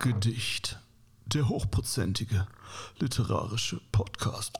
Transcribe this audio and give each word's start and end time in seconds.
Gedicht. 0.00 0.78
Der 1.26 1.48
hochprozentige 1.48 2.46
literarische 3.00 3.80
Podcast. 3.90 4.52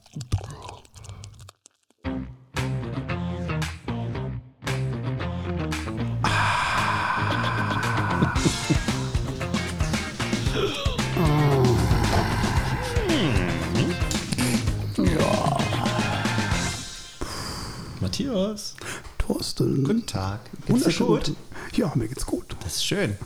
Matthias, 18.00 18.74
Thorsten. 19.18 19.84
guten 19.84 20.06
Tag. 20.06 20.40
Geht's 20.44 20.66
dir 20.66 20.72
Wunderschön. 20.72 21.06
gut? 21.06 21.32
Ja, 21.74 21.92
mir 21.94 22.08
geht's 22.08 22.26
gut. 22.26 22.56
Das 22.64 22.76
ist 22.76 22.84
schön. 22.84 23.16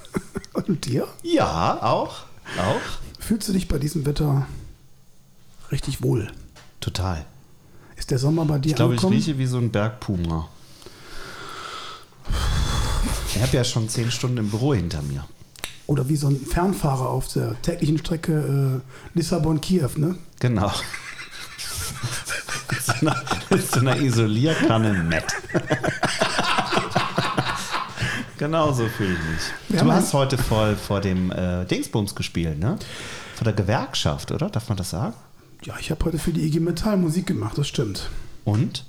Und 0.68 0.84
dir? 0.86 1.06
Ja, 1.22 1.82
auch. 1.82 2.24
Auch. 2.58 2.80
Fühlst 3.18 3.48
du 3.48 3.52
dich 3.52 3.68
bei 3.68 3.78
diesem 3.78 4.04
Wetter 4.04 4.46
richtig 5.70 6.02
wohl? 6.02 6.30
Total. 6.80 7.24
Ist 7.96 8.10
der 8.10 8.18
Sommer 8.18 8.44
bei 8.44 8.58
dir 8.58 8.70
Ich 8.70 8.76
glaube, 8.76 8.94
ich 8.94 9.04
rieche 9.04 9.38
wie 9.38 9.46
so 9.46 9.58
ein 9.58 9.70
Bergpuma. 9.70 10.48
Ich 13.34 13.40
habe 13.40 13.56
ja 13.56 13.64
schon 13.64 13.88
zehn 13.88 14.10
Stunden 14.10 14.38
im 14.38 14.50
Büro 14.50 14.74
hinter 14.74 15.02
mir. 15.02 15.24
Oder 15.86 16.08
wie 16.08 16.16
so 16.16 16.28
ein 16.28 16.36
Fernfahrer 16.36 17.08
auf 17.08 17.28
der 17.32 17.60
täglichen 17.62 17.98
Strecke 17.98 18.82
äh, 19.14 19.18
Lissabon-Kiew, 19.18 19.90
ne? 19.96 20.16
Genau. 20.40 20.72
Mit 22.70 22.82
so 22.82 22.92
einer, 23.00 23.22
mit 23.50 23.70
so 23.70 23.80
einer 23.80 23.96
Isolierkanne 23.96 24.94
Matt. 25.04 25.34
Genau 28.42 28.72
so 28.72 28.86
fühle 28.88 29.12
ich 29.14 29.18
mich. 29.30 29.42
Wir 29.68 29.80
du 29.82 29.92
hast 29.92 30.12
heute 30.14 30.36
voll 30.38 30.76
vor 30.76 31.00
dem 31.00 31.30
äh, 31.30 31.64
Dingsbums 31.64 32.14
gespielt, 32.14 32.58
ne? 32.58 32.78
Vor 33.36 33.44
der 33.44 33.52
Gewerkschaft, 33.52 34.32
oder? 34.32 34.50
Darf 34.50 34.68
man 34.68 34.76
das 34.76 34.90
sagen? 34.90 35.14
Ja, 35.64 35.74
ich 35.78 35.90
habe 35.90 36.04
heute 36.04 36.18
für 36.18 36.32
die 36.32 36.42
IG 36.46 36.58
Metall 36.60 36.96
Musik 36.96 37.26
gemacht, 37.26 37.56
das 37.56 37.68
stimmt. 37.68 38.08
Und? 38.44 38.84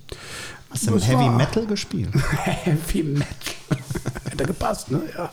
Hast 0.71 0.87
du 0.87 0.97
Heavy 0.99 1.13
war- 1.25 1.37
Metal 1.37 1.65
gespielt? 1.67 2.09
Heavy 2.43 3.03
Metal. 3.03 3.27
Hätte 4.29 4.45
gepasst, 4.45 4.89
ne? 4.89 5.01
Ja. 5.15 5.29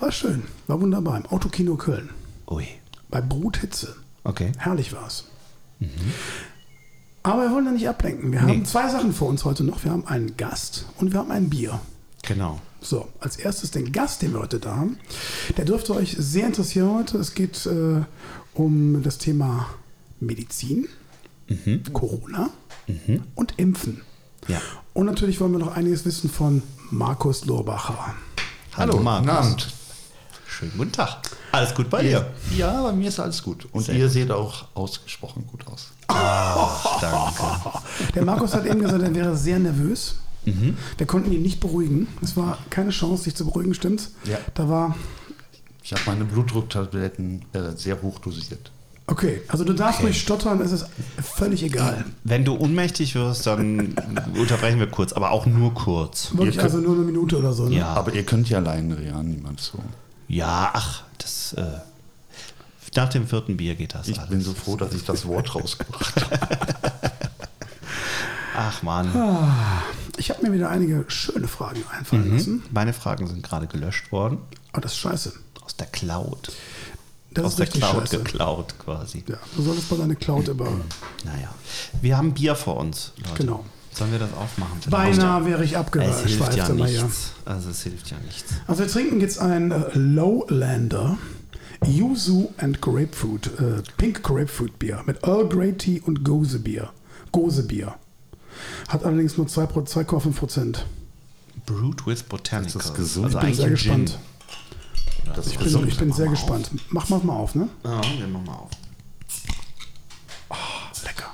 War 0.00 0.10
schön. 0.12 0.44
War 0.66 0.80
wunderbar. 0.80 1.18
Im 1.18 1.26
Autokino 1.26 1.76
Köln. 1.76 2.08
Ui. 2.50 2.66
Bei 3.10 3.20
Bruthitze. 3.20 3.96
Okay. 4.24 4.52
Herrlich 4.58 4.92
war's. 4.94 5.24
Aber 7.22 7.42
wir 7.42 7.50
wollen 7.50 7.66
da 7.66 7.70
nicht 7.72 7.88
ablenken. 7.88 8.32
Wir 8.32 8.40
Nee. 8.42 8.52
haben 8.52 8.64
zwei 8.64 8.88
Sachen 8.88 9.12
vor 9.12 9.28
uns 9.28 9.44
heute 9.44 9.62
noch. 9.62 9.84
Wir 9.84 9.90
haben 9.92 10.06
einen 10.06 10.36
Gast 10.38 10.86
und 10.96 11.12
wir 11.12 11.20
haben 11.20 11.30
ein 11.30 11.50
Bier. 11.50 11.78
Genau. 12.22 12.60
So, 12.88 13.08
als 13.18 13.36
erstes 13.36 13.72
den 13.72 13.90
Gast, 13.90 14.22
den 14.22 14.32
wir 14.32 14.38
heute 14.38 14.60
da 14.60 14.76
haben. 14.76 14.96
Der 15.56 15.64
dürfte 15.64 15.92
euch 15.92 16.14
sehr 16.16 16.46
interessieren 16.46 16.94
heute. 16.94 17.18
Es 17.18 17.34
geht 17.34 17.66
äh, 17.66 18.02
um 18.54 19.02
das 19.02 19.18
Thema 19.18 19.66
Medizin, 20.20 20.86
Corona 21.92 22.50
und 23.34 23.54
Impfen. 23.56 24.02
Ja. 24.46 24.60
Und 24.94 25.06
natürlich 25.06 25.40
wollen 25.40 25.50
wir 25.50 25.58
noch 25.58 25.74
einiges 25.74 26.04
wissen 26.04 26.30
von 26.30 26.62
Markus 26.92 27.44
Lorbacher. 27.44 28.14
Hallo, 28.76 29.00
Markus. 29.00 29.26
Guten 29.26 29.36
Abend. 29.36 29.68
Schönen 30.46 30.72
guten 30.78 30.92
Tag. 30.92 31.28
Alles 31.50 31.74
gut 31.74 31.90
bei 31.90 32.02
dir? 32.02 32.30
Ja, 32.56 32.82
bei 32.82 32.92
mir 32.92 33.08
ist 33.08 33.18
alles 33.18 33.42
gut. 33.42 33.66
Und 33.72 33.84
Sehr 33.84 33.96
ihr 33.96 34.04
gut. 34.04 34.12
seht 34.12 34.30
auch 34.30 34.68
ausgesprochen 34.74 35.44
gut 35.48 35.66
aus. 35.66 35.88
Danke. 37.00 37.42
Der 38.14 38.24
Markus 38.24 38.54
hat 38.54 38.64
eben 38.64 38.80
gesagt, 38.80 39.02
er 39.02 39.12
wäre 39.12 39.36
sehr 39.36 39.58
nervös. 39.58 40.16
Wir 40.98 41.06
konnten 41.06 41.32
ihn 41.32 41.42
nicht 41.42 41.60
beruhigen. 41.60 42.06
Es 42.22 42.36
war 42.36 42.58
keine 42.70 42.90
Chance, 42.90 43.24
sich 43.24 43.34
zu 43.34 43.44
beruhigen, 43.44 43.74
stimmt's? 43.74 44.12
Ja. 44.24 44.38
Da 44.54 44.68
war, 44.68 44.96
Ich 45.82 45.92
habe 45.92 46.02
meine 46.06 46.24
Blutdrucktabletten 46.24 47.44
äh, 47.52 47.72
sehr 47.76 48.00
hoch 48.02 48.18
dosiert. 48.20 48.70
okay, 49.08 49.42
also 49.48 49.64
du 49.64 49.72
darfst 49.72 50.02
ruhig 50.02 50.20
stottern, 50.20 50.60
es 50.60 50.72
ist 50.72 50.86
völlig 51.22 51.62
egal. 51.62 52.04
Wenn 52.24 52.44
du 52.44 52.54
ohnmächtig 52.56 53.14
wirst, 53.14 53.46
dann 53.46 53.94
unterbrechen 54.38 54.78
wir 54.78 54.88
kurz, 54.88 55.12
aber 55.12 55.30
auch 55.32 55.46
nur 55.46 55.74
kurz. 55.74 56.30
Wirklich 56.32 56.56
Ihr 56.56 56.62
könnt- 56.62 56.74
also 56.74 56.78
nur 56.78 56.94
eine 56.96 57.04
Minute 57.04 57.38
oder 57.38 57.52
so. 57.52 57.68
Ne? 57.68 57.76
Ja. 57.76 57.88
Aber 57.88 58.12
ihr 58.14 58.24
könnt 58.24 58.48
ja 58.48 58.58
alleine 58.58 58.98
reanimation. 58.98 59.84
Ja, 60.28 60.70
ach, 60.74 61.02
das. 61.18 61.52
Äh, 61.54 61.64
nach 62.96 63.08
dem 63.10 63.26
vierten 63.26 63.56
Bier 63.58 63.74
geht 63.74 63.94
das 63.94 64.08
Ich 64.08 64.18
alles. 64.18 64.30
bin 64.30 64.40
so 64.40 64.54
froh, 64.54 64.74
dass 64.76 64.94
ich 64.94 65.04
das 65.04 65.26
Wort 65.26 65.54
rausgebracht 65.54 66.14
habe. 66.30 66.92
Ach 68.56 68.82
man. 68.82 69.12
Ich 70.16 70.30
habe 70.30 70.42
mir 70.42 70.52
wieder 70.52 70.70
einige 70.70 71.04
schöne 71.08 71.46
Fragen 71.46 71.82
einfallen 71.96 72.32
lassen. 72.32 72.62
Meine 72.72 72.92
Fragen 72.92 73.26
sind 73.26 73.42
gerade 73.42 73.66
gelöscht 73.66 74.10
worden. 74.12 74.38
Aber 74.72 74.80
das 74.82 74.92
ist 74.92 74.98
scheiße. 74.98 75.32
Aus 75.62 75.76
der 75.76 75.86
Cloud. 75.88 76.52
Das 77.32 77.44
Aus 77.44 77.56
der 77.56 77.66
Cloud 77.66 78.08
scheiße. 78.08 78.18
geklaut 78.18 78.74
quasi. 78.78 79.22
Ja, 79.28 79.36
du 79.54 79.62
solltest 79.62 79.90
mal 79.90 79.98
deine 79.98 80.16
Cloud 80.16 80.48
über. 80.48 80.66
Naja. 81.24 81.52
Wir 82.00 82.16
haben 82.16 82.32
Bier 82.34 82.54
vor 82.54 82.76
uns, 82.76 83.12
Leute. 83.16 83.34
Genau. 83.42 83.64
Sollen 83.92 84.12
wir 84.12 84.18
das 84.20 84.32
aufmachen? 84.34 84.78
Beinahe 84.90 85.44
wäre 85.44 85.64
ich 85.64 85.72
Es 85.72 85.78
hilft 85.78 85.86
abgeschweift. 85.96 86.56
ja 86.56 86.64
aber 86.66 86.86
ja. 86.86 87.02
nichts. 87.02 87.32
Also 87.44 87.70
es 87.70 87.82
hilft 87.82 88.10
ja 88.10 88.16
nichts. 88.24 88.44
Also 88.66 88.82
wir 88.82 88.88
trinken 88.88 89.20
jetzt 89.20 89.38
ein 89.38 89.72
äh, 89.72 89.90
Lowlander 89.94 91.18
Yuzu 91.84 92.54
and 92.58 92.80
Grapefruit, 92.80 93.46
äh, 93.58 93.82
Pink 93.96 94.22
Grapefruit 94.22 94.78
Bier 94.78 95.02
mit 95.06 95.22
Earl 95.24 95.48
Grey 95.48 95.72
Tea 95.72 96.00
und 96.00 96.24
Gose 96.24 96.58
Bier. 96.58 96.90
Hat 98.88 99.04
allerdings 99.04 99.36
nur 99.36 99.46
2 99.48 99.66
Pro- 99.66 99.80
2,5 99.80 100.32
Prozent. 100.32 100.86
Brewed 101.64 102.06
with 102.06 102.22
Botanicals. 102.24 102.74
Das 102.74 102.86
ist 102.86 102.94
gesund. 102.94 103.34
Also 103.34 103.38
Ich 103.38 103.44
bin 103.44 103.54
sehr 103.54 103.70
gespannt. 103.70 104.18
Das 105.34 105.46
Ich 105.48 105.56
bin, 105.58 105.64
gesund. 105.64 105.88
ich 105.88 105.98
bin 105.98 106.12
sehr 106.12 106.26
Mach 106.26 106.32
mal 106.48 106.58
gespannt. 106.58 106.70
Mach 106.90 107.08
mal 107.08 107.18
mal 107.24 107.32
auf, 107.36 107.54
ne? 107.54 107.68
Ja, 107.84 108.00
wir 108.18 108.26
machen 108.28 108.44
mal 108.46 108.52
auf. 108.54 108.70
Lecker. 111.04 111.32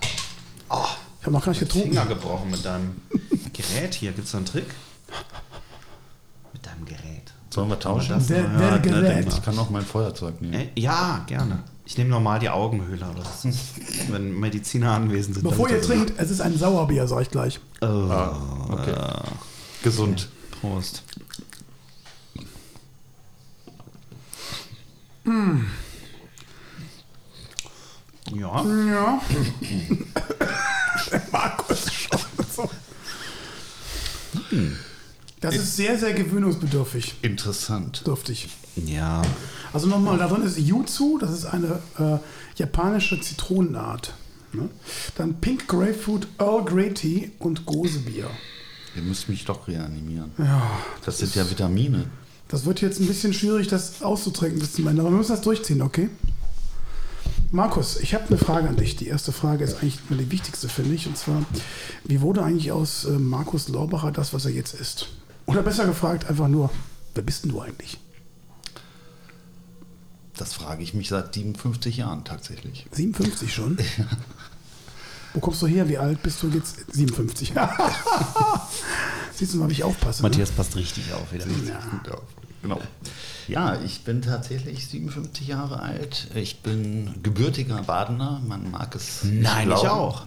Ich 1.20 1.26
habe 1.26 1.32
noch 1.32 1.44
gar 1.44 1.50
nicht 1.52 1.60
getrunken. 1.60 1.88
Finger 1.90 2.06
gebrochen 2.06 2.50
mit 2.50 2.64
deinem 2.64 3.00
Gerät 3.52 3.94
hier. 3.94 4.12
Gibt 4.12 4.26
es 4.26 4.32
da 4.32 4.38
einen 4.38 4.46
Trick? 4.46 4.66
Mit 6.52 6.66
deinem 6.66 6.84
Gerät. 6.86 7.21
Sollen 7.52 7.68
wir 7.68 7.78
tauschen? 7.78 8.14
Das 8.14 8.28
Wer- 8.30 8.44
mal- 8.48 8.58
wer 8.58 8.70
ne, 8.72 8.80
Gerät? 8.80 9.28
Ich 9.28 9.42
kann 9.42 9.58
auch 9.58 9.68
mein 9.68 9.82
Feuerzeug 9.84 10.40
nehmen. 10.40 10.54
Äh, 10.54 10.68
Ja, 10.74 11.22
gerne. 11.26 11.62
Ich 11.84 11.98
nehme 11.98 12.08
nochmal 12.08 12.38
die 12.38 12.48
Augenhöhle. 12.48 13.06
So. 13.42 13.50
Wenn 14.10 14.38
Mediziner 14.40 14.92
anwesend 14.92 15.34
sind. 15.34 15.44
Bevor 15.48 15.68
ihr 15.68 15.82
trinkt, 15.82 16.14
es 16.16 16.30
ist 16.30 16.40
ein 16.40 16.56
Sauerbier, 16.56 17.06
sag 17.06 17.22
ich 17.22 17.30
gleich. 17.30 17.60
Oh, 17.82 17.86
Ah, 17.86 18.40
okay. 18.70 18.94
Gesund. 19.82 20.28
Prost. 20.60 21.02
Ja, 28.32 28.64
Ja. 28.64 29.20
Markus 31.32 31.92
schon 31.92 32.18
so. 32.54 32.70
Das 35.42 35.54
ist 35.56 35.76
sehr, 35.76 35.98
sehr 35.98 36.12
gewöhnungsbedürftig. 36.14 37.16
Interessant. 37.22 38.06
Dürftig. 38.06 38.48
ja. 38.76 39.22
Also 39.72 39.86
nochmal, 39.86 40.18
da 40.18 40.28
drin 40.28 40.42
ist 40.42 40.58
Yuzu, 40.58 41.18
das 41.20 41.30
ist 41.32 41.44
eine 41.46 41.78
äh, 41.98 42.18
japanische 42.56 43.20
Zitronenart. 43.20 44.14
Ne? 44.52 44.68
Dann 45.16 45.34
Pink 45.40 45.66
Grapefruit, 45.66 46.28
Earl 46.38 46.64
Grey 46.64 46.92
Tea 46.92 47.30
und 47.38 47.64
Gosebier. 47.66 48.28
Ihr 48.94 49.02
müsst 49.02 49.28
mich 49.30 49.44
doch 49.46 49.66
reanimieren. 49.68 50.30
Ja, 50.38 50.70
Das 51.04 51.18
sind 51.18 51.34
ja 51.34 51.48
Vitamine. 51.48 52.04
das 52.48 52.66
wird 52.66 52.82
jetzt 52.82 53.00
ein 53.00 53.06
bisschen 53.06 53.32
schwierig, 53.32 53.68
das 53.68 54.02
auszutrinken 54.02 54.58
bis 54.60 54.74
zum 54.74 54.86
Ende. 54.88 55.00
Aber 55.00 55.10
wir 55.10 55.16
müssen 55.16 55.32
das 55.32 55.40
durchziehen, 55.40 55.80
okay? 55.80 56.10
Markus, 57.50 57.98
ich 58.00 58.14
habe 58.14 58.26
eine 58.28 58.38
Frage 58.38 58.68
an 58.68 58.76
dich. 58.76 58.96
Die 58.96 59.06
erste 59.06 59.32
Frage 59.32 59.64
ist 59.64 59.76
eigentlich 59.82 59.98
immer 60.08 60.18
die 60.18 60.30
wichtigste, 60.30 60.68
finde 60.68 60.94
ich. 60.94 61.06
Und 61.06 61.16
zwar, 61.16 61.42
wie 62.04 62.20
wurde 62.20 62.42
eigentlich 62.42 62.72
aus 62.72 63.04
äh, 63.06 63.10
Markus 63.12 63.68
Lorbacher 63.68 64.10
das, 64.12 64.32
was 64.34 64.44
er 64.44 64.52
jetzt 64.52 64.74
ist? 64.74 65.08
Oder 65.46 65.62
besser 65.62 65.86
gefragt, 65.86 66.28
einfach 66.28 66.48
nur, 66.48 66.70
wer 67.14 67.22
bist 67.22 67.44
denn 67.44 67.50
du 67.52 67.60
eigentlich? 67.60 67.98
Das 70.36 70.54
frage 70.54 70.82
ich 70.82 70.94
mich 70.94 71.08
seit 71.08 71.34
57 71.34 71.98
Jahren 71.98 72.24
tatsächlich. 72.24 72.86
57 72.90 73.52
schon? 73.52 73.78
Wo 75.34 75.40
kommst 75.40 75.62
du 75.62 75.66
her? 75.66 75.88
Wie 75.88 75.98
alt 75.98 76.22
bist 76.22 76.42
du 76.42 76.48
jetzt? 76.48 76.78
57. 76.92 77.52
Siehst 79.34 79.54
du 79.54 79.58
mal, 79.58 79.68
wie 79.68 79.72
ich 79.72 79.84
aufpasse. 79.84 80.22
Matthias 80.22 80.50
passt 80.50 80.76
richtig 80.76 81.12
auf 81.12 81.32
wieder. 81.32 81.46
Ne? 81.46 81.54
Ja. 81.68 82.18
Genau. 82.62 82.80
Ja, 83.48 83.80
ich 83.82 84.04
bin 84.04 84.22
tatsächlich 84.22 84.86
57 84.86 85.48
Jahre 85.48 85.80
alt. 85.80 86.28
Ich 86.34 86.60
bin 86.60 87.14
gebürtiger 87.22 87.82
Badener. 87.82 88.40
Man 88.46 88.70
mag 88.70 88.94
es. 88.94 89.24
Nein, 89.24 89.70
ich 89.70 89.80
glauben. 89.80 89.88
auch. 89.88 90.26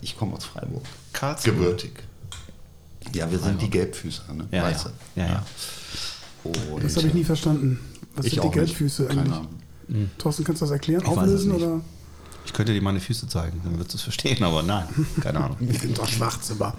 Ich 0.00 0.18
komme 0.18 0.34
aus 0.34 0.44
Freiburg. 0.44 0.82
Karlsruhe. 1.12 1.52
Gebürtig. 1.54 1.92
Ja, 3.14 3.30
wir 3.30 3.38
sind 3.38 3.60
die 3.60 3.70
Gelbfüßer, 3.70 4.32
ne? 4.34 4.48
Ja, 4.50 4.62
weißt 4.64 4.86
ja. 5.16 5.22
Ja, 5.24 5.32
ja. 5.32 5.44
Und 6.44 6.82
Das 6.82 6.96
habe 6.96 7.06
ich 7.08 7.14
nie 7.14 7.24
verstanden. 7.24 7.78
Was 8.14 8.26
ich 8.26 8.32
sind 8.34 8.44
die 8.44 8.48
auch 8.48 8.52
Geldfüße 8.52 9.02
nicht. 9.04 9.12
Eigentlich? 9.18 9.32
Ahnung. 9.34 10.10
Thorsten, 10.18 10.44
kannst 10.44 10.62
du 10.62 10.64
das 10.66 10.72
erklären? 10.72 11.02
Ich 11.02 11.08
weiß 11.10 11.18
Auflösen 11.18 11.50
es 11.52 11.56
nicht. 11.58 11.66
oder? 11.66 11.80
Ich 12.44 12.52
könnte 12.52 12.72
dir 12.72 12.82
meine 12.82 13.00
Füße 13.00 13.28
zeigen, 13.28 13.60
dann 13.62 13.74
würdest 13.74 13.92
du 13.92 13.96
es 13.98 14.02
verstehen, 14.02 14.42
aber 14.42 14.62
nein, 14.62 14.86
keine 15.20 15.40
Ahnung. 15.44 15.56
Die 15.60 15.76
sind 15.76 15.96
doch 15.96 16.08
schwarz, 16.08 16.50
aber. 16.50 16.74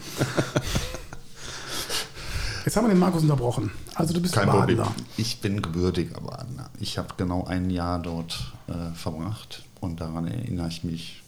Jetzt 2.65 2.77
haben 2.77 2.85
wir 2.85 2.89
den 2.93 2.99
Markus 2.99 3.21
unterbrochen. 3.23 3.71
Also 3.95 4.13
du 4.13 4.21
bist 4.21 4.33
Kein 4.35 4.47
Problem. 4.49 4.77
Badener. 4.77 4.95
Ich 5.17 5.39
bin 5.41 5.61
gebürtiger 5.61 6.19
Badener. 6.21 6.69
Ich 6.79 6.97
habe 6.97 7.09
genau 7.17 7.45
ein 7.45 7.69
Jahr 7.69 7.99
dort 7.99 8.53
äh, 8.67 8.93
verbracht 8.95 9.63
und 9.81 9.99
daran 10.01 10.27
erinnere 10.27 10.67
ich 10.69 10.83
mich 10.83 11.21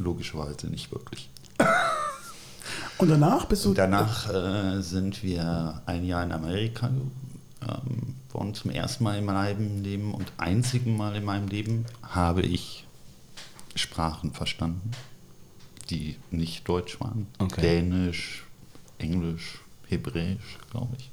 logischerweise 0.00 0.68
nicht 0.68 0.90
wirklich. 0.92 1.28
Und 3.00 3.08
danach 3.08 3.46
bist 3.46 3.64
du. 3.64 3.70
Und 3.70 3.78
danach 3.78 4.32
äh, 4.32 4.80
sind 4.82 5.22
wir 5.22 5.82
ein 5.86 6.04
Jahr 6.04 6.22
in 6.24 6.32
Amerika 6.32 6.90
ähm, 7.62 8.16
waren 8.32 8.54
zum 8.54 8.70
ersten 8.70 9.04
Mal 9.04 9.18
in 9.18 9.24
meinem 9.24 9.82
Leben 9.82 10.14
und 10.14 10.32
einzigen 10.36 10.96
Mal 10.96 11.16
in 11.16 11.24
meinem 11.24 11.48
Leben 11.48 11.84
habe 12.02 12.42
ich 12.42 12.86
Sprachen 13.74 14.32
verstanden, 14.32 14.90
die 15.90 16.16
nicht 16.30 16.68
Deutsch 16.68 17.00
waren. 17.00 17.26
Okay. 17.38 17.60
Dänisch, 17.60 18.44
Englisch, 18.98 19.60
Hebräisch, 19.88 20.58
glaube 20.70 20.96
ich. 20.98 21.10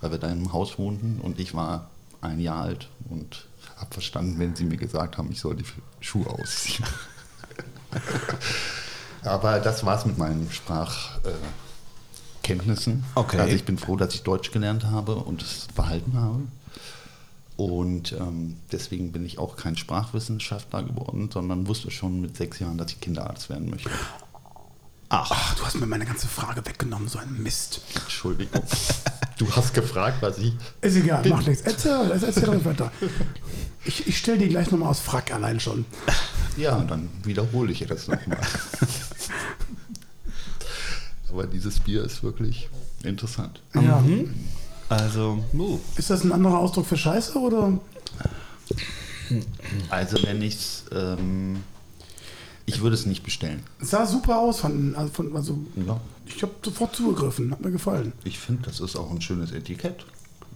Weil 0.00 0.12
wir 0.12 0.18
da 0.18 0.28
im 0.28 0.52
Haus 0.52 0.78
wohnten 0.78 1.20
und 1.20 1.40
ich 1.40 1.54
war 1.54 1.90
ein 2.20 2.40
Jahr 2.40 2.62
alt 2.62 2.88
und 3.10 3.46
habe 3.76 3.92
verstanden, 3.92 4.38
wenn 4.38 4.56
sie 4.56 4.64
mir 4.64 4.76
gesagt 4.76 5.18
haben, 5.18 5.30
ich 5.30 5.40
soll 5.40 5.56
die 5.56 5.64
Schuhe 6.00 6.26
ausziehen. 6.28 6.86
Aber 9.26 9.60
das 9.60 9.84
war's 9.84 10.06
mit 10.06 10.16
meinen 10.18 10.50
Sprachkenntnissen. 10.50 13.04
Okay. 13.14 13.38
Also 13.38 13.54
ich 13.54 13.64
bin 13.64 13.78
froh, 13.78 13.96
dass 13.96 14.14
ich 14.14 14.22
Deutsch 14.22 14.52
gelernt 14.52 14.84
habe 14.84 15.16
und 15.16 15.42
es 15.42 15.66
behalten 15.74 16.14
habe. 16.14 16.40
Und 17.56 18.12
ähm, 18.12 18.56
deswegen 18.70 19.12
bin 19.12 19.24
ich 19.24 19.38
auch 19.38 19.56
kein 19.56 19.76
Sprachwissenschaftler 19.76 20.82
geworden, 20.82 21.30
sondern 21.32 21.66
wusste 21.66 21.90
schon 21.90 22.20
mit 22.20 22.36
sechs 22.36 22.58
Jahren, 22.58 22.76
dass 22.76 22.92
ich 22.92 23.00
Kinderarzt 23.00 23.48
werden 23.48 23.70
möchte. 23.70 23.88
Ach, 25.08 25.54
du 25.54 25.64
hast 25.64 25.76
mir 25.76 25.86
meine 25.86 26.04
ganze 26.04 26.26
Frage 26.26 26.66
weggenommen, 26.66 27.08
so 27.08 27.18
ein 27.18 27.42
Mist. 27.42 27.80
Entschuldigung. 27.94 28.62
Du 29.38 29.54
hast 29.54 29.74
gefragt, 29.74 30.22
was 30.22 30.38
ich. 30.38 30.54
Ist 30.80 30.96
egal, 30.96 31.22
mach 31.28 31.46
nichts. 31.46 31.60
Erzähl, 31.60 32.10
erzähl 32.10 32.44
doch 32.44 32.64
weiter. 32.64 32.90
Ich, 33.84 34.06
ich 34.06 34.16
stelle 34.16 34.38
die 34.38 34.48
gleich 34.48 34.70
nochmal 34.70 34.88
aus 34.88 35.00
Frack 35.00 35.30
allein 35.30 35.60
schon. 35.60 35.84
Ja, 36.56 36.80
dann 36.80 37.10
wiederhole 37.22 37.70
ich 37.70 37.84
das 37.86 38.08
nochmal. 38.08 38.40
Aber 41.30 41.46
dieses 41.46 41.80
Bier 41.80 42.02
ist 42.02 42.22
wirklich 42.22 42.70
interessant. 43.02 43.60
Ja. 43.74 44.02
Also, 44.88 45.44
uh, 45.52 45.78
Ist 45.96 46.08
das 46.08 46.24
ein 46.24 46.32
anderer 46.32 46.58
Ausdruck 46.58 46.86
für 46.86 46.96
Scheiße 46.96 47.38
oder? 47.38 47.78
Also 49.90 50.22
wenn 50.22 50.40
ich 50.40 50.54
es, 50.54 50.84
ähm, 50.92 51.62
ich 52.66 52.80
würde 52.82 52.94
es 52.94 53.06
nicht 53.06 53.22
bestellen. 53.22 53.62
Es 53.80 53.90
sah 53.90 54.06
super 54.06 54.38
aus 54.38 54.60
von, 54.60 54.94
also, 54.96 55.12
von, 55.12 55.34
also 55.36 55.58
Ja. 55.86 56.00
ich 56.26 56.42
habe 56.42 56.52
sofort 56.62 56.94
zugegriffen, 56.94 57.50
hat 57.52 57.60
mir 57.60 57.70
gefallen. 57.70 58.12
Ich 58.24 58.38
finde, 58.38 58.62
das 58.62 58.80
ist 58.80 58.96
auch 58.96 59.10
ein 59.10 59.20
schönes 59.22 59.52
Etikett. 59.52 60.04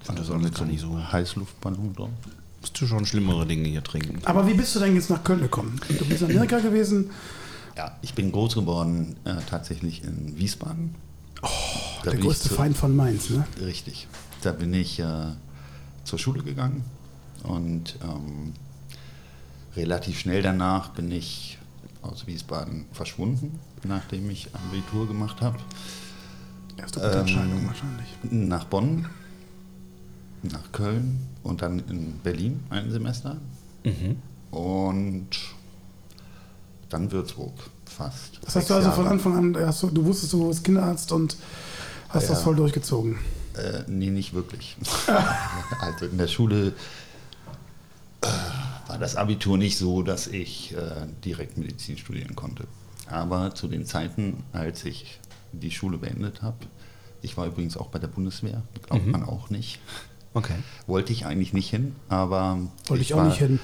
fand 0.02 0.18
das 0.18 0.30
einem 0.30 0.42
nicht 0.42 0.80
so. 0.80 0.98
Heißluftballon 1.12 1.94
drauf. 1.94 2.10
musst 2.60 2.80
du 2.80 2.86
schon 2.86 3.06
schlimmere 3.06 3.46
Dinge 3.46 3.68
hier 3.68 3.82
trinken. 3.84 4.20
Aber 4.24 4.46
wie 4.46 4.54
bist 4.54 4.74
du 4.74 4.80
denn 4.80 4.94
jetzt 4.94 5.08
nach 5.10 5.22
Köln 5.24 5.40
gekommen? 5.40 5.80
Du 5.88 6.04
bist 6.04 6.22
in 6.22 6.30
Amerika 6.30 6.58
gewesen. 6.58 7.10
Ja, 7.76 7.96
ich 8.02 8.14
bin 8.14 8.32
groß 8.32 8.54
geworden 8.56 9.16
äh, 9.24 9.36
tatsächlich 9.48 10.02
in 10.04 10.36
Wiesbaden. 10.36 10.94
Oh, 11.42 11.48
Der 12.04 12.16
größte 12.16 12.50
Feind 12.50 12.76
von 12.76 12.94
Mainz, 12.94 13.30
ne? 13.30 13.46
Richtig. 13.64 14.08
Da 14.42 14.52
bin 14.52 14.74
ich 14.74 14.98
äh, 14.98 15.26
zur 16.04 16.18
Schule 16.18 16.42
gegangen 16.42 16.84
und 17.44 17.96
ähm, 18.02 18.52
relativ 19.76 20.18
schnell 20.18 20.42
danach 20.42 20.88
bin 20.90 21.10
ich 21.12 21.56
aus 22.02 22.26
Wiesbaden 22.26 22.86
verschwunden, 22.92 23.58
nachdem 23.84 24.30
ich 24.30 24.48
Abitur 24.54 25.06
gemacht 25.08 25.40
habe. 25.40 25.58
Erste 26.76 27.00
gute 27.00 27.12
Ähm, 27.12 27.20
Entscheidung 27.20 27.66
wahrscheinlich. 27.66 28.08
Nach 28.30 28.64
Bonn, 28.64 29.06
nach 30.42 30.72
Köln 30.72 31.20
und 31.42 31.62
dann 31.62 31.80
in 31.90 32.18
Berlin 32.22 32.60
ein 32.70 32.90
Semester 32.90 33.36
und 34.50 35.28
dann 36.88 37.12
Würzburg 37.12 37.52
fast. 37.86 38.40
Das 38.44 38.56
hast 38.56 38.70
du 38.70 38.74
also 38.74 38.88
Jahre. 38.88 39.02
von 39.02 39.06
Anfang 39.12 39.36
an, 39.56 39.66
hast 39.66 39.82
du, 39.82 39.88
du 39.90 40.04
wusstest, 40.04 40.32
du 40.32 40.48
bist 40.48 40.64
Kinderarzt 40.64 41.12
und 41.12 41.36
hast 42.08 42.24
Ja. 42.24 42.30
das 42.30 42.42
voll 42.42 42.56
durchgezogen. 42.56 43.18
Äh, 43.54 43.82
nee, 43.88 44.10
nicht 44.10 44.32
wirklich. 44.32 44.76
also 45.80 46.06
in 46.06 46.18
der 46.18 46.28
Schule 46.28 46.72
das 49.00 49.16
Abitur 49.16 49.58
nicht 49.58 49.76
so, 49.78 50.02
dass 50.02 50.26
ich 50.28 50.74
äh, 50.76 51.06
direkt 51.24 51.58
Medizin 51.58 51.98
studieren 51.98 52.36
konnte. 52.36 52.64
Aber 53.08 53.54
zu 53.54 53.66
den 53.66 53.84
Zeiten, 53.86 54.44
als 54.52 54.84
ich 54.84 55.18
die 55.52 55.70
Schule 55.72 55.98
beendet 55.98 56.42
habe, 56.42 56.58
ich 57.22 57.36
war 57.36 57.46
übrigens 57.46 57.76
auch 57.76 57.88
bei 57.88 57.98
der 57.98 58.06
Bundeswehr, 58.08 58.62
glaubt 58.86 59.06
man 59.06 59.24
auch 59.24 59.50
nicht. 59.50 59.80
Okay. 60.32 60.54
Wollte 60.86 61.12
ich 61.12 61.26
eigentlich 61.26 61.52
nicht 61.52 61.68
hin, 61.70 61.96
aber. 62.08 62.58
Wollte 62.86 63.02
ich, 63.02 63.12
auch 63.14 63.18
war- 63.18 63.26
nicht 63.26 63.38
hin. 63.38 63.58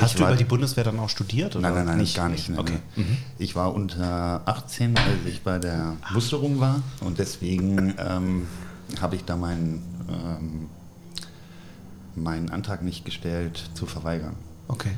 Hast 0.00 0.12
Ich 0.14 0.16
du 0.20 0.24
über 0.26 0.34
die 0.34 0.44
Bundeswehr 0.44 0.82
dann 0.82 0.98
auch 0.98 1.08
studiert? 1.10 1.54
Oder 1.54 1.70
Nein, 1.70 1.84
nein, 1.86 1.98
nein, 1.98 2.08
gar 2.14 2.28
nicht. 2.28 2.48
Nein, 2.48 2.58
Okay. 2.58 2.78
nein. 2.96 3.16
Ich 3.38 3.54
war 3.54 3.72
unter 3.74 4.42
18, 4.46 4.96
als 4.96 5.06
ich 5.28 5.42
bei 5.42 5.58
der 5.60 5.96
Musterung 6.12 6.58
war 6.58 6.82
und 7.00 7.18
deswegen 7.20 7.94
ähm, 7.98 8.48
habe 9.00 9.14
ich 9.14 9.24
da 9.24 9.36
meinen, 9.36 9.82
ähm, 10.08 10.68
meinen 12.16 12.50
Antrag 12.50 12.82
nicht 12.82 13.04
gestellt, 13.04 13.70
zu 13.74 13.86
verweigern. 13.86 14.36
Okay. 14.68 14.92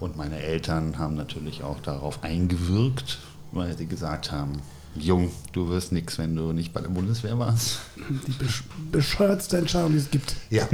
Und 0.00 0.16
meine 0.16 0.38
Eltern 0.40 0.98
haben 0.98 1.14
natürlich 1.14 1.62
auch 1.62 1.80
darauf 1.80 2.22
eingewirkt, 2.22 3.18
weil 3.52 3.76
sie 3.76 3.86
gesagt 3.86 4.30
haben, 4.32 4.60
Jung, 4.98 5.30
du 5.52 5.68
wirst 5.68 5.92
nichts, 5.92 6.16
wenn 6.18 6.34
du 6.34 6.52
nicht 6.52 6.72
bei 6.72 6.80
der 6.80 6.88
Bundeswehr 6.88 7.38
warst. 7.38 7.80
Die 8.26 8.32
besch 8.32 8.64
bescheuertste 8.90 9.58
Entscheidung, 9.58 9.92
die 9.92 9.98
es 9.98 10.10
gibt. 10.10 10.34
Ja, 10.48 10.66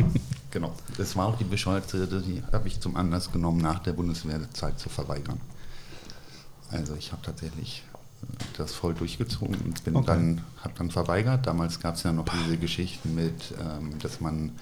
genau. 0.50 0.72
Das 0.96 1.16
war 1.16 1.26
auch 1.26 1.36
die 1.38 1.44
bescheuerte, 1.44 2.06
die 2.06 2.42
habe 2.52 2.68
ich 2.68 2.80
zum 2.80 2.96
Anlass 2.96 3.32
genommen, 3.32 3.60
nach 3.60 3.80
der 3.80 3.92
Bundeswehrzeit 3.94 4.78
zu 4.78 4.88
verweigern. 4.88 5.40
Also 6.70 6.94
ich 6.94 7.10
habe 7.12 7.22
tatsächlich 7.22 7.82
äh, 8.22 8.26
das 8.58 8.72
voll 8.74 8.94
durchgezogen 8.94 9.56
und 9.56 9.82
bin 9.84 9.96
Okay. 9.96 10.06
dann, 10.06 10.40
habe 10.62 10.74
dann 10.78 10.90
verweigert. 10.90 11.46
Damals 11.46 11.80
gab 11.80 11.96
es 11.96 12.04
ja 12.04 12.12
noch 12.12 12.26
diese 12.28 12.56
Geschichten 12.56 13.14
mit, 13.16 13.54
ähm, 13.60 13.98
dass 13.98 14.20
man 14.20 14.52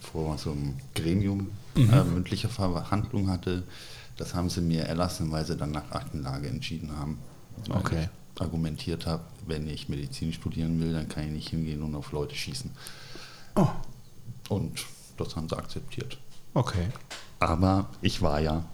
vor 0.00 0.38
so 0.38 0.52
einem 0.52 0.76
Gremium 0.94 1.50
äh, 1.76 2.04
mündliche 2.04 2.48
Verhandlung 2.48 3.28
hatte. 3.28 3.62
Das 4.16 4.34
haben 4.34 4.50
sie 4.50 4.60
mir 4.60 4.84
erlassen, 4.84 5.30
weil 5.30 5.44
sie 5.46 5.56
dann 5.56 5.70
nach 5.70 5.90
Aktenlage 5.90 6.48
entschieden 6.48 6.96
haben. 6.96 7.18
Okay. 7.70 8.08
ich 8.34 8.40
argumentiert 8.40 9.06
habe, 9.06 9.22
wenn 9.46 9.68
ich 9.68 9.88
Medizin 9.88 10.32
studieren 10.32 10.80
will, 10.80 10.92
dann 10.92 11.08
kann 11.08 11.24
ich 11.24 11.30
nicht 11.30 11.48
hingehen 11.50 11.82
und 11.82 11.94
auf 11.94 12.12
Leute 12.12 12.34
schießen. 12.34 12.70
Oh, 13.56 13.68
Und 14.48 14.84
das 15.16 15.36
haben 15.36 15.48
sie 15.48 15.56
akzeptiert. 15.56 16.18
Okay. 16.54 16.88
Aber 17.38 17.88
ich 18.00 18.22
war 18.22 18.40
ja 18.40 18.64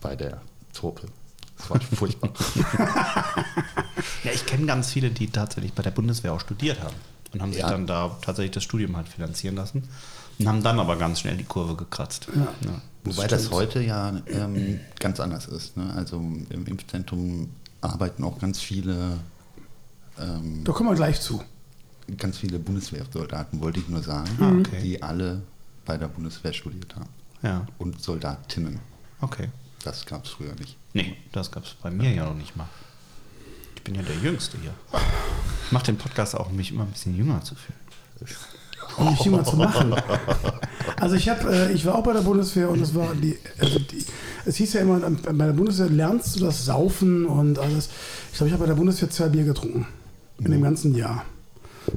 bei 0.00 0.16
der 0.16 0.40
Truppe. 0.72 1.06
Das 1.56 1.70
war 1.70 1.80
furchtbar. 1.80 2.30
Ja, 4.24 4.32
ich 4.32 4.44
kenne 4.46 4.66
ganz 4.66 4.90
viele, 4.90 5.10
die 5.10 5.28
tatsächlich 5.28 5.72
bei 5.72 5.82
der 5.82 5.90
Bundeswehr 5.90 6.32
auch 6.32 6.40
studiert 6.40 6.82
haben. 6.82 6.94
Und 7.34 7.42
haben 7.42 7.52
sich 7.52 7.60
Ja. 7.60 7.70
dann 7.70 7.86
da 7.86 8.16
tatsächlich 8.22 8.52
das 8.52 8.64
Studium 8.64 8.96
halt 8.96 9.08
finanzieren 9.08 9.56
lassen. 9.56 9.84
Und 10.38 10.48
haben 10.48 10.62
dann 10.62 10.80
aber 10.80 10.96
ganz 10.96 11.20
schnell 11.20 11.36
die 11.36 11.44
Kurve 11.44 11.74
gekratzt. 11.76 12.28
Ja. 12.34 12.80
Wobei 13.04 13.26
das 13.26 13.50
heute 13.50 13.82
ja 13.82 14.14
ähm, 14.26 14.80
ganz 14.98 15.20
anders 15.20 15.46
ist. 15.46 15.76
Ne? 15.76 15.92
Also 15.94 16.16
im 16.16 16.66
Impfzentrum 16.66 17.50
arbeiten 17.82 18.24
auch 18.24 18.38
ganz 18.38 18.60
viele, 18.60 19.18
ähm, 20.18 20.64
da 20.64 20.72
kommen 20.72 20.88
wir 20.90 20.96
gleich 20.96 21.20
zu. 21.20 21.42
ganz 22.18 22.38
viele 22.38 22.58
Bundeswehrsoldaten, 22.58 23.60
wollte 23.60 23.80
ich 23.80 23.88
nur 23.88 24.02
sagen, 24.02 24.28
Ah, 24.40 24.52
okay. 24.58 24.80
die 24.82 25.02
alle 25.02 25.42
bei 25.86 25.96
der 25.96 26.08
Bundeswehr 26.08 26.52
studiert 26.52 26.94
haben. 26.96 27.08
ja. 27.42 27.66
Und 27.78 28.02
Soldatinnen. 28.02 28.78
Okay. 29.20 29.48
Das 29.84 30.04
gab 30.06 30.24
es 30.24 30.30
früher 30.30 30.54
nicht. 30.54 30.76
Nee, 30.94 31.16
das 31.32 31.50
gab 31.50 31.64
es 31.64 31.74
bei 31.74 31.90
mir 31.90 32.10
ja 32.12 32.24
noch 32.24 32.34
nicht 32.34 32.56
mal. 32.56 32.68
Ich 33.84 33.92
bin 33.92 33.96
ja 33.96 34.02
der 34.02 34.16
Jüngste 34.16 34.56
hier. 34.62 34.72
Ich 35.66 35.72
mache 35.72 35.84
den 35.84 35.98
Podcast 35.98 36.34
auch, 36.34 36.48
um 36.48 36.56
mich 36.56 36.70
immer 36.70 36.84
ein 36.84 36.90
bisschen 36.90 37.14
jünger 37.14 37.42
zu 37.42 37.54
fühlen. 37.54 37.78
um 38.96 39.10
mich 39.10 39.20
jünger 39.20 39.44
zu 39.44 39.56
machen. 39.56 39.94
Also 40.96 41.16
ich 41.16 41.28
habe, 41.28 41.54
äh, 41.54 41.72
ich 41.72 41.84
war 41.84 41.96
auch 41.96 42.02
bei 42.02 42.14
der 42.14 42.22
Bundeswehr 42.22 42.70
und 42.70 42.80
es 42.80 42.94
war 42.94 43.14
die, 43.14 43.36
also 43.58 43.78
die, 43.78 44.02
es 44.46 44.56
hieß 44.56 44.72
ja 44.72 44.80
immer, 44.80 45.00
bei 45.00 45.46
der 45.46 45.52
Bundeswehr 45.52 45.90
lernst 45.90 46.34
du 46.34 46.40
das 46.40 46.64
Saufen 46.64 47.26
und 47.26 47.58
alles. 47.58 47.90
Ich 48.30 48.38
glaube, 48.38 48.48
ich 48.48 48.52
habe 48.54 48.62
bei 48.62 48.68
der 48.68 48.76
Bundeswehr 48.76 49.10
zwei 49.10 49.28
Bier 49.28 49.44
getrunken 49.44 49.86
in 50.38 50.50
dem 50.50 50.62
ganzen 50.62 50.94
Jahr. 50.94 51.26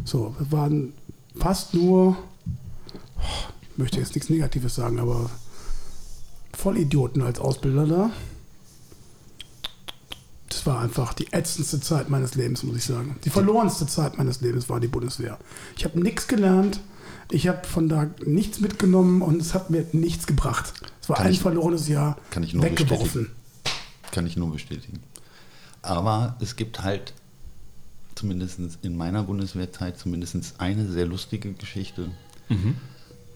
So, 0.03 0.35
wir 0.39 0.51
waren 0.51 0.91
fast 1.39 1.73
nur, 1.73 2.17
oh, 3.17 3.21
ich 3.61 3.77
möchte 3.77 3.99
jetzt 3.99 4.13
nichts 4.13 4.29
Negatives 4.29 4.75
sagen, 4.75 4.99
aber 4.99 5.29
Vollidioten 6.51 7.21
als 7.21 7.39
Ausbilder 7.39 7.87
da. 7.87 8.09
Das 10.57 10.65
war 10.65 10.79
einfach 10.81 11.13
die 11.13 11.31
ätzendste 11.33 11.79
Zeit 11.79 12.09
meines 12.09 12.33
Lebens, 12.33 12.63
muss 12.63 12.77
ich 12.77 12.83
sagen. 12.85 13.15
Die 13.23 13.29
verlorenste 13.29 13.85
Zeit 13.85 14.17
meines 14.17 14.41
Lebens 14.41 14.67
war 14.69 14.79
die 14.79 14.87
Bundeswehr. 14.87 15.37
Ich 15.77 15.85
habe 15.85 15.99
nichts 16.01 16.27
gelernt, 16.27 16.79
ich 17.29 17.47
habe 17.47 17.67
von 17.67 17.87
da 17.87 18.09
nichts 18.25 18.59
mitgenommen 18.59 19.21
und 19.21 19.39
es 19.39 19.53
hat 19.53 19.69
mir 19.69 19.85
nichts 19.91 20.25
gebracht. 20.25 20.73
Es 20.99 21.09
war 21.09 21.17
Kann 21.17 21.27
ein 21.27 21.33
ich- 21.33 21.41
verlorenes 21.41 21.87
Jahr 21.87 22.17
kann 22.31 22.41
ich 22.41 22.55
nur 22.55 22.63
weggeworfen. 22.63 23.29
Kann 24.11 24.25
ich 24.25 24.35
nur 24.35 24.51
bestätigen. 24.51 24.99
Aber 25.83 26.37
es 26.39 26.55
gibt 26.55 26.81
halt 26.81 27.13
zumindest 28.15 28.59
in 28.81 28.97
meiner 28.97 29.21
Bundeswehrzeit, 29.21 29.99
zumindest 29.99 30.55
eine 30.57 30.91
sehr 30.91 31.05
lustige 31.05 31.53
Geschichte, 31.53 32.09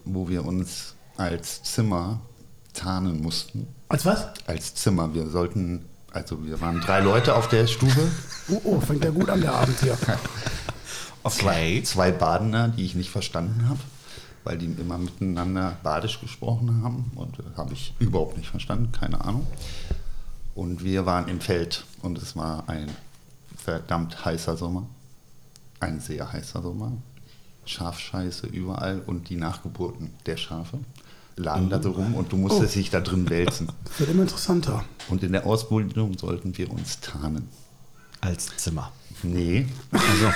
wo 0.05 0.27
wir 0.27 0.43
uns 0.43 0.95
als 1.17 1.61
Zimmer 1.61 2.19
tarnen 2.73 3.21
mussten. 3.21 3.67
Als 3.89 4.07
was? 4.07 4.25
Als 4.47 4.73
Zimmer. 4.73 5.13
Wir 5.13 5.27
sollten, 5.29 5.85
also 6.11 6.45
wir 6.45 6.59
waren 6.61 6.81
drei 6.81 6.99
Leute 6.99 7.35
auf 7.35 7.47
der 7.47 7.67
Stube. 7.67 8.11
Oh, 8.49 8.61
oh, 8.63 8.79
fängt 8.79 9.03
ja 9.03 9.11
gut 9.11 9.29
an, 9.29 9.41
der 9.41 9.53
Abend 9.53 9.79
hier. 9.79 9.97
Okay. 11.23 11.83
Zwei 11.83 12.11
Badener, 12.11 12.69
die 12.69 12.83
ich 12.83 12.95
nicht 12.95 13.11
verstanden 13.11 13.69
habe, 13.69 13.79
weil 14.43 14.57
die 14.57 14.65
immer 14.65 14.97
miteinander 14.97 15.77
badisch 15.83 16.19
gesprochen 16.19 16.81
haben. 16.83 17.11
Und 17.13 17.37
das 17.37 17.55
habe 17.57 17.73
ich 17.73 17.93
überhaupt 17.99 18.37
nicht 18.37 18.49
verstanden, 18.49 18.91
keine 18.91 19.21
Ahnung. 19.23 19.45
Und 20.55 20.83
wir 20.83 21.05
waren 21.05 21.27
im 21.27 21.39
Feld 21.39 21.85
und 22.01 22.17
es 22.17 22.35
war 22.35 22.67
ein 22.67 22.89
verdammt 23.55 24.25
heißer 24.25 24.57
Sommer. 24.57 24.87
Ein 25.79 25.99
sehr 25.99 26.33
heißer 26.33 26.63
Sommer. 26.63 26.93
Schafscheiße 27.65 28.47
überall 28.47 29.01
und 29.05 29.29
die 29.29 29.35
Nachgeburten 29.35 30.11
der 30.25 30.37
Schafe 30.37 30.79
lagen 31.35 31.69
da 31.69 31.81
so 31.81 31.91
rum 31.91 32.15
und 32.15 32.31
du 32.31 32.37
musstest 32.37 32.75
dich 32.75 32.89
da 32.89 32.99
drin 32.99 33.29
wälzen. 33.29 33.67
Das 33.85 33.99
wird 33.99 34.11
immer 34.11 34.23
interessanter. 34.23 34.83
Und 35.09 35.23
in 35.23 35.31
der 35.31 35.45
Ausbildung 35.45 36.17
sollten 36.17 36.57
wir 36.57 36.71
uns 36.71 36.99
tarnen. 36.99 37.47
Als 38.19 38.55
Zimmer. 38.57 38.91
Nee, 39.23 39.67
Also, 39.91 40.31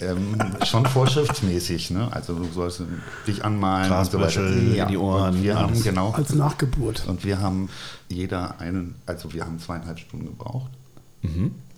ähm, 0.00 0.36
schon 0.64 0.86
vorschriftsmäßig, 0.86 1.90
ne? 1.90 2.08
Also 2.12 2.34
du 2.34 2.44
sollst 2.52 2.82
dich 3.26 3.44
anmalen 3.44 3.90
und 3.90 4.10
so 4.10 4.18
weiter. 4.18 4.40
Glasbüschel 4.40 4.76
in 4.76 4.88
die 4.88 4.96
Ohren, 4.96 5.42
wir 5.42 5.56
haben, 5.58 5.82
genau. 5.82 6.10
Als 6.12 6.34
Nachgeburt. 6.34 7.06
Und 7.06 7.24
wir 7.24 7.40
haben 7.40 7.68
jeder 8.08 8.60
einen, 8.60 8.94
also 9.06 9.32
wir 9.32 9.44
haben 9.44 9.58
zweieinhalb 9.58 9.98
Stunden 9.98 10.26
gebraucht 10.26 10.70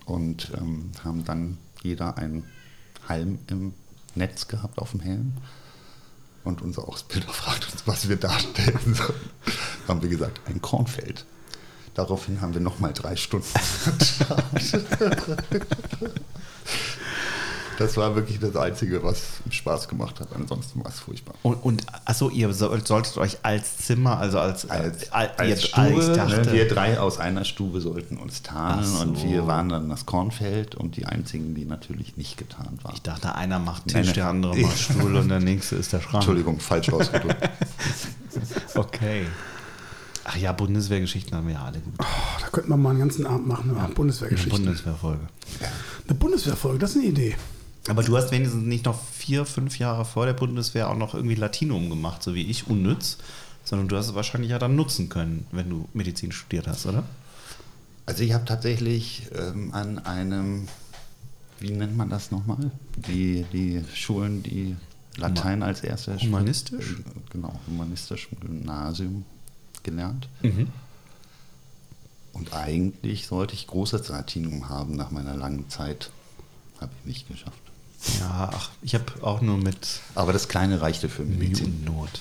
und 0.07 0.53
ähm, 0.57 0.91
haben 1.05 1.25
dann 1.25 1.59
jeder 1.83 2.17
einen 2.17 2.45
Halm 3.09 3.39
im 3.49 3.75
Netz 4.15 4.47
gehabt 4.49 4.79
auf 4.79 4.93
dem 4.93 5.01
Helm. 5.01 5.33
Und 6.45 6.63
unser 6.63 6.89
Ausbilder 6.89 7.29
fragt 7.33 7.71
uns, 7.73 7.83
was 7.87 8.09
wir 8.09 8.17
darstellen 8.17 8.95
sollen. 8.95 9.31
Haben 9.89 10.03
wir 10.03 10.09
gesagt, 10.09 10.41
ein 10.47 10.61
Kornfeld. 10.61 11.25
Daraufhin 11.95 12.41
haben 12.41 12.55
wir 12.55 12.61
nochmal 12.61 12.93
drei 12.95 13.17
Stunden. 13.17 13.47
Das 17.83 17.97
war 17.97 18.15
wirklich 18.15 18.39
das 18.39 18.55
Einzige, 18.57 19.03
was 19.03 19.21
Spaß 19.51 19.89
gemacht 19.89 20.21
hat. 20.21 20.29
Ansonsten 20.35 20.83
war 20.85 20.91
es 20.91 21.01
furchtbar. 21.01 21.35
und, 21.43 21.55
und 21.63 21.87
achso, 22.05 22.29
ihr 22.31 22.53
soll- 22.53 22.85
solltet 22.87 23.17
euch 23.19 23.39
als 23.43 23.79
Zimmer, 23.79 24.19
also 24.19 24.39
als, 24.39 24.69
Als, 24.71 25.13
al- 25.13 25.33
als 25.37 25.49
ihr- 25.49 25.57
Stube, 25.69 26.01
ich 26.01 26.13
dachte, 26.17 26.41
ne, 26.47 26.53
wir 26.53 26.69
drei 26.69 26.99
aus 27.01 27.19
einer 27.19 27.45
Stube 27.45 27.81
sollten 27.81 28.17
uns 28.17 28.43
tarnen 28.43 28.85
so. 28.85 29.01
und 29.03 29.23
wir 29.25 29.47
waren 29.47 29.69
dann 29.69 29.89
das 29.89 30.07
Kornfeld 30.07 30.75
und 30.75 30.97
die 30.97 31.07
einzigen, 31.07 31.55
die 31.55 31.65
natürlich 31.65 32.17
nicht 32.17 32.37
getarnt 32.37 32.85
waren. 32.85 32.95
ich 32.95 33.03
dachte, 33.03 33.35
einer 33.35 33.59
macht 33.59 33.89
Tisch, 33.89 34.07
Nein, 34.07 34.15
der 34.15 34.29
andere 34.29 34.57
macht 34.57 34.79
Stuhl 34.79 35.17
und 35.17 35.29
der 35.29 35.41
nächste 35.41 35.77
ist 35.77 35.93
der 35.93 36.01
Schrank. 36.01 36.15
Entschuldigung, 36.17 36.61
falsch 36.61 36.91
ausgedrückt. 36.93 37.51
Okay. 38.75 39.27
Ach 40.25 40.37
ja, 40.37 40.53
Bundeswehrgeschichten 40.53 41.37
haben 41.37 41.47
wir 41.49 41.55
ja 41.55 41.65
alle 41.65 41.81
gut. 41.81 41.95
Oh, 41.99 42.05
da 42.41 42.47
könnten 42.49 42.71
wir 42.71 42.77
mal 42.77 42.91
einen 42.91 43.01
ganzen 43.01 43.27
Abend 43.27 43.47
machen 43.49 43.71
über 43.71 43.83
Eine 43.85 43.93
Bundeswehrgeschichten. 43.95 44.65
Bundeswehrfolge. 44.65 45.21
Eine 46.09 46.15
Bundeswehrfolge, 46.19 46.79
das 46.79 46.91
ist 46.91 46.97
eine 46.97 47.07
Idee. 47.07 47.35
Aber 47.89 48.03
du 48.03 48.17
hast 48.17 48.31
wenigstens 48.31 48.63
nicht 48.63 48.85
noch 48.85 49.01
vier, 49.05 49.45
fünf 49.45 49.79
Jahre 49.79 50.05
vor 50.05 50.27
der 50.27 50.35
Bundeswehr 50.35 50.89
auch 50.89 50.97
noch 50.97 51.15
irgendwie 51.15 51.35
Latinum 51.35 51.91
gemacht, 51.91 52.23
so 52.23 52.35
wie 52.35 52.43
ich, 52.43 52.69
unnütz, 52.69 53.19
sondern 53.65 53.89
du 53.89 53.97
hast 53.97 54.09
es 54.09 54.15
wahrscheinlich 54.15 54.51
ja 54.51 54.59
dann 54.59 54.77
nutzen 54.77 55.09
können, 55.09 55.47
wenn 55.51 55.69
du 55.69 55.89
Medizin 55.93 56.31
studiert 56.33 56.69
hast, 56.69 56.87
oder? 56.87 57.03
Also 58.07 58.23
ich 58.23 58.33
habe 58.35 58.45
tatsächlich 58.45 59.29
ähm, 59.37 59.73
an 59.75 59.99
einem, 60.01 60.69
wie 61.59 61.71
nennt 61.71 61.97
man 61.97 62.09
das 62.09 62.31
nochmal? 62.31 62.71
Die, 63.09 63.45
die 63.53 63.83
Schulen, 63.95 64.43
die 64.43 64.77
Latein 65.17 65.63
als 65.63 65.83
erste 65.83 66.17
Humanistisch? 66.19 66.93
Äh, 66.93 67.03
Genau, 67.31 67.59
humanistisch 67.67 68.29
Gymnasium 68.41 69.25
gelernt. 69.83 70.29
Und 72.33 72.53
eigentlich 72.55 73.27
sollte 73.27 73.55
ich 73.55 73.67
großes 73.67 74.09
Latinum 74.09 74.69
haben 74.69 74.95
nach 74.97 75.11
meiner 75.11 75.35
langen 75.37 75.69
Zeit. 75.69 76.11
Habe 76.81 76.93
ich 77.01 77.07
nicht 77.07 77.29
geschafft. 77.29 77.59
Ja, 78.21 78.51
ach, 78.53 78.71
ich 78.83 78.95
habe 78.95 79.05
auch 79.23 79.41
nur 79.41 79.59
mit 79.59 80.01
Aber 80.15 80.33
das 80.33 80.49
Kleine 80.49 80.81
reichte 80.81 81.09
für 81.09 81.23
Medizin. 81.23 81.67
und 81.67 81.85
Not. 81.85 82.21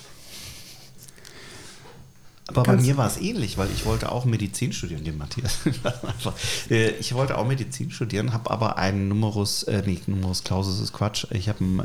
Aber 2.48 2.64
bei 2.64 2.72
Kannst- 2.74 2.86
mir 2.86 2.98
war 2.98 3.08
es 3.08 3.18
ähnlich, 3.18 3.58
weil 3.58 3.70
ich 3.74 3.86
wollte 3.86 4.12
auch 4.12 4.26
Medizin 4.26 4.74
studieren, 4.74 5.04
den 5.04 5.18
Matthias. 5.18 5.60
Äh, 6.70 6.90
ich 7.00 7.14
wollte 7.14 7.38
auch 7.38 7.46
Medizin 7.48 7.92
studieren, 7.92 8.34
habe 8.34 8.52
aber 8.52 8.78
einen 8.78 9.08
Numerus, 9.08 9.64
äh, 9.64 9.82
nee, 9.86 10.00
Numerus 10.08 10.44
Clausus 10.44 10.80
ist 10.80 10.94
Quatsch, 10.94 11.26
ich 11.32 11.50
habe 11.50 11.60
einen 11.60 11.80
äh, 11.80 11.84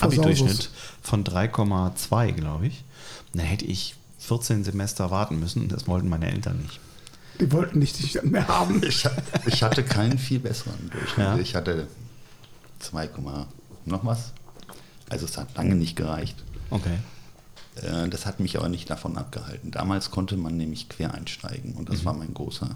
Abi-Durchschnitt 0.00 0.70
von 1.02 1.24
3,2, 1.24 2.32
glaube 2.32 2.66
ich. 2.68 2.84
Und 3.32 3.40
dann 3.40 3.46
hätte 3.46 3.64
ich 3.64 3.94
14 4.20 4.64
Semester 4.64 5.10
warten 5.10 5.40
müssen 5.40 5.62
und 5.62 5.72
das 5.72 5.86
wollten 5.88 6.08
meine 6.08 6.30
Eltern 6.30 6.58
nicht. 6.62 6.78
Die 7.40 7.50
wollten 7.50 7.78
nicht 7.78 7.98
dich 7.98 8.12
dann 8.12 8.30
mehr 8.30 8.46
haben. 8.46 8.82
Ich, 8.86 9.04
ich 9.46 9.62
hatte 9.62 9.82
keinen 9.82 10.18
viel 10.18 10.38
besseren 10.38 10.90
Durchschnitt. 10.90 11.18
Ja. 11.26 11.38
Ich 11.38 11.54
hatte 11.54 11.88
2, 12.82 13.08
noch 13.86 14.04
was. 14.04 14.32
Also 15.08 15.26
es 15.26 15.36
hat 15.38 15.54
lange 15.56 15.74
nicht 15.74 15.96
gereicht. 15.96 16.36
Okay. 16.70 16.98
Äh, 17.76 18.08
Das 18.08 18.26
hat 18.26 18.40
mich 18.40 18.56
aber 18.58 18.68
nicht 18.68 18.88
davon 18.90 19.16
abgehalten. 19.16 19.70
Damals 19.70 20.10
konnte 20.10 20.36
man 20.36 20.56
nämlich 20.56 20.88
quer 20.88 21.14
einsteigen 21.14 21.74
und 21.74 21.88
das 21.88 22.04
war 22.04 22.14
mein 22.14 22.34
großer, 22.34 22.68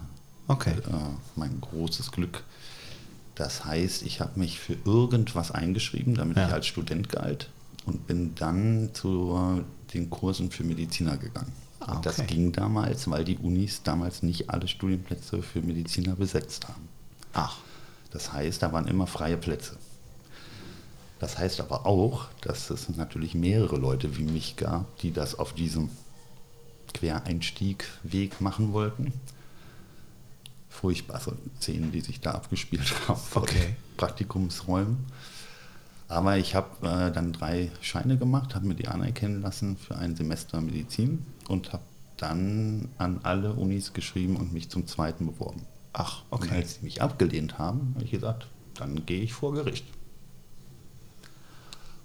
Okay. 0.48 0.72
äh, 0.72 0.92
mein 1.36 1.60
großes 1.60 2.12
Glück. 2.12 2.42
Das 3.34 3.64
heißt, 3.64 4.02
ich 4.02 4.20
habe 4.20 4.38
mich 4.38 4.58
für 4.58 4.76
irgendwas 4.84 5.50
eingeschrieben, 5.50 6.14
damit 6.14 6.36
Ja. 6.38 6.46
ich 6.48 6.52
als 6.54 6.66
Student 6.66 7.08
galt 7.10 7.50
und 7.84 8.06
bin 8.06 8.34
dann 8.34 8.90
zu 8.94 9.62
den 9.92 10.08
Kursen 10.10 10.50
für 10.50 10.64
Mediziner 10.64 11.16
gegangen. 11.18 11.52
Ah, 11.80 11.96
Und 11.96 12.06
das 12.06 12.18
okay. 12.18 12.28
ging 12.34 12.52
damals, 12.52 13.08
weil 13.10 13.24
die 13.24 13.36
Unis 13.36 13.82
damals 13.82 14.22
nicht 14.22 14.48
alle 14.50 14.66
Studienplätze 14.66 15.42
für 15.42 15.60
Mediziner 15.60 16.16
besetzt 16.16 16.66
haben. 16.68 16.88
Ach, 17.34 17.56
Das 18.12 18.32
heißt, 18.32 18.62
da 18.62 18.72
waren 18.72 18.86
immer 18.88 19.06
freie 19.06 19.36
Plätze. 19.36 19.76
Das 21.18 21.38
heißt 21.38 21.60
aber 21.60 21.86
auch, 21.86 22.26
dass 22.42 22.70
es 22.70 22.88
natürlich 22.96 23.34
mehrere 23.34 23.76
Leute 23.76 24.18
wie 24.18 24.24
mich 24.24 24.56
gab, 24.56 24.98
die 24.98 25.12
das 25.12 25.38
auf 25.38 25.54
diesem 25.54 25.90
Quereinstieg-Weg 26.92 28.40
machen 28.40 28.72
wollten. 28.72 29.12
Furchtbare 30.68 31.36
Szenen, 31.58 31.90
die 31.90 32.02
sich 32.02 32.20
da 32.20 32.32
abgespielt 32.32 32.92
haben 33.08 33.20
vor 33.20 33.42
Okay. 33.42 33.76
Praktikumsräumen. 33.96 34.98
Aber 36.08 36.36
ich 36.36 36.54
habe 36.54 36.86
äh, 36.86 37.10
dann 37.10 37.32
drei 37.32 37.70
Scheine 37.80 38.16
gemacht, 38.18 38.54
habe 38.54 38.66
mir 38.66 38.74
die 38.74 38.86
anerkennen 38.88 39.42
lassen 39.42 39.76
für 39.76 39.96
ein 39.96 40.14
Semester 40.14 40.60
Medizin 40.60 41.24
und 41.48 41.72
habe 41.72 41.82
dann 42.16 42.88
an 42.98 43.20
alle 43.24 43.54
Unis 43.54 43.92
geschrieben 43.92 44.36
und 44.36 44.52
mich 44.52 44.68
zum 44.70 44.86
zweiten 44.86 45.26
beworben. 45.26 45.62
ach, 45.92 46.22
Und 46.30 46.44
okay. 46.44 46.56
als 46.56 46.74
sie 46.74 46.84
mich 46.84 47.02
abgelehnt 47.02 47.58
haben, 47.58 47.92
habe 47.94 48.04
ich 48.04 48.10
gesagt, 48.10 48.46
dann 48.74 49.04
gehe 49.06 49.22
ich 49.22 49.32
vor 49.32 49.52
Gericht. 49.54 49.84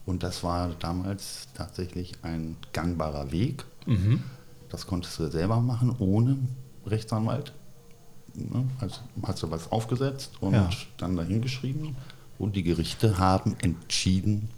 Und 0.05 0.24
das 0.24 0.43
war 0.43 0.70
damals 0.79 1.48
tatsächlich 1.53 2.13
ein 2.24 2.58
gangbarer 2.74 3.31
Weg. 3.31 3.65
Mhm. 3.86 4.24
Das 4.70 4.88
konntest 4.88 5.20
du 5.20 5.27
selber 5.29 5.60
machen, 5.60 5.96
ohne 6.00 6.38
Rechtsanwalt. 6.86 7.53
Ne? 8.34 8.65
Also 8.79 9.01
hast 9.24 9.43
du 9.43 9.51
was 9.51 9.72
aufgesetzt 9.72 10.31
und 10.41 10.53
Ja. 10.53 10.70
dann 10.98 11.15
dahin 11.15 11.41
geschrieben. 11.41 11.96
Und 12.39 12.55
die 12.55 12.63
Gerichte 12.63 13.17
haben 13.20 13.55
entschieden, 13.62 14.50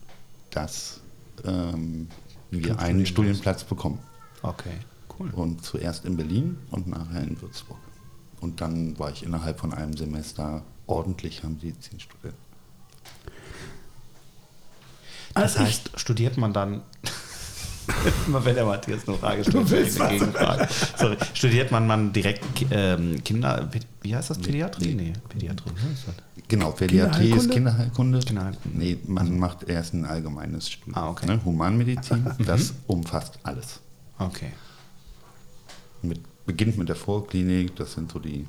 dass 0.51 1.01
ähm, 1.43 2.07
wir 2.51 2.79
einen 2.79 3.05
Studienplatz 3.05 3.63
bekommen. 3.63 3.99
Okay, 4.43 4.77
cool. 5.19 5.29
Und 5.31 5.63
zuerst 5.65 6.05
in 6.05 6.15
Berlin 6.15 6.57
und 6.71 6.87
nachher 6.87 7.23
in 7.23 7.41
Würzburg. 7.41 7.79
Und 8.39 8.61
dann 8.61 8.97
war 8.99 9.09
ich 9.11 9.23
innerhalb 9.23 9.59
von 9.59 9.73
einem 9.73 9.97
Semester 9.97 10.63
ordentlicher 10.85 11.49
Medizinstudent. 11.49 12.35
Das 15.33 15.43
Als 15.43 15.55
ich- 15.55 15.61
heißt, 15.61 15.91
studiert 15.95 16.37
man 16.37 16.53
dann. 16.53 16.81
Immer 18.27 18.45
wenn 18.45 18.55
der 18.55 18.65
Matthias 18.65 19.05
eine 19.07 19.17
Frage 19.17 19.43
stellt, 19.43 19.69
willst 19.69 19.99
eine. 19.99 20.17
Gegenfrage. 20.17 20.69
Sorry. 20.97 21.17
Studiert 21.33 21.69
man 21.71 21.85
man 21.85 22.13
direkt 22.13 22.43
ähm, 22.71 23.21
Kinder. 23.25 23.69
Wie 24.01 24.15
heißt 24.15 24.29
das? 24.29 24.37
Pädiatrie? 24.37 24.93
Nee, 24.95 25.13
Pädiatrie. 25.27 25.71
das. 26.05 26.15
Genau, 26.47 26.71
Pädiatrie 26.71 27.31
ist 27.31 27.49
Kinderheilkunde? 27.51 28.19
Kinderheilkunde. 28.19 28.19
Kinderheilkunde. 28.19 28.77
Nee, 28.77 28.97
man 29.05 29.37
macht 29.37 29.63
erst 29.67 29.93
ein 29.95 30.05
allgemeines 30.05 30.69
Studium. 30.71 30.95
Ah, 30.95 31.09
okay. 31.09 31.25
ne? 31.25 31.43
Humanmedizin, 31.43 32.25
das 32.45 32.73
umfasst 32.87 33.37
alles. 33.43 33.81
Okay. 34.17 34.51
Mit, 36.01 36.21
beginnt 36.45 36.77
mit 36.77 36.87
der 36.89 36.95
Vorklinik, 36.95 37.75
das 37.75 37.93
sind 37.93 38.11
so 38.11 38.19
die 38.19 38.45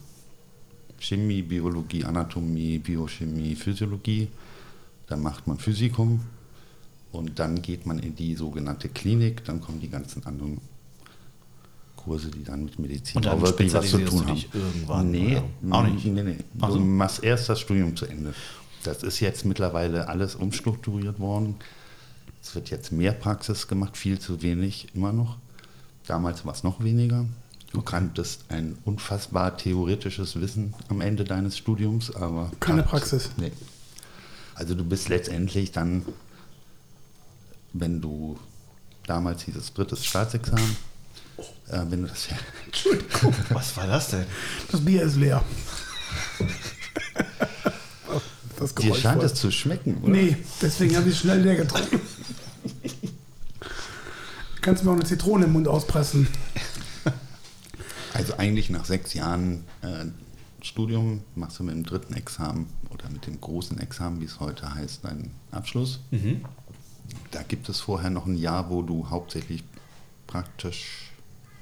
Chemie, 1.01 1.43
Biologie, 1.43 2.05
Anatomie, 2.05 2.79
Biochemie, 2.79 3.57
Physiologie. 3.57 4.29
Dann 5.09 5.23
macht 5.23 5.47
man 5.47 5.59
Physikum 5.59 6.21
und 7.15 7.39
dann 7.39 7.63
geht 7.63 7.87
man 7.87 7.99
in 7.99 8.15
die 8.17 8.35
sogenannte 8.35 8.89
Klinik, 8.89 9.45
dann 9.45 9.61
kommen 9.61 9.81
die 9.81 9.89
ganzen 9.89 10.25
anderen 10.27 10.61
Kurse, 11.97 12.31
die 12.31 12.45
dann 12.45 12.65
mit 12.65 12.79
Medizin 12.79 13.17
Und 13.17 13.25
dann 13.27 13.39
auch 13.39 13.43
wirklich 13.43 13.73
was 13.73 13.91
zu 13.91 13.99
tun 13.99 14.21
du 14.21 14.27
haben. 14.27 14.35
dich 14.35 14.49
irgendwann, 14.53 15.11
Nee, 15.11 15.41
oder? 15.63 15.75
Auch 15.77 15.87
nicht? 15.87 16.05
Nee, 16.05 16.23
nee. 16.23 16.37
Ach 16.61 16.71
so. 16.71 16.79
Du 16.79 16.85
machst 16.85 17.23
erst 17.25 17.49
das 17.49 17.61
Studium 17.61 17.97
zu 17.97 18.07
Ende. 18.07 18.35
Das 18.83 19.03
ist 19.03 19.21
jetzt 19.21 19.45
mittlerweile 19.47 20.09
alles 20.09 20.35
umstrukturiert 20.35 21.19
worden. 21.19 21.55
Es 22.43 22.55
wird 22.55 22.69
jetzt 22.69 22.93
mehr 22.93 23.13
Praxis 23.13 23.69
gemacht, 23.69 23.97
viel 23.97 24.19
zu 24.19 24.43
wenig 24.43 24.89
immer 24.95 25.13
noch. 25.13 25.39
Damals 26.07 26.45
war 26.45 26.53
es 26.53 26.63
noch 26.63 26.85
weniger. 26.85 27.25
Du 27.73 27.81
kanntest 27.81 28.45
ein 28.51 28.77
unfassbar 28.85 29.57
theoretisches 29.57 30.39
Wissen 30.39 30.75
am 30.89 31.01
Ende 31.01 31.25
deines 31.25 31.57
Studiums, 31.57 32.15
aber. 32.15 32.51
Keine 32.61 32.83
Prax- 32.83 33.11
Praxis. 33.11 33.31
Nee. 33.39 33.53
Also 34.55 34.75
du 34.75 34.85
bist 34.85 35.09
letztendlich 35.09 35.73
dann, 35.73 36.05
wenn 37.75 38.01
du, 38.01 38.39
damals 39.07 39.43
hieß 39.43 39.57
es 39.57 39.75
drittes 39.75 40.05
Staatsexamen, 40.07 40.77
äh, 41.69 41.81
wenn 41.89 42.03
du 42.03 42.09
das, 42.09 42.29
Entschuldigung, 42.67 43.35
Was 43.51 43.77
war 43.77 43.87
das 43.87 44.09
denn? 44.11 44.25
das 44.71 44.83
Bier 44.83 45.03
ist 45.03 45.17
leer. 45.17 45.45
Das 48.57 48.75
dir 48.75 48.95
scheint 48.95 49.23
es 49.23 49.35
zu 49.35 49.51
schmecken, 49.51 49.99
oder? 50.03 50.13
Nee, 50.13 50.37
deswegen 50.63 50.97
habe 50.97 51.09
ich 51.11 51.19
schnell 51.19 51.43
leer 51.43 51.57
getrunken. 51.57 52.01
Kannst 54.61 54.83
du 54.83 54.87
mir 54.87 54.93
auch 54.93 54.97
eine 54.97 55.05
Zitrone 55.05 55.45
im 55.45 55.53
Mund 55.53 55.69
auspressen? 55.69 56.27
Also 58.15 58.37
eigentlich 58.39 58.71
nach 58.71 58.85
sechs 58.85 59.13
Jahren 59.13 59.65
äh, 59.83 60.07
Studium 60.63 61.23
machst 61.35 61.59
du 61.59 61.65
mit 61.65 61.75
dem 61.75 61.85
dritten 61.85 62.15
Examen 62.15 62.69
oder 62.91 63.11
mit 63.11 63.27
dem 63.27 63.41
großen 63.41 63.79
Examen, 63.81 64.21
wie 64.21 64.25
es 64.25 64.39
heute 64.41 64.73
heißt, 64.73 65.05
deinen 65.05 65.33
Abschluss. 65.51 66.01
Da 67.31 67.43
gibt 67.43 67.69
es 67.69 67.81
vorher 67.81 68.11
noch 68.11 68.27
ein 68.27 68.37
Jahr, 68.37 68.71
wo 68.71 68.83
du 68.83 69.11
hauptsächlich 69.11 69.65
praktisch 70.27 71.13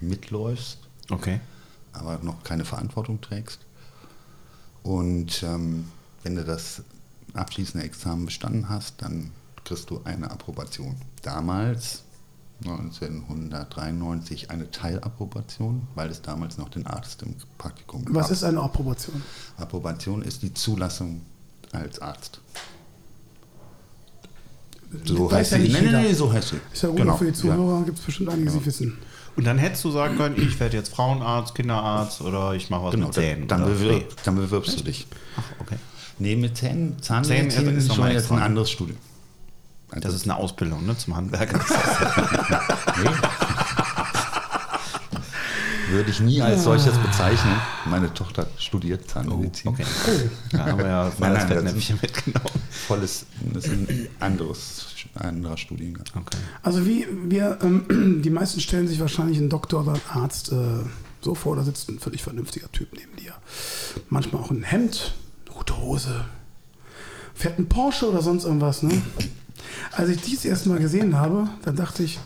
mitläufst, 0.00 0.78
Okay. 1.10 1.40
aber 1.92 2.18
noch 2.22 2.42
keine 2.44 2.64
Verantwortung 2.64 3.20
trägst. 3.20 3.60
Und 4.82 5.42
ähm, 5.42 5.90
wenn 6.22 6.34
du 6.36 6.44
das 6.44 6.82
abschließende 7.34 7.86
Examen 7.86 8.24
bestanden 8.26 8.68
hast, 8.68 9.00
dann 9.02 9.30
kriegst 9.64 9.90
du 9.90 10.00
eine 10.04 10.30
Approbation. 10.30 10.96
Damals, 11.22 12.02
1993, 12.64 14.50
eine 14.50 14.70
Teilapprobation, 14.70 15.86
weil 15.94 16.10
es 16.10 16.22
damals 16.22 16.58
noch 16.58 16.68
den 16.68 16.86
Arzt 16.86 17.22
im 17.22 17.34
Praktikum 17.58 18.04
gab. 18.04 18.14
Was 18.14 18.30
ist 18.30 18.44
eine 18.44 18.60
Approbation? 18.60 19.22
Approbation 19.56 20.22
ist 20.22 20.42
die 20.42 20.52
Zulassung 20.54 21.22
als 21.72 22.00
Arzt. 22.00 22.40
So 25.04 25.30
heißt 25.32 25.52
ja 25.52 25.58
sie. 25.58 25.62
nicht 25.64 25.72
Nee, 25.74 25.80
nee, 25.80 25.86
jeder. 25.86 26.00
nee, 26.02 26.12
so 26.12 26.32
heißt 26.32 26.48
sie. 26.48 26.56
Ist 26.72 26.82
ja 26.82 26.88
gut, 26.90 26.98
Genau, 26.98 27.16
für 27.16 27.24
die 27.24 27.30
ja. 27.30 27.36
Zuhörer 27.36 27.82
gibt 27.84 27.98
es 27.98 28.04
bestimmt 28.04 28.28
einige, 28.30 28.50
die 28.50 28.66
wissen. 28.66 28.98
Und 29.34 29.44
dann 29.46 29.56
hättest 29.58 29.82
du 29.84 29.90
sagen 29.90 30.16
können, 30.18 30.36
ich 30.38 30.60
werde 30.60 30.76
jetzt 30.76 30.94
Frauenarzt, 30.94 31.54
Kinderarzt 31.54 32.20
oder 32.20 32.52
ich 32.54 32.68
mache 32.68 32.84
was 32.84 32.90
Genau, 32.92 33.06
mit 33.06 33.14
Zähnen. 33.14 33.48
dann, 33.48 33.62
oder? 33.64 33.72
bewirb, 33.72 34.14
dann 34.24 34.36
bewirbst 34.36 34.78
du 34.78 34.84
dich. 34.84 35.06
Ach, 35.38 35.42
okay. 35.60 35.76
Nee, 36.18 36.36
mit 36.36 36.56
Zähnen, 36.58 36.96
Zähnen 37.00 37.24
Zahnmedizin 37.24 37.68
ist 37.76 37.84
ist 37.86 37.94
schon 37.94 38.04
mal 38.04 38.12
jetzt 38.12 38.30
ein 38.30 38.38
anderes 38.42 38.70
Studium. 38.70 38.98
Also, 39.90 40.00
Das 40.06 40.14
ist 40.14 40.24
eine 40.24 40.36
Ausbildung, 40.36 40.84
ne, 40.86 40.96
zum 40.98 41.16
Handwerker. 41.16 41.58
nee. 43.02 43.10
Würde 45.92 46.10
ich 46.10 46.20
nie 46.20 46.40
als 46.40 46.64
solches 46.64 46.96
bezeichnen. 46.96 47.54
Meine 47.84 48.12
Tochter 48.14 48.46
studiert 48.56 49.10
Zahnmedizin. 49.10 49.68
okay. 49.68 49.84
Da 50.50 50.66
haben 50.66 50.78
wir 50.78 50.86
ja 50.86 51.12
mal 51.18 51.34
Nein, 51.34 51.48
Fettnäpfchen 51.48 51.98
mitgenommen. 52.00 52.62
Volles, 52.70 53.26
das 53.52 53.66
ist 53.66 53.72
ein 53.72 54.08
anderes, 54.18 54.86
ein 55.16 55.28
anderer 55.28 55.58
Studiengang. 55.58 56.06
Okay. 56.14 56.38
Also 56.62 56.86
wie 56.86 57.06
wir, 57.24 57.58
ähm, 57.62 58.22
die 58.24 58.30
meisten 58.30 58.60
stellen 58.60 58.88
sich 58.88 59.00
wahrscheinlich 59.00 59.36
einen 59.36 59.50
Doktor 59.50 59.82
oder 59.82 59.92
einen 59.92 60.22
Arzt 60.22 60.50
äh, 60.50 60.56
so 61.20 61.34
vor, 61.34 61.56
da 61.56 61.62
sitzt 61.62 61.90
ein 61.90 61.98
völlig 61.98 62.22
vernünftiger 62.22 62.72
Typ 62.72 62.88
neben 62.92 63.14
dir. 63.16 63.34
Manchmal 64.08 64.42
auch 64.42 64.50
ein 64.50 64.62
Hemd, 64.62 65.12
eine 65.46 65.56
gute 65.56 65.76
Hose, 65.78 66.24
fährt 67.34 67.58
ein 67.58 67.68
Porsche 67.68 68.08
oder 68.10 68.22
sonst 68.22 68.44
irgendwas. 68.44 68.82
Ne? 68.82 69.02
Als 69.92 70.08
ich 70.08 70.22
dies 70.22 70.44
erst 70.44 70.66
mal 70.66 70.78
gesehen 70.78 71.18
habe, 71.18 71.48
dann 71.64 71.76
dachte 71.76 72.02
ich, 72.02 72.18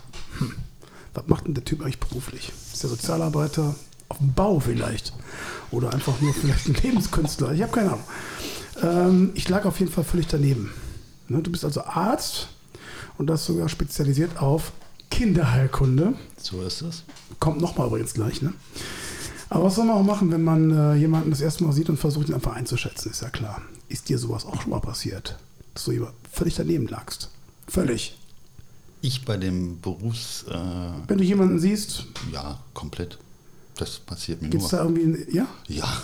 was 1.16 1.26
macht 1.28 1.46
denn 1.46 1.54
der 1.54 1.64
Typ 1.64 1.80
eigentlich 1.82 1.98
beruflich? 2.00 2.52
Ist 2.72 2.82
der 2.82 2.90
Sozialarbeiter 2.90 3.74
auf 4.08 4.18
dem 4.18 4.32
Bau 4.34 4.60
vielleicht? 4.60 5.12
Oder 5.70 5.92
einfach 5.92 6.20
nur 6.20 6.32
vielleicht 6.34 6.68
ein 6.68 6.74
Lebenskünstler? 6.82 7.52
Ich 7.52 7.62
habe 7.62 7.72
keine 7.72 7.92
Ahnung. 7.92 8.04
Ähm, 8.82 9.30
ich 9.34 9.48
lag 9.48 9.64
auf 9.64 9.80
jeden 9.80 9.90
Fall 9.90 10.04
völlig 10.04 10.26
daneben. 10.26 10.72
Ne, 11.28 11.42
du 11.42 11.50
bist 11.50 11.64
also 11.64 11.82
Arzt 11.82 12.48
und 13.18 13.26
das 13.26 13.44
sogar 13.46 13.68
spezialisiert 13.68 14.40
auf 14.40 14.72
Kinderheilkunde. 15.10 16.14
So 16.38 16.62
ist 16.62 16.82
es. 16.82 17.04
Kommt 17.40 17.60
nochmal 17.60 17.88
übrigens 17.88 18.14
gleich, 18.14 18.42
ne? 18.42 18.52
Aber 19.48 19.64
was 19.64 19.76
soll 19.76 19.86
man 19.86 19.96
auch 19.96 20.02
machen, 20.02 20.32
wenn 20.32 20.42
man 20.42 20.70
äh, 20.70 20.94
jemanden 20.96 21.30
das 21.30 21.40
erste 21.40 21.64
Mal 21.64 21.72
sieht 21.72 21.88
und 21.88 21.98
versucht, 21.98 22.28
ihn 22.28 22.34
einfach 22.34 22.54
einzuschätzen? 22.54 23.10
Ist 23.10 23.22
ja 23.22 23.30
klar. 23.30 23.62
Ist 23.88 24.08
dir 24.08 24.18
sowas 24.18 24.44
auch 24.44 24.60
schon 24.60 24.70
mal 24.70 24.80
passiert? 24.80 25.38
Dass 25.72 25.84
du 25.84 25.92
jemand 25.92 26.14
völlig 26.30 26.56
daneben 26.56 26.88
lagst? 26.88 27.30
Völlig. 27.68 28.18
Ich 29.06 29.24
bei 29.24 29.36
dem 29.36 29.80
Berufs... 29.80 30.42
Äh, 30.48 30.52
Wenn 31.06 31.18
du 31.18 31.22
jemanden 31.22 31.60
siehst, 31.60 32.06
ja, 32.32 32.58
komplett. 32.74 33.18
Das 33.76 34.00
passiert 34.00 34.42
mir 34.42 34.48
gibt 34.48 34.62
nur. 34.62 34.64
es 34.64 34.70
da 34.72 34.82
irgendwie, 34.82 35.32
ja? 35.32 35.46
Ja. 35.68 36.02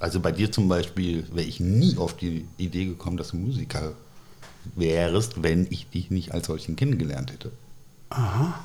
Also 0.00 0.18
bei 0.18 0.32
dir 0.32 0.50
zum 0.50 0.66
Beispiel 0.66 1.24
wäre 1.32 1.46
ich 1.46 1.60
nie 1.60 1.96
auf 1.98 2.16
die 2.16 2.48
Idee 2.56 2.86
gekommen, 2.86 3.16
dass 3.16 3.28
du 3.28 3.36
Musiker 3.36 3.92
wärst, 4.74 5.44
wenn 5.44 5.68
ich 5.70 5.88
dich 5.88 6.10
nicht 6.10 6.32
als 6.32 6.48
solchen 6.48 6.74
kennengelernt 6.74 7.30
hätte. 7.30 7.52
Aha. 8.08 8.58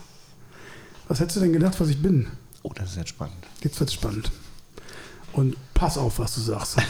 Was 1.07 1.19
hättest 1.19 1.35
du 1.35 1.41
denn 1.41 1.53
gedacht, 1.53 1.79
was 1.79 1.89
ich 1.89 2.01
bin? 2.01 2.25
Oh, 2.63 2.71
das 2.73 2.89
ist 2.91 2.97
jetzt 2.97 3.09
spannend. 3.09 3.45
Jetzt 3.61 3.79
wird's 3.79 3.93
spannend. 3.93 4.31
Und 5.33 5.55
pass 5.75 5.99
auf, 5.99 6.17
was 6.17 6.33
du 6.33 6.41
sagst. 6.41 6.77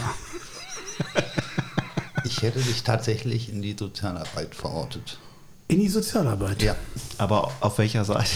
Ich 2.24 2.42
hätte 2.42 2.60
dich 2.60 2.82
tatsächlich 2.82 3.50
in 3.50 3.62
die 3.62 3.76
Sozialarbeit 3.78 4.56
verortet. 4.56 5.20
In 5.68 5.80
die 5.80 5.88
Sozialarbeit. 5.90 6.62
Ja. 6.62 6.76
Aber 7.18 7.52
auf 7.60 7.78
welcher 7.80 8.06
Seite? 8.06 8.30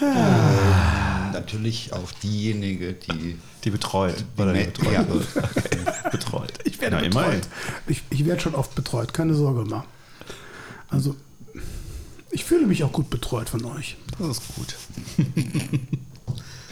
Natürlich 1.32 1.92
auf 1.92 2.12
diejenige, 2.14 2.94
die. 2.94 3.38
Die 3.64 3.70
betreut. 3.70 4.24
Oder 4.36 4.52
die 4.52 4.64
betreut 4.64 4.92
ja. 4.92 5.08
wird. 5.08 5.26
Okay. 5.36 5.78
Betreut. 6.10 6.52
Ich 6.64 6.80
werde 6.80 6.96
Na, 6.96 7.02
betreut. 7.02 7.24
immerhin. 7.24 7.40
Ich, 7.86 8.02
ich 8.10 8.24
werde 8.26 8.40
schon 8.40 8.54
oft 8.54 8.74
betreut, 8.74 9.12
keine 9.12 9.34
Sorge 9.34 9.68
mal. 9.68 9.84
Also, 10.88 11.16
ich 12.30 12.44
fühle 12.44 12.66
mich 12.66 12.84
auch 12.84 12.92
gut 12.92 13.10
betreut 13.10 13.48
von 13.48 13.64
euch. 13.64 13.96
Das 14.18 14.28
ist 14.38 14.42
gut. 14.54 14.74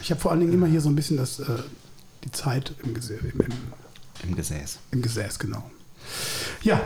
Ich 0.01 0.11
habe 0.11 0.21
vor 0.21 0.31
allen 0.31 0.39
Dingen 0.39 0.53
immer 0.53 0.67
hier 0.67 0.79
so 0.81 0.87
ein 0.89 0.95
bisschen 0.95 1.17
das, 1.17 1.39
äh, 1.39 1.45
die 2.23 2.31
Zeit 2.31 2.73
im, 2.83 2.95
im, 2.95 3.41
im, 3.41 3.51
Im 4.23 4.35
Gesäß. 4.35 4.79
im 4.91 5.01
Gesäß, 5.01 5.37
genau. 5.39 5.69
Ja, 6.61 6.81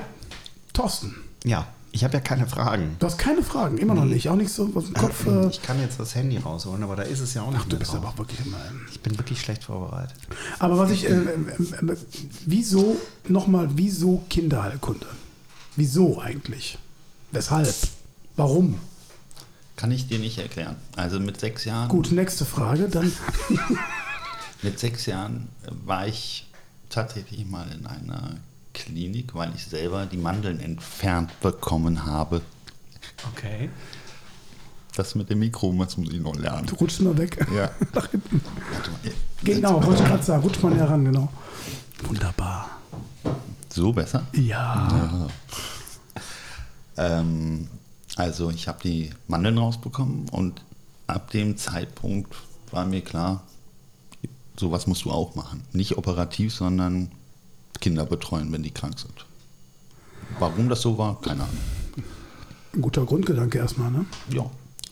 Thorsten, 0.73 1.15
Ja, 1.43 1.67
ich 1.91 2.03
habe 2.05 2.13
ja 2.13 2.19
keine 2.21 2.47
Fragen. 2.47 2.95
du 2.99 3.05
hast 3.05 3.17
keine 3.17 3.43
Fragen, 3.43 3.77
immer 3.77 3.93
noch 3.93 4.05
nicht. 4.05 4.29
Auch 4.29 4.35
nicht 4.35 4.51
so 4.51 4.69
aus 4.73 4.85
dem 4.85 4.93
Kopf. 4.93 5.25
Äh, 5.27 5.47
Ich 5.47 5.61
kann 5.61 5.79
jetzt 5.81 5.99
das 5.99 6.15
Handy 6.15 6.37
rausholen, 6.37 6.83
aber 6.83 6.95
da 6.95 7.03
ist 7.03 7.19
es 7.19 7.33
ja 7.33 7.41
auch 7.41 7.49
nicht 7.51 7.59
ach, 7.61 7.65
du 7.65 7.69
mehr 7.71 7.79
bist 7.79 7.91
drauf. 7.91 7.99
aber 7.99 8.09
auch 8.09 8.17
wirklich 8.17 8.39
immer. 8.45 8.57
Ich 8.91 8.99
bin 9.01 9.17
wirklich 9.17 9.41
schlecht 9.41 9.63
vorbereitet. 9.65 10.15
Aber 10.59 10.77
was 10.77 10.91
ich, 10.91 11.05
äh, 11.05 11.13
äh, 11.13 11.15
äh, 11.15 11.97
wieso, 12.45 12.95
nochmal, 13.27 13.69
wieso 13.73 14.23
Kinderheilkunde? 14.29 15.05
Wieso 15.75 16.19
eigentlich? 16.21 16.77
Weshalb? 17.31 17.73
Warum? 18.37 18.79
Kann 19.75 19.91
ich 19.91 20.07
dir 20.07 20.19
nicht 20.19 20.37
erklären. 20.37 20.75
Also 20.95 21.19
mit 21.19 21.39
sechs 21.39 21.65
Jahren. 21.65 21.89
Gut, 21.89 22.11
nächste 22.11 22.45
Frage. 22.45 22.87
Dann 22.87 23.11
Mit 24.61 24.79
sechs 24.79 25.05
Jahren 25.07 25.49
äh, 25.63 25.71
war 25.85 26.07
ich 26.07 26.47
tatsächlich 26.89 27.45
mal 27.47 27.67
in 27.71 27.85
einer 27.87 28.35
Klinik, 28.73 29.35
weil 29.35 29.53
ich 29.55 29.65
selber 29.65 30.05
die 30.05 30.17
Mandeln 30.17 30.59
entfernt 30.59 31.37
bekommen 31.41 32.05
habe. 32.05 32.41
Okay. 33.31 33.69
Das 34.95 35.15
mit 35.15 35.29
dem 35.29 35.39
Mikro, 35.39 35.73
das 35.79 35.97
muss 35.97 36.11
ich 36.11 36.19
noch 36.19 36.35
lernen. 36.35 36.67
du 36.67 36.75
rutschst 36.75 37.01
mal 37.01 37.17
weg. 37.17 37.45
Ja. 37.55 37.71
Nach 37.93 38.09
hinten. 38.09 38.41
Warte 38.73 38.91
mal. 38.91 38.99
Genau, 39.43 39.85
wollte 39.85 40.03
gerade 40.03 40.23
sagen. 40.23 40.43
Rutscht 40.43 40.61
mal 40.61 40.73
näher 40.73 40.89
ran, 40.89 41.05
genau. 41.05 41.29
Wunderbar. 42.03 42.69
So 43.69 43.93
besser? 43.93 44.27
Ja. 44.33 45.27
Ähm, 46.97 47.69
also 48.17 48.49
ich 48.49 48.67
habe 48.67 48.79
die 48.83 49.11
Mandeln 49.27 49.57
rausbekommen 49.57 50.27
und 50.29 50.61
ab 51.07 51.31
dem 51.31 51.57
Zeitpunkt 51.57 52.35
war 52.71 52.85
mir 52.85 53.01
klar, 53.01 53.43
sowas 54.57 54.87
musst 54.87 55.05
du 55.05 55.11
auch 55.11 55.35
machen. 55.35 55.63
Nicht 55.71 55.97
operativ, 55.97 56.53
sondern 56.53 57.11
Kinder 57.81 58.05
betreuen, 58.05 58.51
wenn 58.53 58.63
die 58.63 58.71
krank 58.71 58.97
sind. 58.99 59.25
Warum 60.39 60.69
das 60.69 60.81
so 60.81 60.97
war, 60.97 61.19
keine 61.19 61.43
Ahnung. 61.43 61.57
Ein 62.73 62.81
guter 62.81 63.05
Grundgedanke 63.05 63.57
erstmal, 63.57 63.91
ne? 63.91 64.05
Ja. 64.31 64.49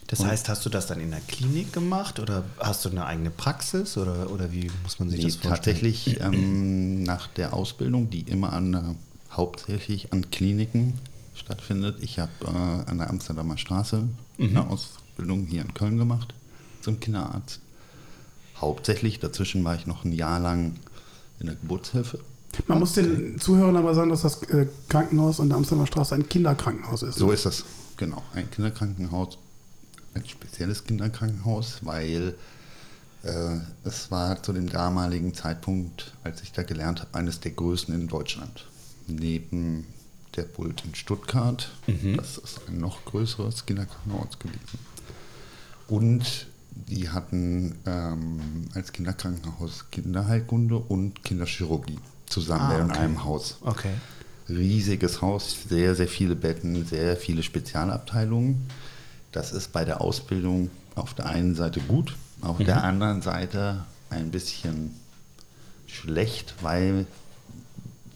Das 0.07 0.25
heißt, 0.25 0.49
hast 0.49 0.65
du 0.65 0.69
das 0.69 0.87
dann 0.87 0.99
in 0.99 1.11
der 1.11 1.19
Klinik 1.21 1.71
gemacht 1.71 2.19
oder 2.19 2.43
hast 2.57 2.83
du 2.83 2.89
eine 2.89 3.05
eigene 3.05 3.29
Praxis 3.29 3.95
oder, 3.95 4.31
oder 4.31 4.51
wie 4.51 4.69
muss 4.81 4.97
man 4.99 5.07
sich 5.09 5.19
Nee, 5.19 5.25
das 5.25 5.35
vorstellen? 5.35 5.55
tatsächlich 5.55 6.19
ähm, 6.19 7.03
nach 7.03 7.27
der 7.27 7.53
Ausbildung, 7.53 8.09
die 8.09 8.21
immer 8.21 8.51
an, 8.53 8.73
äh, 8.73 8.81
hauptsächlich 9.31 10.11
an 10.11 10.31
Kliniken 10.31 10.95
stattfindet. 11.35 11.97
Ich 12.01 12.17
habe 12.17 12.31
äh, 12.43 12.89
an 12.89 12.97
der 12.97 13.09
Amsterdamer 13.11 13.57
Straße 13.59 14.07
eine 14.39 14.67
Ausbildung 14.67 15.45
hier 15.45 15.61
in 15.61 15.75
Köln 15.75 15.97
gemacht 15.99 16.33
zum 16.81 16.99
Kinderarzt. 16.99 17.59
Hauptsächlich, 18.59 19.19
dazwischen 19.19 19.63
war 19.63 19.75
ich 19.75 19.85
noch 19.85 20.05
ein 20.05 20.11
Jahr 20.11 20.39
lang 20.39 20.73
in 21.39 21.45
der 21.45 21.55
Geburtshilfe. 21.55 22.19
Man 22.67 22.79
muss 22.79 22.93
den 22.93 23.39
Zuhörern 23.39 23.75
aber 23.75 23.93
sagen, 23.93 24.09
dass 24.09 24.21
das 24.21 24.43
äh, 24.43 24.67
Krankenhaus 24.89 25.39
an 25.39 25.49
der 25.49 25.57
Amsterdamer 25.57 25.87
Straße 25.87 26.15
ein 26.15 26.27
Kinderkrankenhaus 26.27 27.03
ist. 27.03 27.15
So 27.15 27.31
ist 27.31 27.45
das, 27.45 27.63
genau. 27.97 28.23
Ein 28.33 28.49
Kinderkrankenhaus, 28.49 29.37
ein 30.13 30.25
spezielles 30.25 30.83
Kinderkrankenhaus, 30.83 31.79
weil 31.83 32.35
äh, 33.23 33.57
es 33.83 34.11
war 34.11 34.41
zu 34.41 34.53
dem 34.53 34.69
damaligen 34.69 35.33
Zeitpunkt, 35.33 36.13
als 36.23 36.41
ich 36.41 36.51
da 36.51 36.63
gelernt 36.63 37.01
habe, 37.01 37.13
eines 37.13 37.39
der 37.39 37.51
größten 37.51 37.93
in 37.93 38.07
Deutschland. 38.07 38.65
Neben 39.07 39.87
der 40.35 40.43
Bult 40.43 40.83
in 40.85 40.93
Stuttgart, 40.93 41.71
das 42.15 42.37
ist 42.37 42.61
ein 42.67 42.79
noch 42.79 43.03
größeres 43.05 43.65
Kinderkrankenhaus 43.65 44.37
gewesen. 44.37 44.79
Und 45.87 46.47
die 46.69 47.09
hatten 47.09 47.79
ähm, 47.87 48.65
als 48.75 48.93
Kinderkrankenhaus 48.93 49.85
Kinderheilkunde 49.89 50.77
und 50.77 51.23
Kinderchirurgie 51.23 51.97
zusammen 52.29 52.71
Ah, 52.71 52.77
in 52.79 52.91
okay. 52.91 52.99
einem 52.99 53.23
Haus 53.23 53.57
Okay. 53.61 53.93
riesiges 54.47 55.21
Haus, 55.21 55.55
sehr, 55.69 55.95
sehr 55.95 56.07
viele 56.07 56.35
Betten, 56.35 56.85
sehr 56.85 57.17
viele 57.17 57.43
Spezialabteilungen. 57.43 58.67
Das 59.31 59.51
ist 59.51 59.71
bei 59.71 59.85
der 59.85 60.01
Ausbildung 60.01 60.69
auf 60.95 61.13
der 61.13 61.27
einen 61.27 61.55
Seite 61.55 61.79
gut, 61.81 62.15
auf 62.41 62.57
der 62.57 62.83
anderen 62.83 63.21
Seite 63.21 63.85
ein 64.09 64.31
bisschen 64.31 64.95
schlecht, 65.87 66.55
weil 66.61 67.05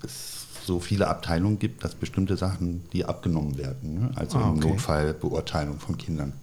es 0.04 0.45
so 0.65 0.80
viele 0.80 1.08
Abteilungen 1.08 1.60
gibt, 1.60 1.84
dass 1.84 1.93
bestimmte 1.93 2.38
Sachen, 2.38 2.84
die 2.93 3.06
abgenommen 3.06 3.58
werden. 3.58 3.99
Ne? 3.99 4.12
Also 4.15 4.38
Ah, 4.38 4.49
im 4.49 4.58
okay. 4.58 4.69
Notfall 4.69 5.13
Beurteilung 5.13 5.80
von 5.80 5.97
Kindern. 5.97 6.34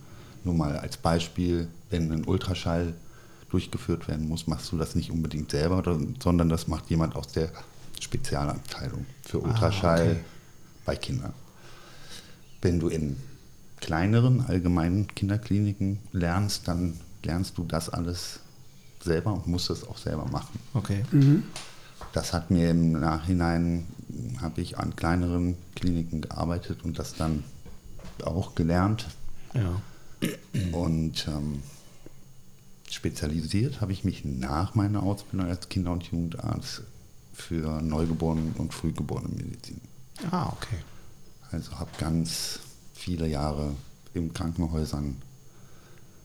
Nur 0.44 0.54
mal 0.54 0.76
als 0.76 0.96
Beispiel, 0.96 1.68
wenn 1.90 2.12
ein 2.12 2.24
Ultraschall 2.26 2.94
durchgeführt 3.50 4.08
werden 4.08 4.28
muss, 4.28 4.46
machst 4.46 4.72
du 4.72 4.78
das 4.78 4.94
nicht 4.94 5.10
unbedingt 5.10 5.50
selber, 5.50 5.82
sondern 6.22 6.48
das 6.48 6.68
macht 6.68 6.88
jemand 6.90 7.16
aus 7.16 7.28
der 7.28 7.50
Spezialabteilung 8.00 9.06
für 9.22 9.40
Ultraschall 9.40 10.12
okay. 10.12 10.20
bei 10.84 10.96
Kindern. 10.96 11.34
Wenn 12.62 12.80
du 12.80 12.88
in 12.88 13.16
kleineren 13.80 14.42
allgemeinen 14.42 15.06
Kinderkliniken 15.08 15.98
lernst, 16.12 16.68
dann 16.68 16.98
lernst 17.22 17.58
du 17.58 17.64
das 17.64 17.88
alles 17.88 18.40
selber 19.02 19.32
und 19.32 19.46
musst 19.46 19.70
es 19.70 19.86
auch 19.86 19.98
selber 19.98 20.26
machen. 20.26 20.58
Okay. 20.74 21.04
Das 22.12 22.32
hat 22.32 22.50
mir 22.50 22.70
im 22.70 22.92
Nachhinein, 22.92 23.86
habe 24.40 24.60
ich 24.60 24.78
an 24.78 24.96
kleineren 24.96 25.56
Kliniken 25.74 26.22
gearbeitet 26.22 26.84
und 26.84 26.98
das 26.98 27.14
dann 27.14 27.44
auch 28.24 28.54
gelernt. 28.54 29.06
Ja. 29.54 29.80
Und 30.72 31.26
ähm, 31.28 31.62
spezialisiert 32.94 33.80
habe 33.80 33.92
ich 33.92 34.04
mich 34.04 34.24
nach 34.24 34.74
meiner 34.74 35.02
Ausbildung 35.02 35.48
als 35.48 35.68
Kinder- 35.68 35.92
und 35.92 36.04
Jugendarzt 36.04 36.82
für 37.32 37.80
Neugeborenen 37.80 38.52
und 38.58 38.74
Frühgeborenenmedizin. 38.74 39.80
Ah, 40.30 40.48
okay. 40.48 40.76
Also 41.50 41.78
habe 41.78 41.90
ganz 41.98 42.60
viele 42.94 43.26
Jahre 43.26 43.74
in 44.14 44.32
Krankenhäusern 44.32 45.16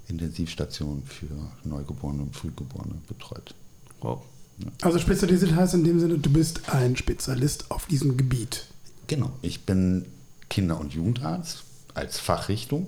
Intensivstationen 0.08 1.04
für 1.04 1.28
Neugeborene 1.64 2.24
und 2.24 2.36
Frühgeborene 2.36 2.96
betreut. 3.08 3.56
Wow. 4.02 4.22
Also 4.82 5.00
spezialisiert 5.00 5.56
heißt 5.56 5.74
in 5.74 5.84
dem 5.84 6.00
Sinne, 6.00 6.18
du 6.18 6.30
bist 6.30 6.70
ein 6.70 6.96
Spezialist 6.96 7.72
auf 7.72 7.88
diesem 7.88 8.16
Gebiet. 8.18 8.68
Genau. 9.08 9.32
Ich 9.42 9.66
bin 9.66 10.06
Kinder- 10.50 10.80
und 10.80 10.94
Jugendarzt 10.94 11.64
als 11.94 12.20
Fachrichtung 12.20 12.88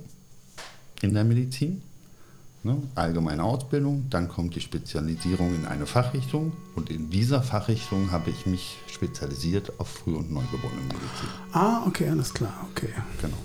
in 1.01 1.13
der 1.13 1.23
Medizin. 1.23 1.81
Ne? 2.67 2.77
Allgemeine 2.95 3.45
Ausbildung, 3.45 4.07
dann 4.09 4.27
kommt 4.27 4.55
die 4.55 4.59
Spezialisierung 4.59 5.55
in 5.55 5.65
eine 5.65 5.85
Fachrichtung 5.85 6.51
und 6.75 6.89
in 6.89 7.09
dieser 7.09 7.41
Fachrichtung 7.41 8.11
habe 8.11 8.29
ich 8.29 8.45
mich 8.45 8.75
spezialisiert 8.87 9.79
auf 9.79 9.87
Früh- 9.87 10.15
und 10.15 10.33
Neugeborenenmedizin. 10.33 11.29
Ah, 11.53 11.85
okay, 11.87 12.09
alles 12.09 12.33
klar, 12.33 12.67
okay. 12.69 12.89
Genau. 13.21 13.37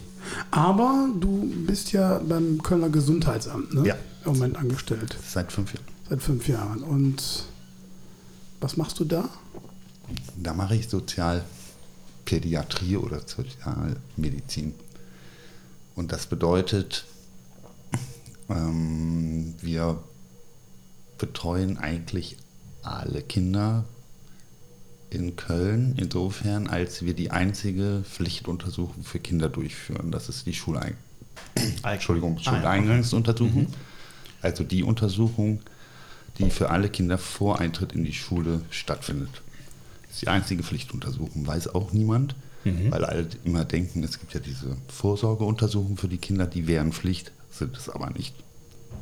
Aber 0.50 1.08
du 1.20 1.48
bist 1.68 1.92
ja 1.92 2.18
beim 2.18 2.60
Kölner 2.64 2.88
Gesundheitsamt, 2.88 3.72
ne? 3.74 3.86
Ja. 3.86 3.94
Im 4.24 4.32
Moment 4.32 4.56
angestellt. 4.56 5.16
Seit 5.24 5.52
fünf 5.52 5.72
Jahren. 5.72 5.86
Seit 6.08 6.20
fünf 6.20 6.48
Jahren. 6.48 6.82
Und 6.82 7.44
was 8.60 8.76
machst 8.76 8.98
du 8.98 9.04
da? 9.04 9.28
Da 10.36 10.52
mache 10.52 10.74
ich 10.74 10.88
Sozialpädiatrie 10.88 12.96
oder 12.96 13.20
Sozialmedizin. 13.24 14.74
Und 15.94 16.10
das 16.10 16.26
bedeutet, 16.26 17.04
ähm, 18.48 19.54
wir 19.60 20.02
betreuen 21.18 21.78
eigentlich 21.78 22.36
alle 22.82 23.22
Kinder 23.22 23.84
in 25.10 25.36
Köln, 25.36 25.94
insofern, 25.98 26.66
als 26.68 27.04
wir 27.04 27.14
die 27.14 27.30
einzige 27.30 28.02
Pflichtuntersuchung 28.08 29.04
für 29.04 29.18
Kinder 29.18 29.48
durchführen. 29.48 30.10
Das 30.10 30.28
ist 30.28 30.46
die 30.46 30.54
Schuleing 30.54 30.94
Entschuldigung, 31.84 32.38
Ah. 32.38 32.42
Schuleingangsuntersuchung. 32.56 33.66
Also 34.40 34.64
die 34.64 34.82
Untersuchung, 34.82 35.60
die 36.38 36.50
für 36.50 36.70
alle 36.70 36.88
Kinder 36.88 37.18
vor 37.18 37.60
Eintritt 37.60 37.92
in 37.92 38.04
die 38.04 38.12
Schule 38.14 38.62
stattfindet. 38.70 39.42
Das 40.04 40.14
ist 40.14 40.22
die 40.22 40.28
einzige 40.28 40.62
Pflichtuntersuchung, 40.62 41.46
weiß 41.46 41.74
auch 41.74 41.92
niemand, 41.92 42.34
weil 42.90 43.04
alle 43.04 43.26
immer 43.44 43.64
denken, 43.64 44.02
es 44.04 44.18
gibt 44.18 44.34
ja 44.34 44.40
diese 44.40 44.76
Vorsorgeuntersuchungen 44.88 45.96
für 45.96 46.08
die 46.08 46.18
Kinder, 46.18 46.46
die 46.46 46.66
wären 46.66 46.92
Pflicht, 46.92 47.32
sind 47.52 47.76
es 47.76 47.88
aber 47.88 48.10
nicht. 48.10 48.34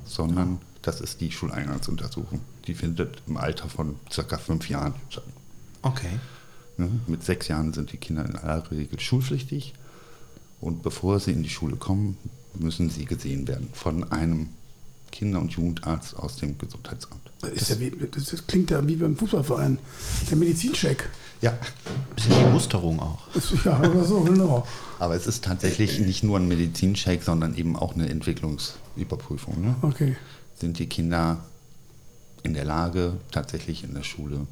Sondern 0.05 0.59
das 0.83 1.01
ist 1.01 1.21
die 1.21 1.31
Schuleingangsuntersuchung. 1.31 2.41
Die 2.67 2.75
findet 2.75 3.23
im 3.27 3.37
Alter 3.37 3.69
von 3.69 3.97
circa 4.11 4.39
fünf 4.39 4.69
Jahren 4.69 4.95
statt. 5.09 5.25
Okay. 5.83 6.19
Ne? 6.77 6.91
Mit 7.07 7.23
sechs 7.23 7.49
Jahren 7.49 7.73
sind 7.73 7.93
die 7.93 7.97
Kinder 7.97 8.25
in 8.25 8.37
aller 8.37 8.71
Regel 8.71 8.99
schulpflichtig 9.01 9.75
und 10.61 10.83
bevor 10.83 11.21
sie 11.21 11.33
in 11.33 11.43
die 11.43 11.51
Schule 11.51 11.77
kommen, 11.77 12.17
müssen 12.55 12.91
sie 12.91 13.05
gesehen 13.05 13.47
werden 13.49 13.69
von 13.73 14.11
einem 14.11 14.49
Kinder- 15.11 15.41
und 15.41 15.53
Jugendarzt 15.53 16.17
aus 16.17 16.37
dem 16.37 16.57
Gesundheitsamt. 16.59 17.31
Das, 17.41 17.51
ist 17.51 17.71
ja 17.71 17.81
wie, 17.81 17.91
das, 17.91 18.27
das 18.27 18.47
klingt 18.47 18.71
ja 18.71 18.87
wie 18.87 18.97
beim 18.97 19.17
Fußballverein. 19.17 19.79
Der 20.31 20.37
Medizincheck. 20.37 21.09
Ja, 21.41 21.57
Bisschen 22.15 22.35
die 22.39 22.51
Musterung 22.53 23.01
auch. 23.01 23.19
Ja, 23.65 23.79
oder 23.81 24.05
so, 24.05 24.21
genau. 24.21 24.67
aber 24.99 25.15
es 25.15 25.27
ist 25.27 25.45
tatsächlich 25.45 25.99
nicht 26.01 26.23
nur 26.23 26.39
ein 26.39 26.47
Medizincheck, 26.49 27.23
sondern 27.23 27.55
eben 27.55 27.77
auch 27.77 27.95
eine 27.95 28.09
Entwicklungsüberprüfung. 28.11 29.61
Ne? 29.61 29.75
Okay. 29.83 30.17
Sind 30.59 30.79
die 30.79 30.87
Kinder 30.87 31.39
in 32.43 32.53
der 32.55 32.65
Lage, 32.65 33.15
tatsächlich 33.33 33.85
in 33.85 33.95
der 33.95 34.03
Schule 34.03 34.47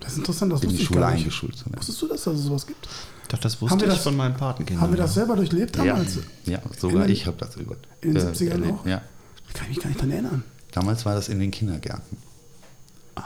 Das 0.00 0.12
ist 0.12 0.18
interessant, 0.18 0.52
das 0.52 0.62
in 0.62 0.70
die 0.70 0.84
Schule 0.84 1.06
eingeschult 1.06 1.56
zu 1.56 1.66
werden? 1.66 1.78
Wusstest 1.78 2.02
du 2.02 2.08
das, 2.08 2.22
dass 2.24 2.34
es 2.34 2.42
sowas 2.44 2.66
gibt? 2.66 2.86
Doch, 3.28 3.38
das 3.38 3.54
Haben 3.54 3.60
wusste 3.62 3.80
wir 3.80 3.88
ich 3.88 3.94
das- 3.94 4.02
von 4.04 4.16
meinen 4.16 4.34
Patenkindern. 4.36 4.82
Haben 4.82 4.92
wir 4.92 4.98
das 4.98 5.14
selber 5.14 5.36
durchlebt 5.36 5.76
Ja, 5.78 5.84
damals? 5.84 6.18
ja, 6.44 6.58
sogar 6.78 7.02
In 7.02 7.08
den- 7.08 7.12
ich 7.12 7.26
habe 7.26 7.36
das 7.38 7.56
über. 7.56 7.76
in 8.02 8.12
den 8.14 8.22
äh, 8.22 8.30
70ern 8.30 8.50
erlebt. 8.50 8.78
auch? 8.80 8.86
Ja. 8.86 9.00
Ich 9.48 9.54
kann 9.54 9.68
mich 9.68 9.78
gar 9.80 9.88
nicht 9.88 10.00
dran 10.00 10.10
erinnern. 10.10 10.44
Damals 10.72 11.06
war 11.06 11.14
das 11.14 11.28
in 11.30 11.38
den 11.38 11.50
Kindergärten. 11.50 12.18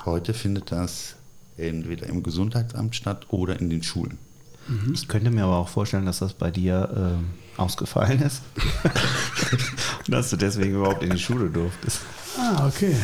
Heute 0.04 0.34
findet 0.34 0.70
das 0.70 1.14
entweder 1.58 2.06
im 2.06 2.22
Gesundheitsamt 2.22 2.96
statt 2.96 3.26
oder 3.30 3.58
in 3.58 3.70
den 3.70 3.82
Schulen. 3.82 4.18
Ich 4.92 5.08
könnte 5.08 5.30
mir 5.30 5.44
aber 5.44 5.56
auch 5.56 5.68
vorstellen, 5.68 6.04
dass 6.04 6.18
das 6.18 6.34
bei 6.34 6.50
dir 6.50 6.90
ähm, 6.94 7.28
ausgefallen 7.56 8.20
ist. 8.20 8.42
Und 10.06 10.12
dass 10.12 10.30
du 10.30 10.36
deswegen 10.36 10.74
überhaupt 10.74 11.02
in 11.02 11.10
die 11.10 11.18
Schule 11.18 11.48
durftest. 11.48 12.00
Ah, 12.38 12.66
okay. 12.66 12.94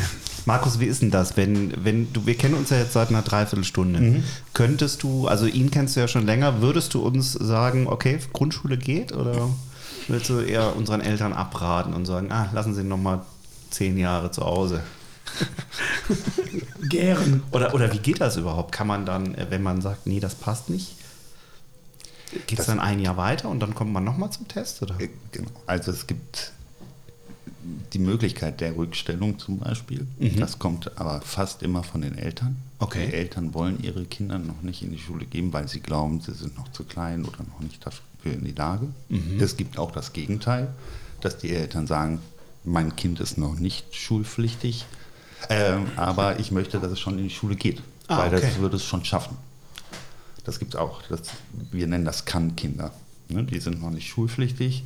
Markus, 0.46 0.78
wie 0.78 0.84
ist 0.84 1.00
denn 1.00 1.10
das, 1.10 1.38
wenn, 1.38 1.72
wenn 1.82 2.12
du, 2.12 2.26
wir 2.26 2.36
kennen 2.36 2.54
uns 2.54 2.68
ja 2.68 2.78
jetzt 2.78 2.92
seit 2.92 3.08
einer 3.08 3.22
Dreiviertelstunde. 3.22 4.22
Könntest 4.52 5.02
du, 5.02 5.26
also 5.26 5.46
ihn 5.46 5.70
kennst 5.70 5.96
du 5.96 6.00
ja 6.00 6.08
schon 6.08 6.26
länger, 6.26 6.60
würdest 6.60 6.92
du 6.92 7.00
uns 7.00 7.32
sagen, 7.32 7.86
okay, 7.86 8.18
Grundschule 8.34 8.76
geht 8.76 9.12
oder 9.12 9.48
willst 10.08 10.28
du 10.28 10.40
eher 10.40 10.76
unseren 10.76 11.00
Eltern 11.00 11.32
abraten 11.32 11.94
und 11.94 12.04
sagen, 12.04 12.30
ah, 12.30 12.50
lassen 12.52 12.74
Sie 12.74 12.82
ihn 12.82 12.88
nochmal 12.88 13.22
zehn 13.70 13.96
Jahre 13.96 14.30
zu 14.30 14.42
Hause? 14.42 14.82
Gären. 16.88 17.42
Oder, 17.50 17.74
oder 17.74 17.92
wie 17.92 17.98
geht 17.98 18.20
das 18.20 18.36
überhaupt? 18.36 18.72
Kann 18.72 18.86
man 18.86 19.06
dann, 19.06 19.34
äh, 19.34 19.46
wenn 19.50 19.62
man 19.62 19.80
sagt, 19.80 20.06
nee, 20.06 20.20
das 20.20 20.34
passt 20.34 20.70
nicht, 20.70 20.96
geht 22.46 22.58
es 22.58 22.66
dann 22.66 22.80
ein 22.80 23.00
Jahr 23.00 23.16
weiter 23.16 23.48
und 23.48 23.60
dann 23.60 23.74
kommt 23.74 23.92
man 23.92 24.04
nochmal 24.04 24.30
zum 24.30 24.48
Test? 24.48 24.82
Oder? 24.82 25.00
Äh, 25.00 25.10
Genau. 25.32 25.50
Also 25.66 25.90
es 25.90 26.06
gibt 26.06 26.52
die 27.94 27.98
Möglichkeit 27.98 28.60
der 28.60 28.76
Rückstellung 28.76 29.38
zum 29.38 29.58
Beispiel. 29.58 30.06
Das 30.38 30.58
kommt 30.58 30.98
aber 30.98 31.22
fast 31.22 31.62
immer 31.62 31.82
von 31.82 32.02
den 32.02 32.18
Eltern. 32.18 32.56
Okay. 32.78 33.06
Die 33.06 33.14
Eltern 33.14 33.54
wollen 33.54 33.82
ihre 33.82 34.04
Kinder 34.04 34.38
noch 34.38 34.60
nicht 34.62 34.82
in 34.82 34.90
die 34.90 34.98
Schule 34.98 35.24
geben, 35.24 35.52
weil 35.54 35.66
sie 35.68 35.80
glauben, 35.80 36.20
sie 36.20 36.34
sind 36.34 36.56
noch 36.58 36.70
zu 36.72 36.84
klein 36.84 37.24
oder 37.24 37.38
noch 37.38 37.60
nicht 37.60 37.84
dafür 37.86 38.32
in 38.34 38.44
die 38.44 38.52
Lage. 38.52 38.88
Es 39.40 39.56
gibt 39.56 39.78
auch 39.78 39.92
das 39.92 40.12
Gegenteil, 40.12 40.68
dass 41.22 41.38
die 41.38 41.50
Eltern 41.50 41.86
sagen, 41.86 42.20
mein 42.64 42.96
Kind 42.96 43.20
ist 43.20 43.38
noch 43.38 43.54
nicht 43.54 43.94
schulpflichtig, 43.94 44.84
ähm, 45.50 45.86
aber 45.96 46.38
ich 46.40 46.50
möchte, 46.50 46.78
dass 46.80 46.90
es 46.92 47.00
schon 47.00 47.18
in 47.18 47.24
die 47.24 47.34
Schule 47.34 47.56
geht, 47.56 47.82
Ah, 48.08 48.18
weil 48.18 48.34
okay. 48.34 48.40
das 48.42 48.58
würde 48.58 48.76
es 48.76 48.84
schon 48.84 49.04
schaffen. 49.04 49.36
das 50.44 50.58
gibt 50.58 50.74
es 50.74 50.80
auch. 50.80 51.02
Das, 51.08 51.20
wir 51.70 51.86
nennen 51.86 52.04
das 52.04 52.24
Kann-Kinder. 52.24 52.92
Ne? 53.28 53.44
Die 53.44 53.60
sind 53.60 53.80
noch 53.82 53.90
nicht 53.90 54.08
schulpflichtig, 54.08 54.84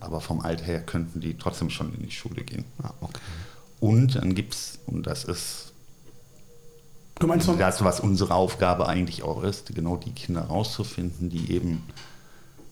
aber 0.00 0.20
vom 0.20 0.40
Alter 0.40 0.64
her 0.64 0.80
könnten 0.80 1.20
die 1.20 1.36
trotzdem 1.36 1.70
schon 1.70 1.92
in 1.94 2.02
die 2.02 2.10
Schule 2.12 2.42
gehen. 2.44 2.64
Ah, 2.82 2.92
okay. 3.00 3.20
Und 3.80 4.14
dann 4.16 4.34
gibt 4.34 4.54
es, 4.54 4.78
und 4.86 5.06
das 5.06 5.24
ist 5.24 5.72
Du 7.20 7.28
meinst 7.28 7.48
das, 7.58 7.84
was 7.84 8.00
unsere 8.00 8.34
Aufgabe 8.34 8.88
eigentlich 8.88 9.22
auch 9.22 9.44
ist, 9.44 9.72
genau 9.74 9.96
die 9.96 10.10
Kinder 10.10 10.42
rauszufinden, 10.42 11.30
die 11.30 11.52
eben 11.52 11.84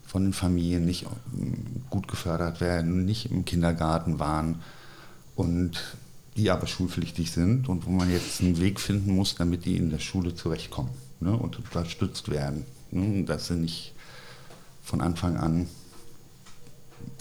von 0.04 0.24
den 0.24 0.32
Familien 0.32 0.84
nicht 0.84 1.06
ähm, 1.32 1.82
gut 1.90 2.08
gefördert 2.08 2.60
werden, 2.60 3.04
nicht 3.04 3.30
im 3.30 3.44
Kindergarten 3.44 4.18
waren 4.18 4.60
und 5.36 5.80
die 6.36 6.50
aber 6.50 6.66
schulpflichtig 6.66 7.30
sind 7.30 7.68
und 7.68 7.86
wo 7.86 7.90
man 7.90 8.10
jetzt 8.10 8.40
einen 8.40 8.58
Weg 8.60 8.80
finden 8.80 9.14
muss, 9.14 9.34
damit 9.34 9.64
die 9.64 9.76
in 9.76 9.90
der 9.90 9.98
Schule 9.98 10.34
zurechtkommen 10.34 10.90
ne, 11.20 11.36
und 11.36 11.58
unterstützt 11.58 12.30
werden. 12.30 12.64
Ne, 12.90 13.24
dass 13.24 13.48
sie 13.48 13.54
nicht 13.54 13.92
von 14.82 15.00
Anfang 15.00 15.36
an 15.36 15.68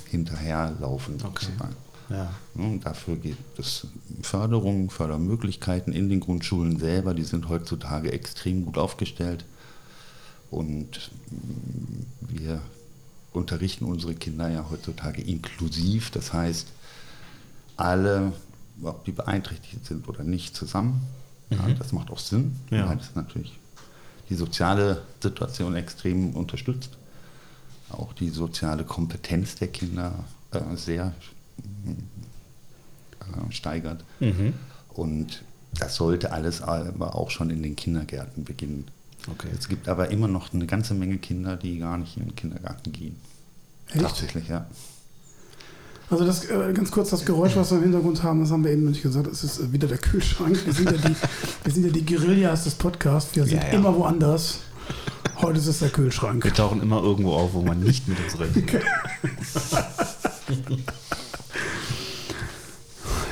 hinterherlaufen. 0.09 1.15
Okay. 1.23 1.45
sozusagen. 1.45 1.75
Ja. 2.09 2.33
Ne, 2.55 2.65
Und 2.65 2.85
dafür 2.85 3.15
gibt 3.15 3.59
es 3.59 3.87
Förderungen, 4.21 4.89
Fördermöglichkeiten 4.89 5.93
in 5.93 6.09
den 6.09 6.19
Grundschulen 6.19 6.79
selber. 6.79 7.13
Die 7.13 7.23
sind 7.23 7.49
heutzutage 7.49 8.11
extrem 8.11 8.65
gut 8.65 8.77
aufgestellt. 8.77 9.45
Und 10.49 11.11
wir 12.19 12.61
unterrichten 13.31 13.85
unsere 13.85 14.13
Kinder 14.15 14.49
ja 14.49 14.67
heutzutage 14.69 15.21
inklusiv. 15.21 16.11
Das 16.11 16.33
heißt, 16.33 16.67
alle, 17.77 18.33
ob 18.83 19.05
die 19.05 19.11
beeinträchtigt 19.11 19.85
sind 19.85 20.07
oder 20.07 20.23
nicht, 20.23 20.55
zusammen. 20.55 21.01
Ja, 21.49 21.67
das 21.77 21.91
macht 21.91 22.09
auch 22.11 22.19
Sinn, 22.19 22.55
Ja. 22.69 22.87
weil 22.87 22.97
das 22.97 23.13
natürlich 23.15 23.57
die 24.29 24.35
soziale 24.35 25.01
Situation 25.21 25.75
extrem 25.75 26.33
unterstützt. 26.35 26.91
Auch 27.89 28.13
die 28.13 28.29
soziale 28.29 28.85
Kompetenz 28.85 29.55
der 29.55 29.67
Kinder 29.67 30.13
äh, 30.51 30.59
sehr 30.77 31.13
äh, 33.19 33.51
steigert. 33.51 34.03
Mhm. 34.21 34.53
Und 34.93 35.43
das 35.77 35.95
sollte 35.95 36.31
alles 36.31 36.61
aber 36.61 37.15
auch 37.15 37.29
schon 37.29 37.49
in 37.49 37.61
den 37.63 37.75
Kindergärten 37.75 38.43
beginnen. 38.45 38.85
Okay. 39.29 39.49
Es 39.57 39.67
gibt 39.67 39.87
aber 39.89 40.09
immer 40.09 40.27
noch 40.27 40.53
eine 40.53 40.65
ganze 40.65 40.93
Menge 40.93 41.17
Kinder, 41.17 41.57
die 41.57 41.79
gar 41.79 41.97
nicht 41.97 42.17
in 42.17 42.25
den 42.27 42.35
Kindergarten 42.35 42.91
gehen. 42.91 43.17
Echt? 43.89 44.01
Tatsächlich, 44.01 44.47
ja. 44.47 44.65
Also 46.11 46.25
das 46.25 46.43
äh, 46.49 46.73
ganz 46.73 46.91
kurz 46.91 47.09
das 47.09 47.23
Geräusch, 47.25 47.55
was 47.55 47.71
wir 47.71 47.77
im 47.77 47.83
Hintergrund 47.83 48.21
haben, 48.21 48.41
das 48.41 48.51
haben 48.51 48.65
wir 48.65 48.71
eben 48.71 48.83
noch 48.83 48.91
nicht 48.91 49.01
gesagt, 49.01 49.27
es 49.27 49.45
ist 49.45 49.59
äh, 49.61 49.71
wieder 49.71 49.87
der 49.87 49.97
Kühlschrank. 49.97 50.59
Wir 50.65 50.73
sind 50.73 50.91
ja 50.91 50.97
die, 50.97 51.15
wir 51.63 51.73
sind 51.73 51.85
ja 51.85 51.89
die 51.91 52.05
Guerillas 52.05 52.65
des 52.65 52.75
Podcasts, 52.75 53.33
wir 53.35 53.45
sind 53.45 53.61
Ja, 53.63 53.67
ja. 53.69 53.73
immer 53.73 53.95
woanders. 53.95 54.59
Heute 55.37 55.59
ist 55.59 55.67
es 55.67 55.79
der 55.79 55.89
Kühlschrank. 55.89 56.43
Wir 56.43 56.53
tauchen 56.53 56.81
immer 56.81 57.01
irgendwo 57.01 57.33
auf, 57.33 57.53
wo 57.53 57.61
man 57.61 57.79
nicht 57.79 58.07
mit 58.07 58.17
uns 58.19 58.37
redet. 58.39 58.83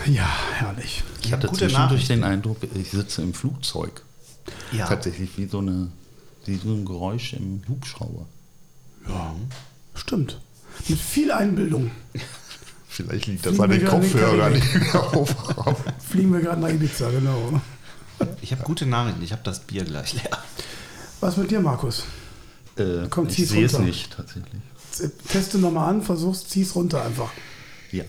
Ja, 0.05 0.27
herrlich. 0.55 1.03
Ich 1.23 1.31
hatte 1.33 1.47
gute 1.47 1.59
zwischendurch 1.59 1.89
Nachrichten. 1.91 2.13
den 2.13 2.23
Eindruck, 2.23 2.57
ich 2.73 2.89
sitze 2.89 3.21
im 3.21 3.33
Flugzeug. 3.35 4.01
Ja. 4.71 4.87
Tatsächlich 4.87 5.37
wie 5.37 5.45
so, 5.45 5.59
eine, 5.59 5.91
wie 6.45 6.55
so 6.55 6.69
ein 6.69 6.83
Geräusch 6.85 7.33
im 7.33 7.61
Hubschrauber. 7.67 8.25
Stimmt. 9.93 10.39
Mit 10.87 10.97
viel 10.97 11.31
Einbildung 11.31 11.91
Vielleicht 12.99 13.27
liegt 13.27 13.45
das 13.45 13.57
an 13.59 13.69
den 13.69 13.85
Kopfhörern, 13.85 14.53
die 14.53 14.61
wir 14.61 15.03
aufhaben. 15.17 15.75
fliegen 16.09 16.33
wir 16.33 16.41
gerade 16.41 16.59
nach 16.59 16.69
Ibiza, 16.69 17.09
genau. 17.11 17.61
Ich 18.41 18.51
habe 18.51 18.63
gute 18.63 18.85
Nachrichten. 18.85 19.23
Ich 19.23 19.31
habe 19.31 19.41
das 19.45 19.61
Bier 19.61 19.85
gleich 19.85 20.13
leer. 20.13 20.37
Was 21.21 21.37
mit 21.37 21.49
dir, 21.49 21.61
Markus? 21.61 22.03
Äh, 22.77 23.07
Komm, 23.09 23.27
ich 23.27 23.35
zieh's 23.35 23.49
sehe 23.49 23.65
es 23.65 23.73
runter. 23.75 23.85
nicht, 23.87 24.11
tatsächlich. 24.11 24.61
Teste 25.29 25.59
nochmal 25.59 25.89
an, 25.89 26.01
versuch's, 26.01 26.45
zieh's 26.47 26.75
runter 26.75 27.05
einfach. 27.05 27.29
Ja. 27.91 28.03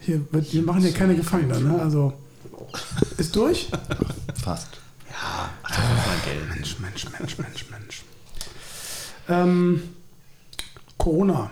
Hier, 0.00 0.20
wird- 0.32 0.52
wir 0.52 0.62
machen 0.62 0.80
hier 0.82 0.92
keine 0.92 1.14
Gefangenen, 1.14 1.68
ne? 1.68 1.80
Also, 1.80 2.12
ist 3.18 3.36
durch? 3.36 3.68
Fast. 4.42 4.68
Ja, 5.08 5.50
mal 5.62 6.16
Geld. 6.24 6.48
Mensch, 6.54 6.76
Mensch, 6.80 7.06
Mensch, 7.18 7.38
Mensch, 7.38 7.66
Mensch. 7.70 8.02
Ähm, 9.28 9.82
Corona. 10.98 11.50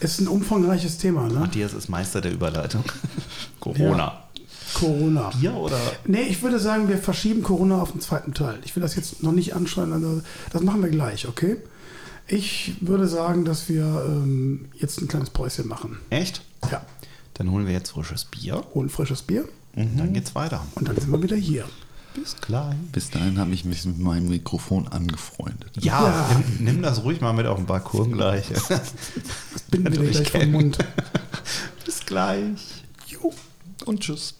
Ist 0.00 0.20
ein 0.20 0.28
umfangreiches 0.28 0.98
Thema, 0.98 1.26
ne? 1.28 1.34
Matthias 1.40 1.72
ist 1.74 1.88
Meister 1.88 2.20
der 2.20 2.32
Überleitung. 2.32 2.84
Corona. 3.60 4.22
Corona. 4.74 5.30
Bier 5.30 5.54
oder? 5.54 5.78
Nee, 6.06 6.22
ich 6.22 6.42
würde 6.42 6.58
sagen, 6.60 6.88
wir 6.88 6.98
verschieben 6.98 7.42
Corona 7.42 7.80
auf 7.82 7.92
den 7.92 8.00
zweiten 8.00 8.34
Teil. 8.34 8.58
Ich 8.64 8.76
will 8.76 8.82
das 8.82 8.94
jetzt 8.96 9.22
noch 9.22 9.32
nicht 9.32 9.54
anschneiden, 9.54 9.92
also 9.92 10.22
das 10.52 10.62
machen 10.62 10.82
wir 10.82 10.90
gleich, 10.90 11.26
okay? 11.26 11.56
Ich 12.28 12.74
würde 12.80 13.08
sagen, 13.08 13.44
dass 13.46 13.68
wir 13.68 13.84
ähm, 14.06 14.66
jetzt 14.76 15.00
ein 15.00 15.08
kleines 15.08 15.30
Päuschen 15.30 15.66
machen. 15.66 15.98
Echt? 16.10 16.42
Ja, 16.70 16.82
Dann 17.34 17.50
holen 17.50 17.66
wir 17.66 17.72
jetzt 17.72 17.90
frisches 17.90 18.24
Bier. 18.26 18.62
holen 18.74 18.90
frisches 18.90 19.22
Bier 19.22 19.48
Dann 19.74 20.12
geht's 20.12 20.34
weiter. 20.34 20.64
und 20.74 20.86
dann 20.88 20.96
sind 20.96 21.10
wir 21.10 21.22
wieder 21.22 21.36
hier. 21.36 21.64
Bis 22.14 22.36
gleich. 22.40 22.74
Bis 22.92 23.10
dahin 23.10 23.38
habe 23.38 23.52
ich 23.52 23.64
mich 23.64 23.84
mit 23.84 23.98
meinem 23.98 24.28
Mikrofon 24.28 24.88
angefreundet. 24.88 25.70
Ja, 25.80 26.02
Ja. 26.02 26.28
Nimm, 26.58 26.64
nimm 26.64 26.82
das 26.82 27.02
ruhig 27.04 27.20
mal 27.20 27.32
mit 27.32 27.46
auf 27.46 27.56
den 27.58 27.66
Balkon 27.66 28.12
gleich. 28.12 28.46
Binden 29.70 29.92
wir 29.92 29.92
Könnt 29.92 29.96
ihr 29.96 30.00
dir 30.12 30.18
euch 30.20 30.24
gleich 30.30 30.42
vom. 30.42 30.52
Mund. 30.52 30.78
Bis 31.84 32.00
gleich. 32.06 32.84
Jo. 33.06 33.32
Und 33.84 34.00
tschüss. 34.00 34.34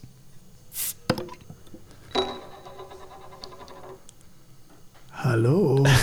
Hallo. 5.13 5.85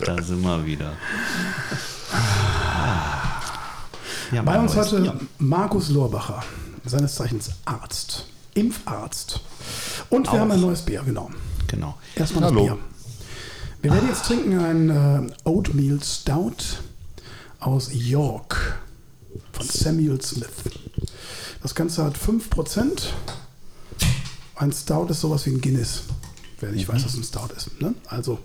Da 0.00 0.20
sind 0.22 0.40
wir 0.40 0.64
wieder. 0.64 0.92
Ja, 4.32 4.42
Bei 4.42 4.58
uns 4.58 4.74
heute 4.74 5.00
Bier. 5.02 5.20
Markus 5.38 5.90
Lorbacher, 5.90 6.42
seines 6.86 7.14
Zeichens 7.16 7.50
Arzt, 7.66 8.26
Impfarzt. 8.54 9.40
Und 10.08 10.26
wir 10.26 10.32
Auch. 10.32 10.38
haben 10.40 10.50
ein 10.52 10.60
neues 10.60 10.82
Bier, 10.82 11.02
genau. 11.02 11.30
Genau. 11.66 11.98
Erstmal 12.16 12.44
Hallo. 12.44 12.54
das 12.54 12.64
Bier. 12.64 12.78
Wir 13.82 13.92
werden 13.92 14.08
jetzt 14.08 14.24
trinken 14.26 14.58
ein 14.58 14.90
äh, 14.90 15.48
Oatmeal 15.48 16.00
Stout 16.02 16.56
aus 17.60 17.90
York 17.92 18.78
von 19.52 19.66
Samuel 19.66 20.20
Smith. 20.20 20.50
Das 21.62 21.74
Ganze 21.74 22.04
hat 22.04 22.16
5%. 22.18 23.02
Ein 24.56 24.72
Stout 24.72 25.06
ist 25.06 25.20
sowas 25.20 25.46
wie 25.46 25.50
ein 25.50 25.60
Guinness. 25.60 26.02
Wer 26.58 26.72
nicht 26.72 26.88
weiß, 26.88 27.04
was 27.04 27.14
ein 27.14 27.24
Stout 27.24 27.54
ist. 27.56 27.80
Ne? 27.80 27.94
Also, 28.06 28.38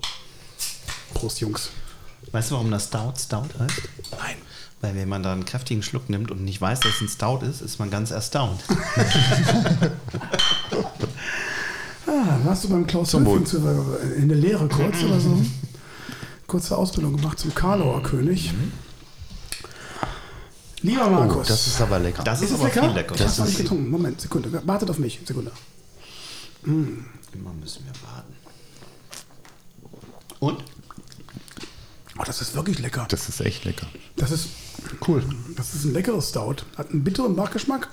Prost, 1.14 1.42
Jungs. 1.42 1.70
Weißt 2.32 2.52
du, 2.52 2.56
warum 2.56 2.72
das 2.72 2.86
Stout 2.86 3.14
Stout 3.18 3.60
heißt? 3.60 3.82
Nein. 4.12 4.38
Weil 4.82 4.96
wenn 4.96 5.10
man 5.10 5.24
da 5.24 5.32
einen 5.34 5.46
kräftigen 5.46 5.82
Schluck 5.84 6.10
nimmt 6.10 6.32
und 6.32 6.44
nicht 6.44 6.62
weiß, 6.62 6.82
dass 6.82 6.96
es 6.96 7.02
ein 7.02 7.08
Stout 7.10 7.40
ist, 7.46 7.62
ist 7.62 7.80
man 7.80 7.90
ganz 7.90 8.12
erstaunt. 8.12 8.62
Ah, 12.08 12.38
warst 12.44 12.64
du 12.64 12.70
beim 12.70 12.86
Klaus. 12.86 13.14
Höfing 13.14 13.46
zu- 13.46 13.58
in 14.16 14.28
der 14.30 14.38
Lehre 14.38 14.68
kurz 14.68 15.02
oder 15.04 15.20
so? 15.20 15.44
Kurze 16.48 16.78
Ausbildung 16.78 17.18
gemacht 17.18 17.40
zum 17.40 17.54
Karlauer 17.56 18.04
König. 18.04 18.54
Lieber 20.82 21.10
Markus. 21.10 21.38
Oh, 21.48 21.50
das 21.50 21.66
ist 21.68 21.82
aber 21.82 21.98
lecker. 21.98 22.24
Das 22.24 22.42
ist, 22.44 22.52
Ist 22.52 22.56
aber 22.60 22.66
lecker? 22.66 22.82
viel 22.84 22.92
lecker. 22.92 23.16
Ich 23.16 23.22
hab's 23.22 23.32
Das 23.32 23.38
noch 23.40 23.46
ist, 23.46 23.52
nicht 23.54 23.62
getrunken. 23.64 23.90
Moment, 23.90 24.22
Sekunde. 24.22 24.62
Wartet 24.68 24.90
auf 24.92 25.00
mich. 25.00 25.20
Sekunde. 25.26 25.52
immer 26.64 27.54
müssen 27.60 27.84
wir 27.86 27.94
warten. 28.08 28.34
Und? 30.40 30.64
Oh, 32.20 32.24
das 32.24 32.40
ist 32.42 32.54
wirklich 32.56 32.78
lecker. 32.80 33.08
das 33.10 33.28
ist 33.28 33.42
echt 33.42 33.66
lecker. 33.66 33.88
Das 34.16 34.30
ist 34.32 34.48
cool. 35.08 35.24
Das 35.56 35.74
ist 35.74 35.86
ein 35.86 35.94
leckeres 35.94 36.30
Stout. 36.30 36.58
Hat 36.78 36.92
einen 36.92 37.04
bitteren 37.04 37.36
Nachgeschmack, 37.36 37.90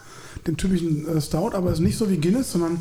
den 0.47 0.57
typischen 0.57 1.07
äh, 1.09 1.21
Stout, 1.21 1.53
aber 1.55 1.73
ist 1.73 1.81
nicht 1.81 1.99
so 1.99 2.09
wie 2.11 2.19
Guinness, 2.19 2.53
sondern 2.53 2.79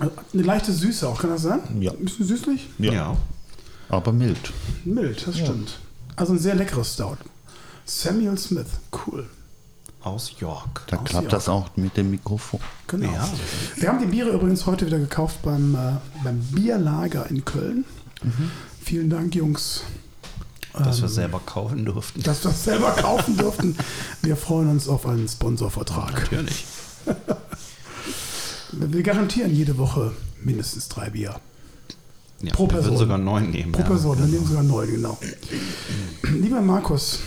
äh, 0.00 0.06
eine 0.32 0.42
leichte 0.42 0.72
Süße 0.72 1.08
auch. 1.08 1.20
Kann 1.20 1.30
das 1.30 1.42
sein? 1.42 1.60
Ja. 1.80 1.92
Ein 1.92 2.04
bisschen 2.04 2.26
süßlich? 2.26 2.68
Ja. 2.78 3.16
Aber 3.88 4.12
mild. 4.12 4.52
Mild, 4.84 5.26
das 5.26 5.38
stimmt. 5.38 5.78
Also 6.16 6.32
ein 6.32 6.38
sehr 6.38 6.54
leckeres 6.54 6.94
Stout. 6.94 7.18
Samuel 7.84 8.36
Smith. 8.38 8.66
Cool. 9.06 9.26
Aus 10.02 10.32
York. 10.38 10.82
Da 10.88 10.98
Aus 10.98 11.04
klappt 11.04 11.24
York. 11.24 11.30
das 11.30 11.48
auch 11.48 11.68
mit 11.76 11.96
dem 11.96 12.10
Mikrofon. 12.10 12.60
Genau. 12.86 13.12
Ja. 13.12 13.28
Wir 13.76 13.88
haben 13.88 13.98
die 14.00 14.06
Biere 14.06 14.30
übrigens 14.30 14.66
heute 14.66 14.86
wieder 14.86 14.98
gekauft 14.98 15.42
beim, 15.42 15.74
äh, 15.74 15.92
beim 16.22 16.38
Bierlager 16.52 17.28
in 17.28 17.44
Köln. 17.44 17.84
Vielen 18.82 19.10
Dank, 19.10 19.34
Jungs, 19.34 19.82
Dass 20.84 21.00
wir 21.00 21.08
selber 21.08 21.40
kaufen 21.44 21.84
durften. 21.84 22.22
dass 22.22 22.44
wir 22.44 22.50
selber 22.50 22.90
kaufen 22.90 23.36
durften. 23.36 23.76
Wir 24.22 24.36
freuen 24.36 24.68
uns 24.68 24.88
auf 24.88 25.06
einen 25.06 25.28
Sponsorvertrag. 25.28 26.12
Natürlich. 26.22 26.64
Wir 28.72 29.02
garantieren 29.02 29.54
jede 29.54 29.78
Woche 29.78 30.12
mindestens 30.42 30.88
drei 30.88 31.10
Bier. 31.10 31.36
Ja, 32.42 32.52
Pro 32.52 32.64
wir 32.64 32.68
Person. 32.68 32.90
würden 32.90 32.98
sogar 32.98 33.18
neun 33.18 33.50
nehmen. 33.50 33.72
Pro 33.72 33.82
ja. 33.82 33.86
Person, 33.86 34.18
wir 34.18 34.26
nehmen 34.26 34.46
sogar 34.46 34.62
neu, 34.62 34.86
genau. 34.86 35.18
Lieber 36.22 36.60
Markus, 36.60 37.20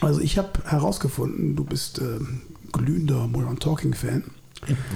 also 0.00 0.20
ich 0.20 0.36
habe 0.36 0.50
herausgefunden, 0.66 1.56
du 1.56 1.64
bist 1.64 1.98
ähm, 2.00 2.42
glühender 2.72 3.26
Modern 3.28 3.58
Talking 3.58 3.94
Fan. 3.94 4.24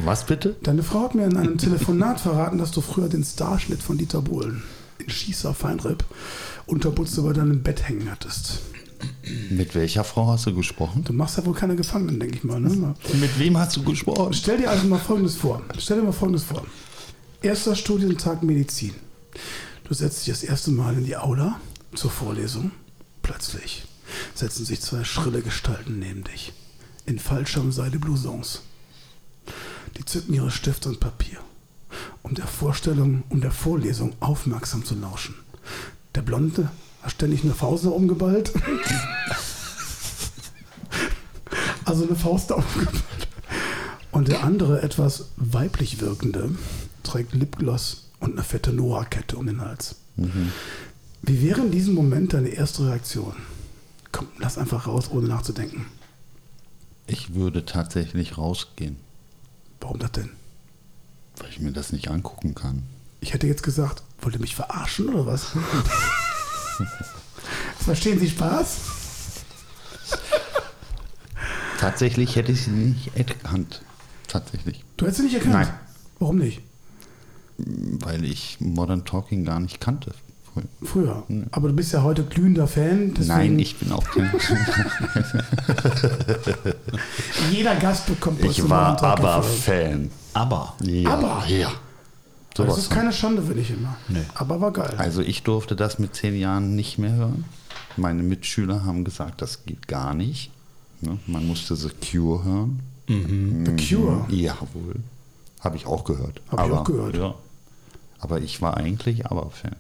Was 0.05 0.27
bitte? 0.27 0.57
Deine 0.63 0.83
Frau 0.83 1.05
hat 1.05 1.15
mir 1.15 1.25
in 1.25 1.37
einem 1.37 1.59
Telefonat 1.59 2.21
verraten, 2.21 2.59
dass 2.59 2.71
du 2.73 2.81
früher 2.81 3.09
den 3.09 3.25
Starschnitt 3.25 3.83
von 3.83 3.97
Dieter 3.99 4.21
Bohlen 4.21 4.63
Schießer 5.07 5.55
Feinripp 5.55 6.05
unter 6.67 6.91
Butze 6.91 7.23
bei 7.23 7.33
deinem 7.33 7.63
Bett 7.63 7.89
hängen 7.89 8.11
hattest. 8.11 8.61
Mit 9.51 9.75
welcher 9.75 10.05
Frau 10.05 10.29
hast 10.29 10.47
du 10.47 10.55
gesprochen? 10.55 11.05
Du 11.05 11.13
machst 11.13 11.37
ja 11.37 11.45
wohl 11.45 11.55
keine 11.55 11.77
Gefangenen, 11.77 12.19
denke 12.19 12.37
ich 12.37 12.45
mal. 12.45 12.61
Ne? 12.61 12.95
Mit 13.15 13.39
wem 13.39 13.59
hast 13.59 13.77
du 13.77 13.83
gesprochen? 13.83 14.33
Stell 14.33 14.59
dir 14.59 14.71
also 14.71 14.87
mal 14.87 14.99
Folgendes 14.99 15.37
vor. 15.37 15.63
Stell 15.79 15.99
dir 15.99 16.05
mal 16.05 16.13
Folgendes 16.13 16.45
vor. 16.45 16.67
Erster 17.43 17.77
Studientag 17.77 18.43
Medizin. 18.43 18.95
Du 19.85 19.95
setzt 19.95 20.27
dich 20.27 20.33
das 20.33 20.43
erste 20.43 20.71
Mal 20.71 20.95
in 20.95 21.05
die 21.05 21.17
Aula 21.17 21.61
zur 21.95 22.11
Vorlesung. 22.11 22.73
Plötzlich 23.23 23.85
setzen 24.35 24.65
sich 24.65 24.81
zwei 24.81 25.05
schrille 25.05 25.43
Gestalten 25.43 25.99
neben 25.99 26.25
dich. 26.25 26.53
In 27.05 27.19
Fallschirmseide 27.19 27.99
Blousons. 27.99 28.63
Die 29.97 30.05
zücken 30.05 30.35
ihre 30.35 30.51
Stifte 30.51 30.89
und 30.89 31.01
Papier, 31.01 31.39
um 32.23 32.35
der 32.35 32.47
Vorstellung, 32.47 33.25
um 33.29 33.41
der 33.41 33.51
Vorlesung 33.51 34.15
aufmerksam 34.21 34.85
zu 34.85 34.95
lauschen. 34.95 35.35
Der 36.15 36.23
Blonde 36.23 36.71
hat 37.03 37.13
ständig 37.13 37.45
eine 37.45 37.55
Faust 37.55 37.85
umgeballt. 37.85 38.53
also 41.85 42.07
eine 42.07 42.17
Faust 42.17 42.53
umgeballt. 42.53 43.03
Und 44.13 44.29
der 44.29 44.45
andere, 44.45 44.83
etwas 44.83 45.29
weiblich 45.37 46.01
wirkende, 46.01 46.51
trägt 47.03 47.35
Lipgloss 47.35 48.09
und 48.19 48.33
eine 48.33 48.43
fette 48.43 48.73
Noah-Kette 48.73 49.37
um 49.37 49.47
den 49.47 49.61
Hals. 49.61 49.97
Wie 51.23 51.43
wäre 51.43 51.61
in 51.61 51.71
diesem 51.71 51.95
Moment 51.95 52.33
deine 52.33 52.49
erste 52.49 52.87
Reaktion? 52.87 53.35
Komm, 54.13 54.29
lass 54.39 54.57
einfach 54.57 54.87
raus, 54.87 55.11
ohne 55.11 55.29
nachzudenken. 55.29 55.85
Ich 57.07 57.35
würde 57.35 57.67
tatsächlich 57.67 58.39
rausgehen, 58.39 58.97
Warum 59.81 59.99
das 60.01 60.13
denn? 60.13 60.31
Weil 61.39 61.51
ich 61.51 61.61
mir 61.61 61.73
das 61.73 61.93
nicht 61.93 62.09
angucken 62.09 62.55
kann. 62.55 62.83
Ich 63.21 63.33
hätte 63.33 63.47
jetzt 63.47 63.63
gesagt, 63.63 64.03
wollt 64.21 64.35
ihr 64.35 64.41
mich 64.41 64.55
verarschen 64.55 65.09
oder 65.09 65.27
was? 65.27 65.51
Verstehen 67.79 68.19
Sie 68.19 68.29
Spaß? 68.29 68.77
Tatsächlich 71.79 72.37
hätte 72.37 72.53
ich 72.53 72.65
sie 72.65 72.71
nicht 72.71 73.17
erkannt. 73.17 73.83
Tatsächlich. 74.29 74.85
Du 74.97 75.05
hättest 75.05 75.19
sie 75.19 75.25
nicht 75.25 75.35
erkannt. 75.35 75.55
Nein. 75.55 75.69
Warum 76.19 76.39
nicht? 76.39 76.63
Weil 77.59 78.25
ich 78.25 78.59
Modern 78.61 79.05
Talking 79.05 79.45
gar 79.45 79.61
nicht 79.61 79.81
kannte. 79.81 80.13
Früher. 80.83 81.23
Aber 81.51 81.69
du 81.69 81.75
bist 81.75 81.93
ja 81.93 82.03
heute 82.03 82.25
glühender 82.25 82.67
Fan. 82.67 83.13
Nein, 83.21 83.59
ich 83.59 83.77
bin 83.77 83.93
auch 83.93 84.05
kein. 84.05 84.33
Jeder 87.51 87.77
Gast 87.77 88.07
bekommt 88.07 88.43
ich 88.43 88.69
war 88.69 89.03
aber. 89.03 89.43
Fan. 89.43 90.11
Aber. 90.37 90.75
Ja, 90.83 91.11
Aber? 91.15 91.47
ja. 91.49 91.71
Das 92.55 92.67
Sowas 92.67 92.79
ist 92.79 92.91
keine 92.91 93.13
Schande, 93.13 93.43
finde 93.43 93.61
ich 93.61 93.71
immer. 93.71 93.97
Nee. 94.09 94.25
Aber 94.35 94.61
war 94.61 94.71
geil. 94.73 94.95
Also 94.99 95.21
ich 95.23 95.43
durfte 95.43 95.77
das 95.77 95.99
mit 95.99 96.15
zehn 96.15 96.39
Jahren 96.39 96.75
nicht 96.77 96.99
mehr 96.99 97.13
hören. 97.13 97.45
Meine 97.97 98.23
Mitschüler 98.23 98.85
haben 98.85 99.05
gesagt, 99.05 99.43
das 99.43 99.65
geht 99.65 99.89
gar 99.89 100.15
nicht. 100.15 100.51
Ne? 101.01 101.19
Man 101.27 101.47
musste 101.47 101.77
The 101.77 101.91
Cure 101.91 102.45
hören. 102.45 102.81
The 103.09 103.77
Cure. 103.89 104.27
Jawohl. 104.29 104.97
Habe 105.61 105.77
ich 105.77 105.87
auch 105.87 106.05
gehört. 106.05 106.41
Hab 106.51 106.67
ich 106.67 106.73
auch 106.73 106.85
gehört. 106.85 107.17
Ja. 107.17 107.35
Aber 108.19 108.41
ich 108.41 108.61
war 108.63 108.77
eigentlich 108.77 109.27
aber 109.27 109.51
Fan. 109.51 109.77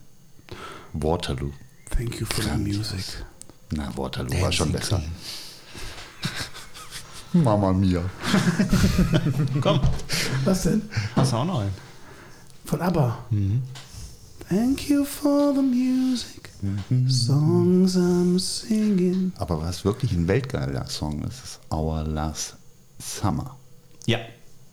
Waterloo. 0.92 1.53
Thank 1.90 2.21
you 2.21 2.27
for 2.27 2.42
the 2.45 2.51
Grandios. 2.51 2.92
music. 2.92 3.25
Na, 3.73 3.90
Waterloo 3.97 4.40
war 4.40 4.53
schon 4.53 4.73
Dancing 4.73 5.01
besser. 5.01 5.03
Mama 7.42 7.72
mia. 7.72 8.03
Komm, 9.61 9.81
Was 10.44 10.62
denn? 10.64 10.83
hast 11.14 11.33
du 11.33 11.37
auch 11.37 11.44
noch 11.44 11.61
einen? 11.61 11.72
Von 12.64 12.81
ABBA. 12.81 13.18
Mhm. 13.31 13.62
Thank 14.49 14.88
you 14.88 15.05
for 15.05 15.53
the 15.55 15.62
music. 15.62 16.51
Songs 17.09 17.96
I'm 17.96 18.38
singing. 18.38 19.33
Aber 19.38 19.61
was 19.61 19.85
wirklich 19.85 20.12
ein 20.12 20.27
weltgeiler 20.29 20.87
Song 20.88 21.22
ist, 21.25 21.44
ist 21.44 21.61
Our 21.72 22.03
Last 22.05 22.57
Summer. 22.99 23.57
Ja. 24.07 24.18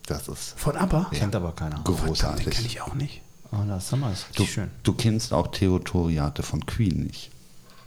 Das 0.05 0.27
ist 0.27 0.53
Von 0.59 0.75
ABBA? 0.75 1.07
Kennt 1.11 1.35
aber 1.35 1.51
keiner. 1.53 1.77
Verdammt, 1.77 1.87
den 1.99 2.05
großartig. 2.07 2.49
kenne 2.49 2.67
ich 2.67 2.81
auch 2.81 2.93
nicht. 2.95 3.21
Oh, 3.51 3.57
das 3.67 3.89
Summer 3.89 4.11
ist 4.11 4.25
Du, 4.33 4.41
richtig 4.43 4.53
schön. 4.55 4.71
du 4.83 4.93
kennst 4.93 5.33
auch 5.33 5.47
Theotoriate 5.47 6.43
von 6.43 6.65
Queen 6.65 7.03
nicht. 7.03 7.29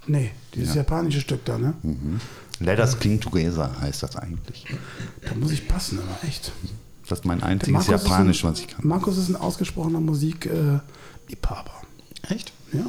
Nee, 0.08 0.30
dieses 0.54 0.74
japanische 0.76 1.20
Stück 1.20 1.44
da, 1.44 1.58
ne? 1.58 1.74
Let 2.60 2.78
Us 2.78 2.98
Cling 2.98 3.20
Together 3.20 3.70
heißt 3.80 4.02
das 4.02 4.16
eigentlich. 4.16 4.64
Da 5.26 5.34
muss 5.34 5.50
ich 5.52 5.68
passen, 5.68 5.98
aber 5.98 6.26
echt. 6.28 6.52
Das 7.08 7.20
ist 7.20 7.24
mein 7.24 7.42
einziges 7.42 7.86
Japanisch, 7.86 8.44
ein, 8.44 8.50
was 8.50 8.60
ich 8.60 8.68
kann. 8.68 8.86
Markus 8.86 9.16
ist 9.18 9.28
ein 9.28 9.36
ausgesprochener 9.36 10.00
Musikliebhaber. 10.00 10.80
Echt? 12.28 12.52
ja? 12.72 12.86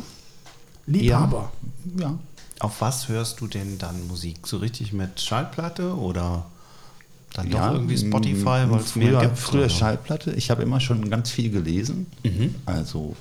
Liebhaber. 0.87 1.51
Ja. 1.99 2.17
Auf 2.59 2.81
was 2.81 3.07
hörst 3.09 3.41
du 3.41 3.47
denn 3.47 3.77
dann 3.77 4.07
Musik? 4.07 4.47
So 4.47 4.57
richtig 4.57 4.93
mit 4.93 5.19
Schallplatte 5.21 5.95
oder 5.95 6.45
dann 7.33 7.49
doch 7.51 7.59
ja, 7.59 7.73
irgendwie 7.73 8.01
m- 8.01 8.07
Spotify, 8.07 8.45
weil 8.69 8.79
es 8.79 8.91
früher, 8.93 9.11
mehr 9.11 9.21
gibt? 9.21 9.37
früher 9.37 9.59
oder? 9.65 9.69
Schallplatte. 9.69 10.31
Ich 10.31 10.49
habe 10.49 10.63
immer 10.63 10.79
schon 10.79 11.09
ganz 11.09 11.29
viel 11.29 11.51
gelesen. 11.51 12.07
Mhm. 12.23 12.55
Also 12.65 13.15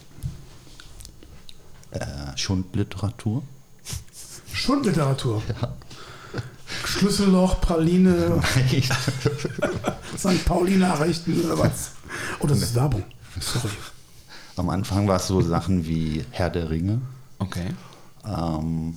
äh, 1.90 1.98
Schundliteratur. 2.36 3.42
Schundliteratur. 4.52 5.42
Schlüsselloch, 6.98 7.60
Praline, 7.60 8.40
St. 10.16 10.44
Pauli 10.44 10.76
Nachrichten 10.76 11.44
oder 11.44 11.58
was? 11.58 11.92
Oh, 12.40 12.46
das 12.46 12.62
ist 12.62 12.74
Werbung. 12.74 13.04
Sorry. 13.38 13.74
Am 14.56 14.70
Anfang 14.70 15.06
war 15.06 15.16
es 15.16 15.26
so 15.26 15.40
Sachen 15.42 15.86
wie 15.86 16.24
Herr 16.30 16.48
der 16.48 16.70
Ringe. 16.70 17.00
Okay. 17.38 17.68
Ähm, 18.26 18.94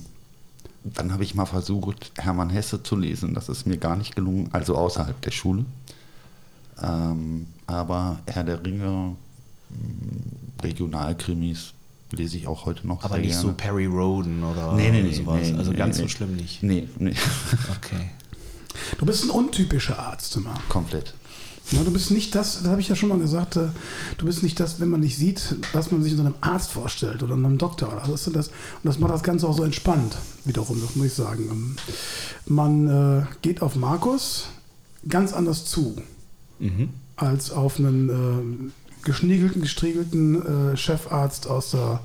dann 0.82 1.12
habe 1.12 1.24
ich 1.24 1.34
mal 1.34 1.44
versucht, 1.44 2.12
Hermann 2.16 2.48
Hesse 2.48 2.82
zu 2.82 2.96
lesen. 2.96 3.34
Das 3.34 3.50
ist 3.50 3.66
mir 3.66 3.76
gar 3.76 3.96
nicht 3.96 4.16
gelungen, 4.16 4.48
also 4.52 4.76
außerhalb 4.76 5.20
der 5.20 5.30
Schule. 5.30 5.66
Ähm, 6.82 7.46
aber 7.66 8.18
Herr 8.26 8.44
der 8.44 8.64
Ringe, 8.64 9.16
mh, 9.68 10.62
Regionalkrimis 10.62 11.74
lese 12.12 12.36
ich 12.36 12.46
auch 12.46 12.66
heute 12.66 12.86
noch 12.86 13.02
Aber 13.04 13.14
sehr 13.16 13.24
nicht 13.24 13.34
so 13.36 13.42
gerne. 13.48 13.56
Perry 13.56 13.86
Roden 13.86 14.42
oder 14.42 14.72
Nee, 14.74 14.90
nee, 14.90 15.02
nee, 15.02 15.12
sowas. 15.14 15.40
nee, 15.50 15.56
also 15.56 15.70
nee, 15.70 15.76
ganz 15.78 15.96
nee. 15.96 16.02
so 16.02 16.08
schlimm 16.08 16.34
nicht. 16.36 16.62
Nee, 16.62 16.88
nee, 16.98 17.14
Okay. 17.76 18.10
Du 18.98 19.04
bist 19.06 19.24
ein 19.24 19.30
untypischer 19.30 19.98
Arzt 19.98 20.36
immer. 20.36 20.54
komplett. 20.68 21.14
Ja, 21.72 21.84
du 21.84 21.92
bist 21.92 22.10
nicht 22.10 22.34
das, 22.34 22.58
das 22.62 22.66
habe 22.68 22.80
ich 22.80 22.88
ja 22.88 22.96
schon 22.96 23.10
mal 23.10 23.18
gesagt, 23.18 23.54
äh, 23.56 23.68
du 24.18 24.26
bist 24.26 24.42
nicht 24.42 24.58
das, 24.58 24.80
wenn 24.80 24.88
man 24.88 25.00
nicht 25.00 25.16
sieht, 25.16 25.54
was 25.72 25.92
man 25.92 26.02
sich 26.02 26.12
unter 26.12 26.24
einem 26.26 26.34
Arzt 26.40 26.72
vorstellt 26.72 27.22
oder 27.22 27.34
einem 27.34 27.58
Doktor. 27.58 27.92
Oder 27.92 28.02
was 28.08 28.26
ist 28.26 28.34
das? 28.34 28.48
Und 28.48 28.54
das 28.84 28.98
macht 28.98 29.12
das 29.12 29.22
Ganze 29.22 29.46
auch 29.46 29.56
so 29.56 29.62
entspannt, 29.62 30.16
wiederum, 30.44 30.80
das 30.80 30.96
muss 30.96 31.06
ich 31.06 31.14
sagen. 31.14 31.44
Ähm, 31.50 31.76
Man 32.46 32.88
äh, 33.20 33.22
geht 33.42 33.62
auf 33.62 33.76
Markus 33.76 34.46
ganz 35.08 35.32
anders 35.32 35.64
zu, 35.64 35.96
als 37.16 37.50
auf 37.52 37.78
einen 37.78 38.08
äh, 38.08 38.79
geschniegelten, 39.02 39.62
gestriegelten 39.62 40.72
äh, 40.72 40.76
Chefarzt 40.76 41.46
aus 41.46 41.72
der, 41.72 42.00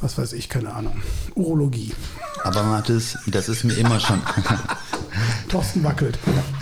was 0.00 0.18
weiß 0.18 0.32
ich, 0.32 0.48
keine 0.48 0.72
Ahnung, 0.74 1.00
Urologie. 1.34 1.92
Aber 2.44 2.62
Mathis, 2.62 3.18
das 3.26 3.48
ist 3.48 3.64
mir 3.64 3.74
immer 3.74 4.00
schon, 4.00 4.20
Thorsten 5.48 5.82
wackelt. 5.84 6.18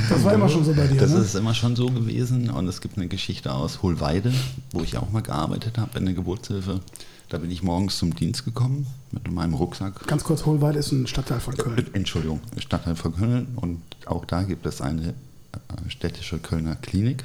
Das 0.08 0.24
war 0.24 0.32
immer 0.32 0.48
schon 0.48 0.64
so 0.64 0.72
bei 0.72 0.86
dir, 0.86 1.00
das 1.00 1.10
ne? 1.10 1.18
ist 1.18 1.34
immer 1.34 1.54
schon 1.54 1.76
so 1.76 1.86
gewesen. 1.86 2.50
Und 2.50 2.66
es 2.66 2.80
gibt 2.80 2.96
eine 2.96 3.08
Geschichte 3.08 3.52
aus 3.52 3.82
Hohlweide, 3.82 4.32
wo 4.72 4.82
ich 4.82 4.96
auch 4.96 5.10
mal 5.10 5.22
gearbeitet 5.22 5.78
habe 5.78 5.98
in 5.98 6.06
der 6.06 6.14
Geburtshilfe. 6.14 6.80
Da 7.28 7.36
bin 7.36 7.50
ich 7.50 7.62
morgens 7.62 7.98
zum 7.98 8.14
Dienst 8.14 8.46
gekommen 8.46 8.86
mit 9.12 9.30
meinem 9.30 9.52
Rucksack. 9.52 10.06
Ganz 10.06 10.24
kurz, 10.24 10.46
Hohlweide 10.46 10.78
ist 10.78 10.92
ein 10.92 11.06
Stadtteil 11.06 11.40
von 11.40 11.54
Köln. 11.56 11.86
Entschuldigung, 11.92 12.40
Stadtteil 12.56 12.96
von 12.96 13.14
Köln. 13.14 13.48
Und 13.56 13.82
auch 14.06 14.24
da 14.24 14.42
gibt 14.44 14.64
es 14.64 14.80
eine 14.80 15.08
äh, 15.08 15.90
städtische 15.90 16.38
Kölner 16.38 16.76
Klinik, 16.76 17.24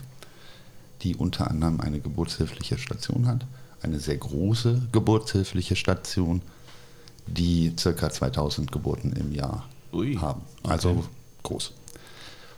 die 1.04 1.16
unter 1.16 1.50
anderem 1.50 1.82
eine 1.82 2.00
geburtshilfliche 2.00 2.78
Station 2.78 3.28
hat. 3.28 3.46
Eine 3.82 4.00
sehr 4.00 4.18
große 4.18 4.82
geburtshilfliche 4.92 5.76
Station, 5.76 6.42
die 7.28 7.74
circa 7.78 8.10
2000 8.10 8.72
Geburten 8.72 9.14
im 9.14 9.34
Jahr 9.34 9.68
Ui, 9.92 10.16
haben. 10.16 10.42
Also 10.64 10.92
okay. 10.92 11.04
groß. 11.44 11.74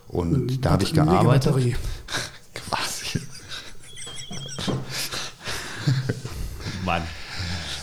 Und 0.08 0.34
Eine 0.34 0.58
da 0.58 0.70
habe 0.70 0.84
ich 0.84 0.92
gearbeitet. 0.94 1.54
Quasi. 2.54 3.20
Mann. 6.84 7.02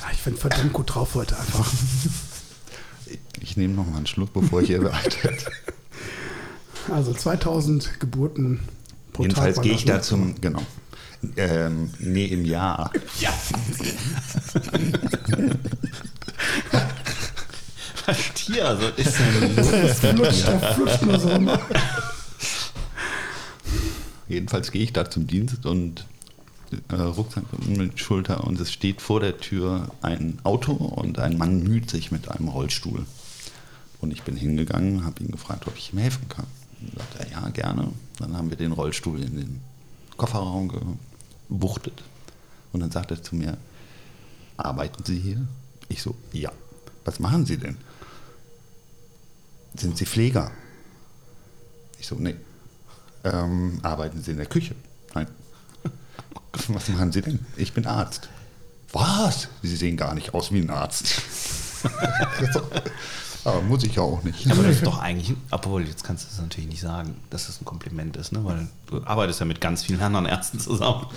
Ah, 0.06 0.12
Ich 0.14 0.24
bin 0.24 0.38
verdammt 0.38 0.72
gut 0.72 0.96
drauf 0.96 1.16
heute 1.16 1.38
einfach. 1.38 1.70
Ich 3.42 3.58
nehme 3.58 3.74
noch 3.74 3.86
mal 3.86 3.98
einen 3.98 4.08
Schluck, 4.08 4.32
bevor 4.32 4.62
ich 4.62 4.68
hier 4.68 4.82
werde. 4.84 5.38
Also 6.90 7.14
2000 7.14 8.00
Geburten 8.00 8.62
pro 9.14 9.24
Jedenfalls 9.24 9.62
gehe 9.62 9.74
ich 9.74 9.86
da 9.86 10.02
zum, 10.02 10.40
genau. 10.42 10.62
Ähm, 11.38 11.92
nee, 12.00 12.26
im 12.26 12.44
Jahr. 12.46 12.92
Ja. 13.22 13.34
Was 18.06 18.34
Tier, 18.34 18.68
also 18.68 18.88
ist 18.98 19.18
denn 19.18 19.56
los? 19.56 19.72
Das 19.72 20.00
flutscht, 20.00 20.48
der 20.48 20.60
flutscht 20.74 21.02
nur 21.04 21.20
so 21.20 21.30
immer. 21.30 21.60
Jedenfalls 24.28 24.72
gehe 24.72 24.84
ich 24.84 24.92
da 24.92 25.10
zum 25.10 25.28
Dienst 25.28 25.66
und 25.66 26.06
äh, 26.90 26.96
Rucksack 26.96 27.44
mit 27.68 28.00
Schulter 28.00 28.44
und 28.44 28.60
es 28.60 28.72
steht 28.72 29.02
vor 29.02 29.20
der 29.20 29.38
Tür 29.38 29.90
ein 30.02 30.40
Auto 30.44 30.74
und 30.74 31.20
ein 31.20 31.38
Mann 31.38 31.64
müht 31.64 31.90
sich 31.90 32.12
mit 32.12 32.30
einem 32.30 32.48
Rollstuhl. 32.50 33.06
Und 34.02 34.12
ich 34.12 34.24
bin 34.24 34.36
hingegangen, 34.36 35.06
habe 35.06 35.24
ihn 35.24 35.32
gefragt, 35.32 35.68
ob 35.68 35.78
ich 35.78 35.94
ihm 35.94 36.00
helfen 36.00 36.28
kann. 36.28 36.48
Und 36.82 36.98
sagt 36.98 37.20
er, 37.20 37.32
ja, 37.32 37.50
gerne. 37.50 37.94
Dann 38.20 38.38
haben 38.38 38.50
wir 38.50 38.58
den 38.58 38.72
Rollstuhl 38.72 39.22
in 39.22 39.36
den 39.36 39.62
Kofferraum 40.18 40.72
gebuchtet. 41.50 42.04
Und 42.72 42.80
dann 42.80 42.92
sagt 42.92 43.12
er 43.12 43.22
zu 43.22 43.36
mir, 43.36 43.58
arbeiten 44.58 45.04
Sie 45.04 45.20
hier? 45.20 45.46
Ich 45.90 46.02
so, 46.02 46.16
ja. 46.32 46.52
Was 47.06 47.20
machen 47.20 47.46
Sie 47.46 47.58
denn? 47.58 47.78
Sind 49.76 49.98
Sie 49.98 50.06
Pfleger? 50.06 50.52
Ich 52.00 52.08
so, 52.08 52.16
nee. 52.16 52.36
Ähm, 53.24 53.80
arbeiten 53.84 54.22
Sie 54.22 54.32
in 54.32 54.38
der 54.38 54.46
Küche? 54.46 54.76
Nein. 55.14 55.28
Was 56.54 56.90
machen 56.90 57.12
Sie 57.12 57.22
denn? 57.22 57.40
Ich 57.58 57.74
bin 57.74 57.86
Arzt. 57.86 58.30
Was? 58.92 59.48
Sie 59.62 59.76
sehen 59.76 59.98
gar 59.98 60.14
nicht 60.14 60.34
aus 60.34 60.52
wie 60.52 60.60
ein 60.60 60.70
Arzt. 60.70 61.22
Aber 63.46 63.62
muss 63.62 63.84
ich 63.84 63.96
ja 63.96 64.02
auch 64.02 64.24
nicht. 64.24 64.50
Aber 64.50 64.64
das 64.64 64.78
ist 64.78 64.86
doch 64.86 65.00
eigentlich, 65.00 65.36
obwohl, 65.52 65.86
jetzt 65.86 66.04
kannst 66.04 66.26
du 66.26 66.30
es 66.32 66.40
natürlich 66.40 66.70
nicht 66.70 66.82
sagen, 66.82 67.16
dass 67.30 67.48
das 67.48 67.62
ein 67.62 67.66
Kompliment 67.66 68.16
ist, 68.16 68.32
ne? 68.32 68.44
weil 68.44 68.68
du 68.88 69.04
arbeitest 69.06 69.42
ja 69.42 69.46
mit 69.46 69.60
ganz 69.60 69.84
vielen 69.84 70.02
anderen 70.02 70.26
Ärzten 70.26 70.60
zusammen. 70.60 71.08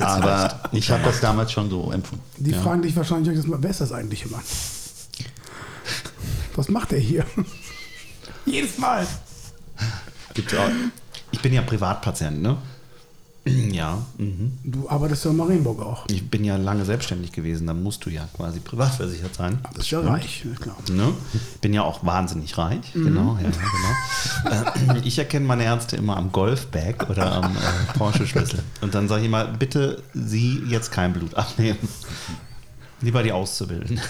Aber 0.00 0.60
ich 0.72 0.90
habe 0.90 1.04
das 1.04 1.20
damals 1.20 1.52
schon 1.52 1.70
so 1.70 1.92
empfunden. 1.92 2.24
Die 2.38 2.50
ja. 2.50 2.60
fragen 2.60 2.82
dich 2.82 2.96
wahrscheinlich, 2.96 3.38
wer 3.46 3.70
ist 3.70 3.80
das 3.80 3.92
eigentlich 3.92 4.24
immer? 4.24 4.42
Was 6.56 6.68
macht 6.68 6.92
er 6.92 6.98
hier? 6.98 7.24
Jedes 8.46 8.78
Mal. 8.78 9.06
Gibt's 10.34 10.54
auch. 10.54 10.70
Ich 11.30 11.40
bin 11.40 11.52
ja 11.52 11.62
Privatpatient, 11.62 12.42
ne? 12.42 12.56
Ja. 13.46 14.04
Mhm. 14.18 14.58
Du 14.64 14.88
arbeitest 14.88 15.24
ja 15.24 15.30
in 15.30 15.36
Marienburg 15.36 15.80
auch. 15.80 16.04
Ich 16.08 16.28
bin 16.28 16.44
ja 16.44 16.56
lange 16.56 16.84
selbstständig 16.84 17.32
gewesen, 17.32 17.66
dann 17.66 17.82
musst 17.82 18.04
du 18.04 18.10
ja 18.10 18.28
quasi 18.34 18.60
privatversichert 18.60 19.34
sein. 19.34 19.58
Das 19.74 19.84
ist 19.84 19.90
ja 19.90 20.00
reich, 20.00 20.44
klar. 20.60 20.76
Ne? 20.90 21.12
Bin 21.60 21.72
ja 21.72 21.82
auch 21.82 22.04
wahnsinnig 22.04 22.58
reich, 22.58 22.94
mhm. 22.94 23.04
genau, 23.04 23.38
ja, 23.40 23.50
genau. 23.50 24.94
Äh, 24.94 24.98
ich 25.04 25.18
erkenne 25.18 25.46
meine 25.46 25.64
Ärzte 25.64 25.96
immer 25.96 26.16
am 26.16 26.32
Golfbag 26.32 27.08
oder 27.08 27.32
am 27.32 27.56
äh, 27.56 27.98
Porsche-Schlüssel. 27.98 28.62
Und 28.80 28.94
dann 28.94 29.08
sage 29.08 29.22
ich 29.22 29.26
immer, 29.26 29.44
bitte 29.44 30.02
Sie 30.12 30.62
jetzt 30.68 30.90
kein 30.90 31.12
Blut 31.12 31.34
abnehmen. 31.34 31.78
Lieber 33.00 33.22
die 33.22 33.32
auszubilden. 33.32 34.00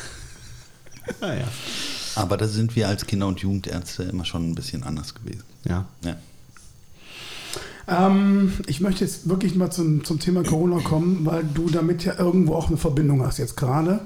naja. 1.20 1.46
Aber 2.16 2.38
da 2.38 2.48
sind 2.48 2.74
wir 2.76 2.88
als 2.88 3.06
Kinder- 3.06 3.26
und 3.26 3.40
Jugendärzte 3.40 4.04
immer 4.04 4.24
schon 4.24 4.50
ein 4.50 4.54
bisschen 4.54 4.82
anders 4.82 5.14
gewesen. 5.14 5.44
Ja. 5.64 5.84
ja. 6.02 6.16
Ähm, 7.88 8.52
ich 8.66 8.80
möchte 8.80 9.04
jetzt 9.04 9.28
wirklich 9.28 9.54
mal 9.54 9.70
zum, 9.70 10.04
zum 10.04 10.18
Thema 10.18 10.42
Corona 10.42 10.80
kommen, 10.80 11.24
weil 11.24 11.44
du 11.44 11.68
damit 11.68 12.04
ja 12.04 12.18
irgendwo 12.18 12.54
auch 12.54 12.68
eine 12.68 12.76
Verbindung 12.76 13.24
hast 13.24 13.38
jetzt 13.38 13.56
gerade. 13.56 14.00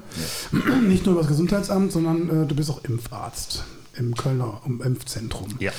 Ja. 0.51 0.75
Nicht 0.81 1.05
nur 1.05 1.13
über 1.13 1.21
das 1.21 1.29
Gesundheitsamt, 1.29 1.91
sondern 1.91 2.43
äh, 2.43 2.47
du 2.47 2.55
bist 2.55 2.69
auch 2.69 2.83
Impfarzt 2.83 3.63
im 3.97 4.15
Kölner 4.15 4.61
Impfzentrum. 4.65 5.49
Ja. 5.59 5.71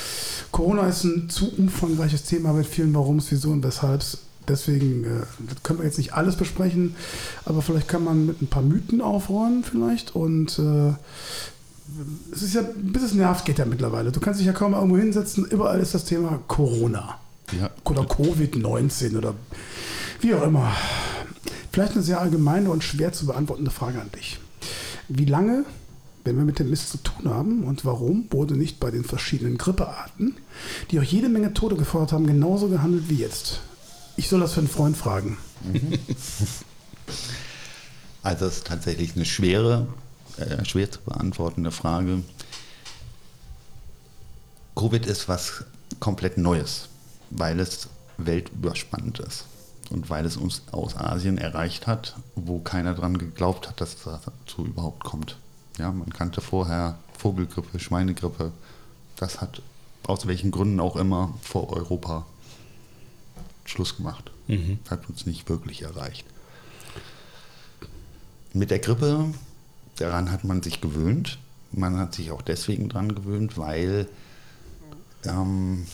Corona 0.50 0.86
ist 0.86 1.04
ein 1.04 1.30
zu 1.30 1.52
umfangreiches 1.56 2.24
Thema 2.24 2.52
mit 2.52 2.66
vielen 2.66 2.94
Warums, 2.94 3.26
wieso 3.30 3.50
und 3.50 3.62
weshalb. 3.64 4.02
Deswegen 4.48 5.04
äh, 5.04 5.08
können 5.62 5.78
wir 5.78 5.86
jetzt 5.86 5.98
nicht 5.98 6.14
alles 6.14 6.34
besprechen, 6.34 6.96
aber 7.44 7.62
vielleicht 7.62 7.86
kann 7.86 8.02
man 8.02 8.26
mit 8.26 8.42
ein 8.42 8.48
paar 8.48 8.62
Mythen 8.62 9.00
aufräumen 9.00 9.62
vielleicht 9.62 10.16
und 10.16 10.58
äh, 10.58 10.94
es 12.32 12.42
ist 12.42 12.54
ja, 12.54 12.62
bis 12.76 13.02
es 13.02 13.14
nervt, 13.14 13.44
geht 13.44 13.58
ja 13.58 13.64
mittlerweile. 13.66 14.10
Du 14.10 14.18
kannst 14.18 14.40
dich 14.40 14.46
ja 14.46 14.52
kaum 14.52 14.74
irgendwo 14.74 14.96
hinsetzen, 14.96 15.44
überall 15.44 15.78
ist 15.78 15.94
das 15.94 16.04
Thema 16.04 16.40
Corona. 16.48 17.18
Ja. 17.60 17.70
Oder 17.84 18.02
Covid-19 18.02 19.16
oder 19.16 19.34
wie 20.20 20.34
auch 20.34 20.42
immer. 20.42 20.72
Vielleicht 21.72 21.92
eine 21.92 22.02
sehr 22.02 22.20
allgemeine 22.20 22.70
und 22.70 22.84
schwer 22.84 23.12
zu 23.12 23.26
beantwortende 23.26 23.70
Frage 23.70 24.00
an 24.00 24.10
dich. 24.12 24.38
Wie 25.08 25.24
lange, 25.24 25.64
wenn 26.24 26.36
wir 26.36 26.44
mit 26.44 26.58
dem 26.58 26.70
Mist 26.70 26.90
zu 26.90 26.98
tun 26.98 27.30
haben 27.30 27.64
und 27.64 27.84
warum 27.84 28.26
wurde 28.30 28.56
nicht 28.56 28.78
bei 28.78 28.90
den 28.90 29.04
verschiedenen 29.04 29.58
Grippearten, 29.58 30.36
die 30.90 31.00
auch 31.00 31.04
jede 31.04 31.28
Menge 31.28 31.54
Tote 31.54 31.76
gefordert 31.76 32.12
haben, 32.12 32.26
genauso 32.26 32.68
gehandelt 32.68 33.08
wie 33.08 33.16
jetzt? 33.16 33.60
Ich 34.16 34.28
soll 34.28 34.40
das 34.40 34.52
für 34.52 34.60
einen 34.60 34.68
Freund 34.68 34.96
fragen. 34.96 35.38
Mhm. 35.64 35.98
Also 38.22 38.46
es 38.46 38.58
ist 38.58 38.66
tatsächlich 38.68 39.16
eine 39.16 39.24
schwere, 39.24 39.88
äh, 40.36 40.64
schwer 40.64 40.88
zu 40.88 41.00
beantwortende 41.00 41.72
Frage. 41.72 42.22
Covid 44.76 45.06
ist 45.06 45.28
was 45.28 45.64
komplett 45.98 46.38
Neues 46.38 46.88
weil 47.32 47.60
es 47.60 47.88
weltüberspannend 48.18 49.18
ist 49.20 49.46
und 49.90 50.10
weil 50.10 50.24
es 50.24 50.36
uns 50.36 50.62
aus 50.70 50.96
Asien 50.96 51.38
erreicht 51.38 51.86
hat, 51.86 52.16
wo 52.34 52.60
keiner 52.60 52.94
dran 52.94 53.18
geglaubt 53.18 53.68
hat, 53.68 53.80
dass 53.80 53.94
es 53.94 54.02
dazu 54.02 54.64
überhaupt 54.64 55.04
kommt. 55.04 55.36
Ja, 55.78 55.90
man 55.90 56.10
kannte 56.10 56.40
vorher 56.40 56.98
Vogelgrippe, 57.18 57.78
Schweinegrippe. 57.78 58.52
Das 59.16 59.40
hat 59.40 59.62
aus 60.04 60.26
welchen 60.26 60.50
Gründen 60.50 60.80
auch 60.80 60.96
immer 60.96 61.34
vor 61.42 61.72
Europa 61.72 62.26
Schluss 63.64 63.96
gemacht. 63.96 64.30
Mhm. 64.48 64.78
Hat 64.90 65.08
uns 65.08 65.26
nicht 65.26 65.48
wirklich 65.48 65.82
erreicht. 65.82 66.26
Mit 68.52 68.70
der 68.70 68.80
Grippe, 68.80 69.32
daran 69.96 70.30
hat 70.30 70.44
man 70.44 70.62
sich 70.62 70.80
gewöhnt. 70.80 71.38
Man 71.70 71.96
hat 71.96 72.14
sich 72.14 72.30
auch 72.32 72.42
deswegen 72.42 72.88
dran 72.88 73.14
gewöhnt, 73.14 73.56
weil 73.56 74.08
ähm, 75.24 75.86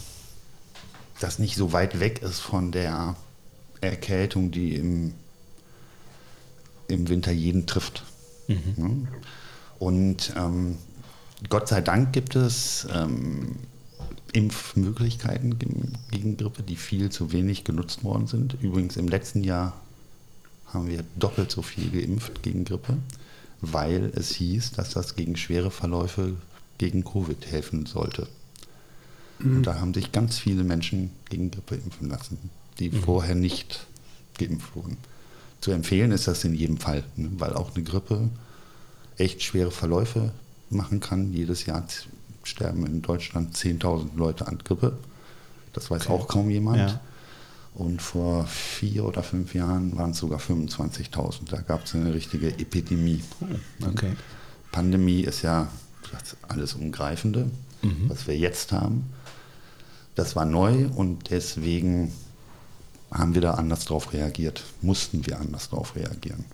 das 1.21 1.39
nicht 1.39 1.57
so 1.57 1.73
weit 1.73 2.01
weg 2.01 2.23
ist 2.23 2.41
von 2.41 2.73
der 2.73 3.17
Erkältung, 3.81 4.51
die 4.51 4.75
im, 4.75 5.15
im 6.89 7.09
Winter 7.09 7.33
jeden 7.33 7.67
trifft. 7.67 8.05
Mhm. 8.49 9.09
Und 9.79 10.33
ähm, 10.37 10.79
Gott 11.49 11.69
sei 11.69 11.81
Dank 11.81 12.13
gibt 12.13 12.35
es 12.35 12.87
ähm, 12.93 13.57
Impfmöglichkeiten 14.33 15.59
gegen 16.11 16.37
Grippe, 16.37 16.63
die 16.63 16.77
viel 16.77 17.11
zu 17.11 17.33
wenig 17.33 17.65
genutzt 17.65 18.05
worden 18.05 18.27
sind. 18.27 18.57
Übrigens 18.61 18.97
im 18.97 19.09
letzten 19.09 19.45
Jahr 19.45 19.81
haben 20.67 20.89
wir 20.89 21.05
doppelt 21.17 21.51
so 21.51 21.63
viel 21.63 21.91
geimpft 21.91 22.43
gegen 22.43 22.65
Grippe, 22.65 22.99
weil 23.61 24.13
es 24.15 24.31
hieß, 24.35 24.73
dass 24.73 24.91
das 24.91 25.17
gegen 25.17 25.37
schwere 25.37 25.71
Verläufe 25.71 26.35
gegen 26.77 27.05
Covid 27.05 27.47
helfen 27.47 27.87
sollte. 27.87 28.29
Mhm. 29.39 29.57
Und 29.59 29.63
da 29.65 29.81
haben 29.81 29.95
sich 29.95 30.13
ganz 30.13 30.39
viele 30.39 30.65
Menschen 30.65 31.11
gegen 31.29 31.51
Grippe 31.51 31.77
impfen 31.77 32.09
lassen, 32.09 32.39
die 32.79 32.91
mhm. 32.91 33.03
vorher 33.03 33.35
nicht 33.35 33.87
geimpft 34.39 34.75
wurden. 34.75 34.97
Zu 35.61 35.73
empfehlen 35.73 36.13
ist 36.13 36.29
das 36.29 36.45
in 36.45 36.55
jedem 36.55 36.79
Fall, 36.79 37.03
ne? 37.17 37.31
weil 37.39 37.55
auch 37.55 37.75
eine 37.75 37.85
Grippe 37.85 38.29
echt 39.17 39.43
schwere 39.43 39.71
Verläufe 39.71 40.33
machen 40.71 41.01
kann. 41.01 41.33
Jedes 41.33 41.67
Jahr 41.67 41.85
sterben 42.45 42.87
in 42.87 43.03
Deutschland 43.03 43.57
10.000 43.57 44.17
Leute 44.17 44.47
an 44.47 44.59
Grippe. 44.59 44.97
Das 45.73 45.91
weiß 45.91 46.07
okay. 46.07 46.13
auch 46.13 46.29
kaum 46.29 46.51
jemand. 46.51 46.79
Ja. 46.79 47.01
Und 47.75 48.03
vor 48.03 48.45
vier 48.47 49.05
oder 49.05 49.23
fünf 49.23 49.55
Jahren 49.55 49.97
waren 49.97 50.11
es 50.11 50.19
sogar 50.19 50.41
25.000. 50.41 51.51
Da 51.51 51.61
gab 51.61 51.85
es 51.85 51.95
eine 51.95 52.13
richtige 52.13 52.49
Epidemie. 52.49 53.23
Oh, 53.41 53.87
okay. 53.87 54.13
Pandemie 54.73 55.21
ist 55.21 55.43
ja 55.43 55.69
das 56.11 56.37
alles 56.49 56.75
Umgreifende, 56.75 57.51
mhm. 57.83 58.09
was 58.09 58.27
wir 58.27 58.37
jetzt 58.37 58.73
haben. 58.73 59.05
Das 60.19 60.35
war 60.35 60.45
neu 60.45 60.89
und 60.97 61.31
deswegen 61.31 62.13
haben 63.09 63.35
wir 63.35 63.41
da 63.41 63.55
anders 63.55 63.85
drauf 63.85 64.13
reagiert, 64.13 64.65
mussten 64.83 65.25
wir 65.29 65.39
anders 65.39 65.69
drauf 65.69 65.95
reagieren. 65.95 66.45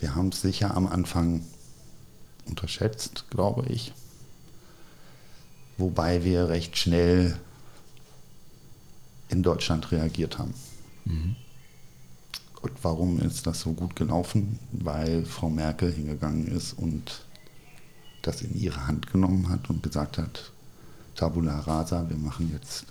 Wir 0.00 0.14
haben 0.14 0.28
es 0.28 0.42
sicher 0.42 0.76
am 0.76 0.86
Anfang 0.86 1.46
unterschätzt, 2.44 3.24
glaube 3.30 3.64
ich, 3.70 3.94
wobei 5.78 6.24
wir 6.24 6.50
recht 6.50 6.76
schnell 6.76 7.38
in 9.30 9.42
Deutschland 9.42 9.90
reagiert 9.90 10.36
haben. 10.36 10.52
Mhm. 11.06 11.36
Und 12.60 12.72
warum 12.82 13.18
ist 13.18 13.46
das 13.46 13.62
so 13.62 13.72
gut 13.72 13.96
gelaufen? 13.96 14.58
Weil 14.72 15.24
Frau 15.24 15.48
Merkel 15.48 15.90
hingegangen 15.90 16.48
ist 16.48 16.74
und 16.74 17.24
das 18.20 18.42
in 18.42 18.54
ihre 18.60 18.86
Hand 18.86 19.10
genommen 19.10 19.48
hat 19.48 19.70
und 19.70 19.82
gesagt 19.82 20.18
hat, 20.18 20.52
Tabula 21.16 21.60
rasa, 21.60 22.08
wir 22.08 22.16
machen 22.16 22.50
jetzt 22.52 22.86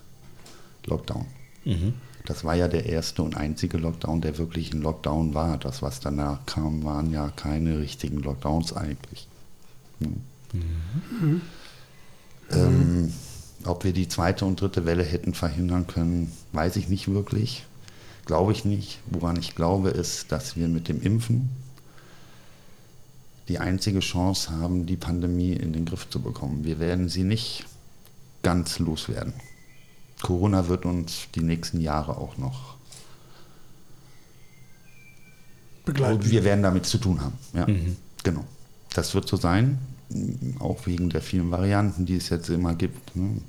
Lockdown. 0.86 1.26
Mhm. 1.64 1.94
Das 2.26 2.44
war 2.44 2.56
ja 2.56 2.68
der 2.68 2.88
erste 2.88 3.22
und 3.22 3.38
einzige 3.38 3.78
Lockdown, 3.78 4.22
der 4.22 4.38
wirklich 4.38 4.74
ein 4.74 4.82
Lockdown 4.82 5.34
war. 5.34 5.58
Das, 5.58 5.82
was 5.82 6.00
danach 6.00 6.46
kam, 6.46 6.84
waren 6.84 7.12
ja 7.12 7.30
keine 7.30 7.80
richtigen 7.80 8.20
Lockdowns 8.20 8.74
eigentlich. 8.74 9.28
Hm. 10.00 10.22
Mhm. 10.54 11.42
Ähm, 12.52 13.14
ob 13.64 13.84
wir 13.84 13.94
die 13.94 14.08
zweite 14.08 14.46
und 14.46 14.60
dritte 14.60 14.86
Welle 14.86 15.04
hätten 15.04 15.34
verhindern 15.34 15.88
können, 15.88 16.32
weiß 16.52 16.76
ich 16.78 16.90
nicht 16.90 17.08
wirklich. 17.08 17.66
Glaube 18.26 18.52
ich 18.52 18.66
nicht. 18.66 19.00
Woran 19.06 19.38
ich 19.38 19.56
glaube, 19.56 19.90
ist, 19.90 20.32
dass 20.32 20.56
wir 20.56 20.68
mit 20.68 20.88
dem 20.88 21.02
Impfen 21.02 21.50
die 23.48 23.60
einzige 23.60 24.00
Chance 24.00 24.50
haben, 24.52 24.88
die 24.88 24.98
Pandemie 24.98 25.54
in 25.54 25.74
den 25.74 25.86
Griff 25.86 26.10
zu 26.10 26.20
bekommen. 26.20 26.64
Wir 26.64 26.80
werden 26.80 27.10
sie 27.10 27.24
nicht 27.24 27.66
ganz 28.46 28.78
loswerden. 28.78 29.34
Corona 30.22 30.68
wird 30.68 30.86
uns 30.86 31.28
die 31.34 31.42
nächsten 31.42 31.82
Jahre 31.82 32.18
auch 32.18 32.38
noch 32.38 32.76
Begleiten. 35.84 36.30
Wir 36.30 36.44
werden 36.44 36.62
damit 36.62 36.86
zu 36.86 37.00
tun 37.00 37.22
haben. 37.22 37.38
Ja, 37.54 37.66
genau. 38.24 38.46
Das 38.94 39.16
wird 39.16 39.28
so 39.28 39.36
sein, 39.36 39.80
auch 40.60 40.86
wegen 40.86 41.10
der 41.10 41.24
vielen 41.24 41.50
Varianten, 41.50 42.06
die 42.06 42.18
es 42.18 42.30
jetzt 42.30 42.50
immer 42.50 42.76
gibt. 42.76 43.16
ne. 43.16 43.42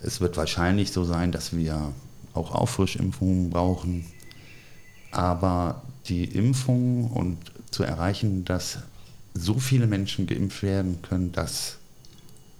Es 0.00 0.20
wird 0.20 0.36
wahrscheinlich 0.36 0.92
so 0.92 1.02
sein, 1.02 1.32
dass 1.32 1.56
wir 1.56 1.92
auch 2.34 2.52
Auffrischimpfungen 2.52 3.50
brauchen. 3.50 4.06
Aber 5.10 5.82
die 6.06 6.24
Impfung 6.24 7.10
und 7.10 7.38
zu 7.72 7.82
erreichen, 7.82 8.44
dass 8.44 8.78
so 9.34 9.58
viele 9.58 9.88
Menschen 9.88 10.28
geimpft 10.28 10.62
werden 10.62 11.02
können, 11.02 11.32
dass 11.32 11.77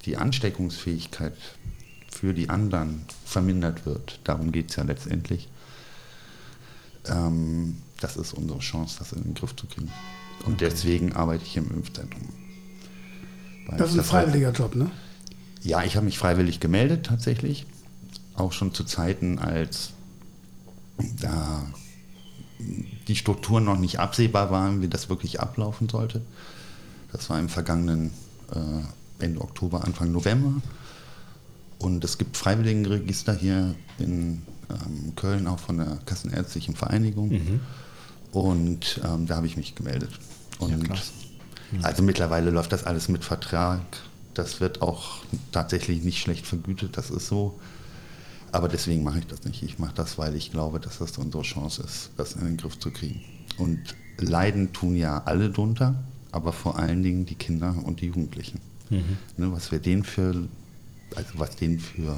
die 0.04 0.16
Ansteckungsfähigkeit 0.16 1.34
für 2.10 2.32
die 2.34 2.48
anderen 2.48 3.04
vermindert 3.24 3.86
wird. 3.86 4.20
Darum 4.24 4.52
geht 4.52 4.70
es 4.70 4.76
ja 4.76 4.82
letztendlich. 4.84 5.48
Ähm, 7.06 7.78
das 8.00 8.16
ist 8.16 8.32
unsere 8.32 8.58
Chance, 8.60 8.96
das 8.98 9.12
in 9.12 9.22
den 9.22 9.34
Griff 9.34 9.54
zu 9.56 9.66
kriegen. 9.66 9.90
Und 10.46 10.60
deswegen 10.60 11.12
arbeite 11.14 11.44
ich 11.44 11.56
im 11.56 11.70
Impfzentrum. 11.70 12.28
Weil 13.66 13.78
Das 13.78 13.90
ist 13.90 13.94
ein 13.94 13.98
halt- 14.00 14.06
freiwilliger 14.26 14.52
Job, 14.52 14.74
ne? 14.74 14.90
ja, 15.62 15.82
ich 15.82 15.96
habe 15.96 16.06
mich 16.06 16.18
freiwillig 16.18 16.60
gemeldet 16.60 17.06
tatsächlich. 17.06 17.66
Auch 18.34 18.52
schon 18.52 18.72
zu 18.72 18.84
Zeiten, 18.84 19.38
als 19.38 19.90
da 21.20 21.66
die 23.08 23.16
Strukturen 23.16 23.64
noch 23.64 23.78
nicht 23.78 23.98
absehbar 23.98 24.50
waren, 24.50 24.80
wie 24.82 24.88
das 24.88 25.08
wirklich 25.08 25.40
ablaufen 25.40 25.88
sollte. 25.88 26.22
Das 27.12 27.28
war 27.30 27.38
im 27.38 27.48
vergangenen 27.48 28.12
äh, 28.52 28.82
Ende 29.18 29.40
Oktober, 29.40 29.84
Anfang 29.84 30.12
November. 30.12 30.60
Und 31.78 32.04
es 32.04 32.18
gibt 32.18 32.36
Freiwilligenregister 32.36 33.34
hier 33.34 33.74
in 33.98 34.42
ähm, 34.70 35.14
Köln, 35.16 35.46
auch 35.46 35.58
von 35.60 35.78
der 35.78 35.98
Kassenärztlichen 36.06 36.74
Vereinigung. 36.74 37.30
Und 38.32 39.00
ähm, 39.04 39.26
da 39.26 39.36
habe 39.36 39.46
ich 39.46 39.56
mich 39.56 39.74
gemeldet. 39.74 40.10
Und 40.58 40.84
klasse. 40.84 41.12
also 41.82 42.02
mittlerweile 42.02 42.50
läuft 42.50 42.72
das 42.72 42.84
alles 42.84 43.08
mit 43.08 43.24
Vertrag. 43.24 43.80
Das 44.34 44.60
wird 44.60 44.82
auch 44.82 45.22
tatsächlich 45.52 46.02
nicht 46.02 46.20
schlecht 46.20 46.46
vergütet, 46.46 46.96
das 46.96 47.10
ist 47.10 47.28
so. 47.28 47.58
Aber 48.52 48.68
deswegen 48.68 49.02
mache 49.02 49.20
ich 49.20 49.26
das 49.26 49.44
nicht. 49.44 49.62
Ich 49.62 49.78
mache 49.78 49.94
das, 49.94 50.18
weil 50.18 50.34
ich 50.34 50.50
glaube, 50.50 50.80
dass 50.80 50.98
das 50.98 51.18
unsere 51.18 51.42
Chance 51.42 51.82
ist, 51.82 52.10
das 52.16 52.34
in 52.34 52.44
den 52.44 52.56
Griff 52.56 52.78
zu 52.78 52.90
kriegen. 52.90 53.20
Und 53.58 53.94
leiden 54.18 54.72
tun 54.72 54.96
ja 54.96 55.22
alle 55.24 55.50
drunter, 55.50 55.94
aber 56.32 56.52
vor 56.52 56.78
allen 56.78 57.02
Dingen 57.02 57.26
die 57.26 57.34
Kinder 57.34 57.74
und 57.84 58.00
die 58.00 58.06
Jugendlichen. 58.06 58.60
Ne, 58.90 59.52
was 59.52 59.70
wir 59.70 59.78
denen 59.78 60.04
für, 60.04 60.48
also 61.14 61.30
was 61.34 61.56
denen 61.56 61.78
für 61.78 62.16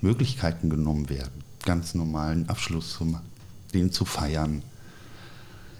Möglichkeiten 0.00 0.70
genommen 0.70 1.08
werden, 1.08 1.42
ganz 1.64 1.94
normalen 1.94 2.48
Abschluss 2.48 2.92
zu 2.92 3.04
machen, 3.04 3.26
den 3.72 3.90
zu 3.90 4.04
feiern, 4.04 4.62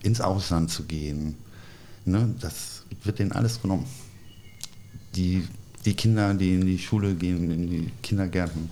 ins 0.02 0.20
Ausland 0.20 0.70
zu 0.70 0.84
gehen. 0.84 1.36
Ne, 2.04 2.34
das 2.40 2.82
wird 3.04 3.18
denen 3.18 3.32
alles 3.32 3.62
genommen. 3.62 3.86
Die, 5.14 5.46
die 5.84 5.94
Kinder, 5.94 6.34
die 6.34 6.54
in 6.54 6.66
die 6.66 6.78
Schule 6.78 7.14
gehen, 7.14 7.50
in 7.50 7.70
die 7.70 7.90
Kindergärten, 8.02 8.70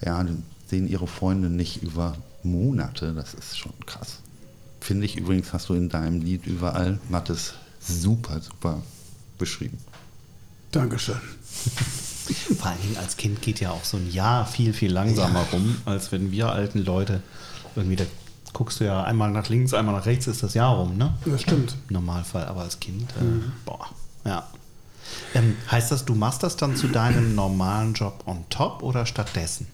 ja, 0.00 0.24
sehen 0.66 0.88
ihre 0.88 1.06
Freunde 1.06 1.50
nicht 1.50 1.82
über 1.82 2.16
Monate. 2.42 3.12
Das 3.14 3.34
ist 3.34 3.58
schon 3.58 3.72
krass. 3.86 4.18
Finde 4.80 5.06
ich 5.06 5.16
übrigens, 5.16 5.52
hast 5.52 5.68
du 5.68 5.74
in 5.74 5.88
deinem 5.88 6.22
Lied 6.22 6.46
überall, 6.46 6.98
Mattes, 7.08 7.54
super, 7.80 8.40
super 8.40 8.82
beschrieben. 9.38 9.78
Dankeschön. 10.72 11.20
Vor 12.58 12.66
allen 12.66 12.80
Dingen 12.80 12.96
als 12.96 13.16
Kind 13.16 13.42
geht 13.42 13.60
ja 13.60 13.70
auch 13.70 13.84
so 13.84 13.98
ein 13.98 14.10
Jahr 14.10 14.46
viel, 14.46 14.72
viel 14.72 14.90
langsamer 14.90 15.46
rum, 15.52 15.76
als 15.84 16.12
wenn 16.12 16.32
wir 16.32 16.50
alten 16.50 16.78
Leute 16.78 17.22
irgendwie, 17.76 17.96
da 17.96 18.04
guckst 18.52 18.80
du 18.80 18.84
ja 18.84 19.04
einmal 19.04 19.30
nach 19.30 19.48
links, 19.48 19.74
einmal 19.74 19.94
nach 19.94 20.06
rechts, 20.06 20.26
ist 20.26 20.42
das 20.42 20.54
Jahr 20.54 20.76
rum, 20.76 20.96
ne? 20.96 21.14
Das 21.24 21.42
stimmt. 21.42 21.76
Im 21.88 21.94
Normalfall, 21.94 22.46
aber 22.46 22.62
als 22.62 22.80
Kind, 22.80 23.10
äh, 23.12 23.50
boah, 23.64 23.86
ja. 24.24 24.46
Ähm, 25.34 25.56
heißt 25.70 25.92
das, 25.92 26.04
du 26.04 26.14
machst 26.14 26.42
das 26.42 26.56
dann 26.56 26.76
zu 26.76 26.88
deinem 26.88 27.34
normalen 27.34 27.92
Job 27.94 28.22
on 28.26 28.44
top 28.48 28.82
oder 28.82 29.04
stattdessen? 29.04 29.66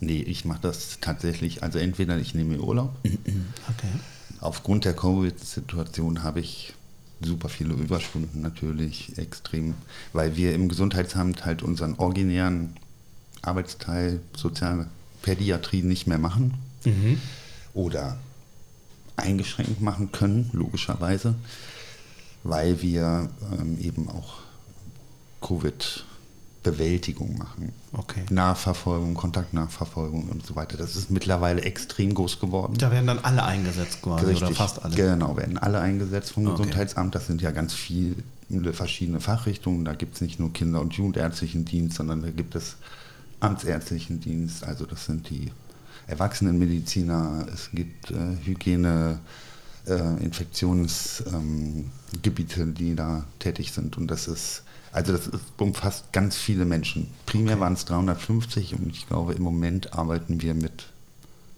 Nee, 0.00 0.22
ich 0.22 0.44
mache 0.44 0.60
das 0.62 0.98
tatsächlich, 1.00 1.62
also 1.62 1.78
entweder 1.78 2.18
ich 2.18 2.34
nehme 2.34 2.58
Urlaub. 2.58 2.94
Okay. 3.04 3.92
Aufgrund 4.40 4.84
der 4.84 4.94
Covid-Situation 4.94 6.22
habe 6.22 6.40
ich 6.40 6.74
super 7.20 7.48
viele 7.48 7.74
Überstunden 7.74 8.40
natürlich, 8.42 9.18
extrem, 9.18 9.74
weil 10.12 10.36
wir 10.36 10.54
im 10.54 10.68
Gesundheitsamt 10.68 11.44
halt 11.44 11.62
unseren 11.62 11.94
originären 11.94 12.76
Arbeitsteil 13.42 14.20
soziale 14.36 14.88
Pädiatrie 15.22 15.82
nicht 15.82 16.06
mehr 16.06 16.18
machen 16.18 16.54
oder 17.74 18.18
eingeschränkt 19.16 19.80
machen 19.80 20.12
können, 20.12 20.48
logischerweise, 20.52 21.34
weil 22.44 22.82
wir 22.82 23.28
ähm, 23.58 23.78
eben 23.80 24.08
auch 24.08 24.38
Covid-Bewältigung 26.62 27.38
machen. 27.38 27.72
Okay. 27.92 28.22
Nachverfolgung, 28.30 29.14
Kontaktnachverfolgung 29.14 30.28
und 30.28 30.44
so 30.44 30.56
weiter. 30.56 30.76
Das 30.76 30.96
ist 30.96 31.10
mittlerweile 31.10 31.62
extrem 31.62 32.14
groß 32.14 32.40
geworden. 32.40 32.74
Da 32.78 32.90
werden 32.90 33.06
dann 33.06 33.18
alle 33.20 33.44
eingesetzt 33.44 34.02
quasi 34.02 34.34
oder 34.34 34.52
fast 34.52 34.84
alle. 34.84 34.94
Genau, 34.94 35.36
werden 35.36 35.58
alle 35.58 35.80
eingesetzt 35.80 36.32
vom 36.32 36.46
Okay. 36.46 36.56
Gesundheitsamt. 36.56 37.14
Das 37.14 37.26
sind 37.26 37.42
ja 37.42 37.50
ganz 37.50 37.74
viele 37.74 38.16
verschiedene 38.72 39.20
Fachrichtungen. 39.20 39.84
Da 39.84 39.94
gibt 39.94 40.16
es 40.16 40.20
nicht 40.20 40.40
nur 40.40 40.52
Kinder- 40.52 40.80
und 40.80 40.94
Jugendärztlichen 40.94 41.64
Dienst, 41.64 41.96
sondern 41.96 42.22
da 42.22 42.30
gibt 42.30 42.54
es 42.54 42.76
Amtsärztlichen 43.40 44.20
Dienst. 44.20 44.64
Also 44.64 44.86
das 44.86 45.06
sind 45.06 45.30
die 45.30 45.50
Erwachsenenmediziner. 46.06 47.46
Es 47.52 47.70
gibt 47.72 48.10
äh, 48.10 48.36
Hygiene, 48.44 49.20
äh, 49.86 50.22
Infektionsgebiete, 50.22 52.62
ähm, 52.62 52.74
die 52.74 52.94
da 52.94 53.24
tätig 53.38 53.72
sind. 53.72 53.96
Und 53.96 54.10
das 54.10 54.26
ist, 54.26 54.62
also 54.92 55.12
das 55.12 55.26
ist, 55.26 55.44
umfasst 55.58 56.12
ganz 56.12 56.36
viele 56.36 56.64
Menschen. 56.64 57.08
Primär 57.26 57.60
waren 57.60 57.74
es 57.74 57.84
350 57.84 58.74
und 58.74 58.90
ich 58.90 59.06
glaube, 59.06 59.34
im 59.34 59.42
Moment 59.42 59.92
arbeiten 59.94 60.40
wir 60.40 60.54
mit 60.54 60.86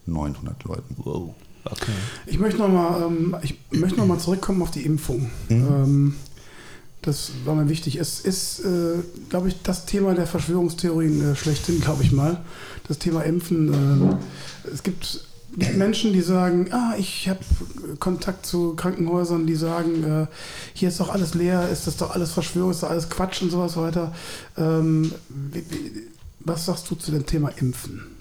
900 0.07 0.65
Leuten. 0.65 0.97
Wow. 0.99 1.35
Okay. 1.65 1.93
Ich 2.27 2.39
möchte 2.39 2.59
nochmal 2.59 3.03
ähm, 3.03 3.37
ich 3.43 3.57
möchte 3.71 3.99
noch 3.99 4.07
mal 4.07 4.19
zurückkommen 4.19 4.63
auf 4.63 4.71
die 4.71 4.85
Impfung. 4.85 5.31
Ähm, 5.51 6.15
das 7.03 7.33
war 7.45 7.55
mir 7.55 7.69
wichtig. 7.69 7.97
Es 7.97 8.21
ist, 8.21 8.61
äh, 8.61 8.99
glaube 9.31 9.49
ich, 9.49 9.63
das 9.63 9.87
Thema 9.87 10.15
der 10.15 10.27
Verschwörungstheorien 10.27 11.33
äh, 11.33 11.37
schlechthin, 11.37 11.81
glaube 11.81 12.03
ich 12.03 12.13
mal. 12.13 12.43
Das 12.89 12.99
Thema 12.99 13.23
Impfen. 13.23 13.73
ähm, 13.73 14.17
es 14.73 14.83
gibt 14.83 15.25
Menschen, 15.57 16.13
die 16.13 16.21
sagen, 16.21 16.73
ah, 16.73 16.95
ich 16.97 17.29
habe 17.29 17.41
Kontakt 17.99 18.47
zu 18.47 18.75
Krankenhäusern, 18.77 19.47
die 19.47 19.57
sagen, 19.57 20.05
äh, 20.05 20.27
hier 20.75 20.89
ist 20.89 21.01
doch 21.01 21.09
alles 21.09 21.35
leer, 21.35 21.69
ist 21.69 21.87
das 21.87 21.97
doch 21.97 22.11
alles 22.11 22.33
Verschwörung, 22.33 22.71
ist 22.71 22.83
doch 22.83 22.91
alles 22.91 23.11
Quatsch 23.11 23.43
und 23.43 23.51
sowas 23.51 23.77
weiter. 23.77 24.15
Ähm, 24.57 25.13
wie, 25.29 25.65
wie, 25.71 25.93
was 26.41 26.67
sagst 26.67 26.91
du 26.91 26.95
zu 26.95 27.11
dem 27.11 27.27
Thema 27.27 27.49
Impfen? 27.57 28.17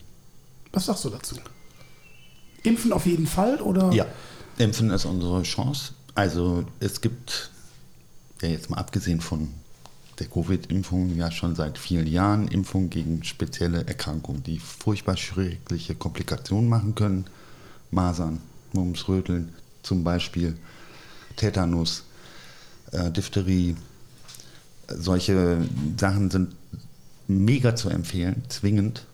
Was 0.72 0.88
sagst 0.88 1.06
du 1.06 1.10
dazu? 1.10 1.36
Impfen 2.64 2.92
auf 2.92 3.06
jeden 3.06 3.28
Fall 3.28 3.62
oder? 3.62 3.92
Ja, 3.92 4.06
Impfen 4.58 4.90
ist 4.90 5.06
unsere 5.06 5.44
Chance. 5.44 5.94
Also 6.16 6.66
es 6.80 7.00
gibt, 7.00 7.52
ja 8.42 8.50
jetzt 8.50 8.70
mal 8.70 8.78
abgesehen 8.78 9.22
von 9.22 9.50
der 10.20 10.28
Covid-Impfung, 10.28 11.16
ja 11.16 11.32
schon 11.32 11.56
seit 11.56 11.78
vielen 11.78 12.08
Jahren 12.08 12.48
Impfungen 12.48 12.90
gegen 12.90 13.24
spezielle 13.24 13.86
Erkrankungen, 13.88 14.44
die 14.44 14.60
furchtbar 14.60 15.18
schreckliche 15.18 15.96
Komplikationen 15.96 16.70
machen 16.70 16.96
können. 16.96 17.26
Masern, 17.92 18.42
Mumps, 18.74 19.08
Röteln 19.08 19.54
zum 19.82 20.04
Beispiel, 20.04 20.58
Tetanus, 21.36 22.04
äh, 22.92 23.12
Diphtherie. 23.12 23.76
Solche 24.88 25.60
Sachen 25.98 26.32
sind 26.32 26.56
mega 27.28 27.76
zu 27.76 27.90
empfehlen, 27.90 28.44
zwingend, 28.50 29.06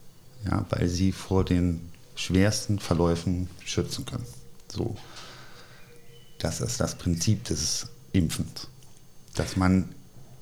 ja, 0.46 0.66
weil 0.70 0.88
sie 0.88 1.12
vor 1.12 1.44
den 1.44 1.82
schwersten 2.16 2.80
Verläufen 2.80 3.50
schützen 3.64 4.06
können. 4.06 4.26
So. 4.72 4.96
Das 6.40 6.62
ist 6.62 6.80
das 6.80 6.96
Prinzip 6.96 7.44
des 7.46 7.88
Impfens, 8.12 8.68
dass 9.36 9.56
man 9.56 9.95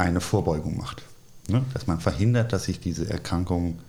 eine 0.03 0.21
Vorbeugung 0.21 0.77
macht, 0.77 1.03
ne? 1.47 1.63
dass 1.73 1.87
man 1.87 1.99
verhindert, 1.99 2.53
dass 2.53 2.65
sich 2.65 2.79
diese 2.79 3.09
Erkrankung 3.09 3.79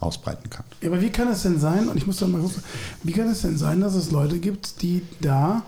ausbreiten 0.00 0.50
kann. 0.50 0.64
Ja, 0.80 0.88
aber 0.88 1.00
wie 1.00 1.10
kann 1.10 1.28
es 1.28 1.42
denn 1.42 1.60
sein, 1.60 1.88
und 1.88 1.96
ich 1.96 2.06
muss 2.06 2.18
da 2.18 2.26
mal 2.26 2.40
gucken, 2.40 2.62
wie 3.02 3.12
kann 3.12 3.28
es 3.28 3.42
denn 3.42 3.56
sein, 3.56 3.80
dass 3.80 3.94
es 3.94 4.10
Leute 4.10 4.38
gibt, 4.38 4.82
die 4.82 5.02
da 5.20 5.62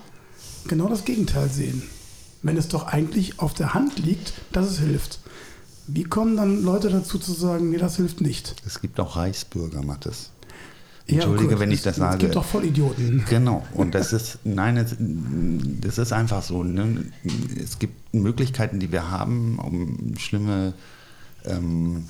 genau 0.67 0.89
das 0.89 1.05
Gegenteil 1.05 1.49
sehen? 1.49 1.83
Wenn 2.43 2.57
es 2.57 2.69
doch 2.69 2.87
eigentlich 2.87 3.39
auf 3.41 3.55
der 3.55 3.75
Hand 3.75 3.99
liegt, 3.99 4.35
dass 4.53 4.67
es 4.67 4.79
hilft. 4.79 5.21
Wie 5.87 6.05
kommen 6.05 6.37
dann 6.37 6.63
Leute 6.63 6.91
dazu 6.91 7.19
zu 7.19 7.33
sagen, 7.33 7.71
nee, 7.71 7.79
das 7.79 7.97
hilft 7.97 8.21
nicht? 8.21 8.57
Es 8.67 8.81
gibt 8.81 8.99
auch 9.01 9.17
Reichsbürger, 9.17 9.83
Mathis. 9.83 10.31
Ja, 11.07 11.17
Entschuldige, 11.17 11.51
gut, 11.51 11.59
wenn 11.61 11.71
ich 11.71 11.79
es- 11.79 11.83
das 11.85 11.97
sage. 11.97 12.15
Es 12.15 12.21
gibt 12.21 12.35
doch 12.37 12.45
Vollidioten. 12.45 13.25
Genau, 13.29 13.63
und 13.75 13.95
das 13.95 14.13
ist, 14.15 14.39
nein, 14.45 14.77
es, 14.79 14.97
das 14.99 15.99
ist 15.99 16.13
einfach 16.13 16.43
so. 16.43 16.63
Ne? 16.63 17.05
Es 17.63 17.79
gibt 17.79 18.15
Möglichkeiten, 18.15 18.81
die 18.81 18.91
wir 18.91 19.11
haben, 19.11 19.59
um 19.59 20.17
schlimme 20.17 20.73
ähm, 21.45 22.05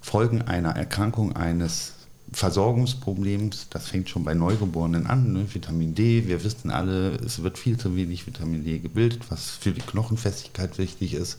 Folgen 0.00 0.42
einer 0.42 0.70
Erkrankung, 0.70 1.36
eines 1.36 1.92
Versorgungsproblems, 2.32 3.68
das 3.70 3.88
fängt 3.88 4.08
schon 4.10 4.24
bei 4.24 4.34
Neugeborenen 4.34 5.06
an, 5.06 5.32
ne? 5.32 5.46
Vitamin 5.54 5.94
D, 5.94 6.26
wir 6.26 6.44
wissen 6.44 6.70
alle, 6.70 7.12
es 7.24 7.42
wird 7.42 7.56
viel 7.58 7.78
zu 7.78 7.94
wenig 7.96 8.26
Vitamin 8.26 8.64
D 8.64 8.80
gebildet, 8.80 9.22
was 9.30 9.50
für 9.50 9.70
die 9.72 9.80
Knochenfestigkeit 9.80 10.76
wichtig 10.78 11.14
ist, 11.14 11.38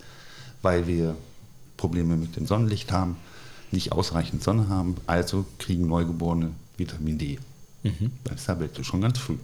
weil 0.61 0.87
wir 0.87 1.15
Probleme 1.77 2.15
mit 2.17 2.35
dem 2.37 2.47
Sonnenlicht 2.47 2.91
haben, 2.91 3.17
nicht 3.71 3.91
ausreichend 3.91 4.43
Sonne 4.43 4.69
haben, 4.69 4.95
also 5.07 5.45
kriegen 5.57 5.87
Neugeborene 5.87 6.51
Vitamin 6.77 7.17
D. 7.17 7.39
Mhm. 7.83 8.11
Bei 8.23 8.31
der 8.31 8.43
Tablette 8.43 8.83
schon 8.83 9.01
ganz 9.01 9.17
früh, 9.17 9.37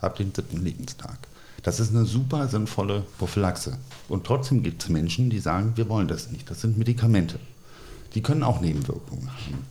ab 0.00 0.16
dem 0.16 0.32
dritten 0.32 0.62
Lebenstag. 0.62 1.18
Das 1.62 1.78
ist 1.78 1.94
eine 1.94 2.06
super 2.06 2.48
sinnvolle 2.48 3.04
Prophylaxe. 3.18 3.76
Und 4.08 4.24
trotzdem 4.24 4.62
gibt 4.62 4.82
es 4.82 4.88
Menschen, 4.88 5.28
die 5.28 5.40
sagen, 5.40 5.72
wir 5.76 5.88
wollen 5.88 6.08
das 6.08 6.30
nicht. 6.30 6.50
Das 6.50 6.62
sind 6.62 6.78
Medikamente. 6.78 7.38
Die 8.14 8.22
können 8.22 8.42
auch 8.42 8.60
Nebenwirkungen 8.60 9.28
haben 9.28 9.64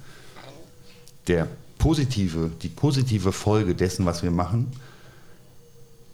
der 1.29 1.47
positive, 1.77 2.51
die 2.61 2.67
positive 2.67 3.31
Folge 3.31 3.75
dessen, 3.75 4.05
was 4.05 4.23
wir 4.23 4.31
machen, 4.31 4.67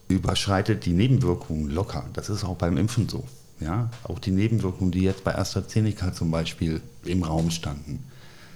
überschreitet 0.07 0.85
die 0.85 0.93
Nebenwirkungen 0.93 1.71
locker. 1.71 2.05
Das 2.13 2.29
ist 2.29 2.43
auch 2.43 2.55
beim 2.55 2.77
Impfen 2.77 3.09
so. 3.09 3.23
Ja? 3.59 3.89
Auch 4.03 4.19
die 4.19 4.31
Nebenwirkungen, 4.31 4.91
die 4.91 5.01
jetzt 5.01 5.23
bei 5.23 5.35
AstraZeneca 5.35 6.13
zum 6.13 6.31
Beispiel 6.31 6.81
im 7.03 7.23
Raum 7.23 7.51
standen, 7.51 8.03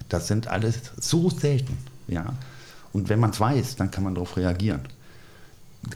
das 0.10 0.28
sind 0.28 0.48
alles 0.48 0.80
so 1.00 1.30
selten. 1.30 1.78
Ja? 2.08 2.34
Und 2.94 3.10
wenn 3.10 3.20
man 3.20 3.32
es 3.32 3.40
weiß, 3.40 3.76
dann 3.76 3.92
kann 3.92 4.04
man 4.04 4.16
darauf 4.16 4.36
reagieren. 4.38 4.82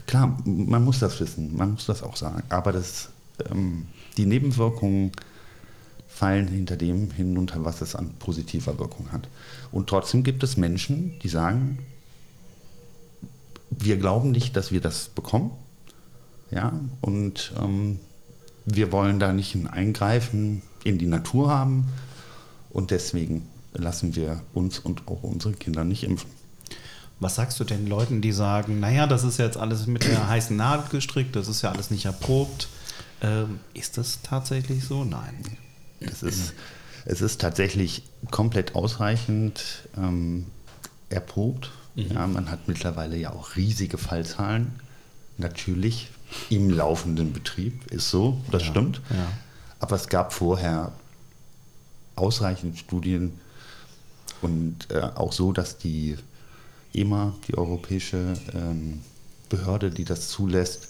Klar, 0.06 0.38
man 0.44 0.84
muss 0.84 1.00
das 1.00 1.20
wissen, 1.20 1.56
man 1.56 1.72
muss 1.72 1.86
das 1.86 2.02
auch 2.02 2.16
sagen. 2.16 2.42
Aber 2.48 2.72
das, 2.72 3.10
ähm, 3.50 3.86
die 4.16 4.26
Nebenwirkungen 4.26 5.12
fallen 6.08 6.46
hinter 6.48 6.76
dem 6.76 7.10
hinunter, 7.10 7.64
was 7.64 7.80
es 7.80 7.96
an 7.96 8.14
positiver 8.18 8.78
Wirkung 8.78 9.10
hat. 9.10 9.28
Und 9.72 9.88
trotzdem 9.88 10.22
gibt 10.22 10.42
es 10.44 10.56
Menschen, 10.56 11.18
die 11.22 11.28
sagen, 11.28 11.80
wir 13.70 13.96
glauben 13.96 14.30
nicht, 14.30 14.56
dass 14.56 14.70
wir 14.70 14.80
das 14.80 15.08
bekommen. 15.08 15.50
Ja, 16.50 16.72
und 17.00 17.52
ähm, 17.60 17.98
wir 18.66 18.92
wollen 18.92 19.18
da 19.18 19.32
nicht 19.32 19.54
ein 19.54 19.66
Eingreifen 19.66 20.62
in 20.84 20.98
die 20.98 21.06
Natur 21.06 21.50
haben. 21.50 21.88
Und 22.70 22.90
deswegen 22.90 23.48
lassen 23.72 24.14
wir 24.16 24.42
uns 24.52 24.78
und 24.78 25.06
auch 25.06 25.22
unsere 25.22 25.54
Kinder 25.54 25.84
nicht 25.84 26.04
impfen. 26.04 26.30
Was 27.20 27.36
sagst 27.36 27.60
du 27.60 27.64
denn 27.64 27.86
Leuten, 27.86 28.20
die 28.20 28.32
sagen, 28.32 28.80
naja, 28.80 29.06
das 29.06 29.24
ist 29.24 29.38
jetzt 29.38 29.56
alles 29.56 29.86
mit 29.86 30.04
der 30.04 30.28
heißen 30.28 30.56
Nadel 30.56 30.86
gestrickt, 30.90 31.36
das 31.36 31.48
ist 31.48 31.62
ja 31.62 31.70
alles 31.70 31.90
nicht 31.90 32.04
erprobt. 32.04 32.68
Ähm, 33.22 33.60
ist 33.72 33.96
das 33.96 34.20
tatsächlich 34.22 34.84
so? 34.84 35.04
Nein. 35.04 35.44
Es 36.00 36.22
ist, 36.22 36.52
es 37.04 37.22
ist 37.22 37.40
tatsächlich 37.40 38.02
komplett 38.30 38.74
ausreichend 38.74 39.88
ähm, 39.96 40.46
erprobt. 41.08 41.70
Mhm. 41.94 42.12
Ja, 42.12 42.26
man 42.26 42.50
hat 42.50 42.68
mittlerweile 42.68 43.16
ja 43.16 43.32
auch 43.32 43.56
riesige 43.56 43.98
Fallzahlen. 43.98 44.72
Natürlich 45.38 46.10
im 46.50 46.70
laufenden 46.70 47.32
Betrieb 47.32 47.90
ist 47.90 48.10
so, 48.10 48.40
das 48.50 48.62
ja, 48.62 48.70
stimmt. 48.70 49.00
Ja. 49.10 49.26
Aber 49.80 49.96
es 49.96 50.08
gab 50.08 50.32
vorher 50.32 50.92
ausreichend 52.16 52.78
Studien 52.78 53.38
und 54.40 54.90
äh, 54.90 55.00
auch 55.00 55.32
so, 55.32 55.52
dass 55.52 55.78
die 55.78 56.16
EMA, 56.92 57.34
die 57.48 57.56
europäische 57.56 58.34
ähm, 58.54 59.00
Behörde, 59.48 59.90
die 59.90 60.04
das 60.04 60.28
zulässt, 60.28 60.88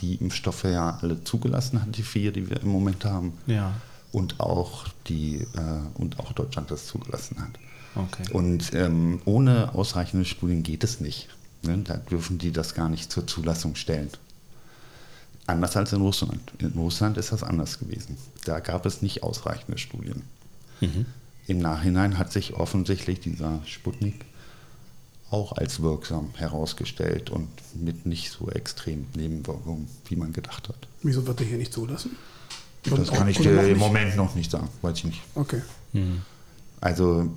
die 0.00 0.16
Impfstoffe 0.16 0.64
ja 0.64 0.98
alle 1.00 1.22
zugelassen 1.24 1.80
hat, 1.80 1.96
die 1.96 2.02
vier, 2.02 2.32
die 2.32 2.50
wir 2.50 2.60
im 2.60 2.68
Moment 2.68 3.04
haben. 3.04 3.38
Ja 3.46 3.74
und 4.12 4.40
auch, 4.40 4.86
die, 5.08 5.36
äh, 5.36 5.98
und 5.98 6.20
auch 6.20 6.32
Deutschland 6.32 6.70
das 6.70 6.86
zugelassen 6.86 7.38
hat. 7.40 7.58
Okay. 7.94 8.24
Und 8.32 8.72
ähm, 8.74 9.20
ohne 9.24 9.74
ausreichende 9.74 10.24
Studien 10.24 10.62
geht 10.62 10.84
es 10.84 11.00
nicht. 11.00 11.28
Ne? 11.62 11.78
Da 11.78 11.96
dürfen 11.96 12.38
die 12.38 12.52
das 12.52 12.74
gar 12.74 12.88
nicht 12.88 13.10
zur 13.10 13.26
Zulassung 13.26 13.74
stellen. 13.74 14.10
Anders 15.46 15.76
als 15.76 15.92
in 15.92 16.00
Russland. 16.00 16.52
In 16.58 16.72
Russland 16.72 17.18
ist 17.18 17.32
das 17.32 17.42
anders 17.42 17.78
gewesen. 17.78 18.16
Da 18.44 18.60
gab 18.60 18.86
es 18.86 19.02
nicht 19.02 19.22
ausreichende 19.22 19.78
Studien. 19.78 20.22
Mhm. 20.80 21.06
Im 21.46 21.58
Nachhinein 21.58 22.18
hat 22.18 22.32
sich 22.32 22.54
offensichtlich 22.54 23.20
dieser 23.20 23.60
Sputnik 23.66 24.24
auch 25.30 25.52
als 25.52 25.82
wirksam 25.82 26.30
herausgestellt 26.34 27.30
und 27.30 27.48
mit 27.74 28.06
nicht 28.06 28.30
so 28.30 28.50
extremen 28.50 29.06
Nebenwirkungen, 29.16 29.88
wie 30.06 30.16
man 30.16 30.32
gedacht 30.32 30.68
hat. 30.68 30.76
Wieso 31.02 31.26
wird 31.26 31.40
er 31.40 31.46
hier 31.46 31.58
nicht 31.58 31.72
zulassen? 31.72 32.16
Das 32.84 33.10
kann 33.10 33.28
ich 33.28 33.38
dir 33.38 33.68
im 33.68 33.78
Moment 33.78 34.16
noch 34.16 34.34
nicht 34.34 34.50
sagen, 34.50 34.68
weiß 34.82 34.98
ich 34.98 35.04
nicht. 35.04 35.22
Okay. 35.34 35.62
Mhm. 35.92 36.22
Also 36.80 37.30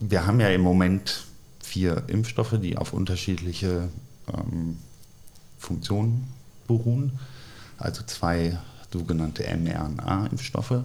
wir 0.00 0.26
haben 0.26 0.40
ja 0.40 0.48
im 0.48 0.62
Moment 0.62 1.24
vier 1.60 2.04
Impfstoffe, 2.06 2.54
die 2.60 2.76
auf 2.76 2.92
unterschiedliche 2.92 3.88
ähm, 4.32 4.78
Funktionen 5.58 6.28
beruhen. 6.68 7.18
Also 7.78 8.02
zwei 8.06 8.58
sogenannte 8.92 9.42
mRNA-Impfstoffe. 9.42 10.84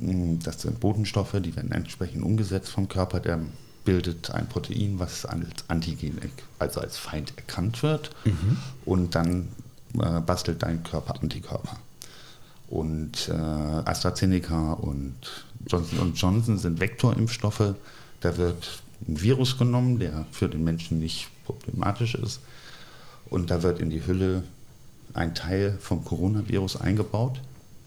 Hm, 0.00 0.38
das 0.40 0.62
sind 0.62 0.80
Botenstoffe, 0.80 1.36
die 1.40 1.56
werden 1.56 1.72
entsprechend 1.72 2.22
umgesetzt 2.22 2.68
vom 2.68 2.88
Körper. 2.88 3.20
Der 3.20 3.40
bildet 3.84 4.30
ein 4.32 4.46
Protein, 4.46 4.98
was 4.98 5.24
als 5.24 5.64
Antigen, 5.68 6.18
also 6.58 6.80
als 6.80 6.98
Feind 6.98 7.32
erkannt 7.36 7.82
wird. 7.82 8.10
Mhm. 8.26 8.58
Und 8.84 9.14
dann 9.14 9.48
äh, 9.94 10.20
bastelt 10.20 10.62
dein 10.62 10.82
Körper 10.82 11.20
Antikörper. 11.22 11.78
Und 12.68 13.28
äh, 13.28 13.32
AstraZeneca 13.32 14.74
und 14.74 15.14
Johnson 15.66 16.12
Johnson 16.14 16.58
sind 16.58 16.80
Vektorimpfstoffe. 16.80 17.74
Da 18.20 18.36
wird 18.36 18.82
ein 19.06 19.20
Virus 19.22 19.56
genommen, 19.56 19.98
der 19.98 20.26
für 20.32 20.48
den 20.48 20.64
Menschen 20.64 20.98
nicht 20.98 21.28
problematisch 21.46 22.14
ist. 22.14 22.40
Und 23.30 23.50
da 23.50 23.62
wird 23.62 23.80
in 23.80 23.90
die 23.90 24.06
Hülle 24.06 24.42
ein 25.14 25.34
Teil 25.34 25.76
vom 25.80 26.04
Coronavirus 26.04 26.80
eingebaut, 26.80 27.40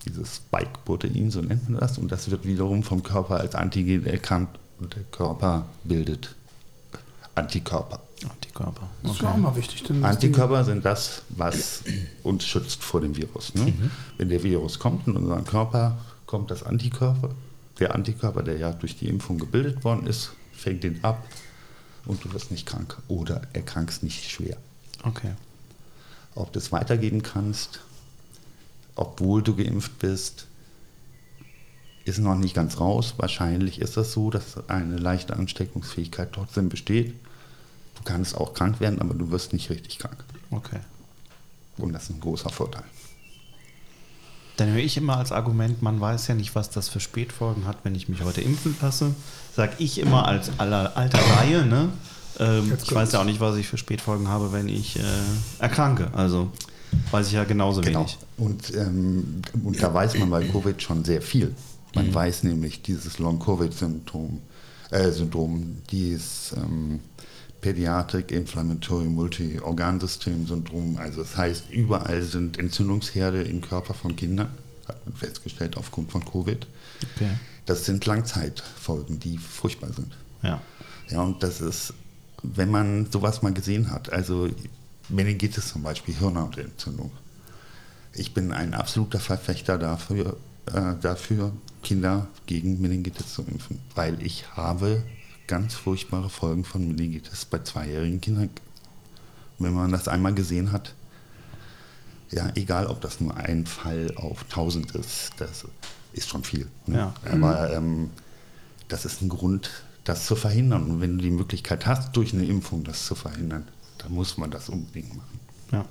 dieses 0.06 0.38
Spike-Protein, 0.38 1.32
so 1.32 1.42
nennt 1.42 1.70
man 1.70 1.80
das. 1.80 1.98
Und 1.98 2.12
das 2.12 2.30
wird 2.32 2.46
wiederum 2.46 2.84
vom 2.84 3.04
Körper 3.04 3.40
als 3.40 3.56
Antigen 3.56 4.06
erkannt 4.06 4.50
und 4.80 4.96
der 4.96 5.04
Körper 5.04 5.66
bildet 5.84 6.36
Antikörper. 7.36 8.02
Antikörper. 8.30 8.84
Okay. 8.84 8.90
Das 9.04 9.12
ist 9.14 9.24
auch 9.24 9.38
mal 9.38 9.56
wichtig. 9.56 9.84
Antikörper 10.04 10.64
sind 10.64 10.86
das, 10.86 11.24
was 11.30 11.84
uns 12.24 12.44
schützt 12.46 12.84
vor 12.84 13.02
dem 13.02 13.16
Virus. 13.16 13.56
Ne? 13.56 13.66
Mhm. 13.66 13.92
Wenn 14.18 14.30
der 14.30 14.44
Virus 14.44 14.80
kommt 14.80 15.08
in 15.08 15.16
unseren 15.16 15.46
Körper, 15.46 15.98
kommt 16.26 16.52
das 16.52 16.64
Antikörper. 16.64 17.30
Der 17.80 17.96
Antikörper, 17.96 18.44
der 18.44 18.58
ja 18.58 18.74
durch 18.74 18.98
die 18.98 19.08
Impfung 19.08 19.40
gebildet 19.40 19.84
worden 19.84 20.06
ist, 20.06 20.34
fängt 20.52 20.84
den 20.84 21.04
ab 21.04 21.26
und 22.06 22.24
du 22.24 22.34
wirst 22.34 22.52
nicht 22.52 22.66
krank 22.68 22.98
oder 23.08 23.42
erkrankst 23.54 24.04
nicht 24.04 24.30
schwer. 24.30 24.58
Okay. 25.04 25.34
Ob 26.36 26.54
du 26.54 26.60
es 26.60 26.72
weitergeben 26.72 27.24
kannst, 27.24 27.82
obwohl 28.96 29.42
du 29.42 29.56
geimpft 29.56 30.00
bist, 30.00 30.48
ist 32.06 32.20
noch 32.20 32.36
nicht 32.36 32.56
ganz 32.56 32.80
raus. 32.80 33.16
Wahrscheinlich 33.18 33.80
ist 33.80 33.98
das 33.98 34.12
so, 34.12 34.30
dass 34.30 34.70
eine 34.70 34.98
leichte 34.98 35.36
Ansteckungsfähigkeit 35.36 36.32
trotzdem 36.34 36.70
besteht. 36.70 37.14
Du 37.96 38.04
kannst 38.04 38.36
auch 38.36 38.54
krank 38.54 38.80
werden, 38.80 39.00
aber 39.02 39.14
du 39.14 39.32
wirst 39.32 39.54
nicht 39.54 39.70
richtig 39.70 40.00
krank. 40.00 40.24
Okay. 40.50 40.80
Und 41.78 41.94
das 41.94 42.04
ist 42.04 42.10
ein 42.12 42.20
großer 42.20 42.50
Vorteil. 42.50 42.84
Dann 44.58 44.70
höre 44.70 44.80
ich 44.84 44.98
immer 44.98 45.18
als 45.18 45.32
Argument, 45.32 45.82
man 45.82 46.00
weiß 46.00 46.28
ja 46.28 46.36
nicht, 46.36 46.56
was 46.56 46.70
das 46.70 46.90
für 46.90 47.00
Spätfolgen 47.00 47.66
hat, 47.66 47.78
wenn 47.84 47.96
ich 47.96 48.10
mich 48.10 48.22
heute 48.24 48.42
impfen 48.42 48.76
lasse. 48.82 49.16
Sag 49.56 49.80
ich 49.80 49.98
immer 49.98 50.28
als 50.28 50.52
aller, 50.60 50.96
alter 50.98 51.20
Reihe, 51.38 51.66
ne? 51.66 51.90
Ähm, 52.42 52.78
ich 52.84 52.94
weiß 52.94 53.12
ja 53.14 53.22
auch 53.22 53.26
nicht, 53.26 53.40
was 53.40 53.56
ich 53.56 53.68
für 53.68 53.78
Spätfolgen 53.78 54.28
habe, 54.28 54.52
wenn 54.52 54.68
ich 54.68 54.98
äh, 54.98 55.04
erkranke. 55.60 56.10
Also 56.14 56.52
weiß 57.12 57.28
ich 57.28 57.34
ja 57.34 57.44
genauso 57.44 57.82
genau. 57.82 58.00
wenig. 58.00 58.18
Und, 58.38 58.76
ähm, 58.76 59.42
und 59.64 59.82
da 59.82 59.94
weiß 59.94 60.18
man 60.18 60.30
bei 60.30 60.44
Covid 60.44 60.82
schon 60.82 61.06
sehr 61.06 61.22
viel. 61.22 61.54
Man 61.94 62.08
mhm. 62.08 62.14
weiß 62.14 62.44
nämlich 62.44 62.82
dieses 62.82 63.20
Long-Covid-Syndrom, 63.20 64.42
äh, 64.90 65.12
Syndrom, 65.12 65.78
dieses 65.92 66.54
ähm, 66.58 67.00
Pädiatrik 67.62 68.32
Inflammatory 68.32 69.06
Multi-Organsystem-Syndrom. 69.06 70.98
Also 70.98 71.22
das 71.22 71.38
heißt, 71.38 71.70
überall 71.70 72.24
sind 72.24 72.58
Entzündungsherde 72.58 73.44
im 73.44 73.62
Körper 73.62 73.94
von 73.94 74.16
Kindern, 74.16 74.50
hat 74.88 75.06
man 75.06 75.16
festgestellt 75.16 75.78
aufgrund 75.78 76.12
von 76.12 76.26
Covid. 76.26 76.66
Okay. 77.16 77.30
Das 77.68 77.86
sind 77.86 78.06
Langzeitfolgen, 78.06 79.20
die 79.20 79.38
furchtbar 79.38 79.94
sind. 79.94 80.18
Ja. 80.42 80.62
Ja, 81.10 81.22
und 81.22 81.44
das 81.44 81.62
ist, 81.62 81.94
wenn 82.44 82.70
man 82.70 83.08
sowas 83.12 83.42
mal 83.42 83.54
gesehen 83.54 83.92
hat, 83.92 84.12
also 84.12 84.50
Meningitis 85.10 85.70
zum 85.70 85.84
Beispiel, 85.84 86.16
Hirnhautentzündung. 86.16 87.12
Ich 88.14 88.34
bin 88.34 88.52
ein 88.52 88.74
absoluter 88.74 89.20
Verfechter 89.20 89.78
dafür, 89.78 90.38
äh, 90.74 90.96
dafür, 91.02 91.54
Kinder 91.84 92.28
gegen 92.46 92.82
Meningitis 92.82 93.34
zu 93.34 93.44
impfen, 93.44 93.80
weil 93.96 94.22
ich 94.22 94.56
habe 94.56 95.04
ganz 95.48 95.74
furchtbare 95.74 96.30
Folgen 96.30 96.64
von 96.64 96.88
Meningitis 96.88 97.46
bei 97.46 97.60
zweijährigen 97.60 98.22
Kindern. 98.22 98.50
Wenn 99.60 99.74
man 99.74 99.92
das 99.92 100.08
einmal 100.08 100.34
gesehen 100.34 100.72
hat, 100.72 100.94
ja, 102.32 102.50
egal 102.56 102.88
ob 102.88 103.02
das 103.02 103.20
nur 103.20 103.36
ein 103.36 103.66
Fall 103.66 104.14
auf 104.16 104.46
tausend 104.46 104.92
ist, 104.92 105.32
das 105.38 105.66
ist 106.14 106.30
schon 106.30 106.44
viel. 106.44 106.68
Ne? 106.86 106.98
Ja. 106.98 107.14
Aber 107.30 107.74
ähm, 107.74 108.10
das 108.88 109.06
ist 109.06 109.22
ein 109.22 109.30
Grund, 109.30 109.70
das 110.04 110.26
zu 110.26 110.36
verhindern. 110.36 110.90
Und 110.90 111.02
wenn 111.02 111.18
du 111.18 111.24
die 111.24 111.32
Möglichkeit 111.32 111.86
hast, 111.86 112.16
durch 112.16 112.34
eine 112.34 112.46
Impfung 112.46 112.84
das 112.84 113.06
zu 113.06 113.16
verhindern, 113.16 113.68
dann 114.00 114.14
muss 114.14 114.38
man 114.38 114.52
das 114.52 114.70
unbedingt 114.70 115.16
machen. 115.16 115.40
Ja. 115.72 115.86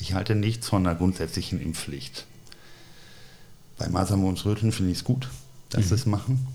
Ich 0.00 0.14
halte 0.14 0.34
nichts 0.34 0.68
von 0.68 0.86
einer 0.86 0.96
grundsätzlichen 0.96 1.60
Impfpflicht. 1.60 2.26
Bei 3.78 3.88
Masern 3.88 4.24
und 4.24 4.44
Röteln 4.44 4.72
finde 4.72 4.92
ich 4.92 4.98
es 4.98 5.04
gut, 5.04 5.28
dass 5.70 5.88
sie 5.88 5.94
es 5.94 6.06
machen, 6.06 6.46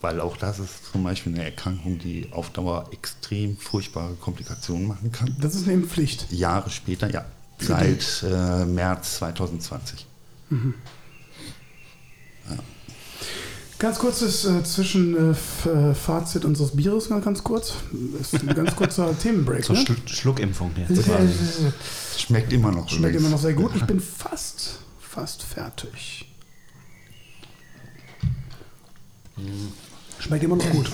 weil 0.00 0.20
auch 0.20 0.36
das 0.36 0.58
ist 0.58 0.92
zum 0.92 1.02
Beispiel 1.02 1.34
eine 1.34 1.44
Erkrankung, 1.44 1.98
die 1.98 2.28
auf 2.32 2.50
Dauer 2.50 2.88
extrem 2.92 3.56
furchtbare 3.56 4.14
Komplikationen 4.14 4.86
machen 4.86 5.10
kann. 5.12 5.36
Das 5.40 5.54
ist 5.54 5.64
eine 5.64 5.74
Impfpflicht. 5.74 6.30
Jahre 6.32 6.70
später, 6.70 7.10
ja, 7.10 7.24
seit 7.58 8.24
äh, 8.24 8.64
März 8.64 9.18
2020. 9.18 10.06
Ganz 13.78 14.00
kurzes 14.00 14.44
äh, 14.44 14.64
Zwischenfazit 14.64 16.44
unseres 16.44 16.74
Bieres, 16.74 17.10
mal 17.10 17.20
ganz 17.20 17.44
kurz. 17.44 17.74
Das 18.18 18.34
ist 18.34 18.42
ein 18.42 18.54
ganz 18.54 18.74
kurzer 18.74 19.16
Themenbreak. 19.22 19.64
So 19.64 19.72
ne? 19.72 19.78
Schlu 19.78 19.94
Schluckimpfung 20.06 20.72
jetzt. 20.76 21.06
Ja, 21.06 21.14
quasi. 21.14 21.32
Schmeckt 22.16 22.52
immer 22.52 22.72
noch. 22.72 22.88
Schmeckt 22.88 23.14
übrigens. 23.14 23.20
immer 23.20 23.30
noch 23.30 23.40
sehr 23.40 23.52
gut. 23.52 23.70
Ich 23.76 23.84
bin 23.84 24.00
fast, 24.00 24.78
fast 24.98 25.44
fertig. 25.44 26.26
Schmeckt 30.18 30.42
immer 30.42 30.56
noch 30.56 30.70
gut. 30.70 30.90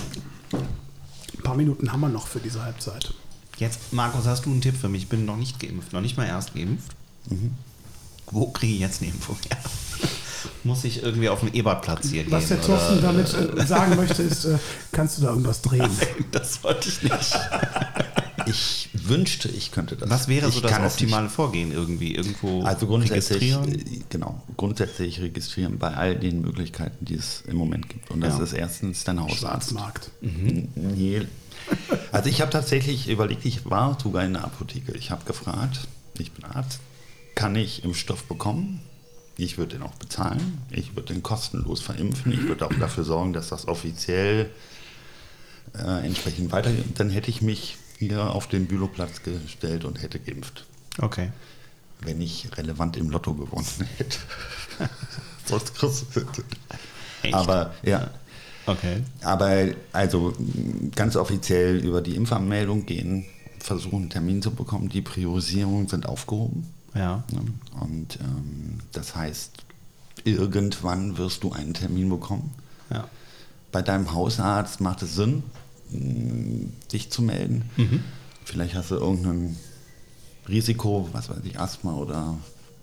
Ein 0.53 1.41
paar 1.43 1.55
Minuten 1.55 1.91
haben 1.91 2.01
wir 2.01 2.09
noch 2.09 2.27
für 2.27 2.39
diese 2.39 2.61
Halbzeit. 2.61 3.15
Jetzt, 3.57 3.93
Markus, 3.93 4.25
hast 4.25 4.45
du 4.45 4.51
einen 4.51 4.61
Tipp 4.61 4.75
für 4.77 4.89
mich? 4.89 5.03
Ich 5.03 5.09
bin 5.09 5.25
noch 5.25 5.37
nicht 5.37 5.59
geimpft, 5.59 5.91
noch 5.91 6.01
nicht 6.01 6.17
mal 6.17 6.27
erst 6.27 6.53
geimpft. 6.53 6.95
Wo 8.29 8.47
kriege 8.51 8.73
ich 8.73 8.79
jetzt 8.79 9.01
eine 9.01 9.09
Impfung 9.09 9.37
her? 9.49 9.57
Muss 10.63 10.83
ich 10.83 11.03
irgendwie 11.03 11.29
auf 11.29 11.41
den 11.41 11.53
Ebertplatz 11.53 12.09
hier 12.09 12.29
Was 12.31 12.47
gehen? 12.47 12.57
der 12.57 12.61
Thorsten 12.67 12.93
oder? 12.99 13.01
damit 13.13 13.33
äh, 13.59 13.65
sagen 13.65 13.95
möchte, 13.95 14.21
ist, 14.23 14.45
äh, 14.45 14.57
kannst 14.91 15.17
du 15.17 15.23
da 15.23 15.29
irgendwas 15.29 15.61
drehen? 15.61 15.89
Das 16.31 16.63
wollte 16.63 16.89
ich 16.89 17.01
nicht. 17.03 17.13
Ich 18.47 18.89
wünschte, 18.93 19.47
ich 19.49 19.71
könnte 19.71 19.95
das. 19.95 20.07
Was 20.07 20.27
wäre 20.27 20.47
ich 20.49 20.53
so 20.53 20.59
das 20.61 20.71
es 20.71 20.77
nicht. 20.77 20.85
optimale 20.91 21.29
Vorgehen 21.29 21.71
irgendwie? 21.71 22.13
Irgendwo 22.13 22.61
Also 22.63 22.85
grundsätzlich, 22.85 23.55
registrieren? 23.55 23.73
äh, 24.01 24.03
genau, 24.09 24.43
grundsätzlich 24.55 25.19
registrieren 25.19 25.79
bei 25.79 25.95
all 25.95 26.15
den 26.15 26.41
Möglichkeiten, 26.41 27.03
die 27.05 27.15
es 27.15 27.41
im 27.47 27.55
Moment 27.55 27.89
gibt. 27.89 28.11
Und 28.11 28.21
das 28.21 28.37
Ja. 28.37 28.43
ist 28.43 28.53
erstens 28.53 29.03
dein 29.03 29.19
Hausarzt. 29.19 29.39
Schwarzmarkt. 29.71 30.11
Nee. 30.21 31.23
Also 32.11 32.29
ich 32.29 32.41
habe 32.41 32.51
tatsächlich 32.51 33.07
überlegt, 33.09 33.45
ich 33.45 33.67
war 33.67 33.97
sogar 33.99 34.23
in 34.23 34.33
der 34.33 34.43
Apotheke. 34.43 34.91
Ich 34.91 35.09
habe 35.09 35.25
gefragt, 35.25 35.87
ich 36.19 36.31
bin 36.31 36.45
Arzt, 36.45 36.79
kann 37.33 37.55
ich 37.55 37.83
Impfstoff 37.83 38.25
bekommen? 38.25 38.79
Ich 39.37 39.57
würde 39.57 39.75
den 39.75 39.83
auch 39.83 39.93
bezahlen. 39.95 40.59
Ich 40.71 40.95
würde 40.95 41.13
den 41.13 41.23
kostenlos 41.23 41.81
verimpfen. 41.81 42.31
Ich 42.31 42.47
würde 42.47 42.65
auch 42.65 42.73
dafür 42.79 43.03
sorgen, 43.03 43.33
dass 43.33 43.49
das 43.49 43.67
offiziell 43.67 44.49
äh, 45.77 46.05
entsprechend 46.05 46.51
weitergeht. 46.51 46.85
Dann 46.99 47.09
hätte 47.09 47.29
ich 47.29 47.41
mich 47.41 47.77
hier 47.99 48.31
auf 48.31 48.47
den 48.47 48.65
Bülowplatz 48.67 49.21
gestellt 49.23 49.83
und 49.85 50.01
hätte 50.01 50.19
geimpft 50.19 50.65
Okay. 51.01 51.31
wenn 52.01 52.21
ich 52.21 52.47
relevant 52.57 52.95
im 52.97 53.09
Lotto 53.09 53.33
gewonnen 53.33 53.65
hätte. 53.97 54.17
Sonst 55.45 55.75
kriegst 55.75 56.05
Echt? 57.21 57.33
Aber 57.33 57.73
ja, 57.83 58.11
Okay. 58.67 59.03
aber 59.21 59.67
also 59.93 60.33
ganz 60.95 61.15
offiziell 61.15 61.77
über 61.77 62.01
die 62.01 62.15
Impfanmeldung 62.15 62.85
gehen, 62.85 63.25
versuchen 63.59 63.95
einen 64.03 64.09
Termin 64.09 64.41
zu 64.41 64.51
bekommen. 64.51 64.89
Die 64.89 65.01
Priorisierungen 65.01 65.87
sind 65.87 66.07
aufgehoben. 66.07 66.67
Ja. 66.95 67.23
Und 67.79 68.19
ähm, 68.21 68.79
das 68.93 69.15
heißt, 69.15 69.51
irgendwann 70.23 71.17
wirst 71.17 71.43
du 71.43 71.51
einen 71.51 71.73
Termin 71.73 72.09
bekommen. 72.09 72.53
Ja. 72.89 73.07
Bei 73.71 73.81
deinem 73.81 74.13
Hausarzt 74.13 74.79
macht 74.81 75.01
es 75.01 75.15
Sinn, 75.15 75.43
mh, 75.91 76.67
dich 76.91 77.11
zu 77.11 77.21
melden. 77.21 77.69
Vielleicht 78.45 78.75
hast 78.75 78.91
du 78.91 78.95
irgendein 78.95 79.57
Risiko, 80.47 81.09
was 81.11 81.29
weiß 81.29 81.39
ich, 81.43 81.59
Asthma 81.59 81.93
oder 81.95 82.35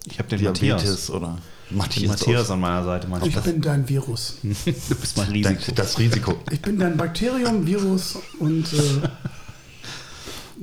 Ich 0.07 0.19
habe 0.19 0.29
den 0.29 0.41
Diabetes 0.41 0.71
Matthias. 0.73 1.11
oder 1.11 1.39
Matthias. 1.71 2.11
Matthias 2.11 2.51
an 2.51 2.61
meiner 2.61 2.85
Seite. 2.85 3.09
Manchmal. 3.09 3.31
Ich 3.31 3.41
bin 3.41 3.61
dein 3.63 3.89
Virus. 3.89 4.37
du 4.43 4.51
bist 4.51 5.17
mein 5.17 5.43
das, 5.43 5.53
Risiko. 5.53 5.73
das 5.75 5.99
Risiko. 5.99 6.35
Ich 6.51 6.61
bin 6.61 6.79
dein 6.79 6.97
Bakterium, 6.97 7.67
Virus 7.67 8.19
und 8.41 8.71
äh, 8.73 8.77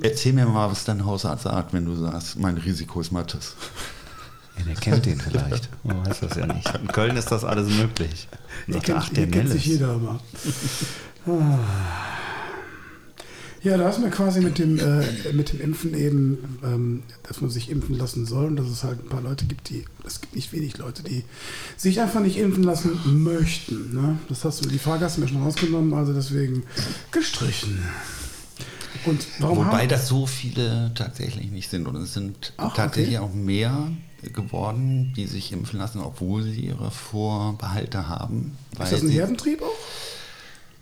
Erzähl 0.02 0.34
mir 0.34 0.46
mal, 0.46 0.70
was 0.70 0.86
dein 0.86 1.06
Hausarzt 1.06 1.44
sagt, 1.44 1.74
wenn 1.74 1.86
du 1.86 1.96
sagst, 1.96 2.38
mein 2.38 2.58
Risiko 2.58 3.02
ist 3.02 3.12
Mattes. 3.12 3.56
Ja, 4.58 4.66
der 4.66 4.76
kennt 4.76 5.06
den 5.06 5.20
vielleicht. 5.20 5.70
Man 5.84 6.06
weiß 6.06 6.20
das 6.22 6.36
ja 6.36 6.46
nicht. 6.46 6.68
In 6.76 6.88
Köln 6.88 7.16
ist 7.18 7.32
das 7.32 7.44
alles 7.44 7.70
möglich. 7.70 8.28
Sagt, 8.68 8.86
kennt, 8.86 8.98
ach, 8.98 9.10
der 9.10 9.28
kennt 9.28 9.50
sich 9.50 9.66
jeder 9.66 9.96
immer. 9.96 10.20
Ah. 11.26 11.60
Ja, 13.62 13.78
da 13.78 13.88
hast 13.88 13.98
du 13.98 14.04
mir 14.04 14.10
quasi 14.10 14.40
mit 14.40 14.58
dem, 14.58 14.80
äh, 14.80 15.34
mit 15.34 15.52
dem 15.52 15.60
Impfen 15.60 15.94
eben, 15.94 16.60
ähm, 16.64 17.04
dass 17.24 17.42
man 17.42 17.50
sich 17.50 17.70
impfen 17.70 17.98
lassen 17.98 18.26
soll 18.26 18.46
und 18.46 18.56
dass 18.56 18.68
es 18.68 18.86
halt 18.86 19.04
ein 19.04 19.10
paar 19.10 19.22
Leute 19.22 19.46
gibt, 19.46 19.70
die, 19.70 19.84
es 20.06 20.22
gibt 20.22 20.34
nicht 20.34 20.54
wenig 20.54 20.78
Leute, 20.78 21.04
die 21.04 21.26
sich 21.76 22.00
einfach 22.00 22.22
nicht 22.22 22.38
impfen 22.38 22.64
lassen 22.64 22.98
möchten. 23.22 23.94
Ne? 23.94 24.18
Das 24.30 24.46
hast 24.46 24.64
du, 24.64 24.70
die 24.70 24.80
Frage 24.80 25.04
hast 25.04 25.18
du 25.18 25.22
mir 25.22 25.28
schon 25.28 25.44
rausgenommen, 25.44 25.94
also 25.94 26.14
deswegen 26.14 26.64
gestrichen. 27.12 27.84
Und 29.06 29.26
warum 29.40 29.66
Wobei 29.68 29.88
das 29.88 30.08
so 30.08 30.26
viele 30.26 30.92
tatsächlich 30.96 31.52
nicht 31.52 31.70
sind. 31.70 31.88
Und 31.88 31.96
es 31.98 32.14
sind 32.14 32.54
Ach, 32.58 32.66
okay. 32.68 32.76
tatsächlich 32.76 33.20
auch 33.20 33.34
mehr 33.34 33.90
geworden, 34.34 35.14
die 35.16 35.26
sich 35.28 35.52
impfen 35.52 35.80
lassen, 35.80 36.00
obwohl 36.02 36.44
sie 36.44 36.60
ihre 36.66 36.92
Vorbehalte 36.92 38.08
haben. 38.08 38.58
ist 38.74 38.92
das 38.92 39.02
ein 39.02 39.10
Herdentrieb 39.10 39.62
auch? 39.62 39.76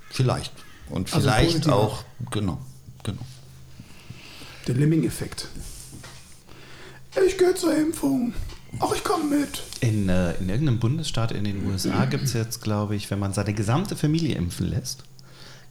Vielleicht. 0.09 0.51
Und 0.89 1.13
Also 1.13 1.28
vielleicht 1.30 1.47
positiver. 1.49 1.76
auch, 1.76 2.03
genau, 2.32 2.57
genau. 3.03 3.22
Der 4.68 4.76
Lemming-Effekt. 4.76 5.47
Ich 7.26 7.38
gehe 7.38 7.53
zur 7.55 7.76
Impfung. 7.76 8.34
Ach, 8.80 8.93
ich 8.93 9.03
komme 9.03 9.38
mit. 9.38 9.63
In, 9.80 10.09
äh, 10.09 10.34
in 10.36 10.49
irgendeinem 10.49 10.80
Bundesstaat 10.80 11.32
in 11.32 11.43
den 11.45 11.65
USA 11.68 12.05
gibt 12.05 12.26
es 12.26 12.34
jetzt, 12.34 12.61
glaube 12.61 12.95
ich, 12.95 13.09
wenn 13.09 13.20
man 13.20 13.34
seine 13.34 13.53
gesamte 13.53 13.95
Familie 13.95 14.36
impfen 14.36 14.68
lässt, 14.68 15.03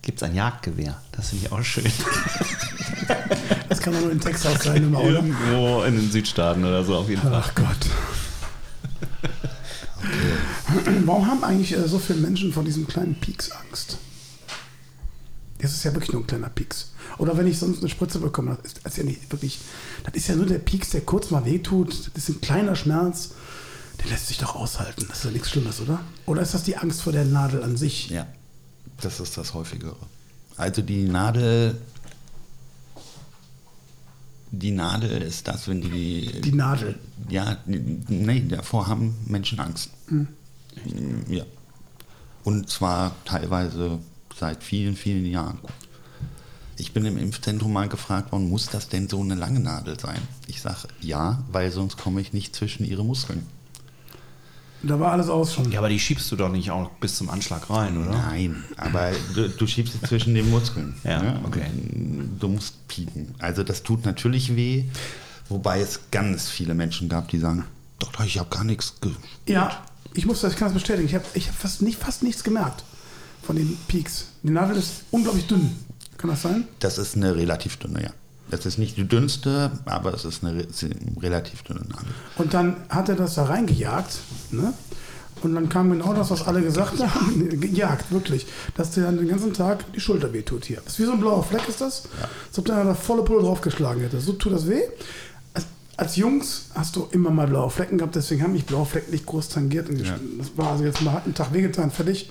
gibt 0.07 0.23
es 0.23 0.23
ein 0.23 0.37
Jagdgewehr. 0.37 0.97
Das 1.11 1.31
finde 1.31 1.47
ich 1.47 1.53
auch 1.53 1.63
schön. 1.63 1.85
Das 3.69 3.81
kann 3.81 3.93
doch 3.93 4.01
nur 4.01 4.13
in 4.13 4.21
Texas 4.21 4.63
sein, 4.63 4.85
immer, 4.85 5.01
oder? 5.01 5.17
Irgendwo 5.17 5.83
in 5.83 5.97
den 5.97 6.11
Südstaaten 6.11 6.65
oder 6.65 6.85
so 6.85 6.95
auf 6.97 7.09
jeden 7.09 7.21
Fall. 7.21 7.35
Ach 7.35 7.53
Gott. 7.55 7.77
Warum 11.05 11.27
haben 11.27 11.43
eigentlich 11.43 11.73
äh, 11.73 11.89
so 11.89 11.99
viele 11.99 12.21
Menschen 12.21 12.53
vor 12.53 12.63
diesem 12.63 12.87
kleinen 12.87 13.17
Pieks 13.17 13.51
Angst? 13.51 13.99
Das 15.59 15.73
ist 15.73 15.85
ja 15.85 15.93
wirklich 15.93 16.13
nur 16.13 16.23
ein 16.23 16.27
kleiner 16.27 16.49
Pieks. 16.49 16.93
Oder 17.19 17.37
wenn 17.37 17.49
ich 17.49 17.59
sonst 17.59 17.81
eine 17.81 17.89
Spritze 17.89 18.21
bekomme, 18.21 18.57
das 18.57 18.73
ist, 18.73 18.81
das 18.85 18.93
ist 18.93 18.99
ja 18.99 19.05
nicht 19.05 19.33
wirklich. 19.33 19.59
Das 20.05 20.15
ist 20.15 20.29
ja 20.29 20.37
nur 20.37 20.47
der 20.47 20.59
Pieks, 20.59 20.91
der 20.91 21.01
kurz 21.01 21.31
mal 21.31 21.45
wehtut. 21.45 22.11
Das 22.15 22.29
ist 22.29 22.37
ein 22.37 22.41
kleiner 22.41 22.77
Schmerz. 22.77 23.31
Der 23.99 24.11
lässt 24.11 24.29
sich 24.29 24.39
doch 24.39 24.55
aushalten. 24.55 25.07
Das 25.09 25.19
ist 25.19 25.25
ja 25.25 25.31
nichts 25.33 25.51
Schlimmes, 25.51 25.81
oder? 25.81 26.01
Oder 26.27 26.43
ist 26.43 26.55
das 26.55 26.63
die 26.63 26.77
Angst 26.77 27.03
vor 27.03 27.13
der 27.13 27.25
Nadel 27.25 27.65
an 27.65 27.77
sich? 27.77 28.11
Ja, 28.11 28.27
das 29.01 29.21
ist 29.21 29.37
das 29.37 29.55
häufigere. 29.55 29.97
Also 30.57 30.83
die 30.83 31.05
Nadel, 31.05 31.81
die 34.51 34.71
Nadel 34.71 35.23
ist 35.23 35.47
das, 35.49 35.69
wenn 35.69 35.83
die... 35.83 36.41
Die 36.41 36.53
Nadel. 36.53 36.99
Ja, 37.29 37.59
nee, 37.67 38.45
davor 38.49 38.87
haben 38.87 39.15
Menschen 39.27 39.61
Angst. 39.61 39.91
Hm. 40.09 40.29
Ja. 41.29 41.45
Und 42.45 42.71
zwar 42.71 43.15
teilweise 43.25 43.99
seit 44.39 44.63
vielen, 44.63 44.97
vielen 44.97 45.27
Jahren. 45.27 45.59
Ich 46.79 46.93
bin 46.93 47.05
im 47.07 47.17
Impfzentrum 47.17 47.73
mal 47.73 47.89
gefragt 47.89 48.33
worden, 48.33 48.49
muss 48.49 48.67
das 48.67 48.89
denn 48.89 49.09
so 49.09 49.21
eine 49.21 49.35
lange 49.35 49.61
Nadel 49.61 49.99
sein? 49.99 50.21
Ich 50.47 50.61
sage 50.61 50.89
ja, 51.01 51.43
weil 51.51 51.73
sonst 51.73 51.97
komme 51.97 52.21
ich 52.21 52.33
nicht 52.33 52.55
zwischen 52.55 52.85
ihre 52.85 53.05
Muskeln. 53.05 53.47
Da 54.83 55.01
war 55.01 55.13
alles 55.13 55.29
aus 55.29 55.55
schon. 55.55 55.71
Ja, 55.73 55.79
aber 55.79 55.89
die 55.89 55.99
schiebst 55.99 56.31
du 56.31 56.37
doch 56.37 56.51
nicht 56.51 56.71
auch 56.71 56.91
bis 57.01 57.17
zum 57.17 57.31
Anschlag 57.31 57.69
rein, 57.71 57.97
oder? 57.97 58.11
Nein, 58.11 58.65
aber 58.77 59.13
du, 59.35 59.49
du 59.49 59.67
schiebst 59.67 59.95
sie 59.95 60.01
zwischen 60.07 60.35
den 60.35 60.51
Muskeln. 60.51 60.95
Ja, 61.03 61.23
ne? 61.23 61.41
okay. 61.45 61.65
Du 62.39 62.49
musst 62.49 62.87
pieken. 62.89 63.35
Also 63.39 63.63
das 63.63 63.83
tut 63.83 64.05
natürlich 64.05 64.55
weh, 64.55 64.85
wobei 65.49 65.81
es 65.81 66.01
ganz 66.11 66.49
viele 66.49 66.75
Menschen 66.75 67.09
gab, 67.09 67.29
die 67.29 67.39
sagen, 67.39 67.65
Doktor, 67.99 68.25
ich 68.25 68.39
habe 68.39 68.51
gar 68.51 68.65
nichts 68.65 68.95
ge 69.01 69.13
Ja, 69.47 69.83
ich 70.13 70.27
muss 70.27 70.43
das, 70.43 70.53
ich 70.53 70.59
kann 70.59 70.69
das 70.69 70.75
bestätigen. 70.75 71.07
Ich 71.07 71.15
habe 71.15 71.25
ich 71.35 71.49
hab 71.49 71.55
fast, 71.55 71.83
nicht, 71.83 71.99
fast 71.99 72.23
nichts 72.23 72.45
gemerkt 72.45 72.85
von 73.43 73.57
den 73.57 73.77
Peaks. 73.89 74.27
Die 74.43 74.51
Nadel 74.51 74.77
ist 74.77 75.05
unglaublich 75.11 75.47
dünn. 75.47 75.77
Kann 76.19 76.31
das 76.31 76.43
sein? 76.43 76.65
Das 76.81 76.99
ist 76.99 77.17
eine 77.17 77.37
relativ 77.37 77.77
dünne, 77.77 78.03
ja. 78.03 78.11
Das 78.51 78.65
ist 78.65 78.79
nicht 78.79 78.97
die 78.97 79.07
dünnste, 79.09 79.73
aber 79.87 80.15
es 80.15 80.25
ist 80.25 80.45
eine 80.45 80.59
re 80.61 80.67
relativ 81.21 81.63
dünne 81.63 81.81
Nadel. 81.81 82.07
Und 82.37 82.55
dann 82.55 82.77
hat 82.89 83.09
er 83.09 83.17
das 83.17 83.35
da 83.35 83.45
reingejagt. 83.45 84.19
Ne? 84.53 84.73
Und 85.43 85.55
dann 85.55 85.69
kam 85.69 85.91
genau 85.91 86.15
das, 86.15 86.31
was 86.31 86.47
alle 86.47 86.63
gesagt 86.63 86.99
haben. 86.99 87.49
Gejagt, 87.61 88.11
wirklich. 88.11 88.47
Dass 88.75 88.93
dir 88.93 89.03
dann 89.03 89.19
den 89.19 89.29
ganzen 89.29 89.53
Tag 89.53 89.85
die 89.93 90.01
Schulter 90.01 90.33
wehtut 90.33 90.65
hier. 90.65 90.81
Das 90.85 90.95
ist 90.95 90.99
wie 91.01 91.05
so 91.05 91.13
ein 91.13 91.21
blauer 91.21 91.43
Fleck, 91.43 91.69
ist 91.69 91.81
das? 91.81 92.05
Als 92.49 92.59
ob 92.59 92.65
der 92.65 92.85
da 92.85 92.95
volle 92.95 93.23
Pulle 93.23 93.43
draufgeschlagen 93.43 94.03
hätte. 94.03 94.21
So 94.21 94.33
tut 94.33 94.53
das 94.53 94.69
weh. 94.69 94.81
Also 95.53 95.67
als 95.97 96.17
Jungs 96.17 96.67
hast 96.75 96.97
du 96.97 97.09
immer 97.11 97.31
mal 97.31 97.47
blaue 97.47 97.71
Flecken 97.71 97.99
gehabt, 97.99 98.17
deswegen 98.17 98.43
haben 98.43 98.53
mich 98.53 98.65
blaue 98.65 98.87
Flecken 98.87 99.11
nicht 99.11 99.27
groß 99.27 99.49
tangiert. 99.51 99.89
Und 99.89 99.99
Ja. 100.05 100.19
Das 100.39 100.57
war 100.57 100.73
also 100.73 100.85
jetzt 100.85 101.03
mal 101.03 101.21
einen 101.25 101.35
Tag 101.35 101.53
wehgetan, 101.53 101.91
fertig. 101.91 102.31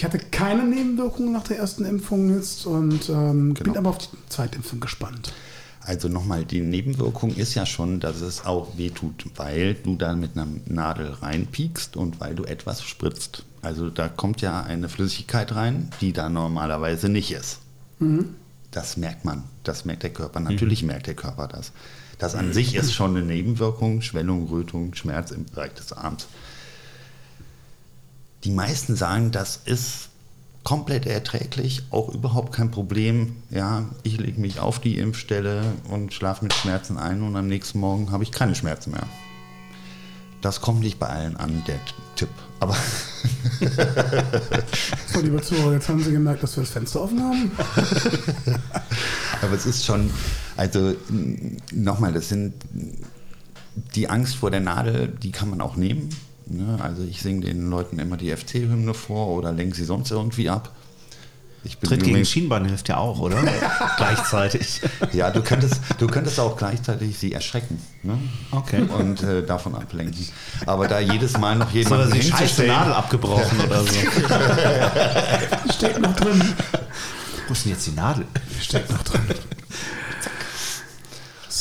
Ich 0.00 0.04
hatte 0.06 0.18
keine 0.18 0.64
Nebenwirkungen 0.64 1.30
nach 1.30 1.42
der 1.44 1.58
ersten 1.58 1.84
Impfung 1.84 2.34
jetzt 2.34 2.64
und 2.64 3.10
ähm, 3.10 3.52
bin 3.52 3.64
Genau. 3.64 3.80
aber 3.80 3.90
auf 3.90 3.98
die 3.98 4.06
Zweitimpfung 4.30 4.80
gespannt. 4.80 5.34
Also 5.82 6.08
nochmal, 6.08 6.46
die 6.46 6.62
Nebenwirkung 6.62 7.34
ist 7.34 7.54
ja 7.54 7.66
schon, 7.66 8.00
dass 8.00 8.22
es 8.22 8.46
auch 8.46 8.78
wehtut, 8.78 9.26
weil 9.36 9.74
du 9.74 9.96
da 9.96 10.14
mit 10.14 10.38
einer 10.38 10.46
Nadel 10.64 11.10
reinpiekst 11.20 11.98
und 11.98 12.18
weil 12.18 12.34
du 12.34 12.44
etwas 12.44 12.82
spritzt. 12.82 13.44
Also 13.60 13.90
da 13.90 14.08
kommt 14.08 14.40
ja 14.40 14.62
eine 14.62 14.88
Flüssigkeit 14.88 15.54
rein, 15.54 15.90
die 16.00 16.14
da 16.14 16.30
normalerweise 16.30 17.10
nicht 17.10 17.32
ist. 17.32 17.58
Das 18.70 18.96
merkt 18.96 19.26
man, 19.26 19.42
das 19.64 19.84
merkt 19.84 20.02
der 20.02 20.14
Körper. 20.14 20.40
Natürlich 20.40 20.82
merkt 20.82 21.08
der 21.08 21.14
Körper 21.14 21.46
das. 21.46 21.72
Das 22.16 22.34
an 22.34 22.54
sich 22.54 22.74
ist 22.74 22.94
schon 22.94 23.14
eine 23.16 23.26
Nebenwirkung, 23.26 24.00
Schwellung, 24.00 24.46
Rötung, 24.48 24.94
Schmerz 24.94 25.30
im 25.30 25.44
Bereich 25.44 25.74
des 25.74 25.92
Arms. 25.92 26.26
Die 28.44 28.50
meisten 28.50 28.96
sagen, 28.96 29.30
das 29.32 29.60
ist 29.64 30.08
komplett 30.64 31.06
erträglich, 31.06 31.82
auch 31.90 32.08
überhaupt 32.08 32.52
kein 32.52 32.70
Problem. 32.70 33.36
Ja, 33.50 33.86
ich 34.02 34.18
lege 34.18 34.40
mich 34.40 34.60
auf 34.60 34.78
die 34.78 34.98
Impfstelle 34.98 35.64
und 35.88 36.12
schlafe 36.12 36.44
mit 36.44 36.54
Schmerzen 36.54 36.98
ein 36.98 37.22
und 37.22 37.36
am 37.36 37.46
nächsten 37.48 37.80
Morgen 37.80 38.10
habe 38.10 38.24
ich 38.24 38.32
keine 38.32 38.54
Schmerzen 38.54 38.92
mehr. 38.92 39.06
Das 40.42 40.60
kommt 40.60 40.80
nicht 40.80 40.98
bei 40.98 41.06
allen 41.06 41.36
an, 41.36 41.62
der 41.66 41.78
Tipp. 42.16 42.30
Aber 42.60 42.74
So, 45.12 45.20
liebe 45.20 45.42
Zuhörer, 45.42 45.74
jetzt 45.74 45.88
haben 45.88 46.02
Sie 46.02 46.12
gemerkt, 46.12 46.42
dass 46.42 46.56
wir 46.56 46.62
das 46.62 46.72
Fenster 46.72 47.02
offen 47.02 47.22
haben. 47.22 47.50
Aber 49.42 49.54
es 49.54 49.66
ist 49.66 49.84
schon, 49.84 50.10
also 50.56 50.94
nochmal, 51.72 52.12
das 52.12 52.28
sind 52.28 52.54
die 53.94 54.08
Angst 54.08 54.36
vor 54.36 54.50
der 54.50 54.60
Nadel, 54.60 55.08
die 55.08 55.30
kann 55.30 55.50
man 55.50 55.60
auch 55.60 55.76
nehmen. 55.76 56.08
Ne? 56.50 56.78
Also 56.82 57.02
ich 57.04 57.22
singe 57.22 57.46
den 57.46 57.70
Leuten 57.70 57.98
immer 57.98 58.16
die 58.16 58.34
FC-Hymne 58.34 58.94
vor 58.94 59.28
oder 59.28 59.52
lenke 59.52 59.76
sie 59.76 59.84
sonst 59.84 60.10
irgendwie 60.10 60.50
ab. 60.50 60.74
Ich 61.62 61.78
bin 61.78 61.90
Tritt 61.90 62.04
gegen 62.04 62.24
Schienbein 62.24 62.64
hilft 62.64 62.88
ja 62.88 62.96
auch, 62.96 63.18
oder? 63.20 63.36
Gleichzeitig. 63.98 64.80
Ja, 65.12 65.30
du 65.30 65.42
könntest, 65.42 65.80
du 65.98 66.06
könntest 66.06 66.40
auch 66.40 66.56
gleichzeitig 66.56 67.18
sie 67.18 67.32
erschrecken 67.32 67.78
ne? 68.02 68.18
Okay. 68.50 68.82
und 68.98 69.22
äh, 69.22 69.44
davon 69.44 69.74
ablenken. 69.74 70.26
Aber 70.64 70.88
da 70.88 71.00
jedes 71.00 71.36
Mal 71.36 71.56
noch 71.56 71.70
Oder 71.70 71.80
jemanden 71.80 72.12
die 72.14 72.22
scheiße 72.22 72.66
Nadel 72.66 72.94
abgebrochen 72.94 73.60
oder 73.60 73.82
so. 73.82 73.94
Steht 75.74 76.00
noch 76.00 76.16
drin. 76.16 76.42
Wo 77.46 77.52
ist 77.52 77.64
denn 77.64 77.72
jetzt 77.72 77.86
die 77.86 77.92
Nadel? 77.92 78.24
Steckt 78.60 78.90
noch 78.90 79.02
drin. 79.02 79.22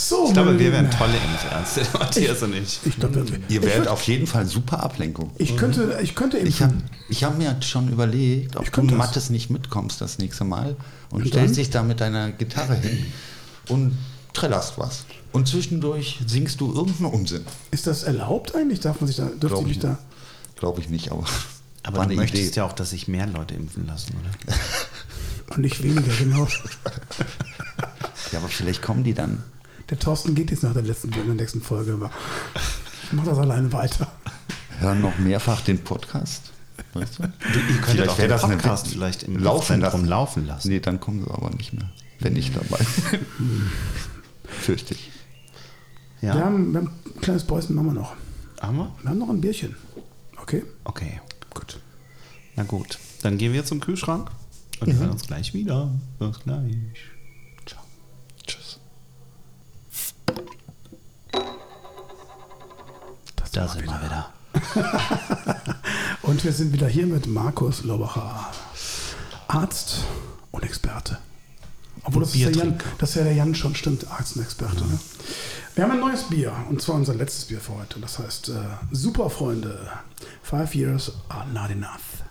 So, 0.10 0.26
Ich 0.28 0.34
glaube, 0.34 0.58
wir 0.58 0.72
wären 0.72 0.90
tolle 0.90 1.14
Impfärzte, 1.18 1.82
Matthias 2.00 2.42
und 2.42 2.56
ich. 2.56 2.80
Ich 2.84 2.98
glaube, 3.00 3.24
ihr 3.48 3.62
werdet 3.62 3.88
auf 3.88 4.02
jeden 4.04 4.26
Fall 4.26 4.48
super 4.48 4.82
Ablenkung. 4.82 5.30
ich 5.38 5.56
könnte, 5.56 6.00
ich 6.02 6.16
könnte 6.16 6.40
Ich 6.40 6.64
habe 6.64 6.74
impfen. 6.74 6.90
ich 7.10 7.24
hab 7.24 7.38
mir 7.38 7.56
schon 7.62 7.90
überlegt, 7.90 8.56
ob 8.56 8.72
du 8.72 8.82
das. 8.88 8.98
Mattes 8.98 9.30
nicht 9.30 9.52
mitkommst 9.52 10.02
das 10.02 10.18
nächste 10.18 10.46
Mal 10.46 10.76
und, 11.12 11.22
Und 11.22 11.28
stellst 11.28 11.50
dann? 11.58 11.64
dich 11.64 11.70
da 11.70 11.84
mit 11.84 12.00
deiner 12.02 12.32
Gitarre 12.32 12.74
hin 12.76 13.06
und 13.68 13.96
trällerst 14.34 14.80
was. 14.80 15.06
Und 15.32 15.48
zwischendurch 15.48 16.20
singst 16.26 16.60
du 16.60 16.74
irgendeinen 16.74 17.14
Unsinn. 17.14 17.46
Ist 17.70 17.86
das 17.86 18.02
erlaubt 18.02 18.56
eigentlich? 18.56 18.80
Darf 18.80 19.00
man 19.02 19.08
sich 19.08 19.18
da, 19.18 19.26
dürfte 19.26 19.48
Glaub 19.48 19.62
ich 19.62 19.68
mich 19.68 19.78
ich 19.78 19.84
da? 19.84 20.00
Glaube 20.56 20.82
ich 20.82 20.90
nicht, 20.90 21.12
aber, 21.12 21.24
Aber 21.84 21.98
du 21.98 22.02
eine 22.06 22.16
möchtest 22.16 22.44
Idee. 22.46 22.56
ja 22.56 22.66
auch, 22.66 22.74
dass 22.74 22.90
sich 22.90 23.08
mehr 23.08 23.28
Leute 23.28 23.54
impfen 23.54 23.86
lassen, 23.86 24.16
oder? 24.20 24.56
Und 25.56 25.62
nicht 25.62 25.84
weniger, 25.84 26.12
genau. 26.18 26.48
Ja, 28.32 28.40
aber 28.40 28.48
vielleicht 28.48 28.82
kommen 28.82 29.04
die 29.04 29.14
dann. 29.14 29.44
Der 29.90 29.98
Thorsten 30.00 30.36
geht 30.36 30.52
jetzt 30.52 30.64
nach 30.64 30.74
der 30.74 30.84
letzten, 30.84 31.12
der 31.12 31.24
nächsten 31.26 31.62
Folge, 31.62 31.94
aber 31.94 32.12
ich 33.04 33.14
mache 33.14 33.28
das 33.30 33.38
alleine 33.40 33.72
weiter. 33.74 34.12
Hören 34.80 35.02
noch 35.02 35.18
mehrfach 35.18 35.62
den 35.62 35.80
Podcast. 35.84 36.52
Weißt 36.94 37.20
du? 37.20 37.24
ihr 37.24 37.82
könntet 37.82 38.08
auch 38.10 38.16
den 38.18 38.30
wär 38.30 38.38
Podcast 38.38 38.88
vielleicht 38.88 39.24
im 39.24 39.38
laufen 39.38 39.80
lassen. 39.82 40.06
laufen 40.06 40.46
lassen. 40.48 40.70
Nee, 40.70 40.80
dann 40.80 41.00
kommen 41.00 41.24
sie 41.24 41.30
aber 41.32 41.50
nicht 41.52 41.74
mehr. 41.74 41.90
Wenn 42.20 42.36
ich 42.36 42.52
dabei 42.54 42.86
bin. 43.12 43.20
Fürchte 44.46 44.94
ich. 44.94 45.12
Ja. 46.22 46.36
Wir, 46.36 46.46
haben, 46.46 46.74
wir 46.74 46.82
haben 46.82 46.92
ein 47.16 47.22
kleines 47.22 47.44
Bäuschen 47.46 47.78
haben 47.78 47.86
wir 47.88 47.94
noch. 47.94 48.14
Haben 48.62 48.78
wir? 48.78 48.96
Wir 49.02 49.10
haben 49.10 49.18
noch 49.20 49.30
ein 49.30 49.42
Bierchen. 49.42 49.76
Okay, 50.42 50.64
Okay. 50.84 51.20
gut. 51.54 51.80
Na 52.56 52.64
gut. 52.64 52.98
Dann 53.22 53.38
gehen 53.38 53.54
wir 53.54 53.66
zum 53.66 53.80
Kühlschrank 53.80 54.30
und 54.80 54.94
hören 54.94 55.12
uns 55.12 55.24
gleich 55.28 55.54
wieder. 55.54 55.92
Bis 56.20 56.40
gleich. 56.42 56.76
Da 63.60 63.68
sind 63.68 63.88
wir 63.88 64.02
wieder. 64.02 64.30
Und 66.22 66.46
wir 66.46 66.54
sind 66.54 66.72
wieder 66.72 66.88
hier 66.88 67.06
mit 67.06 67.28
Markus 67.28 67.84
Lobacher, 67.84 68.48
Arzt 69.50 70.06
und 70.52 70.64
Experte. 70.64 71.18
Obwohl 72.04 72.22
das 72.22 72.34
ist, 72.36 72.46
der 72.46 72.52
Jan, 72.54 72.78
das 73.00 73.10
ist 73.10 73.16
ja 73.18 73.24
der 73.26 73.34
Jan 73.34 73.54
schon 73.56 73.76
stimmt, 73.76 74.10
Arzt 74.10 74.38
und 74.38 74.44
Experte. 74.44 74.86
Ne? 74.86 74.98
Wir 75.76 75.84
haben 75.84 75.92
ein 75.92 76.00
neues 76.00 76.24
Bier 76.30 76.54
und 76.70 76.82
zwar 76.82 76.96
unser 76.96 77.14
letztes 77.16 77.46
Bier 77.46 77.60
für 77.60 77.76
heute. 77.76 78.00
Das 78.00 78.18
heißt 78.20 78.48
äh, 78.48 78.54
Super 78.92 79.30
Freunde, 79.30 79.90
Five 80.42 80.74
Years 80.74 81.12
are 81.28 81.46
not 81.50 81.70
enough. 81.70 82.24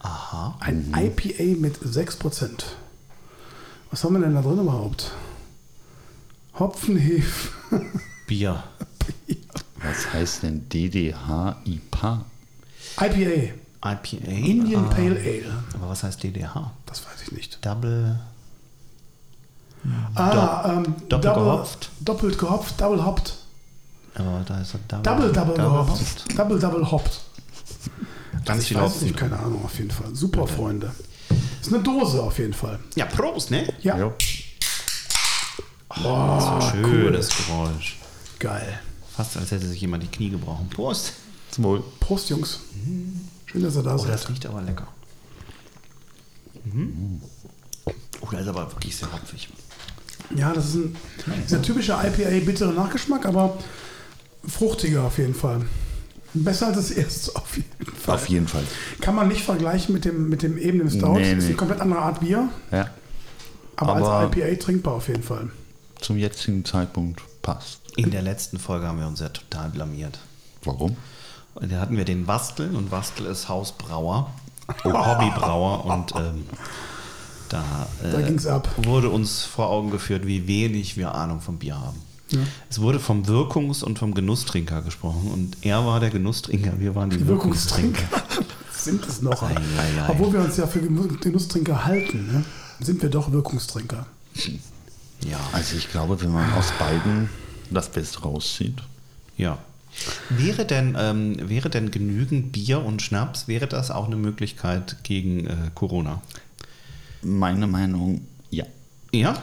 Aha. 0.00 0.56
Ein 0.58 0.92
IPA 0.96 1.60
mit 1.60 1.78
6%. 1.78 2.64
Was 3.92 4.02
haben 4.02 4.14
wir 4.14 4.20
denn 4.20 4.34
da 4.34 4.42
drin 4.42 4.58
überhaupt? 4.58 5.12
Hopfenhef. 6.58 7.52
Bier. 8.26 8.64
Was 9.82 10.12
heißt 10.12 10.42
denn 10.42 10.68
DDH-IPA? 10.68 12.24
IPA, 13.00 13.54
IPA. 13.82 14.16
Indian 14.30 14.84
Ah. 14.86 14.88
Pale 14.94 15.16
Ale. 15.18 15.64
Aber 15.74 15.88
was 15.90 16.02
heißt 16.02 16.22
DDH? 16.22 16.72
Das 16.86 17.04
weiß 17.06 17.22
ich 17.22 17.32
nicht. 17.32 17.64
Double. 17.64 18.18
Ah, 20.14 20.64
ähm, 20.76 20.82
doppelt 21.08 21.24
double- 21.24 21.34
gehopft. 21.44 21.90
Doppelt 22.00 22.38
gehopft, 22.38 22.80
double 22.80 23.02
hopped. 23.04 23.34
Aber 24.14 24.42
da 24.46 24.60
ist 24.60 24.74
er 24.74 24.80
Double. 25.02 25.02
Double, 25.02 25.32
double, 25.32 25.54
gehopft. 25.54 26.26
gehopft. 26.26 26.38
Double, 26.38 26.58
double 26.58 26.90
hopped. 26.90 27.20
Ganz 28.44 28.62
ich 28.62 28.68
viel 28.68 28.76
weiß 28.76 28.84
Hopfen. 28.84 29.06
nicht, 29.06 29.16
keine 29.16 29.38
Ahnung, 29.38 29.64
auf 29.64 29.78
jeden 29.78 29.90
Fall. 29.90 30.14
Super, 30.14 30.46
Freunde. 30.46 30.92
Ist 31.60 31.72
eine 31.72 31.82
Dose 31.82 32.22
auf 32.22 32.38
jeden 32.38 32.52
Fall. 32.54 32.78
Ja, 32.96 33.06
Prost, 33.06 33.50
ne? 33.50 33.72
Ja, 33.82 33.96
Ja. 33.96 34.12
Boah, 36.02 36.60
Schönes 36.70 37.28
Geräusch. 37.46 37.96
geil. 38.38 38.78
Fast 39.20 39.36
als 39.36 39.50
hätte 39.50 39.66
sich 39.68 39.82
jemand 39.82 40.02
die 40.02 40.06
Knie 40.06 40.30
gebrochen. 40.30 40.70
Prost. 40.70 41.12
Zum 41.50 41.64
Wohl. 41.64 41.82
Prost, 42.00 42.30
Jungs. 42.30 42.60
Schön, 43.44 43.62
dass 43.62 43.76
ihr 43.76 43.82
da 43.82 43.94
Oh, 43.96 43.98
seid. 43.98 44.14
das 44.14 44.30
riecht 44.30 44.46
aber 44.46 44.62
lecker. 44.62 44.88
Mhm. 46.64 47.20
Oh, 48.22 48.28
der 48.32 48.40
ist 48.40 48.48
aber 48.48 48.72
wirklich 48.72 48.96
sehr 48.96 49.12
hopfig. 49.12 49.50
Ja, 50.34 50.54
das 50.54 50.68
ist 50.70 50.74
ein, 50.76 50.96
ist 51.44 51.52
ein 51.52 51.62
typischer 51.62 52.00
IPA, 52.02 52.46
bitterer 52.46 52.72
Nachgeschmack, 52.72 53.26
aber 53.26 53.58
fruchtiger 54.48 55.02
auf 55.04 55.18
jeden 55.18 55.34
Fall. 55.34 55.66
Besser 56.32 56.68
als 56.68 56.76
das 56.76 56.90
erste, 56.92 57.36
auf 57.36 57.56
jeden 57.58 57.96
Fall. 57.96 58.14
Auf 58.14 58.26
jeden 58.30 58.48
Fall. 58.48 58.64
Kann 59.02 59.14
man 59.16 59.28
nicht 59.28 59.42
vergleichen 59.42 59.92
mit 59.92 60.06
dem, 60.06 60.30
mit 60.30 60.40
dem 60.42 60.56
eben 60.56 60.78
dem 60.78 60.88
Stout. 60.88 61.18
Nee, 61.18 61.32
Ist 61.32 61.40
nee. 61.40 61.46
eine 61.48 61.56
komplett 61.56 61.82
andere 61.82 62.00
Art 62.00 62.20
Bier, 62.20 62.48
Ja. 62.72 62.88
aber, 63.76 63.96
Aber- 63.96 64.12
als 64.12 64.34
IPA 64.34 64.54
trinkbar 64.64 64.94
auf 64.94 65.08
jeden 65.08 65.22
Fall. 65.22 65.50
Zum 66.00 66.16
jetzigen 66.16 66.64
Zeitpunkt 66.64 67.20
passt. 67.42 67.80
In 67.96 68.10
der 68.10 68.22
letzten 68.22 68.58
Folge 68.58 68.86
haben 68.86 68.98
wir 69.00 69.06
uns 69.06 69.20
ja 69.20 69.28
total 69.28 69.68
blamiert. 69.70 70.18
Warum? 70.64 70.96
Und 71.54 71.72
da 71.72 71.80
hatten 71.80 71.96
wir 71.96 72.04
den 72.04 72.26
Wastel 72.26 72.74
und 72.76 72.90
Wastel 72.92 73.26
ist 73.26 73.48
Hausbrauer, 73.48 74.30
Hobbybrauer 74.84 75.84
und 75.84 76.14
ähm, 76.14 76.44
da, 77.48 77.88
äh, 78.04 78.12
Da 78.12 78.20
ging's 78.22 78.46
ab. 78.46 78.68
wurde 78.76 79.10
uns 79.10 79.42
vor 79.42 79.68
Augen 79.68 79.90
geführt, 79.90 80.26
wie 80.26 80.46
wenig 80.46 80.96
wir 80.96 81.14
Ahnung 81.14 81.40
vom 81.40 81.58
Bier 81.58 81.78
haben. 81.78 81.98
Es 82.68 82.80
wurde 82.80 83.00
vom 83.00 83.24
Wirkungs- 83.26 83.82
und 83.82 83.98
vom 83.98 84.14
Genusstrinker 84.14 84.82
gesprochen 84.82 85.32
und 85.32 85.56
er 85.62 85.84
war 85.84 85.98
der 85.98 86.10
Genusstrinker, 86.10 86.78
wir 86.78 86.94
waren 86.94 87.10
die, 87.10 87.16
Die 87.18 87.26
Wirkungstrinker. 87.26 88.02
Wirkungstrinker 88.02 88.44
sind 88.72 89.04
es 89.04 89.20
noch. 89.20 89.42
Ei, 89.42 89.56
ei, 89.56 90.02
ei. 90.02 90.08
Obwohl 90.10 90.32
wir 90.34 90.40
uns 90.40 90.56
ja 90.56 90.68
für 90.68 90.80
Genusstrinker 90.80 91.84
halten, 91.84 92.28
ne? 92.32 92.44
sind 92.78 93.02
wir 93.02 93.10
doch 93.10 93.32
Wirkungstrinker. 93.32 94.06
Ja, 95.28 95.38
Also 95.52 95.76
ich 95.76 95.90
glaube, 95.90 96.20
wenn 96.22 96.30
man 96.32 96.50
aus 96.54 96.72
beiden 96.78 97.28
das 97.70 97.90
Beste 97.90 98.20
rauszieht. 98.22 98.78
ja. 99.36 99.58
Wäre 100.28 100.64
denn, 100.66 100.96
ähm, 100.98 101.36
wäre 101.48 101.68
denn 101.68 101.90
genügend 101.90 102.52
Bier 102.52 102.80
und 102.84 103.02
Schnaps, 103.02 103.48
wäre 103.48 103.66
das 103.66 103.90
auch 103.90 104.06
eine 104.06 104.14
Möglichkeit 104.14 104.98
gegen 105.02 105.46
äh, 105.48 105.56
Corona? 105.74 106.22
Meine 107.22 107.66
Meinung, 107.66 108.20
ja. 108.50 108.64
Ja? 109.12 109.36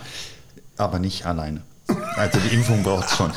Aber 0.77 0.99
nicht 0.99 1.25
alleine. 1.25 1.63
Also 2.15 2.39
die 2.39 2.55
Impfung 2.55 2.81
braucht 2.81 3.09
es 3.09 3.17
schon. 3.17 3.29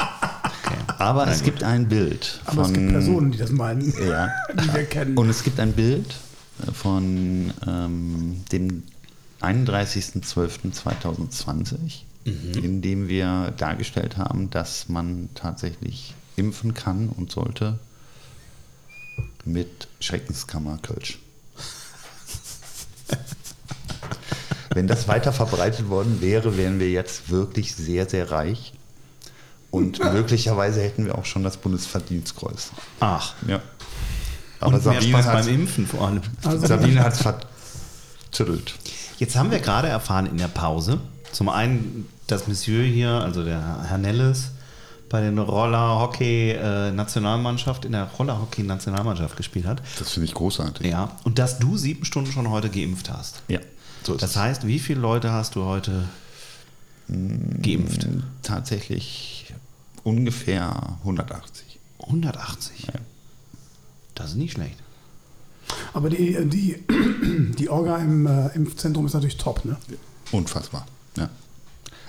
Aber 0.99 1.26
es 1.26 1.43
gibt 1.43 1.64
ein 1.64 1.88
Bild 1.88 2.41
Aber 2.45 2.64
von 2.64 2.66
es 2.66 2.72
gibt 2.78 2.91
Personen, 2.93 3.32
die 3.32 3.38
das 3.38 3.51
meinen, 3.51 3.93
Ja. 4.07 4.28
die 4.55 4.72
wir 4.72 4.84
kennen. 4.84 5.18
Und 5.18 5.28
es 5.28 5.43
gibt 5.43 5.59
ein 5.59 5.72
Bild 5.72 6.14
äh, 6.64 6.70
von 6.72 7.53
ähm, 7.66 8.45
dem 8.53 8.84
31.12.2020. 9.41 12.03
in 12.24 12.82
dem 12.82 13.08
wir 13.08 13.52
dargestellt 13.56 14.16
haben, 14.16 14.50
dass 14.50 14.88
man 14.88 15.30
tatsächlich 15.34 16.14
impfen 16.36 16.74
kann 16.74 17.08
und 17.08 17.32
sollte 17.32 17.78
mit 19.44 19.88
Schreckenskammer 20.00 20.78
Kölsch. 20.82 21.18
Wenn 24.74 24.86
das 24.86 25.08
weiter 25.08 25.32
verbreitet 25.32 25.88
worden 25.88 26.20
wäre, 26.20 26.56
wären 26.56 26.78
wir 26.78 26.90
jetzt 26.90 27.30
wirklich 27.30 27.74
sehr, 27.74 28.08
sehr 28.08 28.30
reich. 28.30 28.72
Und 29.70 29.98
möglicherweise 30.12 30.80
hätten 30.82 31.06
wir 31.06 31.16
auch 31.18 31.24
schon 31.24 31.42
das 31.42 31.56
Bundesverdienstkreuz. 31.56 32.70
Ach. 33.00 33.34
Ja. 33.46 33.60
Aber 34.60 34.74
und 34.74 34.82
Sabine 34.82 35.12
mehr 35.12 35.22
Spaß 35.22 35.46
beim 35.46 35.54
Impfen 35.54 35.86
vor 35.86 36.06
allem. 36.06 36.20
Also- 36.44 36.66
Sabine 36.66 37.02
hat 37.02 37.14
es 37.14 37.22
verzüttelt. 37.22 38.74
Jetzt 39.18 39.36
haben 39.36 39.50
wir 39.50 39.58
gerade 39.58 39.88
erfahren 39.88 40.26
in 40.26 40.38
der 40.38 40.48
Pause, 40.48 41.00
zum 41.32 41.48
einen, 41.48 42.08
dass 42.26 42.46
Monsieur 42.48 42.82
hier, 42.84 43.10
also 43.10 43.44
der 43.44 43.84
Herr 43.88 43.98
Nelles, 43.98 44.50
bei 45.08 45.20
den 45.20 45.38
Roller-Hockey-Nationalmannschaft, 45.38 47.84
in 47.84 47.92
der 47.92 48.04
Roller-Hockey-Nationalmannschaft 48.04 49.36
gespielt 49.36 49.66
hat. 49.66 49.82
Das 49.98 50.12
finde 50.12 50.26
ich 50.26 50.34
großartig. 50.34 50.86
Ja, 50.86 51.16
und 51.24 51.38
dass 51.38 51.58
du 51.58 51.76
sieben 51.76 52.04
Stunden 52.04 52.30
schon 52.32 52.48
heute 52.50 52.68
geimpft 52.70 53.10
hast. 53.10 53.42
Ja, 53.48 53.58
so 54.04 54.14
ist 54.14 54.22
Das 54.22 54.30
es. 54.30 54.36
heißt, 54.36 54.66
wie 54.66 54.78
viele 54.78 55.00
Leute 55.00 55.32
hast 55.32 55.56
du 55.56 55.64
heute 55.64 56.04
geimpft? 57.08 58.06
Tatsächlich 58.42 59.52
ungefähr 60.04 60.96
180. 61.00 61.78
180. 62.06 62.86
Ja. 62.86 62.92
Das 64.14 64.30
ist 64.30 64.36
nicht 64.36 64.52
schlecht. 64.52 64.76
Aber 65.92 66.08
die, 66.10 66.36
die, 66.48 66.76
die 67.58 67.68
Orga 67.68 67.98
im 67.98 68.26
äh, 68.26 68.48
Impfzentrum 68.54 69.06
ist 69.06 69.14
natürlich 69.14 69.36
top, 69.36 69.64
ne? 69.64 69.76
Unfassbar. 70.32 70.86
Ja. 71.16 71.28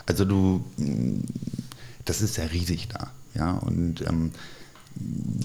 Also 0.05 0.25
du, 0.25 0.63
mh, 0.77 1.21
das 2.05 2.21
ist 2.21 2.37
ja 2.37 2.45
riesig 2.45 2.87
da. 2.89 3.11
Ja, 3.35 3.53
und 3.53 4.01
ähm, 4.01 4.31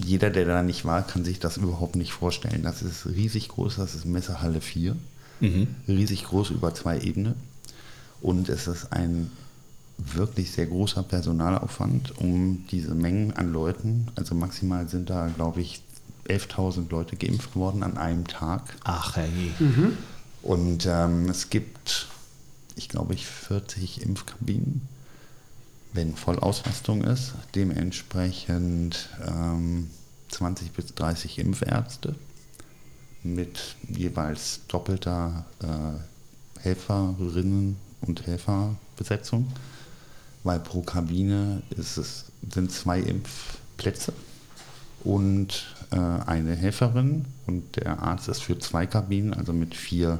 jeder, 0.03 0.29
der 0.29 0.45
da 0.45 0.61
nicht 0.61 0.83
war, 0.85 1.05
kann 1.05 1.23
sich 1.23 1.39
das 1.39 1.57
überhaupt 1.57 1.95
nicht 1.95 2.11
vorstellen. 2.11 2.63
Das 2.63 2.81
ist 2.81 3.05
riesig 3.05 3.47
groß, 3.49 3.77
das 3.77 3.95
ist 3.95 4.05
Messehalle 4.05 4.61
4. 4.61 4.95
Riesig 5.87 6.25
groß 6.25 6.49
über 6.49 6.73
zwei 6.73 6.99
Ebenen. 6.99 7.35
Und 8.21 8.49
es 8.49 8.67
ist 8.67 8.91
ein 8.91 9.29
wirklich 9.97 10.51
sehr 10.51 10.65
großer 10.65 11.03
Personalaufwand, 11.03 12.17
um 12.17 12.65
diese 12.69 12.93
Mengen 12.93 13.33
an 13.33 13.51
Leuten, 13.51 14.07
also 14.15 14.35
maximal 14.35 14.87
sind 14.87 15.09
da, 15.09 15.27
glaube 15.27 15.61
ich, 15.61 15.81
11.000 16.27 16.89
Leute 16.89 17.15
geimpft 17.15 17.55
worden 17.55 17.83
an 17.83 17.97
einem 17.97 18.27
Tag. 18.27 18.75
Ach, 18.83 19.15
hey. 19.15 19.51
Und 20.41 20.85
ähm, 20.85 21.29
es 21.29 21.49
gibt, 21.49 22.07
ich 22.77 22.89
glaube, 22.89 23.13
ich 23.13 23.25
40 23.25 24.03
Impfkabinen, 24.03 24.87
wenn 25.93 26.15
Vollauslastung 26.15 27.03
ist. 27.03 27.33
Dementsprechend 27.55 29.09
ähm, 29.27 29.89
20 30.29 30.71
bis 30.71 30.93
30 30.93 31.39
Impfärzte 31.39 32.15
mit 33.23 33.75
jeweils 33.89 34.61
doppelter 34.67 35.45
äh, 35.61 36.61
Helferinnen 36.61 37.77
und 38.01 38.25
Helferbesetzung, 38.25 39.51
weil 40.43 40.59
pro 40.59 40.81
Kabine 40.81 41.63
ist 41.71 41.97
es, 41.97 42.25
sind 42.53 42.71
zwei 42.71 42.99
Impfplätze 42.99 44.13
und 45.03 45.75
äh, 45.91 45.97
eine 45.97 46.55
Helferin 46.55 47.25
und 47.47 47.75
der 47.75 47.99
Arzt 48.01 48.27
ist 48.27 48.43
für 48.43 48.59
zwei 48.59 48.85
Kabinen, 48.85 49.33
also 49.33 49.53
mit 49.53 49.75
vier 49.75 50.19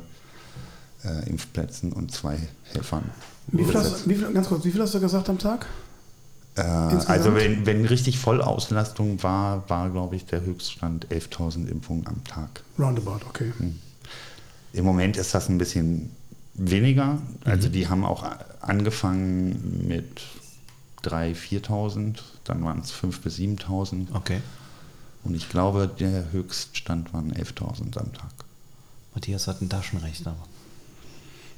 äh, 1.03 1.29
Impfplätzen 1.29 1.93
und 1.93 2.11
zwei 2.11 2.39
Helfern. 2.63 3.03
Wie 3.47 3.63
viel, 3.63 3.73
hast, 3.75 4.07
wie 4.07 4.15
viel, 4.15 4.31
ganz 4.33 4.47
kurz, 4.47 4.65
wie 4.65 4.71
viel 4.71 4.81
hast 4.81 4.93
du 4.93 4.99
gesagt 4.99 5.29
am 5.29 5.37
Tag? 5.37 5.67
Äh, 6.55 6.61
also 6.61 7.35
wenn, 7.35 7.65
wenn 7.65 7.85
richtig 7.85 8.19
Vollauslastung 8.19 9.21
war, 9.23 9.69
war 9.69 9.89
glaube 9.89 10.15
ich 10.15 10.25
der 10.25 10.41
Höchststand 10.41 11.07
11.000 11.07 11.67
Impfungen 11.67 12.07
am 12.07 12.23
Tag. 12.23 12.63
Roundabout, 12.77 13.25
okay. 13.29 13.51
Im 14.73 14.85
Moment 14.85 15.17
ist 15.17 15.33
das 15.33 15.49
ein 15.49 15.57
bisschen 15.57 16.11
weniger. 16.55 17.19
Also 17.45 17.69
die 17.69 17.87
haben 17.87 18.03
auch 18.03 18.25
angefangen 18.61 19.87
mit 19.87 20.21
3.000, 21.03 21.35
4.000, 21.65 22.15
dann 22.43 22.63
waren 22.63 22.79
es 22.79 22.91
5.000 22.91 23.21
bis 23.21 23.37
7.000 23.37 24.07
Okay. 24.13 24.41
und 25.23 25.35
ich 25.35 25.49
glaube, 25.49 25.87
der 25.87 26.31
Höchststand 26.31 27.13
waren 27.13 27.31
11.000 27.31 27.97
am 27.97 28.13
Tag. 28.13 28.31
Matthias 29.13 29.47
hat 29.47 29.61
einen 29.61 29.69
Taschenrechner. 29.69 30.35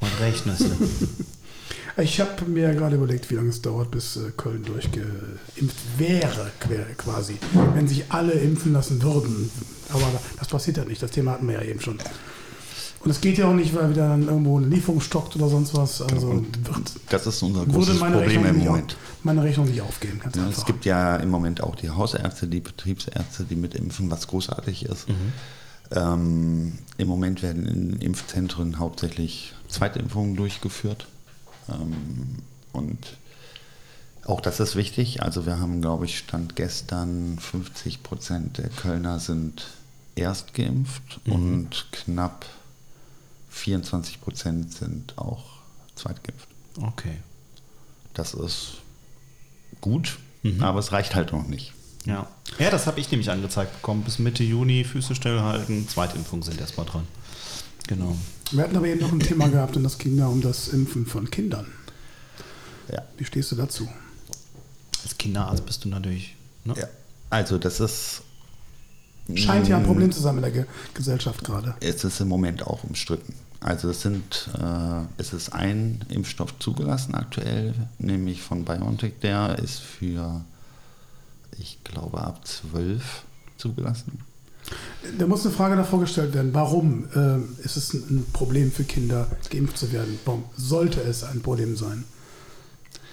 Und 0.01 0.19
rechnest 0.21 0.61
du. 0.61 2.01
Ich 2.01 2.19
habe 2.21 2.45
mir 2.45 2.73
gerade 2.75 2.95
überlegt, 2.95 3.29
wie 3.29 3.35
lange 3.35 3.49
es 3.49 3.61
dauert, 3.61 3.91
bis 3.91 4.15
äh, 4.15 4.31
Köln 4.37 4.63
durchgeimpft 4.63 5.75
wäre, 5.97 6.49
quasi. 6.97 7.35
Wenn 7.73 7.87
sich 7.89 8.05
alle 8.09 8.31
impfen 8.33 8.71
lassen 8.71 9.01
würden. 9.01 9.49
Aber 9.89 10.07
das 10.37 10.47
passiert 10.47 10.77
ja 10.77 10.85
nicht. 10.85 11.01
Das 11.03 11.11
Thema 11.11 11.31
hatten 11.33 11.47
wir 11.47 11.55
ja 11.55 11.61
eben 11.63 11.81
schon. 11.81 11.97
Und 13.01 13.11
es 13.11 13.19
geht 13.21 13.37
ja 13.37 13.47
auch 13.49 13.53
nicht, 13.53 13.73
weil 13.75 13.89
wieder 13.89 14.07
dann 14.09 14.23
irgendwo 14.27 14.57
eine 14.57 14.67
Lieferung 14.67 15.01
stockt 15.01 15.35
oder 15.35 15.49
sonst 15.49 15.73
was. 15.75 16.01
Also 16.01 16.33
wird, 16.63 16.93
Das 17.09 17.25
ist 17.27 17.41
unser 17.41 17.65
großes 17.65 17.99
meine 17.99 18.17
Problem 18.17 18.43
Rechnung, 18.43 18.61
im 18.61 18.65
Moment. 18.67 18.91
auf, 18.93 19.23
meine 19.23 19.43
Rechnung 19.43 19.65
nicht 19.67 19.81
aufgehen. 19.81 20.19
Ganz 20.23 20.35
Ja, 20.35 20.47
es 20.49 20.65
gibt 20.65 20.85
ja 20.85 21.15
im 21.17 21.29
Moment 21.29 21.61
auch 21.63 21.75
die 21.75 21.89
Hausärzte, 21.89 22.47
die 22.47 22.59
Betriebsärzte, 22.61 23.43
die 23.43 23.55
mitimpfen, 23.55 24.09
was 24.11 24.27
großartig 24.27 24.85
ist. 24.85 25.05
Ähm, 25.91 26.73
Im 26.97 27.07
Moment 27.07 27.41
werden 27.41 27.65
in 27.65 27.93
Impfzentren 28.01 28.79
hauptsächlich 28.79 29.53
Zweitimpfungen 29.69 30.35
durchgeführt. 30.35 31.07
Ähm, 31.69 32.39
und 32.73 33.17
auch 34.25 34.41
das 34.41 34.59
ist 34.59 34.75
wichtig. 34.75 35.23
Also 35.23 35.45
wir 35.45 35.59
haben, 35.59 35.81
glaube 35.81 36.05
ich, 36.05 36.19
Stand 36.19 36.55
gestern 36.55 37.39
50 37.39 38.03
Prozent 38.03 38.57
der 38.57 38.69
Kölner 38.69 39.19
sind 39.19 39.65
erst 40.15 40.53
geimpft 40.53 41.21
und 41.25 41.87
knapp 41.91 42.45
24 43.49 44.21
Prozent 44.21 44.73
sind 44.73 45.17
auch 45.17 45.45
zweitgeimpft. 45.95 46.47
Okay. 46.81 47.17
Das 48.13 48.33
ist 48.33 48.77
gut, 49.81 50.19
aber 50.59 50.79
es 50.79 50.91
reicht 50.91 51.15
halt 51.15 51.31
noch 51.31 51.47
nicht. 51.47 51.73
Ja. 52.05 52.27
Ja, 52.57 52.69
das 52.69 52.87
habe 52.87 52.99
ich 52.99 53.09
nämlich 53.11 53.29
angezeigt 53.29 53.73
bekommen. 53.73 54.03
Bis 54.03 54.19
Mitte 54.19 54.43
Juni 54.43 54.83
Füße 54.83 55.15
stillhalten. 55.15 55.87
Zweitimpfungen 55.87 56.43
sind 56.43 56.59
erstmal 56.59 56.85
dran. 56.85 57.07
Genau. 57.87 58.15
Wir 58.51 58.63
hatten 58.63 58.75
aber 58.75 58.87
eben 58.87 58.99
noch 58.99 59.11
ein 59.11 59.19
Thema 59.19 59.47
gehabt 59.47 59.77
und 59.77 59.83
das 59.83 59.97
ging 59.97 60.17
da 60.17 60.27
um 60.27 60.41
das 60.41 60.69
Impfen 60.69 61.05
von 61.05 61.29
Kindern. 61.29 61.67
Ja. 62.91 63.03
Wie 63.17 63.25
stehst 63.25 63.51
du 63.51 63.55
dazu? 63.55 63.87
Als 65.03 65.17
Kinderarzt 65.17 65.65
bist 65.65 65.85
du 65.85 65.89
natürlich. 65.89 66.35
Ne? 66.65 66.73
ja. 66.77 66.87
Also 67.29 67.57
das 67.57 67.79
ist. 67.79 68.21
Scheint 69.35 69.67
ja 69.67 69.77
ein 69.77 69.83
Mm, 69.83 69.85
Problem 69.85 70.11
zu 70.11 70.19
sein 70.19 70.33
mit 70.35 70.43
der 70.43 70.51
Ge 70.51 70.65
Gesellschaft 70.95 71.43
gerade. 71.43 71.75
Es 71.81 72.03
ist 72.03 72.19
im 72.19 72.27
Moment 72.27 72.65
auch 72.65 72.83
umstritten. 72.83 73.35
Also 73.59 73.89
es 73.89 74.01
sind, 74.01 74.49
äh, 74.59 75.01
es 75.17 75.33
ist 75.33 75.53
ein 75.53 76.03
Impfstoff 76.09 76.57
zugelassen 76.57 77.13
aktuell, 77.13 77.75
nämlich 77.99 78.41
von 78.41 78.65
BioNTech. 78.65 79.19
Der 79.21 79.59
ist 79.59 79.79
für, 79.79 80.43
ich 81.59 81.77
glaube, 81.83 82.21
ab 82.21 82.47
12 82.47 83.23
zugelassen. 83.57 84.21
Da 85.17 85.27
muss 85.27 85.45
eine 85.45 85.55
Frage 85.55 85.75
davor 85.75 86.01
gestellt 86.01 86.33
werden. 86.33 86.53
Warum 86.53 87.07
ähm, 87.15 87.55
ist 87.63 87.77
es 87.77 87.93
ein 87.93 88.25
Problem 88.33 88.71
für 88.71 88.83
Kinder, 88.83 89.27
geimpft 89.49 89.77
zu 89.77 89.91
werden? 89.91 90.19
Warum 90.25 90.43
sollte 90.55 91.01
es 91.01 91.23
ein 91.23 91.41
Problem 91.41 91.75
sein? 91.75 92.03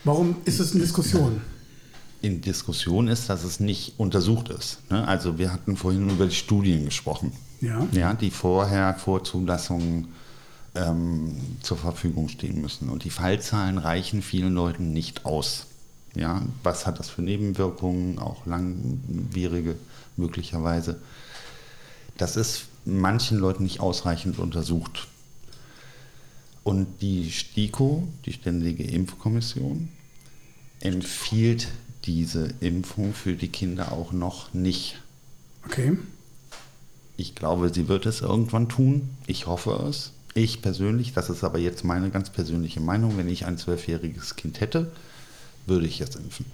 Warum 0.05 0.37
ist 0.45 0.61
es 0.61 0.73
eine 0.73 0.83
Diskussion? 0.83 1.41
In 2.23 2.41
Diskussion 2.41 3.09
ist, 3.09 3.29
dass 3.29 3.45
es 3.45 3.61
nicht 3.61 3.99
untersucht 3.99 4.49
ist. 4.49 4.79
Ne? 4.91 5.07
Also 5.07 5.39
wir 5.39 5.53
hatten 5.53 5.77
vorhin 5.77 6.09
über 6.09 6.27
die 6.27 6.35
Studien 6.35 6.85
gesprochen. 6.85 7.33
Ja. 7.61 7.87
ja, 7.93 8.15
die 8.15 8.31
vorher 8.31 8.95
vor 8.95 9.25
Zulassung 9.25 10.09
ähm, 10.75 11.37
zur 11.63 11.77
Verfügung 11.77 12.29
stehen 12.29 12.61
müssen. 12.61 12.89
Und 12.89 13.05
die 13.05 13.11
Fallzahlen 13.11 13.79
reichen 13.79 14.23
vielen 14.23 14.55
Leuten 14.55 14.93
nicht 14.93 15.25
aus. 15.25 15.67
Ja, 16.15 16.43
was 16.63 16.87
hat 16.87 16.99
das 16.99 17.09
für 17.09 17.23
Nebenwirkungen, 17.23 18.19
auch 18.19 18.47
langwierige 18.47 19.77
möglicherweise? 20.17 20.99
Das 22.17 22.37
ist 22.37 22.67
manchen 22.85 23.39
Leuten 23.39 23.64
nicht 23.64 23.81
ausreichend 23.81 24.39
untersucht. 24.39 25.07
Und 26.62 27.01
die 27.01 27.31
STIKO, 27.31 28.09
die 28.25 28.33
Ständige 28.33 28.85
Impfkommission, 28.85 29.89
empfiehlt 30.81 31.69
diese 32.05 32.55
Impfung 32.61 33.14
für 33.14 33.35
die 33.35 33.49
Kinder 33.49 33.93
auch 33.93 34.12
noch 34.12 34.55
nicht. 34.55 35.01
Okay. 35.64 35.99
Ich 37.17 37.35
glaube, 37.35 37.73
sie 37.73 37.89
wird 37.89 38.07
es 38.07 38.21
irgendwann 38.21 38.69
tun. 38.69 39.11
Ich 39.27 39.47
hoffe 39.47 39.85
es. 39.89 40.12
Ich 40.35 40.61
persönlich, 40.61 41.14
das 41.14 41.31
ist 41.31 41.45
aber 41.45 41.59
jetzt 41.59 41.83
meine 41.83 42.11
ganz 42.11 42.31
persönliche 42.31 42.81
Meinung, 42.81 43.17
wenn 43.17 43.29
ich 43.29 43.47
ein 43.47 43.59
zwölfjähriges 43.59 44.37
Kind 44.37 44.61
hätte, 44.61 44.93
würde 45.67 45.87
ich 45.87 46.01
es 46.01 46.14
impfen. 46.14 46.47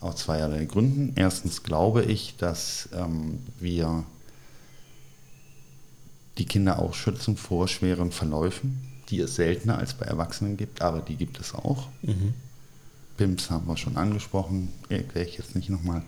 Aus 0.00 0.16
zweierlei 0.16 0.64
Gründen. 0.64 1.12
Erstens 1.14 1.62
glaube 1.62 2.02
ich, 2.02 2.36
dass 2.38 2.88
ähm, 2.92 3.38
wir 3.60 4.04
die 6.38 6.44
Kinder 6.44 6.78
auch 6.78 6.94
schützen 6.94 7.36
vor 7.36 7.68
schweren 7.68 8.12
Verläufen. 8.12 8.82
die 9.08 9.20
es 9.20 9.36
seltener 9.36 9.78
als 9.78 9.94
bei 9.94 10.04
Erwachsenen 10.04 10.56
gibt, 10.56 10.82
aber 10.82 11.00
die 11.00 11.14
gibt 11.14 11.38
es 11.38 11.54
auch. 11.54 11.88
Mhm. 12.02 12.34
PIMS 13.16 13.50
haben 13.50 13.68
wir 13.68 13.76
schon 13.76 13.96
angesprochen, 13.96 14.72
erkläre 14.88 15.28
ich 15.28 15.38
jetzt 15.38 15.54
nicht 15.54 15.70
nochmal. 15.70 16.02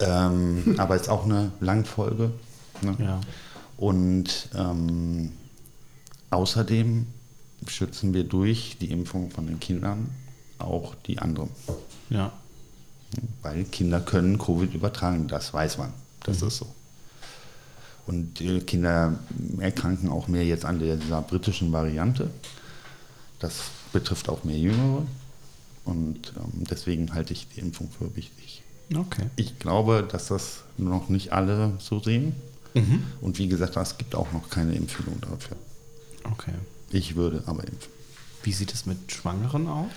Ähm, 0.00 0.74
aber 0.78 0.96
es 0.96 1.02
ist 1.02 1.08
auch 1.08 1.26
eine 1.26 1.52
Langfolge. 1.60 2.32
Ne? 2.80 2.96
Ja. 2.98 3.20
Und 3.76 4.48
ähm, 4.54 5.32
außerdem 6.30 7.06
schützen 7.66 8.14
wir 8.14 8.24
durch 8.24 8.76
die 8.80 8.90
Impfung 8.90 9.30
von 9.30 9.46
den 9.46 9.60
Kindern 9.60 10.10
auch 10.58 10.94
die 11.06 11.18
anderen. 11.18 11.50
Ja. 12.10 12.32
Weil 13.42 13.64
Kinder 13.64 14.00
können 14.00 14.38
Covid 14.38 14.72
übertragen, 14.74 15.28
das 15.28 15.52
weiß 15.52 15.78
man. 15.78 15.92
Das 16.24 16.40
ist 16.40 16.56
so. 16.56 16.66
Und 18.06 18.42
Kinder 18.66 19.18
erkranken 19.58 20.08
auch 20.08 20.28
mehr 20.28 20.44
jetzt 20.44 20.64
an 20.64 20.78
dieser 20.78 21.22
britischen 21.22 21.72
Variante. 21.72 22.30
Das 23.38 23.60
betrifft 23.92 24.28
auch 24.28 24.44
mehr 24.44 24.58
Jüngere. 24.58 25.06
Und 25.84 26.32
ähm, 26.36 26.64
deswegen 26.70 27.12
halte 27.14 27.32
ich 27.32 27.48
die 27.48 27.60
Impfung 27.60 27.90
für 27.90 28.14
wichtig. 28.16 28.62
Okay. 28.94 29.26
Ich 29.36 29.58
glaube, 29.58 30.06
dass 30.10 30.28
das 30.28 30.62
noch 30.78 31.08
nicht 31.08 31.32
alle 31.32 31.72
so 31.78 32.00
sehen. 32.00 32.34
Mhm. 32.74 33.04
Und 33.20 33.38
wie 33.38 33.48
gesagt, 33.48 33.76
es 33.76 33.98
gibt 33.98 34.14
auch 34.14 34.32
noch 34.32 34.48
keine 34.50 34.74
Empfehlung 34.74 35.20
dafür. 35.20 35.56
Okay. 36.24 36.52
Ich 36.90 37.16
würde 37.16 37.42
aber 37.46 37.64
impfen. 37.66 37.92
Wie 38.42 38.52
sieht 38.52 38.72
es 38.72 38.86
mit 38.86 39.12
Schwangeren 39.12 39.68
aus? 39.68 39.90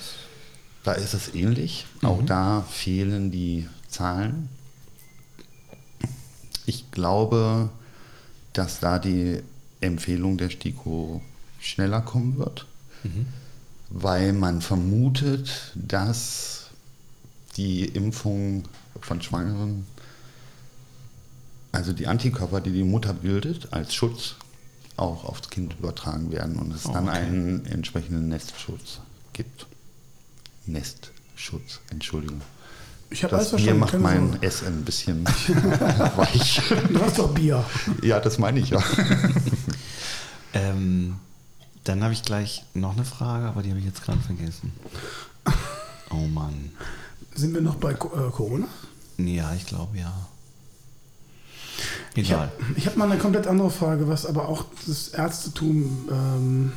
Da 0.83 0.93
ist 0.93 1.13
es 1.13 1.33
ähnlich. 1.33 1.87
Auch 2.03 2.23
da 2.23 2.61
fehlen 2.69 3.31
die 3.31 3.67
Zahlen. 3.89 4.49
Ich 6.67 6.91
glaube, 6.91 7.69
dass 8.57 8.79
da 8.79 8.99
die 8.99 9.41
Empfehlung 9.81 10.37
der 10.37 10.49
STIKO 10.49 11.21
schneller 11.59 12.01
kommen 12.01 12.37
wird, 12.37 12.65
weil 13.89 14.33
man 14.33 14.61
vermutet, 14.61 15.71
dass 15.75 16.69
die 17.57 17.85
Impfung 17.85 18.63
von 19.01 19.21
Schwangeren, 19.21 19.85
also 21.71 21.93
die 21.93 22.07
Antikörper, 22.07 22.61
die 22.61 22.71
die 22.71 22.83
Mutter 22.83 23.13
bildet, 23.13 23.71
als 23.73 23.93
Schutz 23.93 24.35
auch 24.97 25.25
aufs 25.25 25.49
Kind 25.49 25.75
übertragen 25.77 26.31
werden 26.31 26.55
und 26.57 26.73
es 26.73 26.85
Oh, 26.85 26.93
dann 26.93 27.09
okay. 27.09 27.17
einen 27.17 27.65
entsprechenden 27.65 28.29
Nestschutz 28.29 29.01
gibt. 29.33 29.67
Nestschutz, 30.65 31.81
Entschuldigung. 31.91 32.41
Ich 33.09 33.23
habe 33.23 33.35
alles 33.35 33.51
Das 33.51 33.61
Bier 33.61 33.75
verstanden. 33.75 34.03
macht 34.03 34.31
mein. 34.33 34.41
Essen 34.43 34.67
ein 34.67 34.83
bisschen 34.83 35.25
weich. 36.15 36.61
Du 36.91 37.01
hast 37.01 37.17
doch 37.19 37.33
Bier. 37.33 37.63
Ja, 38.01 38.19
das 38.19 38.37
meine 38.39 38.59
ich 38.59 38.69
ja. 38.71 38.83
Ähm, 40.53 41.17
dann 41.83 42.01
habe 42.01 42.13
ich 42.13 42.23
gleich 42.23 42.63
noch 42.73 42.93
eine 42.95 43.03
Frage, 43.03 43.45
aber 43.47 43.61
die 43.61 43.69
habe 43.71 43.79
ich 43.79 43.85
jetzt 43.85 44.01
gerade 44.05 44.19
vergessen. 44.21 44.71
Oh 46.11 46.27
Mann. 46.27 46.71
Sind 47.35 47.53
wir 47.53 47.59
noch 47.59 47.75
bei 47.75 47.91
äh, 47.91 47.95
Corona? 47.95 48.67
Ja, 49.17 49.53
ich 49.53 49.65
glaube 49.65 49.97
ja. 49.97 50.13
Ich 52.13 52.29
Egal. 52.29 52.39
habe 52.39 52.51
ich 52.77 52.87
hab 52.87 52.95
mal 52.95 53.11
eine 53.11 53.19
komplett 53.19 53.47
andere 53.47 53.69
Frage, 53.69 54.07
was 54.07 54.25
aber 54.25 54.47
auch 54.47 54.63
das 54.87 55.09
Ärztetum, 55.09 56.07
ähm, 56.09 56.71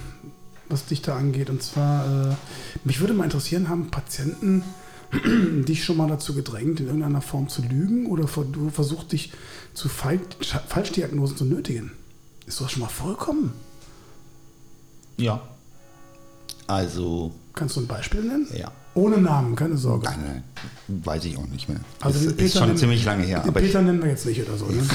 was 0.69 0.87
dich 0.87 1.01
da 1.03 1.17
angeht. 1.17 1.49
Und 1.49 1.63
zwar, 1.63 2.33
äh, 2.33 2.35
mich 2.83 2.99
würde 2.99 3.15
mal 3.15 3.23
interessieren, 3.25 3.69
haben 3.69 3.93
Patienten 3.93 4.65
dich 5.67 5.85
schon 5.85 5.97
mal 5.97 6.09
dazu 6.09 6.35
gedrängt, 6.35 6.81
in 6.81 6.87
irgendeiner 6.87 7.23
Form 7.23 7.49
zu 7.49 7.63
lügen 7.63 8.07
oder 8.07 8.25
du 8.25 8.71
versuchst 8.71 9.13
dich 9.13 9.33
zu 9.75 9.89
Fal 9.89 10.21
Falschdiagnosen 10.69 11.37
zu 11.37 11.45
nötigen? 11.45 11.93
Ist 12.47 12.57
sowas 12.59 12.73
schon 12.73 12.83
mal 12.83 12.89
vorgekommen? 12.89 13.53
Ja. 15.17 15.41
Also, 16.67 17.33
Kannst 17.55 17.77
du 17.77 17.81
ein 17.81 17.87
Beispiel 17.87 18.23
nennen? 18.23 18.47
ja. 18.57 18.71
Ohne 18.95 19.19
Namen, 19.19 19.55
keine 19.55 19.77
Sorge. 19.77 20.07
Nein, 20.07 20.43
nein, 20.89 21.01
weiß 21.05 21.25
ich 21.27 21.37
auch 21.37 21.47
nicht 21.47 21.69
mehr. 21.69 21.79
Also 22.01 22.31
das 22.31 22.33
ist 22.33 22.55
schon 22.55 22.67
nennen- 22.67 22.79
ziemlich 22.79 23.05
lange 23.05 23.23
her. 23.25 23.41
Den 23.41 23.51
Aber 23.51 23.61
ich, 23.61 23.67
Peter 23.69 23.81
nennen 23.81 24.03
wir 24.03 24.09
jetzt 24.09 24.27
nicht 24.27 24.43
oder 24.43 24.59
so. 24.59 24.67
Ne? 24.67 24.83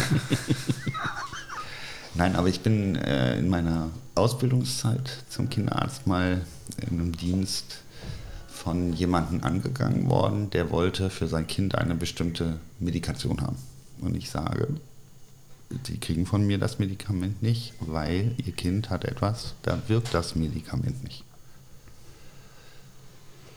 nein, 2.16 2.36
aber 2.36 2.49
ich 2.49 2.59
bin 2.61 2.95
äh, 2.95 3.39
in 3.39 3.47
meiner 3.49 3.91
Ausbildungszeit 4.16 5.24
zum 5.30 5.49
Kinderarzt 5.49 6.05
mal 6.05 6.41
in 6.82 6.99
einem 6.99 7.11
Dienst 7.16 7.78
von 8.64 8.93
jemandem 8.93 9.43
angegangen 9.43 10.09
worden, 10.09 10.49
der 10.49 10.72
wollte 10.72 11.09
für 11.09 11.28
sein 11.28 11.47
Kind 11.47 11.76
eine 11.76 11.95
bestimmte 11.95 12.59
Medikation 12.80 13.41
haben. 13.41 13.57
Und 13.99 14.16
ich 14.16 14.30
sage, 14.30 14.68
Sie 15.86 15.97
kriegen 15.97 16.26
von 16.26 16.45
mir 16.45 16.57
das 16.59 16.80
Medikament 16.80 17.41
nicht, 17.41 17.74
weil 17.80 18.36
Ihr 18.45 18.53
Kind 18.53 18.89
hat 18.89 19.03
etwas, 19.05 19.55
da 19.64 19.82
wirkt 19.88 20.14
das 20.14 20.36
Medikament 20.36 21.03
nicht. 21.03 21.26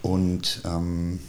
Und 0.03 0.63
ähm, 0.65 1.21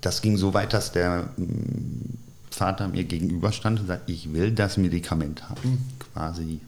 das 0.00 0.22
ging 0.22 0.36
so 0.36 0.54
weit, 0.54 0.72
dass 0.72 0.92
der 0.92 1.28
mm, 1.36 2.18
Vater 2.50 2.88
mir 2.88 3.04
gegenüberstand 3.04 3.80
und 3.80 3.86
sagt, 3.86 4.08
ich 4.08 4.32
will 4.32 4.50
das 4.52 4.76
Medikament 4.76 5.48
haben. 5.48 5.78
Quasi 6.12 6.60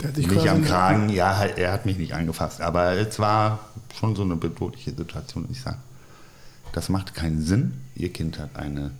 Der 0.00 0.08
hat 0.08 0.16
dich 0.16 0.28
quasi 0.28 0.48
am 0.48 0.60
nicht- 0.60 0.68
Kragen. 0.70 1.08
Ja, 1.08 1.36
halt, 1.38 1.58
er 1.58 1.72
hat 1.72 1.86
mich 1.86 1.98
nicht 1.98 2.14
angefasst. 2.14 2.60
Aber 2.60 2.92
es 2.92 3.18
war 3.18 3.58
schon 3.98 4.14
so 4.16 4.22
eine 4.22 4.36
bedrohliche 4.36 4.92
Situation. 4.94 5.48
Ich 5.50 5.60
sage, 5.62 5.78
das 6.72 6.88
macht 6.88 7.14
keinen 7.14 7.42
Sinn. 7.42 7.74
Ihr 7.96 8.12
Kind 8.12 8.38
hat 8.38 8.56
eine 8.56 8.92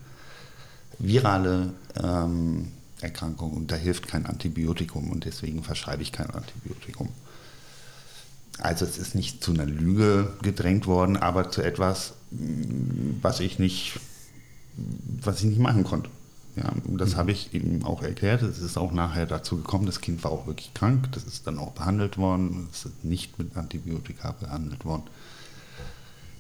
virale 0.99 1.72
ähm, 2.03 2.72
Erkrankung 3.01 3.53
und 3.53 3.70
da 3.70 3.76
hilft 3.76 4.09
kein 4.09 4.26
Antibiotikum 4.26 5.11
und 5.11 5.24
deswegen 5.24 5.62
verschreibe 5.62 6.03
ich 6.03 6.11
kein 6.11 6.30
Antibiotikum. 6.30 7.11
Also 8.61 8.84
es 8.84 8.99
ist 8.99 9.14
nicht 9.14 9.44
zu 9.44 9.53
einer 9.53 9.66
Lüge 9.66 10.32
gedrängt 10.42 10.86
worden, 10.88 11.16
aber 11.16 11.51
zu 11.51 11.62
etwas, 11.62 12.14
mh, 12.32 13.18
was 13.22 13.38
ich 13.38 13.61
nicht, 13.61 14.01
was 15.22 15.38
ich 15.38 15.44
nicht 15.44 15.61
machen 15.61 15.84
konnte. 15.84 16.11
Ja, 16.59 16.72
und 16.84 16.98
das 16.98 17.14
habe 17.14 17.30
ich 17.30 17.54
ihm 17.54 17.84
auch 17.84 18.02
erklärt. 18.02 18.42
Es 18.42 18.59
ist 18.59 18.76
auch 18.76 18.90
nachher 18.90 19.26
dazu 19.26 19.59
gekommen, 19.59 19.86
das 19.86 20.00
Kind 20.00 20.24
war 20.24 20.32
auch 20.32 20.46
wirklich 20.46 20.74
krank. 20.74 21.09
Das 21.12 21.24
ist 21.24 21.46
dann 21.46 21.59
auch 21.59 21.72
behandelt 21.72 22.18
worden. 22.18 22.68
Es 22.72 22.86
ist 22.86 23.04
nicht 23.04 23.38
mit 23.38 23.56
Antibiotika 23.56 24.32
behandelt 24.32 24.84
worden. 24.84 25.04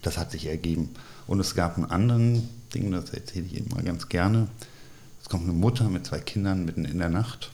Das 0.02 0.18
hat 0.18 0.32
sich 0.32 0.46
ergeben. 0.46 0.90
Und 1.26 1.38
es 1.40 1.54
gab 1.54 1.76
einen 1.76 1.86
anderen 1.86 2.48
Ding, 2.74 2.90
das 2.90 3.10
erzähle 3.10 3.46
ich 3.46 3.68
mal 3.68 3.82
ganz 3.82 4.08
gerne. 4.08 4.48
Es 5.22 5.28
kommt 5.28 5.44
eine 5.44 5.52
Mutter 5.52 5.88
mit 5.88 6.06
zwei 6.06 6.20
Kindern 6.20 6.64
mitten 6.64 6.84
in 6.84 6.98
der 6.98 7.10
Nacht. 7.10 7.52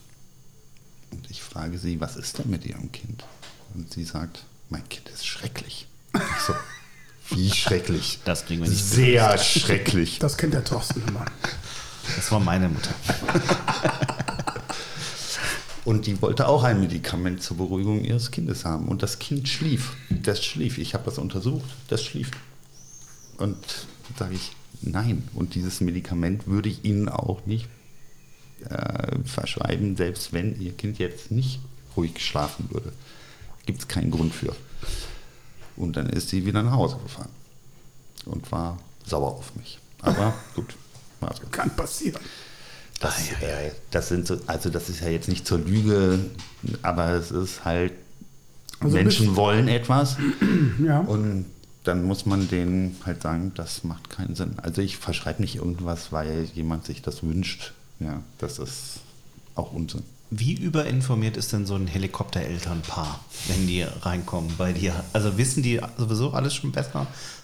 Und 1.11 1.29
ich 1.29 1.43
frage 1.43 1.77
sie, 1.77 1.99
was 2.01 2.15
ist 2.15 2.39
denn 2.39 2.49
mit 2.49 2.65
ihrem 2.65 2.91
Kind? 2.91 3.25
Und 3.73 3.91
sie 3.91 4.05
sagt, 4.05 4.45
mein 4.69 4.87
Kind 4.89 5.09
ist 5.09 5.25
schrecklich. 5.25 5.87
Ich 6.13 6.41
so, 6.47 6.53
wie 7.35 7.51
schrecklich? 7.51 8.19
Das 8.25 8.45
kriegen 8.45 8.63
wir 8.63 8.69
nicht. 8.69 8.83
Sehr 8.83 9.37
schrecklich. 9.37 10.19
Das 10.19 10.37
kennt 10.37 10.53
der 10.53 10.63
Thorsten 10.63 11.03
immer. 11.07 11.25
Das 12.15 12.31
war 12.31 12.39
meine 12.39 12.69
Mutter. 12.69 12.93
Und 15.85 16.07
die 16.07 16.19
wollte 16.21 16.47
auch 16.47 16.63
ein 16.63 16.79
Medikament 16.79 17.43
zur 17.43 17.57
Beruhigung 17.57 18.03
ihres 18.03 18.31
Kindes 18.31 18.65
haben. 18.65 18.87
Und 18.87 19.03
das 19.03 19.19
Kind 19.19 19.47
schlief. 19.47 19.95
Das 20.09 20.43
schlief. 20.43 20.79
Ich 20.79 20.95
habe 20.95 21.05
das 21.05 21.19
untersucht. 21.19 21.69
Das 21.89 22.03
schlief. 22.03 22.31
Und 23.37 23.57
sage 24.17 24.33
ich, 24.33 24.51
nein. 24.81 25.27
Und 25.35 25.53
dieses 25.53 25.81
Medikament 25.81 26.47
würde 26.47 26.69
ich 26.69 26.83
Ihnen 26.85 27.07
auch 27.07 27.45
nicht 27.45 27.67
äh, 28.67 29.19
verschreiben, 29.25 29.95
selbst 29.95 30.33
wenn 30.33 30.59
Ihr 30.59 30.73
Kind 30.73 30.97
jetzt 30.97 31.29
nicht 31.29 31.59
ruhig 31.95 32.19
schlafen 32.19 32.67
würde. 32.71 32.91
Gibt 33.67 33.81
es 33.81 33.87
keinen 33.87 34.09
Grund 34.09 34.33
für. 34.33 34.55
Und 35.75 35.97
dann 35.97 36.09
ist 36.09 36.29
sie 36.29 36.45
wieder 36.45 36.63
nach 36.63 36.73
Hause 36.73 36.97
gefahren. 37.03 37.29
Und 38.25 38.51
war 38.51 38.79
sauer 39.05 39.33
auf 39.33 39.55
mich. 39.55 39.77
Aber 40.01 40.33
gut, 40.55 40.75
war 41.19 41.33
so. 41.35 41.43
Kann 41.51 41.69
passieren. 41.75 42.21
Das, 42.99 43.29
äh, 43.41 43.71
das 43.91 44.07
sind 44.09 44.25
so, 44.25 44.37
also 44.47 44.69
das 44.69 44.89
ist 44.89 45.01
ja 45.01 45.09
jetzt 45.09 45.27
nicht 45.27 45.45
zur 45.45 45.59
Lüge, 45.59 46.19
aber 46.81 47.09
es 47.09 47.29
ist 47.31 47.65
halt, 47.65 47.91
Also 48.79 48.95
Menschen 48.95 49.25
bist- 49.27 49.35
wollen 49.37 49.67
etwas 49.67 50.17
Ja. 50.83 50.99
und 51.01 51.45
dann 51.83 52.03
muss 52.05 52.25
man 52.25 52.47
denen 52.47 52.95
halt 53.05 53.21
sagen, 53.21 53.51
das 53.55 53.83
macht 53.83 54.09
keinen 54.09 54.35
Sinn. 54.35 54.53
Also 54.57 54.81
ich 54.81 54.97
verschreibe 54.97 55.41
nicht 55.41 55.57
irgendwas, 55.57 56.11
weil 56.11 56.45
jemand 56.55 56.85
sich 56.85 57.01
das 57.01 57.21
wünscht. 57.21 57.73
Ja, 57.99 58.21
das 58.39 58.59
ist 58.59 58.99
auch 59.55 59.71
Unsinn. 59.73 60.01
Wie 60.31 60.53
überinformiert 60.53 61.37
ist 61.37 61.53
denn 61.53 61.65
so 61.67 61.75
ein 61.75 61.85
Helikopterelternpaar, 61.87 63.19
wenn 63.47 63.67
die 63.67 63.83
reinkommen 63.83 64.51
bei 64.57 64.73
dir? 64.73 64.93
Also 65.13 65.37
wissen 65.37 65.61
die 65.63 65.79
sowieso 65.97 66.31
alles 66.31 66.55
schon 66.55 66.71
besser 66.71 67.01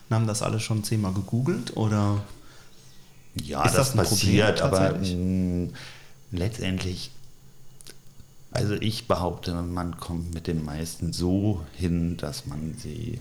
und 0.10 0.16
haben 0.16 0.28
das 0.28 0.42
alles 0.42 0.64
schon 0.64 0.84
zehnmal 0.84 1.14
gegoogelt 1.14 1.78
oder? 1.78 2.24
Ja, 3.36 3.64
Ist 3.66 3.76
das, 3.76 3.94
das 3.94 4.10
Problem 4.10 4.10
passiert, 4.10 4.62
aber 4.62 4.98
mh, 4.98 5.70
letztendlich, 6.32 7.12
also 8.52 8.74
ich 8.74 9.08
behaupte, 9.08 9.54
man 9.54 9.98
kommt 9.98 10.34
mit 10.34 10.48
den 10.48 10.66
meisten 10.66 11.14
so 11.14 11.62
hin, 11.78 12.18
dass 12.18 12.46
man 12.46 12.76
sie 12.78 13.20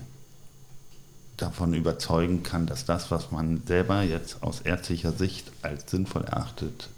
davon 1.37 1.73
überzeugen 1.73 2.43
kann, 2.43 2.67
dass 2.67 2.85
das, 2.85 3.09
was 3.09 3.31
man 3.31 3.63
selber 3.65 4.03
jetzt 4.03 4.43
aus 4.43 4.61
ärztlicher 4.61 5.11
Sicht 5.11 5.51
als 5.61 5.89
sinnvoll 5.89 6.23
erachtet, 6.23 6.89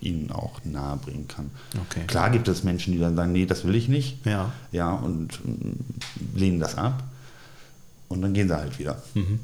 ihnen 0.00 0.30
auch 0.30 0.60
nahebringen 0.64 1.26
kann. 1.26 1.50
Okay. 1.88 2.04
Klar 2.06 2.30
gibt 2.30 2.46
es 2.46 2.62
Menschen, 2.62 2.92
die 2.92 3.00
dann 3.00 3.16
sagen, 3.16 3.32
nee, 3.32 3.46
das 3.46 3.64
will 3.64 3.74
ich 3.74 3.88
nicht. 3.88 4.24
Ja. 4.24 4.52
Ja, 4.70 4.92
und 4.92 5.44
mm, 5.44 6.36
lehnen 6.36 6.60
das 6.60 6.76
ab. 6.76 7.02
Und 8.08 8.22
dann 8.22 8.32
gehen 8.34 8.48
sie 8.48 8.56
halt 8.56 8.78
wieder. 8.78 9.02
Mhm. 9.14 9.40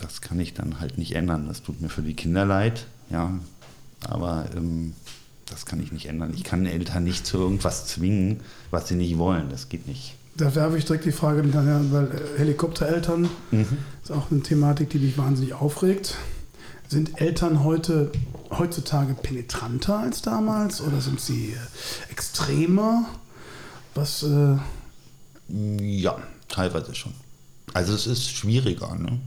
Das 0.00 0.20
kann 0.20 0.38
ich 0.40 0.54
dann 0.54 0.80
halt 0.80 0.98
nicht 0.98 1.14
ändern. 1.14 1.46
Das 1.46 1.62
tut 1.62 1.80
mir 1.80 1.88
für 1.88 2.02
die 2.02 2.14
Kinder 2.14 2.44
leid. 2.44 2.86
Ja, 3.10 3.38
aber 4.06 4.46
ähm, 4.56 4.94
das 5.46 5.66
kann 5.66 5.80
ich 5.82 5.92
nicht 5.92 6.06
ändern. 6.06 6.32
Ich 6.34 6.44
kann 6.44 6.66
Eltern 6.66 7.04
nicht 7.04 7.26
zu 7.26 7.38
irgendwas 7.38 7.86
zwingen, 7.86 8.40
was 8.70 8.88
sie 8.88 8.94
nicht 8.94 9.18
wollen. 9.18 9.50
Das 9.50 9.68
geht 9.68 9.86
nicht. 9.86 10.14
Da 10.36 10.54
werfe 10.54 10.76
ich 10.78 10.84
direkt 10.84 11.04
die 11.04 11.12
Frage 11.12 11.42
hinterher, 11.42 11.80
weil 11.90 12.06
äh, 12.06 12.38
Helikoptereltern 12.38 13.28
ist 14.02 14.10
auch 14.10 14.30
eine 14.30 14.40
Thematik, 14.40 14.90
die 14.90 14.98
mich 14.98 15.16
wahnsinnig 15.16 15.54
aufregt. 15.54 16.16
Sind 16.88 17.20
Eltern 17.20 17.62
heute 17.64 18.10
heutzutage 18.50 19.14
penetranter 19.14 19.98
als 19.98 20.22
damals 20.22 20.80
oder 20.80 21.00
sind 21.00 21.20
sie 21.20 21.52
äh, 21.52 22.12
extremer? 22.12 23.06
Was 23.94 24.24
äh, 24.24 24.56
Ja, 25.80 26.16
teilweise 26.48 26.94
schon. 26.94 27.14
Also 27.74 27.92
es 27.92 28.06
ist 28.06 28.30
schwieriger. 28.30 28.94
Ne? 28.94 29.18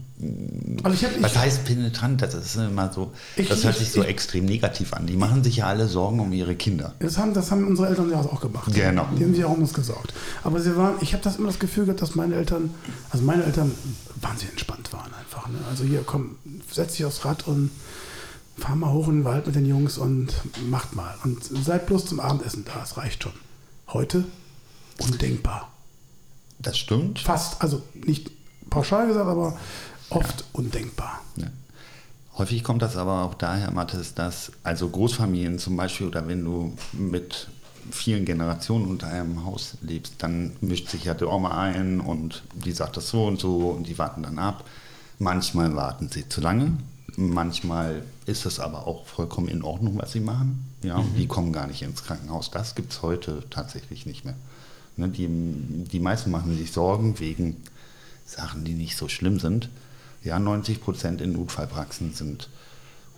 Also 0.82 0.94
ich 0.96 1.04
hab- 1.04 1.22
Was 1.22 1.32
ich- 1.32 1.38
heißt 1.38 1.64
penetrant? 1.66 2.20
Das 2.22 2.34
ist 2.34 2.56
immer 2.56 2.90
so, 2.92 3.12
Ich- 3.36 3.46
das 3.48 3.62
hört 3.62 3.74
ich- 3.76 3.84
sich 3.84 3.92
so 3.92 4.02
extrem 4.02 4.46
negativ 4.46 4.92
an. 4.94 5.06
Die 5.06 5.16
machen 5.16 5.44
sich 5.44 5.56
ja 5.58 5.66
alle 5.66 5.86
Sorgen 5.86 6.18
um 6.18 6.32
ihre 6.32 6.56
Kinder. 6.56 6.94
Das 6.98 7.18
haben, 7.18 7.34
das 7.34 7.50
haben 7.50 7.66
unsere 7.68 7.88
Eltern 7.88 8.10
ja 8.10 8.18
auch 8.20 8.40
gemacht. 8.40 8.72
Genau. 8.74 9.06
Die 9.16 9.22
haben 9.22 9.34
sich 9.34 9.44
auch 9.44 9.52
um 9.52 9.60
uns 9.60 9.74
gesorgt. 9.74 10.12
Aber 10.42 10.60
sie 10.60 10.74
waren, 10.76 10.94
ich 11.02 11.12
habe 11.12 11.22
das 11.22 11.36
immer 11.36 11.48
das 11.48 11.58
Gefühl 11.58 11.84
gehabt, 11.84 12.00
dass 12.02 12.14
meine 12.14 12.34
Eltern, 12.36 12.70
also 13.10 13.22
meine 13.24 13.44
Eltern 13.44 13.70
wahnsinnig 14.20 14.52
entspannt 14.52 14.92
waren 14.92 15.12
einfach. 15.14 15.46
Ne? 15.48 15.58
Also 15.70 15.84
hier, 15.84 16.02
komm, 16.04 16.36
setz 16.72 16.94
dich 16.96 17.04
aufs 17.04 17.24
Rad 17.26 17.46
und 17.46 17.70
fahr 18.56 18.74
mal 18.76 18.90
hoch 18.92 19.08
in 19.08 19.16
den 19.18 19.24
Wald 19.24 19.46
mit 19.46 19.54
den 19.56 19.66
Jungs 19.66 19.98
und 19.98 20.32
macht 20.68 20.96
mal. 20.96 21.14
Und 21.22 21.44
seid 21.44 21.86
bloß 21.86 22.06
zum 22.06 22.18
Abendessen 22.18 22.64
da, 22.64 22.82
es 22.82 22.96
reicht 22.96 23.22
schon. 23.22 23.32
Heute 23.88 24.24
undenkbar. 24.98 25.70
Das 26.60 26.76
stimmt. 26.76 27.20
Fast, 27.20 27.62
also 27.62 27.82
nicht 27.94 28.30
pauschal 28.70 29.06
gesagt, 29.06 29.26
aber 29.26 29.58
oft 30.10 30.44
undenkbar. 30.52 31.20
Ja. 31.36 31.46
Häufig 32.36 32.62
kommt 32.62 32.82
das 32.82 32.96
aber 32.96 33.24
auch 33.24 33.34
daher, 33.34 33.70
Mathis, 33.72 34.14
dass 34.14 34.52
also 34.62 34.88
Großfamilien 34.88 35.58
zum 35.58 35.76
Beispiel 35.76 36.06
oder 36.06 36.28
wenn 36.28 36.44
du 36.44 36.72
mit 36.92 37.48
vielen 37.90 38.24
Generationen 38.24 38.86
unter 38.86 39.08
einem 39.08 39.44
Haus 39.44 39.76
lebst, 39.80 40.14
dann 40.18 40.56
mischt 40.60 40.88
sich 40.88 41.04
ja 41.04 41.14
der 41.14 41.32
Oma 41.32 41.60
ein 41.60 42.00
und 42.00 42.42
die 42.54 42.72
sagt 42.72 42.96
das 42.96 43.08
so 43.08 43.26
und 43.26 43.40
so 43.40 43.70
und 43.70 43.88
die 43.88 43.98
warten 43.98 44.22
dann 44.22 44.38
ab. 44.38 44.64
Manchmal 45.18 45.74
warten 45.74 46.08
sie 46.10 46.28
zu 46.28 46.40
lange, 46.40 46.74
manchmal 47.16 48.02
ist 48.26 48.46
es 48.46 48.60
aber 48.60 48.86
auch 48.86 49.06
vollkommen 49.06 49.48
in 49.48 49.62
Ordnung, 49.62 49.98
was 49.98 50.12
sie 50.12 50.20
machen. 50.20 50.64
Ja, 50.82 50.96
und 50.96 51.16
die 51.16 51.26
kommen 51.26 51.52
gar 51.52 51.66
nicht 51.66 51.82
ins 51.82 52.04
Krankenhaus. 52.04 52.52
Das 52.52 52.76
gibt 52.76 52.92
es 52.92 53.02
heute 53.02 53.42
tatsächlich 53.50 54.06
nicht 54.06 54.24
mehr. 54.24 54.36
Ne, 54.96 55.08
die, 55.08 55.28
die 55.28 56.00
meisten 56.00 56.30
machen 56.30 56.56
sich 56.56 56.70
Sorgen 56.70 57.18
wegen 57.18 57.56
Sachen, 58.28 58.64
die 58.64 58.74
nicht 58.74 58.96
so 58.96 59.08
schlimm 59.08 59.40
sind. 59.40 59.68
Ja, 60.22 60.38
90 60.38 60.80
Prozent 60.80 61.20
in 61.20 61.32
Notfallpraxen 61.32 62.12
sind 62.12 62.48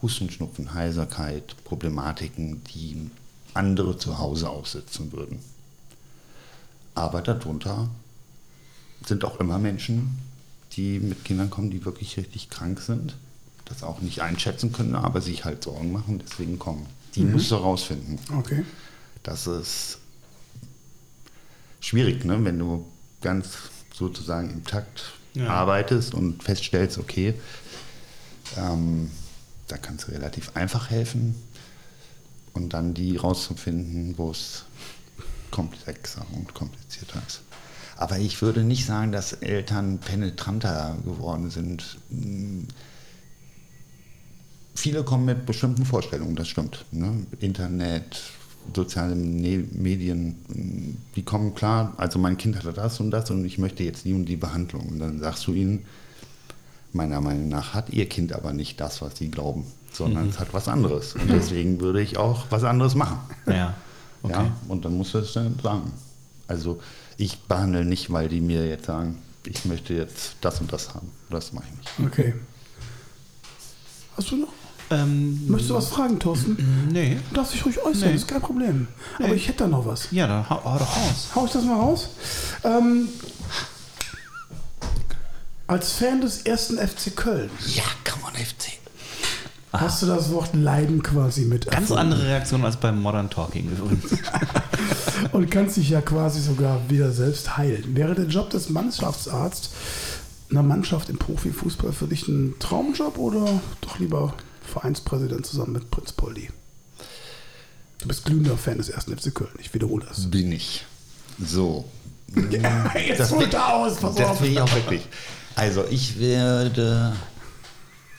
Husten, 0.01 0.31
Schnupfen, 0.31 0.73
Heiserkeit, 0.73 1.57
Problematiken, 1.65 2.63
die 2.65 3.11
andere 3.53 3.99
zu 3.99 4.19
Hause 4.19 4.49
aussitzen 4.49 5.13
würden. 5.13 5.41
Aber 6.95 7.21
darunter 7.23 7.89
sind 9.07 9.25
auch 9.25 9.41
immer 9.41 9.59
Menschen, 9.59 10.19
die 10.73 11.01
mit 11.01 11.25
Kindern 11.25 11.51
kommen, 11.51 11.71
die 11.71 11.85
wirklich 11.85 12.17
richtig 12.17 12.49
krank 12.49 12.81
sind, 12.81 13.17
das 13.65 13.83
auch 13.83 14.01
nicht 14.01 14.23
einschätzen 14.23 14.73
können, 14.73 14.95
aber 14.95 15.21
sich 15.21 15.45
halt 15.45 15.65
Sorgen 15.65 15.93
machen, 15.93 16.23
deswegen 16.25 16.59
kommen. 16.59 16.87
Die 17.15 17.25
musst 17.25 17.51
du 17.51 17.57
rausfinden. 17.57 18.19
Okay. 18.37 18.65
Das 19.23 19.47
ist 19.47 19.99
schwierig, 21.81 22.25
ne? 22.25 22.45
wenn 22.45 22.59
du 22.59 22.87
ganz 23.21 23.57
sozusagen 24.01 24.51
im 24.51 24.65
Takt 24.65 25.13
Ja. 25.35 25.47
arbeitest 25.49 26.13
und 26.15 26.43
feststellst, 26.43 26.99
okay, 26.99 27.35
ähm, 28.57 29.11
da 29.69 29.77
kannst 29.77 30.09
du 30.09 30.13
relativ 30.13 30.57
einfach 30.57 30.91
helfen 30.91 31.37
und 32.53 32.71
dann 32.75 32.95
die 32.95 33.17
rauszufinden, 33.17 34.19
wo 34.19 34.33
es 34.33 34.65
komplexer 35.53 36.27
und 36.33 36.53
komplizierter 36.55 37.23
ist. 37.29 37.43
Aber 37.97 38.19
ich 38.19 38.41
würde 38.43 38.65
nicht 38.65 38.87
sagen, 38.87 39.13
dass 39.13 39.35
Eltern 39.35 39.99
penetranter 39.99 40.97
geworden 41.05 41.51
sind. 41.51 41.99
Hm, 42.11 42.67
Viele 44.75 45.05
kommen 45.05 45.27
mit 45.27 45.45
bestimmten 45.45 45.85
Vorstellungen, 45.85 46.37
das 46.37 46.49
stimmt. 46.49 46.87
Ne? 46.91 47.27
Internet, 47.41 48.23
soziale 48.75 49.17
Ne- 49.17 49.65
Medien, 49.73 50.99
die 51.17 51.23
kommen 51.23 51.55
klar, 51.55 51.95
also 51.97 52.19
mein 52.19 52.37
Kind 52.37 52.57
hatte 52.57 52.73
das 52.73 53.01
und 53.01 53.11
das 53.11 53.31
und 53.31 53.45
ich 53.45 53.59
möchte 53.59 53.83
jetzt 53.83 54.05
die 54.05 54.13
und 54.15 54.27
die 54.27 54.37
Behandlung. 54.37 54.87
Und 54.89 54.99
dann 55.01 55.19
sagst 55.21 55.47
du 55.47 55.53
ihnen, 55.55 55.85
meiner 56.93 57.21
Meinung 57.21 57.49
nach 57.49 57.75
hat 57.75 57.91
ihr 57.91 58.09
Kind 58.09 58.33
aber 58.33 58.53
nicht 58.53 58.81
das, 58.81 59.01
was 59.03 59.17
sie 59.17 59.31
glauben, 59.31 59.65
sondern 59.93 60.29
es 60.29 60.39
hat 60.39 60.53
was 60.53 60.69
anderes. 60.69 61.15
Und 61.15 61.29
deswegen 61.31 61.81
würde 61.81 62.01
ich 62.03 62.17
auch 62.19 62.47
was 62.51 62.65
anderes 62.65 62.95
machen. 62.95 63.19
Ja. 63.47 63.75
Okay. 64.23 64.33
Ja, 64.35 64.53
und 64.69 64.85
dann 64.85 64.99
musst 64.99 65.15
du 65.15 65.19
es 65.21 65.33
dann 65.33 65.59
sagen. 65.63 65.91
Also 66.47 66.79
ich 67.17 67.39
behandle 67.45 67.87
nicht, 67.87 68.13
weil 68.13 68.29
die 68.29 68.43
mir 68.43 68.69
jetzt 68.69 68.85
sagen, 68.85 69.17
ich 69.47 69.65
möchte 69.65 69.95
jetzt 69.95 70.35
das 70.43 70.61
und 70.61 70.71
das 70.71 70.93
haben. 70.93 71.11
Das 71.31 71.55
mache 71.55 71.65
ich 71.73 71.79
nicht. 71.99 72.13
Okay. 72.13 72.35
Hast 74.19 74.31
du 74.31 74.37
noch? 74.37 74.53
Ähm, 74.93 75.47
Möchtest 75.49 75.71
du 75.71 75.75
was 75.77 75.89
fragen, 75.89 76.19
Thorsten? 76.19 76.89
nee. 76.93 77.17
Du 77.31 77.37
darfst 77.37 77.55
dich 77.55 77.65
ruhig 77.65 77.79
äußern, 77.81 78.09
Nee. 78.11 78.17
ist 78.17 78.27
kein 78.27 78.41
Problem. 78.41 78.89
Aber 79.19 79.29
Nee. 79.29 79.35
ich 79.35 79.47
hätte 79.49 79.59
da 79.65 79.69
noch 79.69 79.87
was. 79.87 80.09
Ja, 80.11 80.27
dann 80.27 80.49
hau, 80.51 80.57
hau 80.65 80.79
doch 80.79 80.97
raus. 80.97 81.29
Hau 81.35 81.47
ich 81.47 81.53
das 81.53 81.65
mal 81.65 81.77
raus? 81.77 82.09
Ähm, 82.65 83.09
als 85.67 85.93
Fan 85.93 86.21
des 86.21 86.43
ersten 86.43 86.79
FC 86.79 87.15
Köln 87.15 87.51
Ja, 87.75 87.85
come 88.11 88.25
on 88.27 88.33
FC. 88.35 88.73
hast 89.73 90.03
du 90.03 90.07
das 90.07 90.33
Wort 90.33 90.55
Leiden 90.55 91.03
quasi 91.03 91.43
mit 91.43 91.67
Ganz 91.67 91.91
erfunden. 91.91 92.01
andere 92.01 92.27
Reaktion 92.27 92.65
als 92.65 92.77
beim 92.77 93.01
Modern 93.01 93.31
Talking 93.31 93.71
übrigens. 93.71 94.11
Und 95.33 95.51
kannst 95.51 95.77
dich 95.77 95.91
ja 95.91 96.01
quasi 96.01 96.41
sogar 96.41 96.81
wieder 96.89 97.13
selbst 97.13 97.57
heilen. 97.57 97.95
Wäre 97.95 98.15
der 98.17 98.25
Job 98.27 98.51
des 98.51 98.71
Mannschaftsarzt 98.71 99.71
einer 100.51 100.65
Mannschaft 100.65 101.09
im 101.11 101.19
Profifußball 101.19 101.93
für 101.93 102.09
dich 102.09 102.27
ein 102.27 102.55
Traumjob 102.59 103.17
oder 103.19 103.61
doch 103.83 103.99
lieber 104.01 104.35
Vereinspräsident 104.71 105.45
zusammen 105.47 105.73
mit 105.73 105.91
Prinz 105.91 106.13
Poldi? 106.13 106.49
Du 107.99 108.09
bist 108.09 108.25
glühender 108.25 108.57
Fan 108.57 108.79
des 108.79 108.89
ersten 108.89 109.17
FC 109.17 109.35
Köln, 109.35 109.51
ich 109.59 109.75
wiederhole 109.75 110.07
das. 110.07 110.31
Bin 110.31 110.53
ich. 110.53 110.85
So. 111.45 111.85
Ja, 112.51 112.97
jetzt 112.97 113.19
Das 113.19 113.33
holt 113.33 113.53
er 113.53 113.75
aus, 113.75 113.97
pass 113.99 114.15
Das 114.15 114.29
auf. 114.29 114.41
will 114.41 114.53
ich 114.53 114.61
auch 114.61 114.73
wirklich. 114.73 115.03
Also 115.57 115.85
ich 115.91 116.19
werde, 116.21 117.15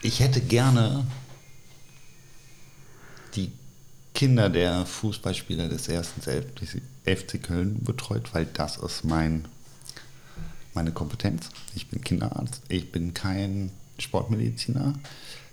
ich 0.02 0.20
hätte 0.20 0.42
gerne 0.42 1.08
die 3.36 3.54
Kinder 4.14 4.50
der 4.50 4.86
Fußballspieler 4.86 5.70
des 5.70 5.88
ersten 5.88 6.22
FC 6.22 7.42
Köln 7.42 7.82
betreut, 7.86 8.34
weil 8.34 8.46
das 8.48 8.76
ist 8.78 9.06
mein, 9.06 9.48
meine 10.74 10.92
Kompetenz. 10.92 11.50
Ich 11.74 11.88
bin 11.90 12.04
Kinderarzt, 12.04 12.62
ich 12.68 12.92
bin 12.92 13.14
kein 13.14 13.72
Sportmediziner. 13.98 14.94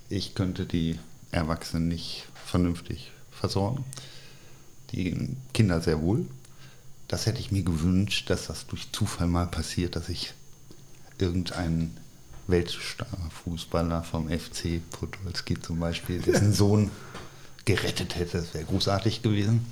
Ich 0.09 0.35
könnte 0.35 0.65
die 0.65 0.99
Erwachsenen 1.31 1.89
nicht 1.89 2.27
vernünftig 2.47 3.11
versorgen. 3.31 3.85
Die 4.93 5.37
Kinder 5.53 5.81
sehr 5.81 6.01
wohl. 6.01 6.27
Das 7.09 7.27
hätte 7.27 7.41
ich 7.41 7.53
mir 7.53 7.63
gewünscht, 7.63 8.31
dass 8.31 8.47
das 8.47 8.67
durch 8.67 8.91
Zufall 8.93 9.27
mal 9.27 9.47
passiert, 9.47 9.97
dass 9.97 10.09
ich 10.09 10.33
irgendeinen 11.19 11.97
Weltstar-Fußballer 12.47 14.03
vom 14.03 14.29
FC 14.29 14.81
Podolski 14.91 15.61
zum 15.61 15.81
Beispiel, 15.81 16.21
dessen 16.21 16.53
Sohn 16.55 16.91
gerettet 17.65 18.17
hätte. 18.17 18.39
Das 18.39 18.55
wäre 18.55 18.65
großartig 18.65 19.23
gewesen. 19.23 19.67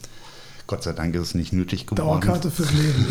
Gott 0.67 0.83
sei 0.83 0.93
Dank 0.93 1.15
ist 1.15 1.23
es 1.29 1.35
nicht 1.35 1.53
nötig 1.53 1.87
geworden. 1.87 2.07
Dauerkarte 2.09 2.51
fürs 2.51 2.73
Leben. 2.73 3.07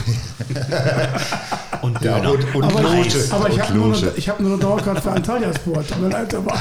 Und 1.82 2.02
Ja, 2.02 2.20
Döner. 2.20 2.32
und, 2.34 2.56
und 2.56 2.64
aber 2.64 2.82
Loge. 2.82 3.08
ich, 3.08 3.32
aber 3.32 3.48
ich 3.50 3.56
und 3.56 3.62
habe 3.64 3.74
nur, 3.78 3.96
eine- 3.98 4.12
ich 4.16 4.28
hab 4.30 4.40
nur 4.40 4.52
eine 4.54 4.60
Dauerkarte 4.60 5.02
für 5.02 5.12
Antalya 5.12 5.54
Sport. 5.56 5.88
Tut 5.88 6.02
mir 6.02 6.10
leid, 6.10 6.34
aber 6.34 6.54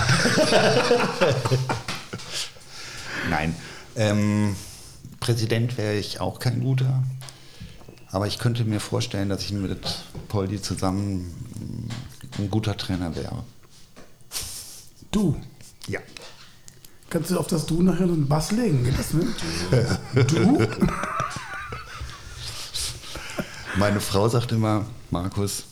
Nein. 3.30 3.54
Ähm, 3.96 4.54
Präsident 5.20 5.78
wäre 5.78 5.94
ich 5.94 6.20
auch 6.20 6.38
kein 6.38 6.60
guter. 6.60 7.02
Aber 8.10 8.26
ich 8.26 8.38
könnte 8.38 8.64
mir 8.64 8.80
vorstellen, 8.80 9.28
dass 9.28 9.42
ich 9.42 9.52
mit 9.52 9.78
Poldi 10.28 10.60
zusammen 10.60 11.32
mm, 12.38 12.40
ein 12.42 12.50
guter 12.50 12.76
Trainer 12.76 13.14
wäre. 13.16 13.44
du, 15.10 15.36
Ja. 15.88 16.00
Kannst 17.14 17.30
du 17.30 17.38
auf 17.38 17.46
das 17.46 17.64
Du 17.64 17.80
nachher 17.80 18.02
einen 18.02 18.26
Bass 18.26 18.50
legen? 18.50 18.82
Geht 18.82 18.98
das, 18.98 19.14
ne? 19.14 19.32
Du? 20.26 20.58
Meine 23.76 24.00
Frau 24.00 24.28
sagt 24.28 24.50
immer, 24.50 24.84
Markus, 25.12 25.62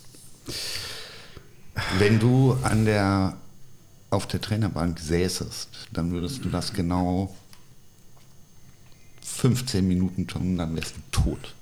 wenn 1.99 2.21
du 2.21 2.57
an 2.63 2.85
der, 2.85 3.37
auf 4.11 4.29
der 4.29 4.41
Trainerbank 4.41 5.01
säßest, 5.01 5.89
dann 5.93 6.13
würdest 6.13 6.45
du 6.45 6.49
das 6.49 6.73
genau 6.75 7.35
15 9.23 9.87
Minuten 9.87 10.29
tun, 10.29 10.57
dann 10.57 10.77
wärst 10.77 10.95
du 10.95 11.01
tot. 11.11 11.57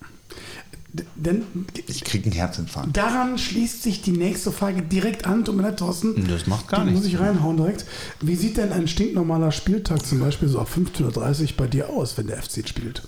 Denn 1.14 1.44
Ich 1.86 2.02
kriege 2.04 2.24
einen 2.24 2.32
Herzinfarkt. 2.32 2.96
daran 2.96 3.38
schließt 3.38 3.82
sich 3.82 4.02
die 4.02 4.10
nächste 4.12 4.50
Frage 4.50 4.82
direkt 4.82 5.24
an. 5.26 5.44
Tut 5.44 5.54
mir 5.56 5.62
leid, 5.62 5.78
Thorsten. 5.78 6.26
Das 6.28 6.46
macht 6.48 6.66
gar 6.68 6.80
Die 6.80 6.86
nichts. 6.90 7.00
muss 7.00 7.12
ich 7.12 7.20
reinhauen 7.20 7.56
direkt. 7.56 7.84
Wie 8.20 8.34
sieht 8.34 8.56
denn 8.56 8.72
ein 8.72 8.88
stinknormaler 8.88 9.52
Spieltag 9.52 10.04
zum 10.04 10.18
Beispiel 10.20 10.48
so 10.48 10.58
ab 10.58 10.68
15.30 10.74 11.42
Uhr 11.52 11.56
bei 11.56 11.66
dir 11.68 11.90
aus, 11.90 12.18
wenn 12.18 12.26
der 12.26 12.42
FC 12.42 12.66
spielt? 12.68 13.02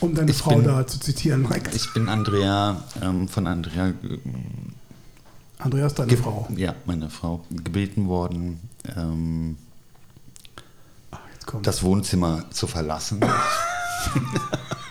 Um 0.00 0.14
deine 0.14 0.30
Ich 0.32 0.38
Frau 0.38 0.56
bin- 0.56 0.64
da 0.64 0.86
zu 0.86 0.98
zitieren, 0.98 1.42
Mike. 1.42 1.70
Ich 1.74 1.92
bin 1.92 2.08
Andrea, 2.08 2.82
ähm, 3.02 3.28
von 3.28 3.46
Andrea, 3.46 3.90
ge- 3.90 4.18
Andreas, 5.58 5.94
deine 5.94 6.08
ge- 6.08 6.18
Frau. 6.18 6.48
ja, 6.56 6.74
meine 6.86 7.08
Frau, 7.10 7.44
gebeten 7.50 8.08
worden, 8.08 8.58
ähm, 8.96 9.56
Ach, 11.12 11.18
das 11.62 11.82
Wohnzimmer 11.84 12.50
zu 12.50 12.66
verlassen, 12.66 13.20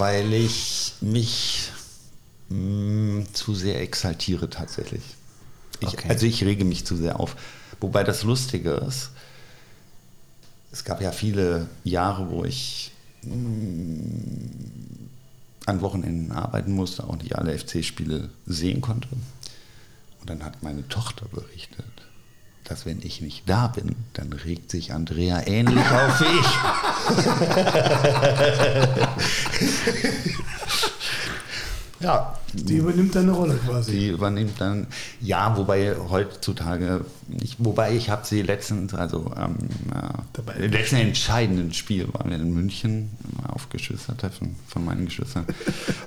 weil 0.00 0.32
ich 0.32 0.94
mich 1.02 1.70
mh, 2.48 3.26
zu 3.34 3.54
sehr 3.54 3.80
exaltiere 3.80 4.48
tatsächlich. 4.50 5.02
Ich, 5.80 5.88
Okay. 5.88 6.08
Also 6.08 6.26
ich 6.26 6.42
rege 6.44 6.64
mich 6.64 6.84
zu 6.84 6.96
sehr 6.96 7.20
auf. 7.20 7.36
Wobei 7.80 8.02
das 8.02 8.22
Lustige 8.22 8.72
ist, 8.72 9.10
es 10.72 10.84
gab 10.84 11.00
ja 11.00 11.12
viele 11.12 11.68
Jahre, 11.84 12.30
wo 12.30 12.44
ich 12.44 12.92
mh, 13.22 14.00
an 15.66 15.80
Wochenenden 15.82 16.32
arbeiten 16.32 16.72
musste, 16.72 17.04
auch 17.04 17.16
nicht 17.16 17.36
alle 17.36 17.56
FC-Spiele 17.56 18.30
sehen 18.46 18.80
konnte. 18.80 19.08
Und 20.20 20.30
dann 20.30 20.42
hat 20.44 20.62
meine 20.62 20.86
Tochter 20.88 21.26
berichtet, 21.32 21.84
dass 22.70 22.86
wenn 22.86 23.00
ich 23.02 23.20
nicht 23.20 23.42
da 23.48 23.66
bin, 23.66 23.96
dann 24.12 24.32
regt 24.32 24.70
sich 24.70 24.92
Andrea 24.92 25.44
ähnlich 25.44 25.84
auf 25.90 26.20
wie 26.20 26.38
ich. 26.38 26.46
ja, 32.00 32.38
Die 32.52 32.76
übernimmt 32.76 33.16
deine 33.16 33.32
Rolle 33.32 33.56
quasi. 33.56 33.90
Sie 33.90 34.08
übernimmt 34.10 34.60
dann, 34.60 34.86
ja, 35.20 35.56
wobei 35.56 35.96
heutzutage, 35.96 37.04
ich, 37.42 37.56
wobei 37.58 37.92
ich 37.96 38.08
habe 38.08 38.24
sie 38.24 38.42
letztens, 38.42 38.94
also 38.94 39.32
Dabei. 40.32 40.52
äh, 40.54 40.68
letzten 40.68 40.96
entscheidenden 40.96 41.74
Spiel 41.74 42.06
waren 42.12 42.30
wir 42.30 42.36
in 42.36 42.54
München 42.54 43.10
auf 43.48 43.68
Geschwistertreffen 43.68 44.54
von 44.68 44.84
meinen 44.84 45.06
Geschwistern. 45.06 45.44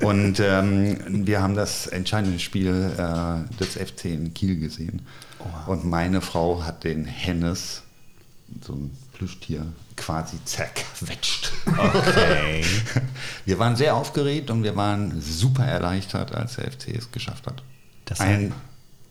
Und 0.02 0.40
ähm, 0.40 1.26
wir 1.28 1.42
haben 1.42 1.56
das 1.56 1.88
entscheidende 1.88 2.40
Spiel 2.40 2.94
äh, 2.98 3.62
des 3.62 3.74
FC 3.74 4.06
in 4.06 4.34
Kiel 4.34 4.58
gesehen. 4.58 5.02
Und 5.68 5.86
meine 5.86 6.22
Frau 6.22 6.64
hat 6.64 6.84
den 6.84 7.06
Hennes, 7.06 7.84
so 8.66 8.74
ein 8.74 8.92
Plüschtier, 9.14 9.66
quasi 9.96 10.38
zerquetscht. 10.46 11.52
Okay. 11.66 12.64
Wir 13.46 13.60
waren 13.60 13.76
sehr 13.76 13.96
aufgeregt 13.96 14.50
und 14.50 14.64
wir 14.64 14.76
waren 14.76 15.22
super 15.22 15.66
erleichtert, 15.66 16.34
als 16.34 16.56
der 16.56 16.72
FC 16.72 16.90
es 16.90 17.12
geschafft 17.12 17.46
hat. 17.46 17.62
Das 18.06 18.20
Ein 18.20 18.54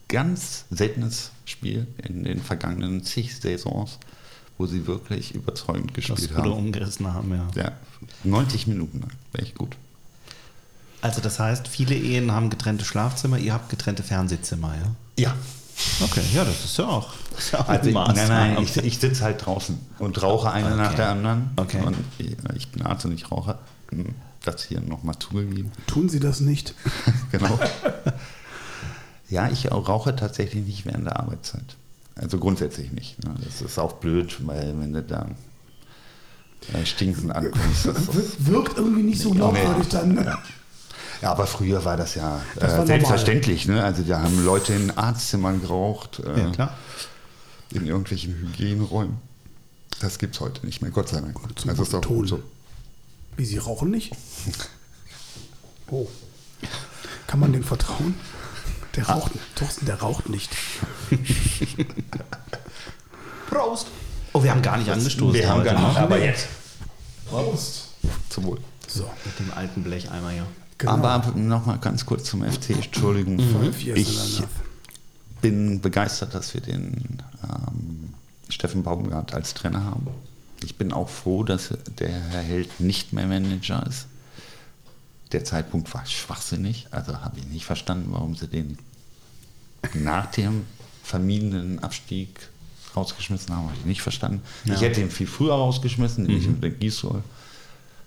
ganz 0.08 0.64
seltenes 0.70 1.30
Spiel 1.44 1.86
in 2.06 2.24
den 2.24 2.42
vergangenen 2.42 3.04
zig 3.04 3.34
Saisons, 3.36 3.98
wo 4.58 4.66
sie 4.66 4.86
wirklich 4.86 5.34
überzeugend 5.34 5.90
Das 5.96 6.06
gespielt 6.06 6.30
Ruder 6.32 6.42
haben. 6.50 6.52
umgerissen 6.52 7.12
haben, 7.12 7.32
ja. 7.34 7.48
Ja, 7.62 7.72
90 8.24 8.66
Minuten 8.66 9.00
lang. 9.00 9.12
Echt 9.34 9.56
gut. 9.56 9.76
Also 11.00 11.20
das 11.20 11.38
heißt, 11.38 11.68
viele 11.68 11.94
Ehen 11.94 12.32
haben 12.32 12.50
getrennte 12.50 12.84
Schlafzimmer, 12.84 13.38
ihr 13.38 13.52
habt 13.54 13.70
getrennte 13.70 14.02
Fernsehzimmer, 14.02 14.74
ja? 14.76 14.94
Ja. 15.18 15.34
Okay, 16.02 16.22
ja, 16.34 16.44
das 16.44 16.64
ist 16.64 16.76
ja 16.78 16.86
auch. 16.86 17.12
Ist 17.36 17.52
ja 17.52 17.60
auch 17.60 17.68
Also, 17.68 17.88
ein 17.88 18.14
nein, 18.14 18.28
nein, 18.28 18.62
ich, 18.62 18.76
ich 18.76 18.98
sitze 18.98 19.24
halt 19.24 19.44
draußen 19.44 19.78
und 19.98 20.22
rauche 20.22 20.50
eine 20.50 20.66
Okay. 20.68 20.76
nach 20.76 20.94
der 20.94 21.08
anderen. 21.10 21.50
Okay. 21.56 21.80
Und 21.84 21.96
ich, 22.18 22.36
ich 22.56 22.68
bin 22.70 22.82
Arzt 22.82 23.04
und 23.04 23.12
ich 23.12 23.30
rauche. 23.30 23.58
Hm, 23.90 24.14
Das 24.44 24.64
hier 24.64 24.80
nochmal 24.80 25.16
zugegeben. 25.18 25.70
Tun 25.86 26.08
sie 26.08 26.18
das 26.20 26.40
nicht? 26.40 26.74
genau. 27.32 27.58
Ja, 29.28 29.48
ich 29.48 29.70
rauche 29.70 30.14
tatsächlich 30.16 30.64
nicht 30.66 30.84
während 30.84 31.06
der 31.06 31.18
Arbeitszeit. 31.20 31.76
Also 32.16 32.38
grundsätzlich 32.38 32.92
nicht. 32.92 33.22
Ne? 33.24 33.34
Das 33.44 33.62
ist 33.62 33.78
auch 33.78 33.94
blöd, 33.94 34.36
weil 34.46 34.74
wenn 34.78 34.92
du 34.92 35.02
da 35.02 35.26
äh, 36.74 36.84
stinkend 36.84 37.34
ankommst. 37.34 37.86
Das 37.86 38.14
Wir- 38.14 38.52
Wirkt 38.54 38.76
irgendwie 38.76 39.02
nicht 39.02 39.22
so 39.22 39.30
glaubwürdig 39.30 39.88
dann. 39.88 40.14
Ja, 41.22 41.30
aber 41.30 41.46
früher 41.46 41.84
war 41.84 41.96
das 41.96 42.14
ja 42.16 42.40
Das 42.56 42.62
war 42.62 42.68
äh, 42.68 42.70
normal. 42.72 42.86
selbstverständlich. 42.88 43.66
Ne? 43.66 43.82
Also 43.82 44.02
da 44.02 44.20
haben 44.22 44.44
Leute 44.44 44.74
in 44.74 44.90
Arztzimmern 44.90 45.60
geraucht, 45.60 46.18
äh, 46.20 46.40
Ja, 46.40 46.50
klar. 46.50 46.76
in 47.70 47.86
irgendwelchen 47.86 48.34
Hygienräumen. 48.34 49.16
Das 50.00 50.18
gibt 50.18 50.34
es 50.34 50.40
heute 50.40 50.66
nicht 50.66 50.82
mehr, 50.82 50.90
Gott 50.90 51.08
sei 51.08 51.20
Dank. 51.20 51.38
Zum 51.58 51.70
Also 51.70 51.82
ist 51.84 51.94
auch 51.94 52.00
Ton. 52.00 52.26
so. 52.26 52.42
Wie, 53.36 53.44
sie 53.46 53.58
rauchen 53.58 53.90
nicht? 53.90 54.12
Oh. 55.90 56.06
Kann 57.26 57.40
man 57.40 57.52
dem 57.52 57.62
vertrauen? 57.64 58.14
Der 58.96 59.08
Ah. 59.08 59.14
raucht, 59.14 59.32
Thorsten, 59.54 59.86
der 59.86 60.00
raucht 60.00 60.28
nicht. 60.28 60.50
Prost! 63.48 63.86
Oh, 64.32 64.42
wir 64.42 64.50
haben 64.50 64.62
gar 64.62 64.76
nicht 64.78 64.90
angestoßen. 64.90 65.34
Wir 65.34 65.48
haben 65.48 65.62
gar 65.64 65.74
nicht, 65.74 65.94
ne? 65.94 65.98
aber 66.00 66.18
jetzt. 66.18 66.46
Prost. 67.28 67.88
Zum 68.28 68.44
Wohl. 68.44 68.58
So, 68.88 69.04
Mit 69.24 69.38
dem 69.38 69.52
alten 69.54 69.82
Blecheimer 69.82 70.30
hier. 70.30 70.46
Genau. 70.82 70.92
Aber 70.92 71.32
nochmal 71.36 71.78
ganz 71.78 72.04
kurz 72.04 72.24
zum 72.24 72.42
FC, 72.42 72.70
Entschuldigung. 72.70 73.38
Years 73.38 73.98
Ich 73.98 74.42
bin 75.40 75.80
begeistert, 75.80 76.34
dass 76.34 76.54
wir 76.54 76.60
den 76.60 77.18
ähm, 77.42 78.14
Steffen 78.48 78.82
Baumgart 78.82 79.34
als 79.34 79.54
Trainer 79.54 79.84
haben. 79.84 80.06
Ich 80.62 80.76
bin 80.76 80.92
auch 80.92 81.08
froh, 81.08 81.42
dass 81.42 81.74
der 81.98 82.10
Herr 82.10 82.42
Held 82.42 82.80
nicht 82.80 83.12
mehr 83.12 83.26
Manager 83.26 83.84
ist. 83.86 84.06
Der 85.32 85.44
Zeitpunkt 85.44 85.92
war 85.94 86.04
schwachsinnig, 86.04 86.88
also 86.90 87.20
habe 87.20 87.38
ich 87.38 87.46
nicht 87.46 87.64
verstanden, 87.64 88.08
warum 88.10 88.34
sie 88.34 88.48
den 88.48 88.78
nach 89.94 90.26
dem 90.26 90.66
vermiedenen 91.02 91.78
Abstieg 91.78 92.28
rausgeschmissen 92.94 93.54
haben. 93.54 93.64
Habe 93.64 93.76
ich 93.80 93.86
nicht 93.86 94.02
verstanden. 94.02 94.42
Ja. 94.64 94.74
Ich 94.74 94.82
hätte 94.82 95.00
ihn 95.00 95.10
viel 95.10 95.26
früher 95.26 95.54
rausgeschmissen, 95.54 96.24
nämlich 96.24 96.46
mit 96.46 96.62
der 96.62 96.70
Gießroll. 96.70 97.22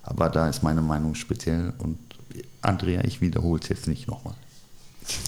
Aber 0.03 0.29
da 0.29 0.47
ist 0.47 0.61
meine 0.61 0.81
Meinung 0.81 1.15
speziell 1.15 1.73
und 1.79 1.97
Andrea, 2.61 3.03
ich 3.03 3.21
wiederhole 3.21 3.61
es 3.61 3.69
jetzt 3.69 3.87
nicht 3.87 4.07
nochmal. 4.07 4.35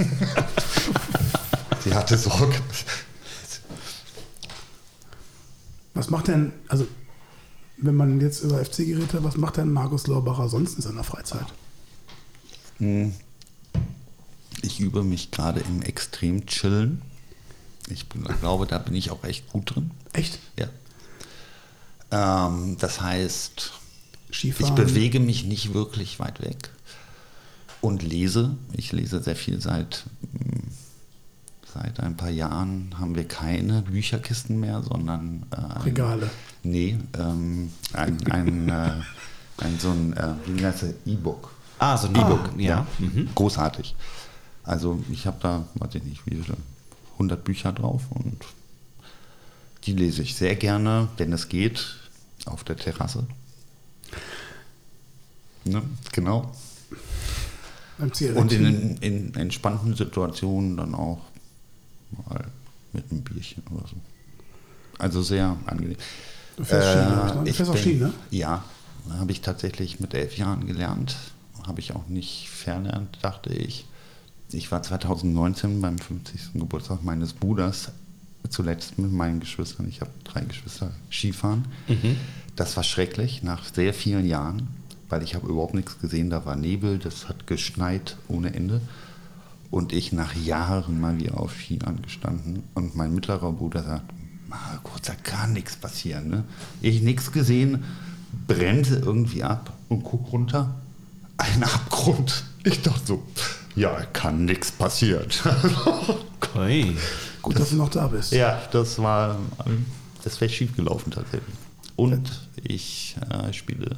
Sie 1.83 1.93
hatte 1.93 2.17
Sorge. 2.17 2.55
Was 5.93 6.09
macht 6.09 6.27
denn, 6.27 6.51
also 6.67 6.87
wenn 7.77 7.95
man 7.95 8.19
jetzt 8.21 8.43
über 8.43 8.63
FC 8.63 8.77
geredet 8.77 9.13
hat, 9.13 9.23
was 9.23 9.37
macht 9.37 9.57
denn 9.57 9.71
Markus 9.71 10.07
Lorbacher 10.07 10.49
sonst 10.49 10.75
in 10.75 10.81
seiner 10.81 11.03
Freizeit? 11.03 11.45
Hm. 12.77 13.13
Ich 14.61 14.79
übe 14.79 15.03
mich 15.03 15.31
gerade 15.31 15.59
im 15.61 15.81
extrem 15.81 16.45
Chillen. 16.47 17.01
Ich 17.89 18.09
bin, 18.09 18.23
glaube, 18.23 18.65
da 18.67 18.79
bin 18.79 18.95
ich 18.95 19.11
auch 19.11 19.23
echt 19.23 19.49
gut 19.49 19.75
drin. 19.75 19.91
Echt? 20.13 20.39
Ja. 20.59 20.67
Ähm, 22.11 22.77
das 22.79 23.01
heißt, 23.01 23.71
ich 24.29 24.37
Skifahren? 24.37 24.75
bewege 24.75 25.19
mich 25.19 25.45
nicht 25.45 25.73
wirklich 25.73 26.19
weit 26.19 26.41
weg 26.41 26.71
und 27.81 28.03
lese. 28.03 28.55
Ich 28.73 28.91
lese 28.91 29.21
sehr 29.21 29.35
viel 29.35 29.61
seit, 29.61 30.05
mm, 30.33 30.67
seit 31.73 31.99
ein 31.99 32.17
paar 32.17 32.29
Jahren 32.29 32.95
haben 32.99 33.15
wir 33.15 33.27
keine 33.27 33.81
Bücherkisten 33.83 34.59
mehr, 34.59 34.81
sondern 34.83 35.45
äh, 35.51 35.55
ein- 35.57 35.81
Regale. 35.83 36.29
Nee, 36.63 36.97
ähm, 37.17 37.71
ein, 37.93 38.31
ein, 38.31 38.69
äh, 38.69 38.91
ein 39.59 39.79
so 39.79 39.91
ein, 39.91 40.13
äh, 40.13 40.93
E-Book. 41.05 41.51
Ah, 41.79 41.95
so 41.97 42.07
ein 42.07 42.15
E-Book, 42.15 42.51
ja. 42.57 42.85
Mhm. 42.99 43.29
Großartig. 43.35 43.95
Also 44.63 45.01
ich 45.11 45.25
habe 45.27 45.37
da, 45.41 45.65
weiß 45.75 45.95
ich 45.95 46.03
nicht, 46.03 46.25
wie 46.25 46.35
viele, 46.35 46.57
100 47.13 47.43
Bücher 47.43 47.71
drauf 47.71 48.03
und 48.09 48.37
die 49.85 49.93
lese 49.93 50.21
ich 50.21 50.35
sehr 50.35 50.55
gerne, 50.55 51.07
wenn 51.17 51.31
es 51.33 51.47
geht, 51.49 51.95
auf 52.45 52.63
der 52.63 52.75
Terrasse. 52.75 53.25
Ne? 55.63 55.81
Genau. 56.11 56.51
Beim 57.97 58.07
Und 58.07 58.15
Zigaretten. 58.15 58.49
in, 58.49 58.97
in 58.97 59.35
entspannten 59.35 59.95
Situationen 59.95 60.77
dann 60.77 60.93
auch 60.95 61.21
mal 62.27 62.45
mit 62.93 63.11
einem 63.11 63.21
Bierchen 63.21 63.63
oder 63.71 63.87
so. 63.87 63.95
Also 64.99 65.21
sehr 65.21 65.57
angenehm. 65.65 65.97
Du 66.55 66.63
fährst 66.63 66.95
ne? 67.35 67.41
Ich 67.45 67.55
fährst 67.55 67.71
auch 67.71 67.75
bin- 67.75 67.83
Ski, 67.83 67.93
ne? 67.95 68.13
Ja, 68.31 68.63
habe 69.17 69.31
ich 69.31 69.41
tatsächlich 69.41 69.99
mit 69.99 70.13
elf 70.13 70.37
Jahren 70.37 70.65
gelernt. 70.67 71.15
Habe 71.65 71.79
ich 71.81 71.93
auch 71.95 72.07
nicht 72.07 72.49
verlernt, 72.49 73.17
dachte 73.21 73.53
ich. 73.53 73.85
Ich 74.51 74.71
war 74.71 74.81
2019 74.81 75.81
beim 75.81 75.97
50. 75.99 76.53
Geburtstag 76.53 77.03
meines 77.03 77.33
Bruders 77.33 77.91
zuletzt 78.49 78.97
mit 78.97 79.11
meinen 79.11 79.41
Geschwistern. 79.41 79.87
Ich 79.89 79.99
habe 79.99 80.11
drei 80.23 80.41
Geschwister 80.41 80.91
Skifahren. 81.11 81.65
Das 82.55 82.77
war 82.77 82.83
schrecklich 82.83 83.43
nach 83.43 83.65
sehr 83.65 83.93
vielen 83.93 84.25
Jahren, 84.25 84.67
weil 85.09 85.23
ich 85.23 85.35
habe 85.35 85.47
überhaupt 85.47 85.73
nichts 85.73 85.99
gesehen. 85.99 86.29
Da 86.29 86.45
war 86.45 86.55
Nebel, 86.55 86.99
das 86.99 87.29
hat 87.29 87.47
geschneit 87.47 88.17
ohne 88.27 88.53
Ende. 88.53 88.81
Und 89.69 89.91
ich 89.91 90.13
nach 90.13 90.35
Jahren 90.35 90.99
mal 90.99 91.19
wieder 91.19 91.39
auf 91.39 91.53
Ski 91.53 91.79
angestanden. 91.83 92.63
Und 92.73 92.95
mein 92.95 93.13
mittlerer 93.13 93.51
Bruder 93.51 93.83
sagt, 93.83 94.13
Gott, 94.83 95.01
da 95.03 95.13
kann 95.13 95.53
nichts 95.53 95.75
passieren. 95.75 96.29
Ne? 96.29 96.43
Ich 96.81 97.01
nichts 97.01 97.31
gesehen, 97.31 97.83
brennte 98.47 98.95
irgendwie 98.95 99.43
ab 99.43 99.73
und 99.89 100.03
guck 100.03 100.31
runter. 100.31 100.75
Ein 101.37 101.63
Abgrund. 101.63 102.43
Ich 102.63 102.81
dachte 102.81 103.05
so, 103.05 103.23
ja, 103.75 103.93
kann 104.13 104.45
nichts 104.45 104.71
passieren. 104.71 105.27
Ui. 106.55 106.95
Gut, 107.41 107.59
dass 107.59 107.69
du 107.69 107.75
noch 107.75 107.89
da 107.89 108.07
bist. 108.07 108.31
ja, 108.31 108.61
das 108.71 108.97
war, 108.99 109.37
ähm, 109.65 109.85
das 110.23 110.41
wäre 110.41 110.51
schief 110.51 110.75
gelaufen 110.75 111.11
tatsächlich. 111.11 111.55
Und 111.95 112.49
ich 112.63 113.15
äh, 113.29 113.53
spiele 113.53 113.97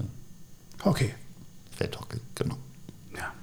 Okay. 0.84 1.14
Fetthockey, 1.76 2.20
genau. 2.36 2.58
Ja. 3.16 3.34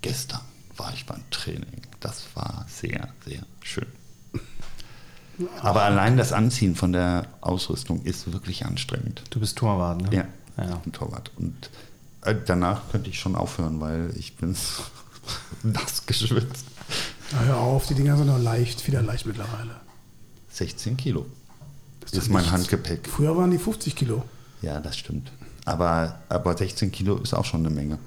Gestern 0.00 0.40
war 0.76 0.92
ich 0.92 1.06
beim 1.06 1.22
Training. 1.30 1.82
Das 2.00 2.24
war 2.34 2.66
sehr, 2.68 3.08
sehr 3.24 3.42
schön. 3.62 3.86
Aber 5.60 5.82
allein 5.82 6.16
das 6.16 6.32
Anziehen 6.32 6.76
von 6.76 6.92
der 6.92 7.26
Ausrüstung 7.40 8.02
ist 8.02 8.32
wirklich 8.32 8.64
anstrengend. 8.64 9.22
Du 9.30 9.40
bist 9.40 9.58
Torwart, 9.58 10.02
ne? 10.02 10.28
Ja, 10.56 10.64
ja. 10.64 10.80
ein 10.84 10.92
Torwart. 10.92 11.32
Und 11.36 11.70
äh, 12.22 12.34
danach 12.46 12.82
könnte 12.90 13.10
ich 13.10 13.18
schon 13.18 13.34
aufhören, 13.34 13.80
weil 13.80 14.12
ich 14.16 14.36
bin 14.36 14.56
nass 15.62 16.06
geschwitzt. 16.06 16.66
Na, 17.32 17.40
hör 17.40 17.56
auf, 17.58 17.86
die 17.86 17.94
Dinger 17.94 18.16
sind 18.16 18.26
noch 18.26 18.38
leicht, 18.38 18.86
wieder 18.86 19.02
leicht 19.02 19.26
mittlerweile. 19.26 19.80
16 20.50 20.96
Kilo 20.96 21.26
Das 22.00 22.12
ist, 22.12 22.26
doch 22.26 22.28
mein 22.28 22.42
nichts. 22.42 22.52
Handgepäck. 22.52 23.08
Früher 23.08 23.36
waren 23.36 23.50
die 23.50 23.58
50 23.58 23.96
Kilo. 23.96 24.24
Ja, 24.62 24.78
das 24.80 24.96
stimmt. 24.96 25.32
Aber, 25.64 26.18
aber 26.28 26.56
16 26.56 26.92
Kilo 26.92 27.16
ist 27.16 27.32
auch 27.34 27.44
schon 27.44 27.64
eine 27.64 27.74
Menge. 27.74 27.98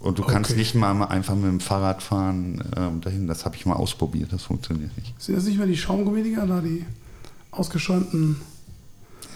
Und 0.00 0.18
du 0.18 0.24
kannst 0.24 0.50
Okay. 0.50 0.58
nicht 0.60 0.74
mal 0.74 1.04
einfach 1.04 1.34
mit 1.34 1.44
dem 1.44 1.60
Fahrrad 1.60 2.02
fahren 2.02 2.62
ähm, 2.76 3.00
dahin. 3.00 3.26
Das 3.28 3.44
habe 3.44 3.54
ich 3.56 3.66
mal 3.66 3.74
ausprobiert. 3.76 4.32
Das 4.32 4.42
funktioniert 4.42 4.96
nicht. 4.96 5.14
Sind 5.20 5.36
das 5.36 5.44
nicht 5.44 5.58
mehr 5.58 5.66
die 5.66 5.76
Schaumgummi-Dinger 5.76 6.46
da, 6.46 6.60
die 6.60 6.84
ausgeschäumten? 7.52 8.40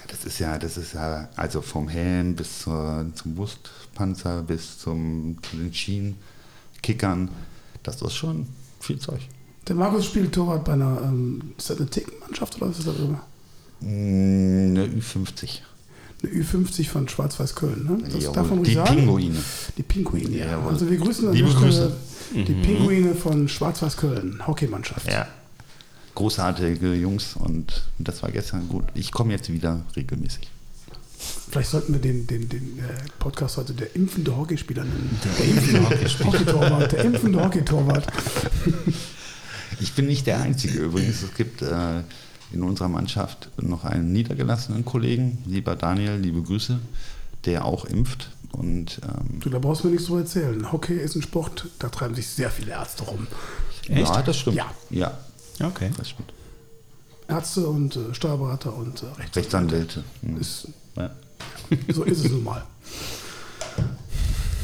Das 0.09 0.25
ist 0.25 0.39
ja, 0.39 0.59
das 0.59 0.77
ist 0.77 0.95
ja, 0.95 1.29
also 1.37 1.61
vom 1.63 1.89
Helm 1.89 2.35
bis 2.35 2.61
zur, 2.61 3.07
zum 3.15 3.35
Brustpanzer 3.35 4.43
bis 4.43 4.79
zum, 4.79 5.37
zu 5.43 5.57
den 5.57 5.73
Schienenkickern, 5.73 7.29
das 7.83 8.01
ist 8.03 8.15
schon 8.15 8.47
viel 8.81 8.99
Zeug. 8.99 9.21
Der 9.69 9.75
Markus 9.77 10.07
spielt 10.07 10.33
Torwart 10.33 10.65
bei 10.65 10.73
einer, 10.75 11.01
ähm, 11.03 11.53
ist 11.59 11.71
das 11.71 11.79
eine 11.79 11.91
Tickenmannschaft 11.91 12.57
oder 12.57 12.71
was 12.71 12.79
ist 12.79 12.87
das 12.89 12.97
immer? 12.99 13.21
Mm, 13.81 14.71
Eine 14.77 14.87
Ü50. 14.87 15.61
Eine 16.31 16.43
Ü50 16.43 16.89
von 16.89 17.09
Schwarz-Weiß-Köln, 17.09 17.85
ne? 17.85 18.09
Das 18.11 18.23
Jawohl. 18.25 18.59
ruhig 18.59 18.69
Die 18.69 18.75
sagen. 18.75 18.97
Pinguine. 18.97 19.37
Die 19.77 19.83
Pinguine, 19.83 20.37
ja. 20.37 20.47
Jawohl. 20.47 20.73
Also 20.73 20.91
wir 20.91 20.97
grüßen 20.99 21.29
an 21.29 21.35
Liebe 21.35 21.49
der 21.49 21.59
Grüße. 21.59 21.93
die 22.35 22.55
Pinguine 22.55 23.15
von 23.15 23.49
Schwarz-Weiß-Köln, 23.49 24.47
Hockeymannschaft. 24.47 25.11
Ja. 25.11 25.27
Großartige 26.15 26.95
Jungs 26.95 27.35
und 27.37 27.85
das 27.99 28.23
war 28.23 28.31
gestern 28.31 28.69
gut. 28.69 28.85
Ich 28.95 29.13
komme 29.13 29.33
jetzt 29.33 29.53
wieder 29.53 29.83
regelmäßig. 29.97 30.49
Vielleicht 31.51 31.71
sollten 31.71 31.93
wir 31.93 32.01
den, 32.01 32.27
den, 32.27 32.49
den 32.49 32.79
äh, 32.79 32.83
Podcast 33.19 33.57
heute 33.57 33.73
der 33.75 33.95
impfende 33.97 34.37
Hockeyspieler 34.37 34.85
nennen. 34.85 35.19
Der 35.39 35.45
impfende 35.47 35.85
Hockeyspieler. 35.85 36.33
Hockeytorwart, 36.33 36.93
der 36.93 37.05
impfende 37.05 37.41
Hockeytorwart. 37.45 38.07
Ich 39.81 39.93
bin 39.93 40.07
nicht 40.07 40.27
der 40.27 40.41
Einzige 40.41 40.79
übrigens. 40.79 41.23
Es 41.23 41.35
gibt 41.35 41.63
äh, 41.63 42.03
in 42.53 42.63
unserer 42.63 42.89
Mannschaft 42.89 43.51
noch 43.61 43.85
einen 43.85 44.13
niedergelassenen 44.13 44.85
Kollegen, 44.85 45.39
lieber 45.47 45.77
Daniel, 45.77 46.17
liebe 46.17 46.43
Grüße, 46.43 46.79
der 47.45 47.65
auch 47.65 47.85
impft. 47.85 48.31
Und 48.53 49.01
ähm, 49.03 49.41
Du, 49.41 49.51
da 49.51 49.59
brauchst 49.59 49.83
du 49.83 49.89
mir 49.89 49.93
nichts 49.95 50.07
drüber 50.07 50.21
erzählen. 50.21 50.73
Hockey 50.73 50.95
ist 50.97 51.15
ein 51.17 51.23
Sport, 51.23 51.67
da 51.79 51.89
treiben 51.89 52.15
sich 52.15 52.27
sehr 52.29 52.51
viele 52.51 52.73
Ärzte 52.73 53.05
rum. 53.05 53.27
Echt? 53.89 54.09
ja, 54.15 54.23
das 54.23 54.37
stimmt. 54.39 54.57
Ja. 54.57 54.71
ja 54.91 55.19
Okay. 55.61 55.91
das 55.97 56.11
stimmt. 56.11 56.33
Ärzte 57.29 57.67
und 57.67 57.97
äh, 57.97 58.15
Steuerberater 58.15 58.75
und 58.75 59.03
äh, 59.03 59.07
Rechtsanwälte. 59.21 59.37
Rechtsanwälte. 59.41 60.05
Hm. 60.23 60.41
Ist, 60.41 60.69
Ja. 60.97 61.11
so 61.93 62.05
ist 62.05 62.25
es 62.25 62.31
nun 62.31 62.45
mal. 62.45 62.63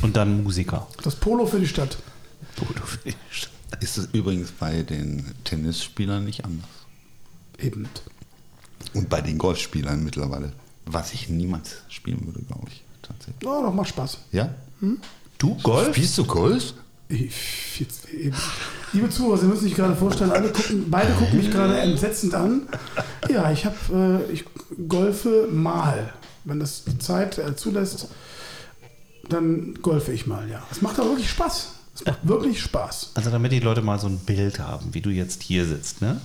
Und 0.02 0.16
dann 0.16 0.42
Musiker. 0.42 0.86
Das 1.02 1.14
Polo 1.16 1.46
für 1.46 1.60
die 1.60 1.68
Stadt. 1.68 1.96
Ist 3.80 3.98
es 3.98 4.08
übrigens 4.12 4.50
bei 4.52 4.82
den 4.82 5.24
Tennisspielern 5.44 6.24
nicht 6.24 6.44
anders. 6.44 6.68
Eben. 7.62 7.88
Und 8.94 9.08
bei 9.08 9.20
den 9.20 9.38
Golfspielern 9.38 10.02
mittlerweile. 10.02 10.52
Was 10.84 11.12
ich 11.14 11.28
niemals 11.28 11.76
spielen 11.88 12.26
würde, 12.26 12.40
glaube 12.42 12.66
ich. 12.68 12.82
Tatsächlich. 13.02 13.42
Ja, 13.42 13.62
doch, 13.62 13.72
macht 13.72 13.88
Spaß. 13.88 14.18
Ja? 14.32 14.52
Du 15.38 15.54
Golf? 15.62 15.94
Spielst 15.94 16.18
du 16.18 16.24
Golf? 16.24 16.74
Ich, 17.08 17.78
jetzt, 17.78 18.08
eben. 18.08 18.36
Liebe 18.92 19.10
Zuhörer, 19.10 19.36
Sie 19.36 19.46
müssen 19.46 19.64
sich 19.64 19.74
gerade 19.74 19.94
vorstellen, 19.94 20.30
alle 20.30 20.50
gucken, 20.50 20.86
beide 20.90 21.12
gucken 21.12 21.38
mich 21.38 21.50
gerade 21.50 21.78
entsetzend 21.78 22.34
an. 22.34 22.62
Ja, 23.28 23.50
ich 23.52 23.66
habe, 23.66 24.24
äh, 24.28 24.32
ich 24.32 24.44
golfe 24.88 25.48
mal. 25.50 26.12
Wenn 26.44 26.58
das 26.58 26.84
die 26.84 26.98
Zeit 26.98 27.38
äh, 27.38 27.54
zulässt, 27.54 28.08
dann 29.28 29.78
golfe 29.82 30.12
ich 30.12 30.26
mal, 30.26 30.48
ja. 30.48 30.62
Es 30.70 30.80
macht 30.80 30.98
aber 30.98 31.10
wirklich 31.10 31.30
Spaß. 31.30 31.74
Es 31.94 32.04
macht 32.06 32.26
wirklich 32.26 32.60
Spaß. 32.60 33.12
Also 33.14 33.30
damit 33.30 33.52
die 33.52 33.60
Leute 33.60 33.82
mal 33.82 33.98
so 33.98 34.06
ein 34.06 34.18
Bild 34.18 34.58
haben, 34.58 34.94
wie 34.94 35.02
du 35.02 35.10
jetzt 35.10 35.42
hier 35.42 35.66
sitzt, 35.66 36.00
ne? 36.00 36.20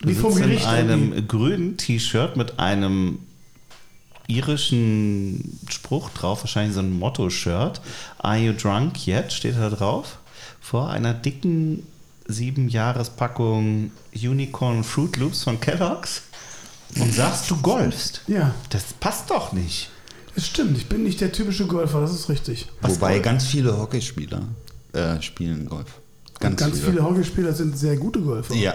Du 0.00 0.08
Wie 0.08 0.14
vom 0.14 0.32
sitzt 0.32 0.44
Gericht 0.44 0.64
in 0.64 0.68
einem 0.70 1.12
irgendwie. 1.12 1.26
grünen 1.28 1.76
T-Shirt 1.76 2.36
mit 2.36 2.58
einem 2.58 3.18
irischen 4.26 5.58
Spruch 5.68 6.10
drauf, 6.10 6.40
wahrscheinlich 6.42 6.74
so 6.74 6.80
ein 6.80 6.92
Motto-Shirt. 6.98 7.80
Are 8.18 8.36
you 8.38 8.52
drunk 8.52 9.06
yet? 9.06 9.32
steht 9.32 9.56
da 9.56 9.70
drauf. 9.70 10.18
Vor 10.60 10.88
einer 10.90 11.12
dicken 11.14 11.86
sieben 12.26 12.68
Jahrespackung 12.68 13.90
Unicorn 14.14 14.82
Fruit 14.82 15.16
Loops 15.18 15.42
von 15.44 15.60
Kellogg's 15.60 16.22
und 16.98 17.12
sagst, 17.14 17.50
du 17.50 17.56
golfst. 17.56 18.22
Ja, 18.26 18.54
Das 18.70 18.94
passt 18.94 19.30
doch 19.30 19.52
nicht. 19.52 19.90
es 20.36 20.46
stimmt. 20.46 20.76
Ich 20.78 20.86
bin 20.88 21.02
nicht 21.02 21.20
der 21.20 21.32
typische 21.32 21.66
Golfer, 21.66 22.00
das 22.00 22.12
ist 22.14 22.28
richtig. 22.30 22.66
Wobei 22.80 23.18
ganz 23.18 23.44
viele 23.46 23.76
Hockeyspieler 23.76 24.42
äh, 24.94 25.20
spielen 25.20 25.66
Golf. 25.66 26.00
Ganz, 26.40 26.58
ganz 26.60 26.80
viele. 26.80 27.02
Hockeyspieler 27.04 27.52
sind 27.52 27.76
sehr 27.78 27.96
gute 27.96 28.20
Golfer. 28.20 28.54
Ja. 28.54 28.74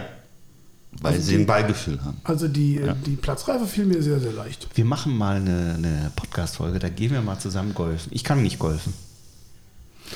Weil 1.00 1.12
Also 1.14 1.24
sie 1.26 1.36
die- 1.36 1.42
ein 1.42 1.46
Beigefühl 1.46 2.02
haben. 2.04 2.16
Also 2.24 2.48
die, 2.48 2.74
Ja. 2.74 2.94
die 2.94 3.16
Platzreife 3.16 3.66
fiel 3.66 3.86
mir 3.86 4.02
sehr, 4.02 4.18
sehr 4.20 4.32
leicht. 4.32 4.66
Wir 4.74 4.84
machen 4.84 5.16
mal 5.16 5.36
eine, 5.36 5.74
eine 5.76 6.10
Podcast-Folge, 6.16 6.78
da 6.78 6.88
gehen 6.88 7.12
wir 7.12 7.22
mal 7.22 7.38
zusammen 7.38 7.74
golfen. 7.74 8.10
Ich 8.12 8.24
kann 8.24 8.42
nicht 8.42 8.58
golfen. 8.58 8.92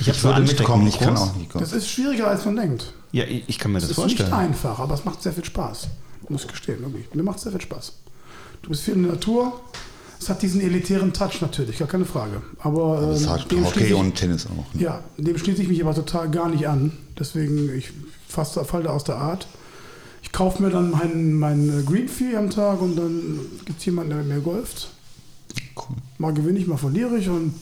Ich 0.01 0.09
habe 0.09 0.18
so 0.18 0.28
würde 0.28 0.40
mitkommen, 0.42 0.86
ich 0.88 0.98
kann 0.98 1.16
auch 1.16 1.36
nicht 1.36 1.52
golfen. 1.52 1.60
Das 1.60 1.72
ist 1.72 1.88
schwieriger, 1.88 2.26
als 2.28 2.44
man 2.44 2.56
denkt. 2.56 2.92
Ja, 3.12 3.22
ich 3.24 3.44
ich 3.48 3.59
kann 3.60 3.70
mir 3.70 3.78
Es 3.78 3.84
das 3.84 3.90
ist 3.90 3.96
vorstellen. 3.96 4.28
nicht 4.30 4.36
einfach, 4.38 4.78
aber 4.80 4.94
es 4.94 5.05
macht 5.05 5.22
sehr 5.22 5.32
viel 5.32 5.44
Spaß. 5.44 5.86
Muss 6.28 6.42
ich 6.42 6.48
gestehen, 6.51 6.80
wirklich. 6.80 7.14
Mir 7.14 7.22
macht 7.22 7.36
es 7.36 7.44
sehr 7.44 7.52
viel 7.52 7.60
Spaß. 7.60 7.92
Du 8.62 8.70
bist 8.70 8.82
viel 8.82 8.94
in 8.94 9.02
der 9.05 9.12
Natur. 9.12 9.60
Es 10.18 10.28
hat 10.28 10.42
diesen 10.42 10.60
elitären 10.62 11.12
Touch 11.12 11.40
natürlich, 11.42 11.78
gar 11.78 11.86
keine 11.86 12.06
Frage. 12.06 12.42
Aber 12.59 13.01
Das 13.10 13.22
ähm, 13.22 13.30
hat 13.30 13.51
dem 13.52 13.64
Hockey 13.64 13.84
ich- 13.84 13.94
und 13.94 14.14
Tennis 14.14 14.46
auch. 14.46 14.74
Ne? 14.74 14.82
Ja, 14.82 15.01
dem 15.18 15.36
schließe 15.38 15.62
ich 15.62 15.68
mich 15.68 15.82
aber 15.82 15.94
total 15.94 16.30
gar 16.30 16.48
nicht 16.48 16.66
an. 16.66 16.92
Deswegen, 17.18 17.72
ich 17.76 17.92
fast 18.26 18.55
fall 18.55 18.82
da 18.82 18.90
aus 18.90 19.05
der 19.05 19.16
Art. 19.16 19.46
Ich 20.24 20.32
kaufe 20.32 20.60
mir 20.60 20.70
dann 20.70 20.90
mein, 20.90 21.34
mein 21.34 21.84
Green 21.86 22.09
Fee 22.09 22.34
am 22.36 22.51
Tag 22.51 22.80
und 22.80 22.96
dann 22.96 23.38
gibt 23.64 23.78
es 23.78 23.84
jemanden, 23.84 24.10
der 24.10 24.18
mit 24.24 24.28
mir 24.28 24.40
golft. 24.40 24.90
Cool. 25.76 25.96
Mal 26.18 26.34
gewinne 26.34 26.59
ich, 26.59 26.66
mal 26.66 26.76
verliere 26.76 27.16
ich 27.18 27.28
und 27.28 27.55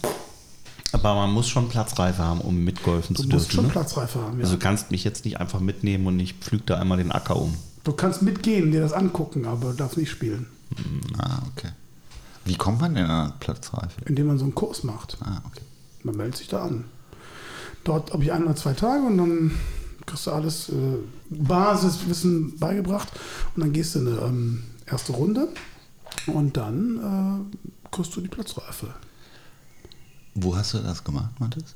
Aber 0.93 1.15
man 1.15 1.33
muss 1.33 1.49
schon 1.49 1.69
Platzreife 1.69 2.23
haben, 2.23 2.41
um 2.41 2.65
mitgolfen 2.65 3.15
du 3.15 3.23
zu 3.23 3.29
musst 3.29 3.47
dürfen. 3.47 3.55
schon 3.57 3.67
Ne? 3.67 3.71
Platzreife 3.73 4.21
haben. 4.21 4.39
Ja. 4.39 4.45
Also 4.45 4.57
du 4.57 4.61
kannst 4.61 4.91
mich 4.91 5.05
jetzt 5.05 5.25
nicht 5.27 5.39
einfach 5.39 5.61
mitnehmen 5.61 6.07
und 6.07 6.19
ich 6.21 6.35
pflüg 6.35 6.65
da 6.67 6.79
einmal 6.79 6.97
den 6.99 7.13
Acker 7.13 7.37
um. 7.37 7.55
du 7.85 7.93
kannst 7.93 8.23
mitgehen, 8.23 8.71
dir 8.71 8.81
das 8.81 8.93
angucken, 8.95 9.45
aber 9.45 9.75
darfst 9.75 9.99
nicht 9.99 10.11
spielen. 10.11 10.47
Ah, 11.19 11.41
okay. 11.55 11.71
Wie 12.45 12.55
kommt 12.57 12.81
man 12.81 12.95
denn 12.95 13.07
an 13.07 13.35
Platzreife? 13.41 14.01
Indem 14.07 14.29
man 14.29 14.39
so 14.39 14.45
einen 14.45 14.55
Kurs 14.55 14.83
macht. 14.85 15.19
Ah, 15.21 15.43
okay. 15.47 15.63
Man 16.05 16.17
meldet 16.17 16.37
sich 16.39 16.49
da 16.49 16.63
an. 16.65 16.85
Dort 17.85 18.13
habe 18.13 18.23
ich 18.23 18.33
ein 18.33 18.45
oder 18.45 18.57
zwei 18.57 18.73
Tage 18.73 19.05
und 19.05 19.19
dann 19.19 19.53
kriegst 20.07 20.27
du 20.27 20.31
alles 20.33 20.69
äh, 20.69 20.73
Basiswissen 21.31 22.59
beigebracht 22.59 23.09
und 23.55 23.61
dann 23.63 23.73
gehst 23.73 23.95
du 23.95 24.01
in 24.01 24.09
eine 24.09 24.21
ähm, 24.27 24.63
erste 24.87 25.13
Runde 25.13 25.49
und 26.27 26.57
dann 26.57 27.45
äh, 27.85 27.89
kriegst 27.91 28.15
du 28.17 28.21
die 28.21 28.29
Platzreife. 28.29 28.89
Wo 30.35 30.57
hast 30.57 30.75
du 30.75 30.79
das 30.79 31.05
gemacht, 31.05 31.39
Mathis? 31.41 31.75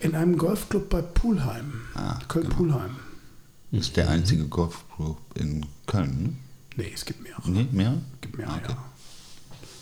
In 0.00 0.14
einem 0.14 0.38
Golfclub 0.38 0.88
bei 0.88 1.02
Pulheim. 1.02 1.72
Ah, 1.94 2.18
Köln-Pulheim. 2.28 2.96
Ist 3.72 3.96
der 3.96 4.08
einzige 4.08 4.44
Golfclub 4.46 5.18
in 5.34 5.66
Köln, 5.86 6.38
Nee, 6.76 6.90
es 6.94 7.04
gibt 7.04 7.22
mehrere. 7.22 7.50
ne? 7.50 7.62
Nee, 7.62 7.68
mehr? 7.76 7.92
Es 8.14 8.20
gibt 8.20 8.36
mehrere, 8.38 8.56
Okay. 8.56 8.72
ja. 8.72 8.84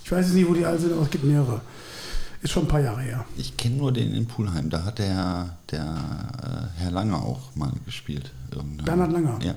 Ich 0.05 0.13
weiß 0.13 0.27
jetzt 0.27 0.35
nicht, 0.35 0.49
wo 0.49 0.53
die 0.55 0.65
alle 0.65 0.79
sind, 0.79 0.93
aber 0.93 1.03
es 1.03 1.11
gibt 1.11 1.25
mehrere. 1.25 1.61
Ist 2.43 2.51
schon 2.51 2.65
ein 2.65 2.69
paar 2.69 2.81
Jahre 2.81 3.01
her. 3.03 3.25
Ich 3.37 3.57
kenne 3.57 3.77
nur 3.77 3.93
den 3.93 4.13
in 4.15 4.27
Pulheim. 4.27 4.69
Da 4.69 4.85
hat 4.85 4.99
der, 4.99 5.57
der 5.71 5.81
äh, 6.77 6.81
Herr 6.81 6.91
Lange 6.91 7.17
auch 7.17 7.55
mal 7.55 7.73
gespielt. 7.85 8.33
Irgendeine- 8.51 8.83
Bernhard 8.83 9.13
Langer. 9.13 9.39
Ja. 9.43 9.55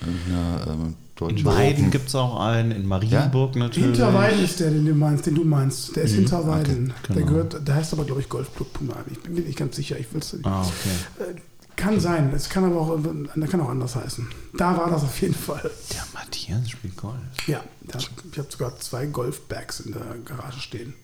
Irgendeine 0.00 0.94
ähm, 1.20 1.28
In 1.36 1.44
Weiden 1.44 1.90
gibt 1.90 2.08
es 2.08 2.14
auch 2.14 2.38
einen, 2.40 2.70
in 2.70 2.86
Marienburg 2.86 3.56
natürlich. 3.56 3.90
Hinterweiden 3.98 4.42
ist 4.44 4.60
der, 4.60 4.70
den 4.70 4.86
du 4.86 4.94
meinst, 4.94 5.26
den 5.26 5.34
du 5.34 5.44
meinst. 5.44 5.94
Der 5.96 6.04
ist 6.04 6.12
Hinterweiden. 6.14 6.92
okay, 7.02 7.06
Der 7.08 7.16
genau. 7.16 7.26
gehört, 7.26 7.66
der 7.68 7.74
heißt 7.74 7.92
aber, 7.92 8.04
glaube 8.04 8.20
ich, 8.20 8.28
Golfclub 8.28 8.72
Pulheim. 8.72 9.04
Ich 9.10 9.20
bin 9.20 9.34
mir 9.34 9.40
nicht 9.42 9.58
ganz 9.58 9.76
sicher. 9.76 9.98
Ich 9.98 10.06
will's, 10.12 10.34
Ah, 10.44 10.62
okay. 10.62 11.30
äh, 11.32 11.34
Kann 11.76 11.98
sein. 12.00 12.32
Es 12.34 12.48
kann 12.48 12.64
aber 12.64 12.80
auch, 12.80 12.96
äh, 12.98 13.46
kann 13.48 13.60
auch 13.60 13.68
anders 13.68 13.96
heißen. 13.96 14.26
Da 14.56 14.76
war 14.76 14.88
das 14.88 15.02
auf 15.02 15.20
jeden 15.20 15.34
Fall. 15.34 15.68
Der 15.92 16.04
Matthias 16.14 16.70
spielt 16.70 16.96
Golf. 16.96 17.14
Ja, 17.46 17.62
da, 17.82 17.98
ich 17.98 18.38
habe 18.38 18.48
sogar 18.50 18.78
zwei 18.78 19.06
Golfbags 19.06 19.80
in 19.80 19.92
der 19.92 20.02
Garage 20.24 20.60
stehen. 20.60 20.94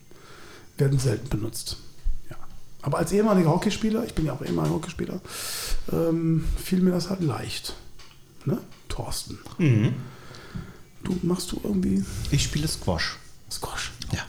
Werden 0.77 0.99
selten 0.99 1.29
benutzt. 1.29 1.77
Ja. 2.29 2.35
Aber 2.81 2.97
als 2.99 3.11
ehemaliger 3.11 3.49
Hockeyspieler, 3.49 4.05
ich 4.05 4.13
bin 4.13 4.25
ja 4.25 4.33
auch 4.33 4.41
ehemaliger 4.43 4.75
Hockeyspieler, 4.75 5.19
ähm, 5.91 6.45
fiel 6.63 6.81
mir 6.81 6.91
das 6.91 7.09
halt 7.09 7.21
leicht. 7.21 7.73
Ne? 8.45 8.59
Thorsten. 8.89 9.39
Mhm. 9.57 9.93
Du 11.03 11.17
machst 11.23 11.51
du 11.51 11.61
irgendwie 11.63 12.03
Ich 12.31 12.43
spiele 12.43 12.67
Squash. 12.67 13.17
Squash. 13.49 13.91
Ja. 14.11 14.19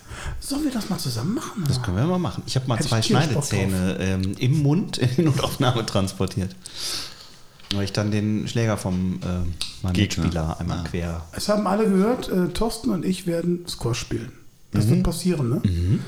Sollen 0.41 0.65
wir 0.65 0.71
das 0.71 0.89
mal 0.91 0.99
zusammen 0.99 1.35
machen? 1.35 1.65
Das 1.67 1.83
können 1.83 1.97
wir 1.97 2.05
mal 2.07 2.19
machen. 2.19 2.43
Ich 2.47 2.55
habe 2.57 2.67
mal 2.69 2.77
Hätte 2.79 2.89
zwei 2.89 3.03
Schneidezähne 3.03 3.97
ähm, 4.01 4.35
im 4.39 4.63
Mund 4.63 4.99
in 4.99 5.09
die 5.17 5.23
Notaufnahme 5.23 5.85
transportiert. 5.87 6.55
Weil 7.75 7.85
ich 7.85 7.93
dann 7.93 8.11
den 8.11 8.47
Schläger 8.49 8.77
vom 8.79 9.19
Gegner. 9.21 9.93
Mitspieler 9.93 10.61
einmal 10.61 10.79
Ah. 10.79 10.85
quer. 10.89 11.25
Es 11.33 11.49
haben 11.49 11.67
alle 11.67 11.85
gehört, 11.89 12.29
äh, 12.29 12.49
Thorsten 12.49 12.91
und 12.91 13.05
ich 13.05 13.27
werden 13.27 13.67
Squash 13.69 13.99
spielen. 13.99 14.33
Das 14.73 14.89
wird 14.89 15.03
passieren, 15.03 15.49
ne? 15.49 16.01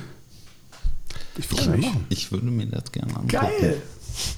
Ich 1.40 1.46
freue 1.46 1.76
mich. 1.78 1.88
Ich 2.10 2.32
würde 2.32 2.46
mir 2.46 2.66
das 2.66 2.92
gerne 2.92 3.08
angucken. 3.14 3.28
Geil! 3.28 3.82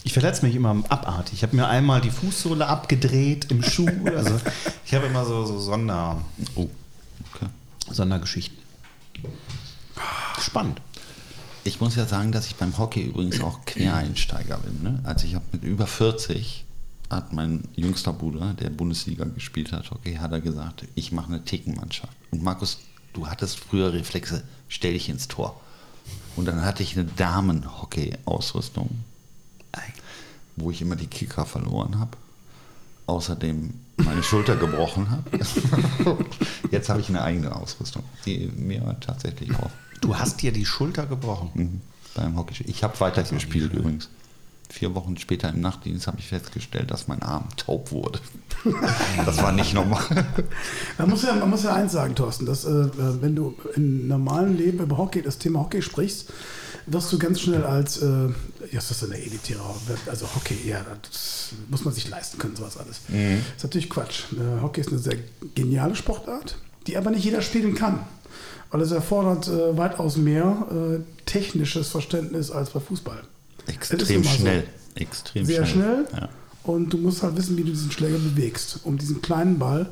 Ich 0.04 0.12
verletze 0.12 0.46
mich 0.46 0.54
immer 0.54 0.70
abartig. 0.88 1.34
Ich 1.34 1.42
habe 1.42 1.56
mir 1.56 1.66
einmal 1.66 2.00
die 2.00 2.10
Fußsohle 2.10 2.66
abgedreht 2.66 3.50
im 3.50 3.62
Schuh. 3.62 3.88
Also 4.16 4.40
ich 4.86 4.94
habe 4.94 5.06
immer 5.06 5.24
so, 5.24 5.44
so 5.44 5.58
Sonder, 5.58 6.22
Oh, 6.54 6.68
okay. 7.34 7.46
Sondergeschichten. 7.90 8.58
Spannend. 10.40 10.80
Ich 11.64 11.80
muss 11.80 11.96
ja 11.96 12.06
sagen, 12.06 12.32
dass 12.32 12.46
ich 12.46 12.56
beim 12.56 12.76
Hockey 12.78 13.02
übrigens 13.02 13.40
auch 13.40 13.64
Quereinsteiger 13.64 14.58
bin. 14.58 14.82
Ne? 14.82 15.00
Also 15.04 15.26
ich 15.26 15.34
habe 15.34 15.44
mit 15.52 15.62
über 15.64 15.86
40 15.86 16.64
hat 17.10 17.32
mein 17.32 17.64
jüngster 17.76 18.12
Bruder, 18.12 18.54
der 18.54 18.70
Bundesliga 18.70 19.24
gespielt 19.24 19.72
hat, 19.72 19.90
Hockey, 19.90 20.14
hat 20.14 20.32
er 20.32 20.40
gesagt, 20.40 20.86
ich 20.94 21.12
mache 21.12 21.28
eine 21.28 21.44
Thekenmannschaft. 21.44 22.12
Und 22.30 22.42
Markus, 22.42 22.78
du 23.12 23.26
hattest 23.26 23.58
früher 23.60 23.92
Reflexe, 23.92 24.44
stell 24.68 24.94
dich 24.94 25.08
ins 25.08 25.28
Tor. 25.28 25.60
Und 26.36 26.46
dann 26.46 26.64
hatte 26.64 26.82
ich 26.82 26.96
eine 26.96 27.04
Damen-Hockey-Ausrüstung, 27.04 28.90
wo 30.56 30.70
ich 30.70 30.82
immer 30.82 30.96
die 30.96 31.06
Kicker 31.06 31.46
verloren 31.46 31.98
habe. 31.98 32.16
Außerdem 33.06 33.74
meine 33.96 34.22
Schulter 34.22 34.56
gebrochen 34.56 35.10
habe. 35.10 35.30
Jetzt 36.70 36.88
habe 36.88 37.00
ich 37.00 37.08
eine 37.08 37.22
eigene 37.22 37.54
Ausrüstung, 37.54 38.04
die 38.24 38.50
mir 38.56 38.96
tatsächlich 39.00 39.54
auch 39.56 39.70
Du 40.02 40.18
hast 40.18 40.42
dir 40.42 40.52
die 40.52 40.66
Schulter 40.66 41.06
gebrochen. 41.06 41.50
Mhm. 41.54 41.80
Beim 42.14 42.36
Hockey. 42.36 42.64
Ich 42.66 42.84
habe 42.84 42.98
weitergespielt 43.00 43.72
übrigens. 43.72 44.10
Vier 44.72 44.94
Wochen 44.94 45.18
später 45.18 45.50
im 45.50 45.60
Nachtdienst 45.60 46.06
habe 46.06 46.18
ich 46.18 46.28
festgestellt, 46.28 46.90
dass 46.90 47.06
mein 47.06 47.20
Arm 47.20 47.46
taub 47.58 47.92
wurde. 47.92 48.20
das 49.26 49.42
war 49.42 49.52
nicht 49.52 49.74
normal. 49.74 50.02
Man 50.96 51.10
muss, 51.10 51.24
ja, 51.24 51.34
man 51.34 51.50
muss 51.50 51.64
ja 51.64 51.74
eins 51.74 51.92
sagen, 51.92 52.14
Thorsten, 52.14 52.46
dass 52.46 52.64
äh, 52.64 52.88
wenn 53.20 53.36
du 53.36 53.54
im 53.76 54.08
normalen 54.08 54.56
Leben 54.56 54.78
über 54.78 54.96
Hockey, 54.96 55.20
das 55.20 55.36
Thema 55.36 55.60
Hockey 55.60 55.82
sprichst, 55.82 56.32
wirst 56.86 57.12
du 57.12 57.18
ganz 57.18 57.42
schnell 57.42 57.64
als, 57.64 58.00
äh, 58.00 58.06
ja, 58.70 58.78
ist 58.78 58.90
das 58.90 59.04
eine 59.04 59.18
elitäre, 59.18 59.60
also 60.06 60.26
Hockey, 60.34 60.56
ja, 60.66 60.80
das 61.02 61.50
muss 61.68 61.84
man 61.84 61.92
sich 61.92 62.08
leisten 62.08 62.38
können, 62.38 62.56
sowas 62.56 62.78
alles. 62.78 63.02
Das 63.08 63.56
ist 63.58 63.64
natürlich 63.64 63.90
Quatsch. 63.90 64.32
Äh, 64.32 64.62
Hockey 64.62 64.80
ist 64.80 64.88
eine 64.88 64.98
sehr 64.98 65.18
geniale 65.54 65.94
Sportart, 65.94 66.56
die 66.86 66.96
aber 66.96 67.10
nicht 67.10 67.24
jeder 67.24 67.42
spielen 67.42 67.74
kann. 67.74 68.06
Weil 68.70 68.80
es 68.80 68.90
erfordert 68.90 69.48
äh, 69.48 69.76
weitaus 69.76 70.16
mehr 70.16 70.66
äh, 70.70 71.00
technisches 71.26 71.88
Verständnis 71.88 72.50
als 72.50 72.70
bei 72.70 72.80
Fußball. 72.80 73.22
Extrem 73.66 74.22
immer 74.22 74.24
so. 74.24 74.30
schnell. 74.30 74.64
Extrem 74.94 75.44
Sehr 75.44 75.66
schnell. 75.66 76.06
Ja. 76.12 76.28
Und 76.64 76.90
du 76.92 76.98
musst 76.98 77.22
halt 77.22 77.36
wissen, 77.36 77.56
wie 77.56 77.62
du 77.62 77.70
diesen 77.70 77.90
Schläger 77.90 78.18
bewegst, 78.18 78.80
um 78.84 78.98
diesen 78.98 79.20
kleinen 79.22 79.58
Ball 79.58 79.88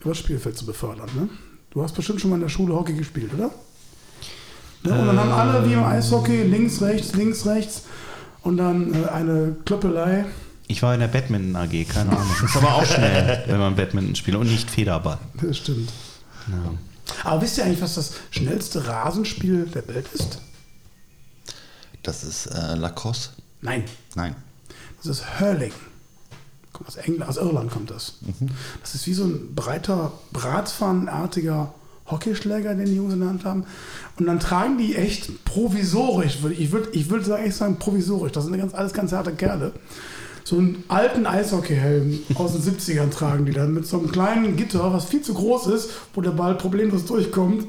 übers 0.00 0.18
Spielfeld 0.18 0.56
zu 0.56 0.66
befördern. 0.66 1.08
Ne? 1.14 1.28
Du 1.70 1.82
hast 1.82 1.94
bestimmt 1.94 2.20
schon 2.20 2.30
mal 2.30 2.36
in 2.36 2.42
der 2.42 2.48
Schule 2.48 2.74
Hockey 2.74 2.92
gespielt, 2.92 3.32
oder? 3.34 3.50
Ne? 4.82 5.00
Und 5.00 5.06
dann 5.06 5.18
haben 5.18 5.30
alle 5.30 5.68
wie 5.68 5.74
im 5.74 5.84
Eishockey 5.84 6.42
links, 6.42 6.82
rechts, 6.82 7.14
links, 7.14 7.46
rechts 7.46 7.82
und 8.42 8.56
dann 8.56 8.94
äh, 8.94 9.08
eine 9.08 9.56
Klöppelei. 9.64 10.26
Ich 10.66 10.82
war 10.82 10.94
in 10.94 11.00
der 11.00 11.08
Badminton 11.08 11.54
AG, 11.56 11.88
keine 11.88 12.10
Ahnung. 12.10 12.26
Das 12.40 12.50
ist 12.50 12.56
aber 12.56 12.74
auch 12.74 12.84
schnell, 12.84 13.44
wenn 13.46 13.58
man 13.58 13.76
Badminton 13.76 14.16
spielt 14.16 14.36
und 14.36 14.48
nicht 14.48 14.70
Federball. 14.70 15.18
Das 15.40 15.56
stimmt. 15.58 15.90
Ja. 16.48 16.74
Aber 17.24 17.42
wisst 17.42 17.58
ihr 17.58 17.64
eigentlich, 17.64 17.82
was 17.82 17.94
das 17.94 18.14
schnellste 18.30 18.86
Rasenspiel 18.86 19.66
der 19.66 19.86
Welt 19.88 20.06
ist? 20.12 20.40
Das 22.02 22.24
ist 22.24 22.46
äh, 22.46 22.74
Lacoste. 22.74 23.30
Nein, 23.60 23.84
Nein. 24.14 24.34
das 24.98 25.18
ist 25.18 25.40
Hurling. 25.40 25.72
Kommt 26.72 26.88
aus 26.88 26.96
England, 26.96 27.28
aus 27.28 27.36
Irland 27.36 27.70
kommt 27.70 27.90
das. 27.90 28.14
Das 28.80 28.94
ist 28.94 29.06
wie 29.06 29.14
so 29.14 29.24
ein 29.24 29.54
breiter, 29.54 30.12
bratpfannenartiger 30.32 31.74
Hockeyschläger, 32.10 32.74
den 32.74 32.86
die 32.86 32.96
Jungs 32.96 33.12
in 33.12 33.20
der 33.20 33.28
Hand 33.28 33.44
haben. 33.44 33.64
Und 34.18 34.26
dann 34.26 34.40
tragen 34.40 34.78
die 34.78 34.96
echt 34.96 35.44
provisorisch, 35.44 36.38
ich 36.50 36.72
würde 36.72 36.90
ich 36.92 37.10
würd 37.10 37.24
sagen, 37.24 37.44
echt 37.44 37.56
sagen 37.56 37.78
provisorisch, 37.78 38.32
das 38.32 38.44
sind 38.44 38.56
ganz, 38.56 38.74
alles 38.74 38.92
ganz 38.92 39.12
harte 39.12 39.32
Kerle. 39.32 39.72
So 40.44 40.58
einen 40.58 40.82
alten 40.88 41.26
Eishockeyhelm 41.26 42.18
aus 42.34 42.52
den 42.52 42.62
70ern 42.62 43.10
tragen 43.10 43.46
die 43.46 43.52
dann 43.52 43.72
mit 43.72 43.86
so 43.86 43.98
einem 43.98 44.10
kleinen 44.10 44.56
Gitter, 44.56 44.92
was 44.92 45.04
viel 45.04 45.22
zu 45.22 45.34
groß 45.34 45.68
ist, 45.68 45.90
wo 46.14 46.20
der 46.20 46.32
Ball 46.32 46.56
problemlos 46.56 47.04
durchkommt, 47.04 47.66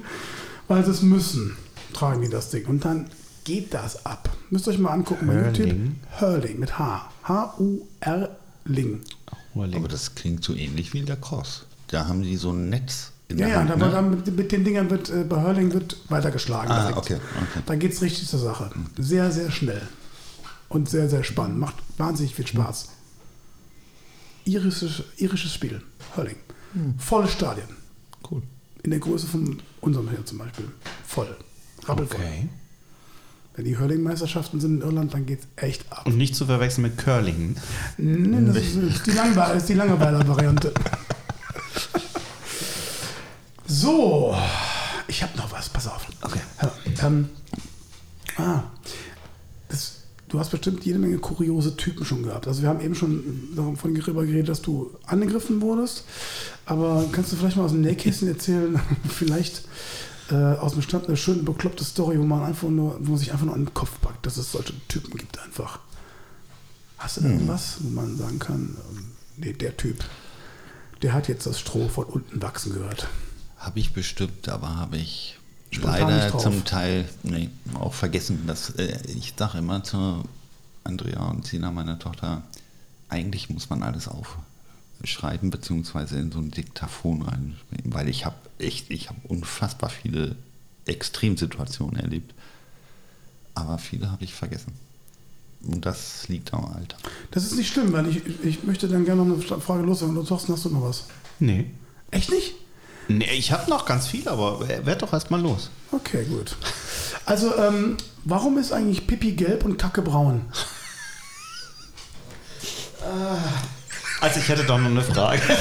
weil 0.68 0.84
sie 0.84 0.92
es 0.92 1.04
müssen, 1.04 1.56
tragen 1.94 2.22
die 2.22 2.30
das 2.30 2.50
Ding. 2.50 2.66
Und 2.66 2.84
dann 2.84 3.08
geht 3.44 3.74
das 3.74 4.06
ab. 4.06 4.30
Müsst 4.50 4.68
ihr 4.68 4.72
euch 4.72 4.80
mal 4.80 4.92
angucken 4.92 5.28
bei 5.28 5.34
YouTube. 5.36 5.58
Hurling? 5.68 5.96
Hurling 6.20 6.60
mit 6.60 6.78
H. 6.80 7.10
H-U-R-Ling. 7.28 9.02
Aber 9.56 9.88
das 9.88 10.16
klingt 10.16 10.44
so 10.44 10.54
ähnlich 10.56 10.94
wie 10.94 11.02
Lacrosse. 11.02 11.64
Da 11.88 12.08
haben 12.08 12.22
die 12.24 12.38
so 12.38 12.52
ein 12.52 12.70
Netz 12.70 13.12
in 13.28 13.38
Ja, 13.40 13.46
der 13.48 13.78
ja, 13.78 13.92
Hand. 13.94 14.10
ne? 14.10 14.16
mit, 14.18 14.36
mit 14.38 14.52
den 14.52 14.64
Dingern 14.64 14.90
wird 14.90 15.10
äh, 15.10 15.24
bei 15.24 15.42
Hurling 15.42 15.74
wird 15.74 15.98
weitergeschlagen. 16.10 16.72
Ah, 16.72 16.82
direkt. 16.88 16.98
okay, 16.98 17.16
okay. 17.16 17.60
Da 17.66 17.76
geht 17.76 17.94
es 17.94 18.02
richtig 18.02 18.28
zur 18.28 18.40
Sache. 18.40 18.72
Sehr, 18.98 19.32
sehr 19.32 19.52
schnell. 19.52 19.82
Und 20.70 20.90
sehr, 20.90 21.08
sehr 21.10 21.24
spannend. 21.24 21.60
Macht 21.60 21.76
wahnsinnig 21.98 22.34
viel 22.36 22.48
Spaß. 22.48 22.88
Irisches, 24.46 25.04
irisches 25.18 25.54
Spiel. 25.54 25.82
Hurling. 26.16 26.38
Volle 26.98 27.28
Stadien. 27.28 27.68
Cool. 28.30 28.42
In 28.82 28.90
der 28.92 29.00
Größe 29.00 29.28
von 29.28 29.62
unserem 29.82 30.10
hier 30.10 30.26
zum 30.26 30.40
Beispiel. 30.40 30.66
Voll. 31.06 31.38
Rappelvoll. 31.86 32.20
Okay. 32.20 32.50
Wenn 33.56 33.66
die 33.66 33.78
Hurling-Meisterschaften 33.78 34.60
sind 34.60 34.82
in 34.82 34.82
Irland, 34.82 35.14
dann 35.14 35.26
geht 35.28 35.40
es 35.42 35.48
echt 35.64 35.86
ab. 35.92 36.08
Und 36.08 36.18
nicht 36.18 36.36
zu 36.36 36.46
verwechseln 36.48 36.84
mit 36.84 36.98
Curling. 36.98 37.56
Nee, 37.98 38.46
das 38.48 38.58
ist, 38.58 39.06
die 39.06 39.12
Langwe- 39.12 39.54
ist 39.56 39.70
die 39.70 39.76
Langeweiler-Variante. 39.76 40.74
So, 43.68 44.36
ich 45.08 45.24
habe 45.24 45.38
noch 45.38 45.52
was, 45.52 45.70
pass 45.70 45.88
auf. 45.88 46.08
Okay. 46.22 46.40
Ähm, 47.04 47.30
ah, 48.38 48.64
das, 49.70 50.02
du 50.30 50.40
hast 50.40 50.50
bestimmt 50.52 50.84
jede 50.86 51.00
Menge 51.00 51.18
kuriose 51.18 51.76
Typen 51.78 52.06
schon 52.06 52.24
gehabt. 52.24 52.48
Also 52.48 52.62
wir 52.62 52.70
haben 52.70 52.82
eben 52.82 52.96
schon 52.96 53.24
davon 53.56 53.96
darüber 53.96 54.26
geredet, 54.26 54.50
dass 54.50 54.62
du 54.62 54.92
angegriffen 55.06 55.62
wurdest. 55.62 56.06
Aber 56.66 57.06
kannst 57.12 57.32
du 57.32 57.36
vielleicht 57.36 57.58
mal 57.58 57.64
aus 57.66 57.72
dem 57.72 57.82
Nähkästchen 57.82 58.28
erzählen, 58.30 58.80
vielleicht 59.10 59.64
äh, 60.34 60.58
aus 60.58 60.74
dem 60.74 60.82
Stand 60.82 61.08
eine 61.08 61.18
schöne 61.18 61.44
bekloppte 61.44 61.84
Story, 61.84 62.18
wo 62.18 62.24
man 62.24 62.44
einfach 62.44 62.70
nur, 62.70 62.98
wo 63.00 63.12
man 63.12 63.20
sich 63.20 63.32
einfach 63.32 63.46
nur 63.46 63.54
an 63.54 63.66
den 63.66 63.74
Kopf 63.74 64.02
packt, 64.02 64.26
dass 64.26 64.38
es 64.38 64.52
solche 64.52 64.74
Typen 64.88 65.16
gibt 65.18 65.40
einfach. 65.40 65.80
Hast 66.98 67.18
du 67.18 67.22
da 67.22 67.30
irgendwas, 67.30 67.78
wo 67.82 67.90
man 67.90 68.18
sagen 68.18 68.40
kann, 68.40 68.76
ähm, 68.92 69.06
nee, 69.38 69.54
der 69.54 69.78
Typ, 69.78 70.04
der 71.02 71.14
hat 71.14 71.28
jetzt 71.28 71.46
das 71.46 71.60
Stroh 71.60 71.88
von 71.88 72.06
unten 72.06 72.42
wachsen 72.42 72.74
gehört. 72.74 73.08
Habe 73.58 73.80
ich 73.80 73.94
bestimmt, 73.94 74.50
aber 74.50 74.76
habe 74.76 74.98
ich 74.98 75.38
Spontan 75.70 76.10
leider 76.10 76.38
zum 76.38 76.66
Teil 76.66 77.08
nee, 77.24 77.50
auch 77.76 77.94
vergessen. 77.94 78.48
Dass, 78.48 78.72
äh, 78.72 78.98
ich 79.08 79.34
sage 79.38 79.60
immer 79.60 79.84
zu 79.84 80.24
Andrea 80.84 81.24
und 81.26 81.46
Sina, 81.46 81.72
meiner 81.72 82.00
Tochter, 82.00 82.44
eigentlich 83.10 83.50
muss 83.50 83.70
man 83.70 83.84
alles 83.84 84.08
aufschreiben, 85.04 85.50
beziehungsweise 85.50 86.18
in 86.18 86.32
so 86.32 86.40
ein 86.40 86.52
Diktaphon 86.52 87.24
rein, 87.24 87.58
weil 87.84 88.08
ich 88.08 88.26
habe 88.26 88.36
echt, 88.58 88.90
ich 88.90 89.10
habe 89.10 89.20
unfassbar 89.28 89.90
viele 89.90 90.36
Extremsituationen 90.86 92.00
erlebt, 92.00 92.34
aber 93.54 93.78
viele 93.78 94.12
habe 94.12 94.24
ich 94.24 94.34
vergessen. 94.34 94.74
Und 95.66 95.86
das 95.86 96.28
liegt 96.28 96.54
am 96.54 96.66
Alter. 96.66 96.98
Das 97.32 97.46
ist 97.46 97.56
nicht 97.56 97.72
schlimm, 97.72 97.94
weil 97.94 98.08
ich, 98.08 98.22
ich 98.44 98.64
möchte 98.64 98.88
dann 98.88 99.06
gerne 99.06 99.24
noch 99.24 99.52
eine 99.52 99.62
Frage 99.62 99.84
loswerden. 99.84 100.16
Du 100.16 100.24
Thorsten, 100.24 100.52
hast 100.52 100.66
du 100.66 100.70
noch 100.70 100.84
was? 100.84 101.06
Nee. 101.40 101.72
Echt 102.12 102.30
nicht? 102.30 102.56
Nee, 103.08 103.32
ich 103.34 103.54
habe 103.54 103.70
noch 103.70 103.86
ganz 103.86 104.08
viel, 104.08 104.28
aber 104.28 104.68
werd 104.86 105.02
doch 105.02 105.14
erst 105.14 105.32
mal 105.32 105.40
los. 105.40 105.70
Okay, 105.92 106.26
gut. 106.26 106.58
Also, 107.26 107.56
ähm, 107.58 107.96
warum 108.26 108.58
ist 108.58 108.74
eigentlich 108.74 109.08
Pipi 109.08 109.34
gelb 109.34 109.64
und 109.64 109.78
Kacke 109.78 110.02
braun? 110.02 110.42
Also 114.24 114.40
ich 114.40 114.48
hätte 114.48 114.64
doch 114.64 114.78
noch 114.78 114.90
eine 114.90 115.02
Frage. 115.02 115.42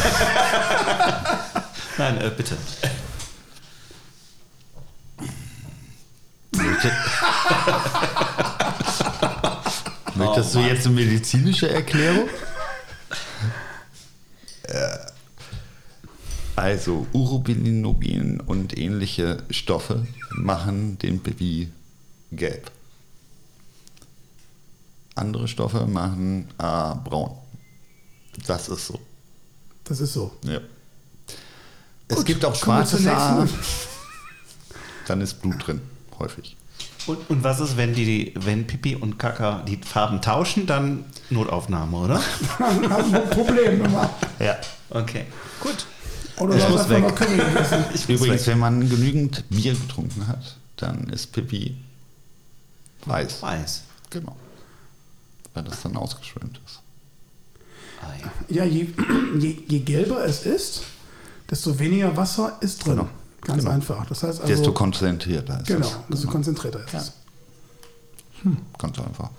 Nein, 1.98 2.16
äh, 2.20 2.30
bitte. 2.30 2.56
Möchtest 10.14 10.54
du 10.54 10.60
jetzt 10.60 10.86
eine 10.86 10.94
medizinische 10.94 11.70
Erklärung? 11.70 12.28
Äh, 14.68 14.96
Also, 16.54 17.08
Urobilinogen 17.12 18.38
und 18.38 18.78
ähnliche 18.78 19.42
Stoffe 19.50 20.06
machen 20.36 20.98
den 20.98 21.20
Pipi 21.20 21.72
gelb. 22.30 22.70
Andere 25.16 25.48
Stoffe 25.48 25.84
machen 25.86 26.46
äh, 26.58 26.94
braun. 27.02 27.41
Das 28.46 28.68
ist 28.68 28.86
so. 28.86 28.98
Das 29.84 30.00
ist 30.00 30.12
so. 30.12 30.32
Ja. 30.44 30.60
Es 32.08 32.16
Gut, 32.16 32.26
gibt 32.26 32.44
auch 32.44 32.66
Haar. 32.66 32.80
nächsten. 33.44 33.58
Dann 35.06 35.20
ist 35.20 35.40
Blut 35.42 35.66
drin, 35.66 35.80
häufig. 36.18 36.56
Und, 37.06 37.28
und 37.30 37.42
was 37.42 37.58
ist, 37.60 37.76
wenn 37.76 37.94
die, 37.94 38.32
wenn 38.36 38.66
Pipi 38.66 38.94
und 38.94 39.18
Kaka 39.18 39.62
die 39.66 39.76
Farben 39.78 40.20
tauschen, 40.22 40.66
dann 40.66 41.04
Notaufnahme, 41.30 41.96
oder? 41.96 42.22
Haben 42.58 42.82
wir 42.82 42.96
ein 43.24 43.30
Problem 43.30 43.84
immer. 43.84 44.08
Ja. 44.38 44.56
Okay. 44.90 45.24
Gut. 45.60 45.86
Oder 46.38 46.54
Ich 46.56 46.68
muss 46.68 46.88
weg. 46.88 47.04
Ich 47.94 48.08
Übrigens, 48.08 48.42
weg. 48.42 48.46
wenn 48.46 48.58
man 48.60 48.88
genügend 48.88 49.44
Bier 49.50 49.74
getrunken 49.74 50.28
hat, 50.28 50.56
dann 50.76 51.08
ist 51.08 51.32
Pipi 51.32 51.76
weiß. 53.06 53.42
weiß. 53.42 53.82
Genau. 54.10 54.36
Weil 55.54 55.64
das 55.64 55.82
dann 55.82 55.96
ausgeschwemmt 55.96 56.60
ist. 56.64 56.81
Ja. 58.20 58.32
Ja, 58.48 58.64
je, 58.64 58.86
je, 59.38 59.62
je 59.68 59.78
gelber 59.80 60.24
es 60.24 60.44
ist, 60.46 60.82
desto 61.50 61.78
weniger 61.78 62.16
Wasser 62.16 62.56
ist 62.60 62.84
drin. 62.84 62.96
Genau. 62.96 63.08
Ganz 63.42 63.58
Genau. 63.62 63.70
einfach. 63.74 64.06
Das 64.06 64.22
heißt 64.22 64.40
also, 64.40 64.52
Desto 64.54 64.72
konzentrierter 64.72 65.60
ist 65.60 65.66
genau, 65.66 65.86
es. 65.86 65.96
desto 66.08 66.28
konzentrierter 66.28 66.84
ist 66.84 66.94
es. 66.94 67.12
Ganz 68.78 68.98
einfach. 68.98 69.30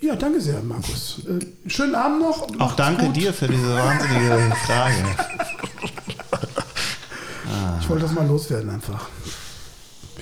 Ja, 0.00 0.14
danke 0.16 0.40
sehr, 0.40 0.60
Markus. 0.62 1.20
Äh, 1.26 1.68
schönen 1.68 1.94
Abend 1.94 2.20
noch. 2.20 2.42
Auch 2.42 2.56
Macht's 2.56 2.76
danke 2.76 3.06
gut. 3.06 3.16
dir 3.16 3.32
für 3.32 3.48
diese 3.48 3.74
wahnsinnige 3.74 4.52
Frage. 4.66 4.94
Ich 7.80 7.90
wollte 7.90 8.04
das 8.06 8.14
mal 8.14 8.26
loswerden 8.26 8.70
einfach. 8.70 9.08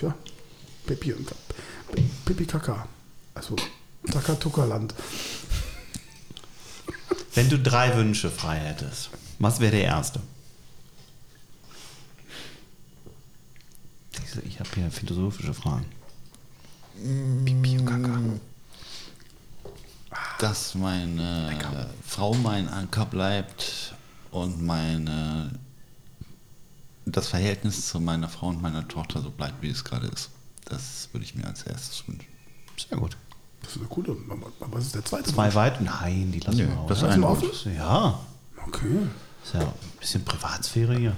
Ja, 0.02 0.12
Pipi 0.84 1.12
und 1.12 1.30
Pipi 2.24 2.44
Kaka. 2.44 2.86
Also 3.34 3.54
Takatuka-Land. 4.10 4.92
Wenn 7.34 7.48
du 7.48 7.58
drei 7.58 7.96
Wünsche 7.96 8.30
frei 8.30 8.58
hättest, 8.58 9.10
was 9.38 9.60
wäre 9.60 9.72
der 9.72 9.84
erste? 9.84 10.20
Ich 14.44 14.60
habe 14.60 14.68
hier 14.74 14.90
philosophische 14.90 15.52
Fragen. 15.52 15.84
Pipi 17.44 17.78
und 17.78 17.86
Kaka. 17.86 18.20
Dass 20.38 20.74
meine 20.74 21.58
Frau 22.06 22.34
mein 22.34 22.68
Anker 22.68 23.06
bleibt 23.06 23.94
und 24.30 24.62
meine 24.62 25.50
das 27.04 27.28
Verhältnis 27.28 27.88
zu 27.88 28.00
meiner 28.00 28.28
Frau 28.28 28.48
und 28.48 28.62
meiner 28.62 28.86
Tochter 28.88 29.20
so 29.22 29.30
bleibt, 29.30 29.60
wie 29.62 29.70
es 29.70 29.84
gerade 29.84 30.06
ist. 30.06 30.30
Das 30.66 31.08
würde 31.12 31.24
ich 31.24 31.34
mir 31.34 31.46
als 31.46 31.62
erstes 31.64 32.06
wünschen. 32.06 32.28
Sehr 32.76 32.98
gut. 32.98 33.16
Das 33.62 33.72
ist 33.72 33.78
eine 33.78 33.86
coole. 33.88 34.16
Aber 34.28 34.72
was 34.76 34.84
ist 34.86 34.94
der 34.94 35.04
zweite? 35.04 35.32
Zwei 35.32 35.54
weit? 35.54 35.80
Nein, 35.80 36.32
die 36.32 36.40
lassen 36.40 36.58
Nö, 36.58 36.66
wir 36.68 36.74
das 36.88 36.98
aus. 36.98 37.02
Lassen 37.02 37.20
wir 37.20 37.28
ein 37.28 37.32
offen? 37.32 37.74
Ja, 37.76 38.20
Okay. 38.66 38.98
ist 39.44 39.54
ja 39.54 39.60
ein 39.60 39.72
bisschen 39.98 40.24
Privatsphäre 40.24 40.96
hier. 40.96 41.16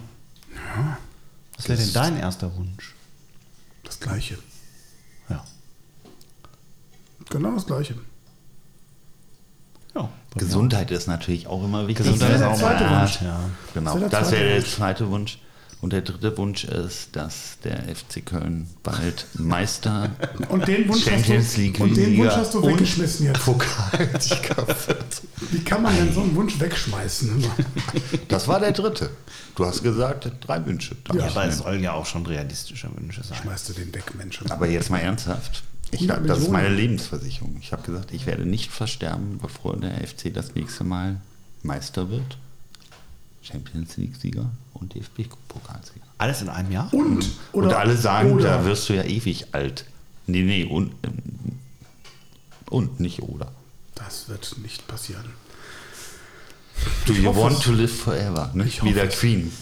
Was 1.57 1.69
wäre 1.69 1.79
denn 1.79 1.93
dein 1.93 2.17
erster 2.19 2.55
Wunsch? 2.57 2.95
Das 3.83 4.01
gleiche. 4.01 4.39
Ja. 5.29 5.45
Genau 7.31 7.53
das 7.53 7.67
gleiche. 7.67 7.95
ja 9.95 10.09
Gesundheit 10.37 10.91
ist 10.91 11.07
natürlich 11.07 11.47
auch 11.47 11.63
immer 11.63 11.87
wichtig. 11.87 12.07
Gesundheit 12.07 12.31
Das 12.31 12.35
ist 12.37 12.41
wäre 12.41 12.51
auch 12.51 12.59
der 12.59 12.67
zweite 12.79 12.85
mal 12.91 13.01
Wunsch. 13.03 13.21
Ja. 13.23 13.41
Genau, 13.75 13.99
Das 14.09 14.31
wäre 14.33 14.45
der 14.45 14.61
das 14.61 14.75
zweite 14.75 15.11
Wunsch. 15.11 15.39
Und 15.85 15.93
der 15.93 16.01
dritte 16.01 16.35
Wunsch 16.39 16.65
ist, 16.65 17.15
dass 17.15 17.59
der 17.63 17.95
FC 17.95 18.25
Köln 18.25 18.67
bald 18.83 19.27
Meister 19.35 20.09
Und 20.49 20.67
den 20.67 20.89
Wunsch 20.89 21.05
Champions 21.05 21.45
hast 21.49 21.57
du, 21.59 21.61
League 21.61 21.79
und 21.79 21.95
den 21.95 22.17
Wunsch 22.17 22.33
hast 22.33 22.55
du 22.55 22.67
weggeschmissen 22.67 23.27
jetzt. 23.27 23.45
Pokalsieger 23.45 24.57
wird. 24.87 25.23
Wie 25.51 25.63
kann 25.63 25.83
man 25.83 25.95
denn 25.95 26.11
so 26.11 26.23
einen 26.23 26.35
Wunsch 26.37 26.59
wegschmeißen? 26.59 27.45
Das 28.29 28.49
war 28.49 28.61
der 28.61 28.73
dritte. 28.73 29.11
Du 29.57 29.67
hast 29.67 29.83
gesagt, 29.83 30.31
drei 30.41 30.65
Wünsche. 30.65 30.97
Ja, 31.13 31.27
aber 31.27 31.45
es 31.45 31.59
sollen 31.59 31.83
ja 31.83 31.93
auch 31.93 32.07
schon 32.07 32.25
realistische 32.25 32.89
Wünsche 32.97 33.23
sein. 33.23 33.37
Schmeißt 33.43 33.69
du 33.69 33.73
den 33.75 33.95
weg, 33.95 34.05
Mensch. 34.17 34.41
aber 34.49 34.67
jetzt 34.67 34.89
mal 34.89 35.01
ernsthaft. 35.01 35.65
Ich 35.91 36.01
100 36.01 36.17
hab, 36.17 36.27
das 36.27 36.39
ist 36.39 36.51
meine 36.51 36.71
Millionen. 36.71 36.93
Lebensversicherung. 36.93 37.59
Ich 37.61 37.73
habe 37.73 37.83
gesagt, 37.83 38.11
ich 38.15 38.25
werde 38.25 38.47
nicht 38.47 38.73
versterben, 38.73 39.37
bevor 39.37 39.77
der 39.77 39.97
FC 40.09 40.33
das 40.33 40.55
nächste 40.55 40.85
Mal 40.85 41.21
Meister 41.63 42.09
wird. 42.09 42.39
Champions 43.45 43.97
League-Sieger 43.97 44.51
und 44.73 44.95
DFB-Pokalsieger. 44.95 46.07
Alles 46.19 46.43
in 46.43 46.49
einem 46.49 46.73
Jahr? 46.73 46.93
Und, 46.93 47.31
oder, 47.53 47.69
und 47.69 47.75
alle 47.75 47.97
sagen, 47.97 48.33
oder, 48.33 48.45
da 48.45 48.65
wirst 48.65 48.89
du 48.89 48.95
ja 48.95 49.03
ewig 49.03 49.55
alt. 49.55 49.85
Nee, 50.27 50.43
nee, 50.43 50.65
und, 50.65 50.95
ähm, 51.03 51.13
und 52.71 53.01
nicht 53.01 53.23
oder. 53.23 53.53
Das 53.95 54.29
wird 54.29 54.57
nicht 54.63 54.89
passieren. 54.89 55.25
Do 57.07 57.13
you 57.13 57.27
hoffe 57.27 57.41
want 57.41 57.59
es. 57.59 57.65
to 57.65 57.73
live 57.73 57.95
forever? 57.95 58.51
Ne? 58.55 58.65
Ich 58.65 58.83
Wie 58.83 58.93
der 58.93 59.09
es. 59.09 59.19
Queen. 59.19 59.53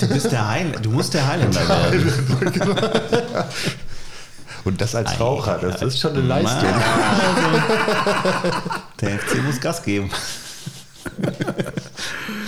Du 0.00 0.08
bist 0.08 0.30
der 0.30 0.48
Heil 0.48 0.70
du 0.80 0.90
musst 0.90 1.14
der 1.14 1.26
Heiländer 1.26 1.68
werden. 1.68 2.12
Und 4.64 4.80
das 4.80 4.94
als 4.94 5.18
Raucher, 5.18 5.58
das 5.58 5.82
ist 5.82 5.98
schon 5.98 6.12
eine 6.12 6.20
Leistung. 6.22 6.68
Der 9.00 9.18
FC 9.18 9.42
muss 9.42 9.60
Gas 9.60 9.82
geben. 9.82 10.10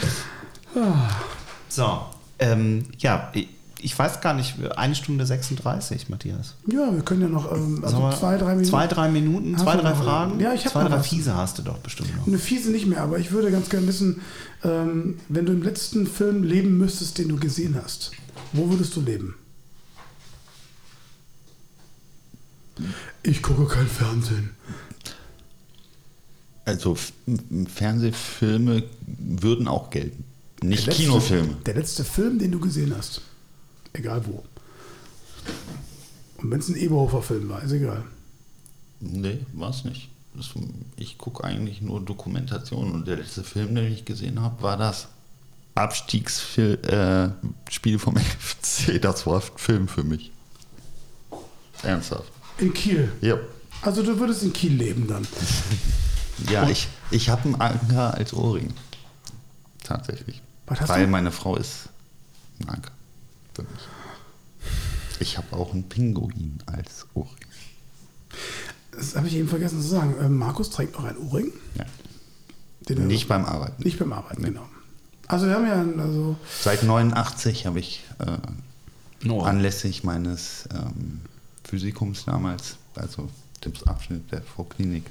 so, 1.68 2.01
ähm, 2.38 2.86
ja, 2.98 3.32
ich, 3.80 3.98
weiß 3.98 4.20
gar 4.20 4.34
nicht, 4.34 4.55
eine 4.76 4.94
Stunde 4.94 5.26
36, 5.26 6.09
Matthias. 6.09 6.55
Ja, 6.66 6.92
wir 6.94 7.02
können 7.02 7.22
ja 7.22 7.28
noch 7.28 7.51
ähm, 7.52 7.80
also 7.82 7.98
wir 7.98 8.10
zwei, 8.16 8.36
drei 8.36 8.51
Minuten. 8.55 8.68
Zwei, 8.68 8.86
drei 8.86 9.09
Minuten, 9.09 9.59
zwei, 9.59 9.76
drei 9.76 9.90
noch- 9.90 10.02
Fragen? 10.05 10.40
Ja, 10.40 10.52
ich 10.52 10.66
Zwei, 10.66 10.84
drei 10.84 10.98
was. 10.98 11.06
Fiese 11.09 11.34
hast 11.34 11.59
du 11.59 11.62
doch 11.62 11.78
bestimmt 11.78 12.14
noch. 12.16 12.26
Eine 12.26 12.38
fiese 12.38 12.70
nicht 12.70 12.86
mehr, 12.86 13.02
aber 13.02 13.18
ich 13.18 13.32
würde 13.32 13.51
ganz 13.51 13.68
gerne 13.70 13.86
wissen, 13.86 14.20
ähm, 14.64 15.18
wenn 15.28 15.47
du 15.47 15.52
im 15.52 15.62
letzten 15.62 16.06
Film 16.06 16.42
leben 16.44 16.76
müsstest, 16.78 17.18
den 17.18 17.28
du 17.28 17.36
gesehen 17.36 17.78
hast, 17.82 18.12
wo 18.52 18.68
würdest 18.70 18.94
du 18.97 19.01
leben? 19.01 19.34
Ich 23.22 23.42
gucke 23.42 23.66
kein 23.66 23.86
Fernsehen. 23.86 24.51
Also 26.64 26.97
Fernsehfilme 27.74 28.84
würden 29.06 29.68
auch 29.68 29.90
gelten. 29.90 30.24
Nicht 30.62 30.86
Der 30.86 30.92
letzte- 30.94 31.02
Kinofilme. 31.02 31.56
Der 31.66 31.74
letzte 31.74 32.04
Film, 32.04 32.38
den 32.38 32.52
du 32.52 32.60
gesehen 32.60 32.94
hast. 32.96 33.22
Egal 33.92 34.24
wo. 34.26 34.42
Und 36.38 36.50
wenn 36.50 36.60
es 36.60 36.68
ein 36.68 36.76
Eberhofer-Film 36.76 37.48
war, 37.48 37.62
ist 37.62 37.72
egal. 37.72 38.04
Nee, 39.00 39.40
war 39.54 39.70
es 39.70 39.84
nicht. 39.84 40.08
Das, 40.34 40.50
ich 40.96 41.18
gucke 41.18 41.42
eigentlich 41.44 41.80
nur 41.82 42.00
Dokumentationen 42.00 42.92
und 42.94 43.08
der 43.08 43.16
letzte 43.16 43.42
Film, 43.42 43.74
den 43.74 43.92
ich 43.92 44.04
gesehen 44.04 44.40
habe, 44.40 44.62
war 44.62 44.76
das 44.76 45.08
Abstiegsspiel 45.74 46.78
äh, 46.84 47.98
vom 47.98 48.16
FC. 48.18 49.00
Das 49.00 49.26
war 49.26 49.40
ein 49.40 49.48
Film 49.56 49.88
für 49.88 50.04
mich. 50.04 50.30
Ernsthaft. 51.82 52.30
In 52.58 52.72
Kiel. 52.74 53.10
Ja. 53.22 53.38
Also 53.82 54.02
du 54.02 54.18
würdest 54.18 54.42
in 54.42 54.52
Kiel 54.52 54.74
leben 54.74 55.06
dann. 55.06 55.26
Ja, 56.50 56.66
ich, 56.70 56.88
ich 57.10 57.28
habe 57.28 57.42
einen 57.44 57.56
Anker 57.60 58.14
als 58.14 58.32
Ohrring. 58.32 58.72
Tatsächlich. 59.84 60.40
Was 60.70 60.80
hast 60.80 60.88
Weil 60.88 61.05
du? 61.05 61.10
meine 61.10 61.30
Frau 61.32 61.56
ist 61.56 61.88
ein 62.60 62.68
Anker. 62.70 62.92
Für 63.55 63.62
mich. 63.62 63.70
Ich 65.20 65.36
habe 65.36 65.55
auch 65.55 65.72
einen 65.74 65.88
Pinguin 65.88 66.59
als 66.66 67.06
Ohrring. 67.12 67.34
Das 68.92 69.16
habe 69.16 69.26
ich 69.28 69.34
eben 69.34 69.48
vergessen 69.48 69.80
zu 69.82 69.88
sagen. 69.88 70.14
Ähm, 70.20 70.38
Markus 70.38 70.70
trägt 70.70 70.97
auch 70.97 71.05
einen 71.05 71.18
Ohrring. 71.18 71.52
Ja. 71.74 71.84
Den 72.88 73.06
Nicht 73.06 73.28
beim 73.28 73.44
Arbeiten. 73.44 73.82
Nicht 73.82 73.98
beim 73.98 74.12
Arbeiten, 74.12 74.42
genau. 74.42 74.66
Also 75.26 75.47
wir 75.47 75.55
haben 75.55 75.66
ja, 75.66 76.02
also 76.02 76.36
Seit 76.60 76.82
89 76.82 77.66
habe 77.66 77.78
ich 77.80 78.02
äh, 78.18 78.38
No. 79.26 79.42
anlässlich 79.42 80.02
meines 80.02 80.66
ähm, 80.74 81.20
Physikums 81.64 82.24
damals, 82.24 82.76
also 82.94 83.28
dem 83.64 83.72
Abschnitt 83.86 84.32
der 84.32 84.42
Vorklinik, 84.42 85.05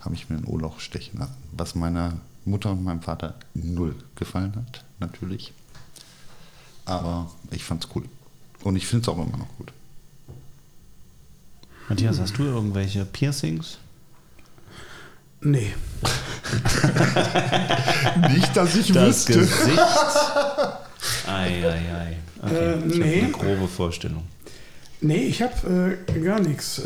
habe 0.00 0.14
ich 0.14 0.30
mir 0.30 0.36
ein 0.36 0.44
Ohrloch 0.44 0.78
stechen 0.80 1.18
lassen, 1.18 1.34
was 1.52 1.74
meiner 1.74 2.18
Mutter 2.44 2.70
und 2.72 2.82
meinem 2.84 3.02
Vater 3.02 3.34
null 3.54 3.94
gefallen 4.16 4.54
hat, 4.56 4.84
natürlich. 4.98 5.52
Aber 6.84 7.30
ich 7.50 7.64
fand's 7.64 7.88
cool. 7.94 8.04
Und 8.64 8.76
ich 8.76 8.86
finde 8.86 9.02
es 9.02 9.08
auch 9.08 9.18
immer 9.18 9.36
noch 9.36 9.48
gut. 9.58 9.72
Matthias, 11.88 12.18
hast 12.20 12.38
du 12.38 12.44
irgendwelche 12.44 13.04
Piercings? 13.04 13.78
nee. 15.40 15.74
Nicht, 18.30 18.56
dass 18.56 18.74
ich 18.76 18.92
Das 18.92 19.26
Gesicht. 19.26 19.78
Ei, 21.26 21.66
ei, 21.66 21.94
ei. 21.94 22.16
Okay, 22.40 22.54
Äh, 22.54 22.86
ich 22.86 22.98
nee. 22.98 23.22
habe 23.22 23.24
eine 23.24 23.32
grobe 23.56 23.68
Vorstellung. 23.68 24.22
Nee, 25.00 25.24
ich 25.24 25.42
habe 25.42 25.98
äh, 26.06 26.20
gar 26.20 26.38
nichts. 26.40 26.78
Äh, 26.78 26.84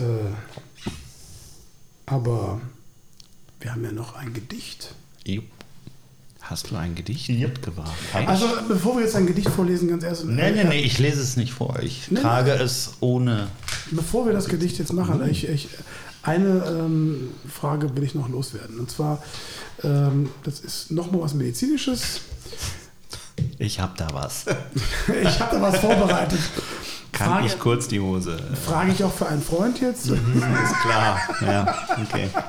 aber 2.07 2.61
wir 3.61 3.73
haben 3.73 3.85
ja 3.85 3.93
noch 3.93 4.15
ein 4.16 4.33
Gedicht. 4.33 4.95
Jupp. 5.27 5.44
Hast 6.40 6.70
du 6.70 6.77
ein 6.77 6.94
Gedicht 6.94 7.28
Yep. 7.28 7.48
mitgebracht? 7.48 7.90
Also, 8.15 8.47
bevor 8.69 8.97
wir 8.97 9.03
jetzt 9.03 9.16
ein 9.16 9.27
Gedicht 9.27 9.48
vorlesen, 9.48 9.89
ganz 9.89 10.05
ehrlich. 10.05 10.24
Nee, 10.24 10.53
nee, 10.53 10.62
nee, 10.65 10.81
ich 10.82 10.98
lese 11.01 11.20
es 11.20 11.36
nicht 11.36 11.53
vor. 11.53 11.81
Ich 11.82 12.09
Nee, 12.11 12.20
trage 12.20 12.53
es 12.53 12.94
ohne. 13.01 13.48
Bevor 13.90 14.27
wir 14.27 14.32
das 14.32 14.47
Gedicht 14.47 14.78
jetzt 14.78 14.93
machen, 14.93 15.28
ich, 15.28 15.48
ich, 15.48 15.69
eine 16.23 16.65
ähm, 16.69 17.31
Frage 17.53 17.97
will 17.97 18.05
ich 18.05 18.15
noch 18.15 18.28
loswerden. 18.28 18.78
Und 18.78 18.89
zwar, 18.93 19.20
ähm, 19.82 20.28
das 20.44 20.61
ist 20.61 20.93
nochmal 20.93 21.23
was 21.23 21.35
Medizinisches. 21.35 22.20
Ich 23.59 23.81
hab 23.81 23.97
da 23.97 24.07
was. 24.12 24.44
Ich 25.23 25.40
habe 25.40 25.57
da 25.57 25.62
was 25.62 25.78
vorbereitet. 25.81 26.39
Kann 27.11 27.28
Frage, 27.31 27.47
ich 27.47 27.59
kurz 27.59 27.89
die 27.89 27.98
Hose? 27.98 28.36
frage 28.65 28.93
ich 28.93 29.03
auch 29.03 29.12
für 29.12 29.27
einen 29.27 29.43
Freund 29.43 29.81
jetzt. 29.81 30.07
Ist 30.11 30.81
klar. 30.82 31.19
Ja, 31.40 31.77
okay. 32.05 32.28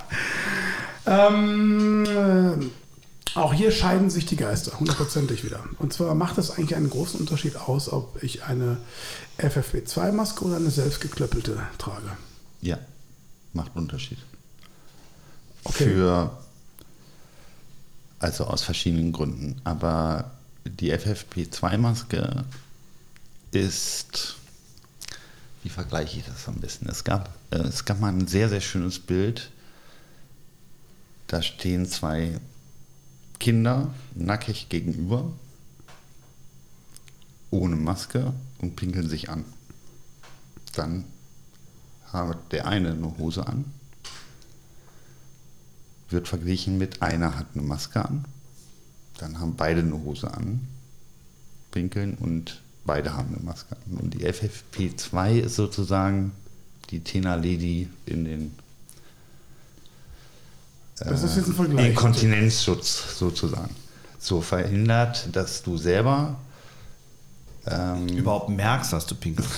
Ähm, 1.07 2.05
äh, 2.05 3.37
auch 3.37 3.53
hier 3.53 3.71
scheiden 3.71 4.09
sich 4.09 4.25
die 4.25 4.35
Geister, 4.35 4.79
hundertprozentig 4.79 5.43
wieder. 5.43 5.63
Und 5.79 5.93
zwar 5.93 6.13
macht 6.15 6.37
es 6.37 6.51
eigentlich 6.51 6.75
einen 6.75 6.89
großen 6.89 7.19
Unterschied 7.19 7.55
aus, 7.55 7.91
ob 7.91 8.21
ich 8.23 8.43
eine 8.43 8.77
FFP2-Maske 9.37 10.43
oder 10.43 10.57
eine 10.57 10.71
selbstgeklöppelte 10.71 11.61
trage. 11.77 12.17
Ja, 12.61 12.79
macht 13.53 13.75
Unterschied. 13.75 14.17
Okay. 15.63 15.85
Für. 15.85 16.31
Also 18.19 18.45
aus 18.45 18.63
verschiedenen 18.63 19.11
Gründen. 19.11 19.61
Aber 19.63 20.31
die 20.65 20.93
FFP2-Maske 20.93 22.43
ist. 23.51 24.35
Wie 25.63 25.69
vergleiche 25.69 26.19
ich 26.19 26.25
das 26.25 26.47
am 26.47 26.55
besten? 26.55 26.87
Es 26.89 27.03
gab, 27.03 27.29
äh, 27.51 27.57
es 27.57 27.85
gab 27.85 27.99
mal 27.99 28.11
ein 28.11 28.27
sehr, 28.27 28.49
sehr 28.49 28.61
schönes 28.61 28.99
Bild. 28.99 29.51
Da 31.27 31.41
stehen 31.41 31.85
zwei 31.85 32.39
Kinder 33.39 33.93
nackig 34.15 34.69
gegenüber, 34.69 35.31
ohne 37.51 37.75
Maske 37.75 38.33
und 38.59 38.75
pinkeln 38.75 39.09
sich 39.09 39.29
an. 39.29 39.45
Dann 40.73 41.05
hat 42.05 42.51
der 42.51 42.67
eine 42.67 42.93
eine 42.93 43.17
Hose 43.17 43.45
an, 43.45 43.65
wird 46.09 46.27
verglichen 46.27 46.77
mit 46.77 47.01
einer 47.01 47.37
hat 47.37 47.47
eine 47.53 47.63
Maske 47.63 48.03
an, 48.03 48.25
dann 49.17 49.39
haben 49.39 49.55
beide 49.55 49.81
eine 49.81 50.01
Hose 50.03 50.33
an, 50.33 50.67
pinkeln 51.71 52.15
und 52.15 52.61
beide 52.85 53.13
haben 53.13 53.35
eine 53.35 53.43
Maske 53.43 53.75
an. 53.75 53.97
Und 53.97 54.13
die 54.13 54.25
FFP2 54.25 55.39
ist 55.39 55.55
sozusagen 55.55 56.31
die 56.89 57.01
Tena 57.01 57.35
Lady 57.35 57.89
in 58.05 58.23
den 58.23 58.51
Das 60.99 61.23
ist 61.23 61.35
jetzt 61.35 61.47
ein 61.47 61.53
Vergleich. 61.53 61.89
Inkontinenzschutz 61.89 63.17
sozusagen. 63.17 63.75
So 64.19 64.41
verhindert, 64.41 65.29
dass 65.31 65.61
du 65.61 65.77
selber 65.77 66.37
ähm, 67.69 68.07
Überhaupt 68.09 68.49
merkst, 68.49 68.93
dass 68.93 69.05
du 69.05 69.15
pinkelst. 69.15 69.51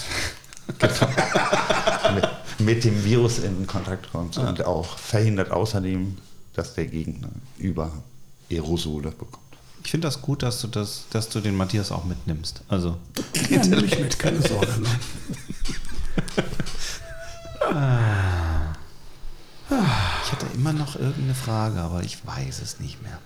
mit, 2.15 2.27
mit 2.59 2.83
dem 2.83 3.03
Virus 3.03 3.39
in 3.39 3.65
Kontakt 3.67 4.11
kommst 4.11 4.37
und 4.37 4.65
auch 4.65 4.97
verhindert 4.97 5.51
außerdem, 5.51 6.17
dass 6.53 6.73
der 6.73 6.85
Gegner 6.87 7.29
über 7.57 7.91
Aerosole 8.51 9.11
bekommt. 9.11 9.43
Ich 9.83 9.91
finde 9.91 10.07
das 10.07 10.21
gut, 10.21 10.43
dass 10.43 10.61
du 10.61 10.67
das, 10.67 11.05
dass 11.09 11.29
du 11.29 11.39
den 11.39 11.55
Matthias 11.55 11.91
auch 11.91 12.03
mitnimmst. 12.03 12.61
Also 12.67 12.97
Ja, 13.49 13.65
nehme 13.65 13.85
ich 13.85 13.97
mit, 13.99 14.19
keine 14.19 14.41
Sorge. 14.41 14.67
Ne? 14.81 14.89
ich 20.23 20.31
hatte 20.31 20.45
immer 20.55 20.73
noch 20.73 20.95
irgendeine 20.95 21.35
Frage, 21.35 21.79
aber 21.79 22.03
ich 22.03 22.25
weiß 22.25 22.61
es 22.61 22.79
nicht 22.79 23.01
mehr. 23.03 23.19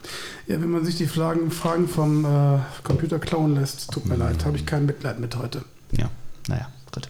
Ja, 0.48 0.62
wenn 0.62 0.70
man 0.72 0.84
sich 0.86 0.98
die 0.98 1.08
Fragen, 1.08 1.52
Fragen 1.52 1.88
vom 1.88 2.26
äh, 2.26 2.60
Computer 2.84 3.20
klauen 3.20 3.56
lässt, 3.56 3.92
tut 3.92 4.06
mir 4.06 4.16
leid, 4.16 4.44
habe 4.46 4.58
ich 4.58 4.66
kein 4.66 4.86
Mitleid 4.86 5.20
mit 5.20 5.36
heute. 5.38 5.64
Ja, 5.92 6.10
naja, 6.48 6.68
gut. 6.94 7.10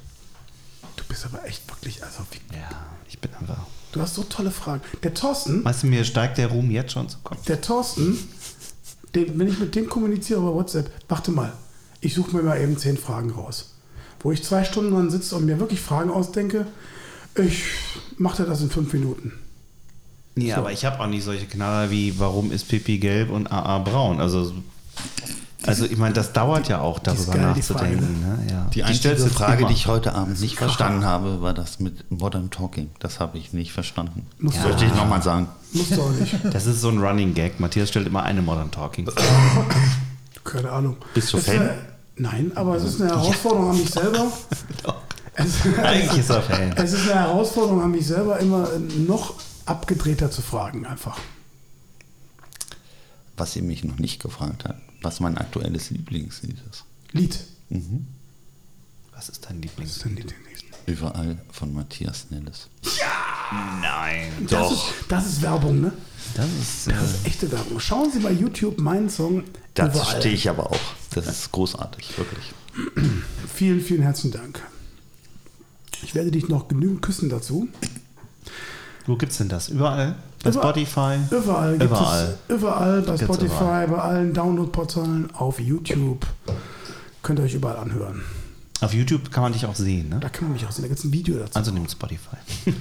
Du 0.97 1.03
bist 1.05 1.25
aber 1.25 1.43
echt 1.45 1.67
wirklich, 1.69 2.03
also 2.03 2.19
wie, 2.31 2.55
Ja, 2.55 2.69
ich 3.09 3.19
bin 3.19 3.31
einfach. 3.39 3.65
du 3.91 4.01
hast 4.01 4.13
so 4.15 4.23
tolle 4.23 4.51
Fragen. 4.51 4.81
Der 5.01 5.13
Thorsten, 5.13 5.65
Weißt 5.65 5.83
du, 5.83 5.87
mir 5.87 6.03
steigt 6.05 6.37
der 6.37 6.47
Ruhm 6.47 6.69
jetzt 6.69 6.91
schon 6.91 7.09
zu 7.09 7.17
Kopf. 7.23 7.43
der 7.45 7.59
Thorsten, 7.61 8.17
den, 9.15 9.39
wenn 9.39 9.47
ich 9.47 9.59
mit 9.59 9.73
dem 9.75 9.89
kommuniziere 9.89 10.39
über 10.41 10.53
WhatsApp, 10.53 10.91
warte 11.09 11.31
mal, 11.31 11.53
ich 12.01 12.13
suche 12.13 12.35
mir 12.35 12.43
mal 12.43 12.59
eben 12.61 12.77
zehn 12.77 12.97
Fragen 12.97 13.31
raus. 13.31 13.71
Wo 14.19 14.31
ich 14.31 14.43
zwei 14.43 14.63
Stunden 14.63 14.91
dran 14.91 15.09
sitze 15.09 15.35
und 15.35 15.45
mir 15.45 15.59
wirklich 15.59 15.81
Fragen 15.81 16.09
ausdenke, 16.11 16.67
ich 17.35 17.63
mache 18.17 18.43
das 18.43 18.61
in 18.61 18.69
fünf 18.69 18.93
Minuten. 18.93 19.33
Ja, 20.35 20.57
aber 20.57 20.71
ich 20.71 20.83
habe 20.85 20.99
auch 20.99 21.07
nicht 21.07 21.23
solche 21.23 21.45
Knaller 21.45 21.91
wie, 21.91 22.19
warum 22.19 22.51
ist 22.51 22.67
Pipi 22.67 22.97
gelb 22.97 23.29
und 23.29 23.51
AA 23.51 23.79
braun? 23.79 24.19
Also, 24.19 24.51
also 25.65 25.85
ich 25.85 25.97
meine, 25.97 26.15
das 26.15 26.33
dauert 26.33 26.67
ja 26.67 26.81
auch, 26.81 26.97
darüber 26.99 27.33
geil, 27.33 27.53
die 27.53 27.59
nachzudenken. 27.59 28.19
Ne? 28.19 28.47
Ja. 28.49 28.67
Die 28.73 28.83
einzige 28.83 29.15
Frage, 29.15 29.59
immer. 29.59 29.67
die 29.67 29.75
ich 29.75 29.87
heute 29.87 30.15
Abend 30.15 30.41
nicht 30.41 30.57
verstanden 30.57 31.05
habe, 31.05 31.41
war 31.41 31.53
das 31.53 31.79
mit 31.79 32.09
Modern 32.09 32.49
Talking. 32.49 32.89
Das 32.99 33.19
habe 33.19 33.37
ich 33.37 33.53
nicht 33.53 33.73
verstanden. 33.73 34.25
Muss 34.39 34.55
Soll 34.55 34.73
ich 34.75 34.95
nochmal 34.95 35.21
sagen? 35.21 35.47
Musst 35.71 35.95
du 35.95 36.01
auch 36.01 36.11
nicht. 36.11 36.35
Das 36.51 36.65
ist 36.65 36.81
so 36.81 36.89
ein 36.89 36.97
Running 36.97 37.35
Gag. 37.35 37.59
Matthias 37.59 37.89
stellt 37.89 38.07
immer 38.07 38.23
eine 38.23 38.41
Modern 38.41 38.71
Talking. 38.71 39.07
Keine 40.43 40.71
Ahnung. 40.71 40.97
Bist 41.13 41.31
du 41.31 41.37
Es 41.37 41.45
Fan? 41.45 41.61
Ist, 41.61 41.71
nein, 42.17 42.51
aber 42.55 42.75
es 42.75 42.83
ist 42.83 43.01
eine 43.01 43.11
Herausforderung 43.15 43.69
an 43.69 43.77
mich 43.77 43.89
selber. 43.89 44.31
Es, 45.35 45.65
Eigentlich 45.77 46.19
ist 46.19 46.29
er 46.29 46.41
Fan. 46.43 46.73
es 46.77 46.93
ist 46.93 47.09
eine 47.09 47.21
Herausforderung 47.21 47.81
an 47.81 47.91
mich 47.91 48.05
selber, 48.05 48.39
immer 48.39 48.69
noch 49.07 49.35
abgedrehter 49.65 50.29
zu 50.29 50.41
fragen, 50.41 50.85
einfach. 50.85 51.17
Was 53.37 53.55
ihr 53.55 53.63
mich 53.63 53.83
noch 53.83 53.97
nicht 53.97 54.21
gefragt 54.21 54.65
habt, 54.65 54.79
was 55.01 55.19
mein 55.19 55.37
aktuelles 55.37 55.89
Lieblingslied 55.89 56.57
ist. 56.69 56.83
Lied. 57.13 57.39
Was 59.15 59.29
ist 59.29 59.45
dein 59.49 59.61
Was 59.77 59.85
ist 59.89 60.05
denn 60.05 60.15
Lied 60.15 60.29
denn 60.31 60.43
nächsten? 60.47 60.67
Überall 60.85 61.37
von 61.51 61.73
Matthias 61.73 62.27
Nelles. 62.29 62.67
Nein. 63.81 64.31
Das 64.49 64.71
ist, 64.71 64.83
das 65.07 65.25
ist 65.25 65.41
Werbung, 65.41 65.81
ne? 65.81 65.93
Das 66.35 66.45
ist. 66.61 66.87
Äh, 66.87 66.93
Das 66.93 67.11
ist 67.13 67.25
echte 67.25 67.51
Werbung. 67.51 67.79
Schauen 67.79 68.11
Sie 68.11 68.19
bei 68.19 68.31
YouTube 68.31 68.79
meinen 68.79 69.09
Song. 69.09 69.43
Dazu 69.75 70.03
stehe 70.05 70.35
ich 70.35 70.49
aber 70.49 70.69
auch. 70.71 70.79
Das 71.11 71.27
ist 71.27 71.51
großartig, 71.51 72.17
wirklich. 72.17 72.53
Vielen, 73.53 73.81
vielen 73.81 74.01
herzlichen 74.01 74.31
Dank. 74.31 74.61
Ich 76.03 76.15
werde 76.15 76.31
dich 76.31 76.49
noch 76.49 76.67
genügend 76.67 77.01
küssen 77.01 77.29
dazu. 77.29 77.67
wo 79.05 79.15
gibt's 79.15 79.37
denn 79.37 79.49
das? 79.49 79.69
Überall? 79.69 80.15
Bei 80.43 80.49
Überall. 80.49 80.63
Spotify? 80.73 81.17
Überall 81.35 81.71
gibt 81.77 81.83
Überall. 81.85 82.37
es 82.47 82.55
überall 82.55 83.01
bei 83.01 83.15
Gibt's 83.15 83.23
Spotify, 83.23 83.55
überall. 83.55 83.87
bei 83.87 83.97
allen 83.97 84.33
Download-Portalen, 84.33 85.31
auf 85.35 85.59
YouTube. 85.59 86.25
Könnt 87.21 87.39
ihr 87.39 87.45
euch 87.45 87.53
überall 87.53 87.77
anhören. 87.77 88.21
Auf 88.81 88.93
YouTube 88.93 89.31
kann 89.31 89.43
man 89.43 89.53
dich 89.53 89.65
auch 89.65 89.75
sehen, 89.75 90.09
ne? 90.09 90.19
Da 90.19 90.27
kann 90.27 90.43
man 90.43 90.53
mich 90.53 90.65
auch 90.65 90.71
sehen. 90.71 90.81
Da 90.83 90.87
gibt 90.89 90.99
es 90.99 91.05
ein 91.05 91.13
Video 91.13 91.37
dazu. 91.39 91.55
Also 91.55 91.71
nimm 91.71 91.87
Spotify. 91.87 92.35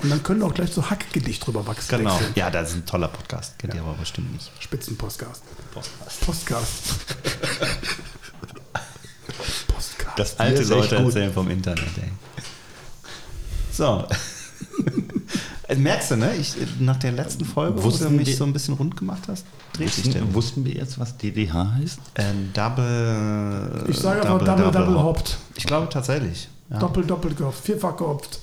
Und 0.00 0.10
dann 0.10 0.22
können 0.22 0.42
auch 0.44 0.54
gleich 0.54 0.70
so 0.72 0.88
Hackgedicht 0.88 1.44
drüber 1.44 1.66
wachsen. 1.66 1.98
Genau. 1.98 2.14
wechseln. 2.14 2.32
Ja, 2.36 2.50
das 2.50 2.70
ist 2.70 2.76
ein 2.76 2.86
toller 2.86 3.08
Podcast. 3.08 3.58
Kennt 3.58 3.74
ihr 3.74 3.80
aber 3.80 3.94
bestimmt 3.94 4.32
nicht. 4.32 4.52
Spitzenpostcast. 4.60 5.42
Podcast. 5.74 6.20
Postcast. 6.24 6.94
Das 10.18 10.38
Alte 10.38 10.62
Leute 10.64 10.96
erzählen 10.96 11.32
vom 11.32 11.48
Internet, 11.50 11.84
ey. 11.98 12.10
So. 13.72 14.04
Merkst 15.76 16.10
du, 16.12 16.16
ne? 16.16 16.34
Ich, 16.36 16.54
nach 16.80 16.96
der 16.96 17.12
letzten 17.12 17.44
Folge, 17.44 17.78
wo 17.78 17.84
Wussten 17.84 18.04
du 18.04 18.10
mich 18.10 18.28
die- 18.30 18.34
so 18.34 18.44
ein 18.44 18.52
bisschen 18.52 18.74
rund 18.74 18.96
gemacht 18.96 19.22
hast, 19.28 19.44
dreht 19.74 19.92
sich 19.92 20.04
der. 20.10 20.22
Wussten, 20.22 20.34
wussten 20.34 20.64
wir 20.64 20.72
jetzt, 20.74 20.98
was 20.98 21.16
DDH 21.18 21.74
heißt? 21.74 21.98
Ähm, 22.16 22.50
double. 22.54 23.84
Ich 23.88 23.96
sage 23.98 24.22
einfach 24.22 24.44
Double, 24.44 24.70
Double 24.72 25.02
Hopped. 25.02 25.36
Ich 25.56 25.64
glaube 25.66 25.88
tatsächlich. 25.90 26.48
Ja. 26.70 26.78
Doppelt, 26.78 27.08
doppelt 27.10 27.36
gehopft. 27.36 27.64
Vierfach 27.64 27.96
gehopft. 27.96 28.40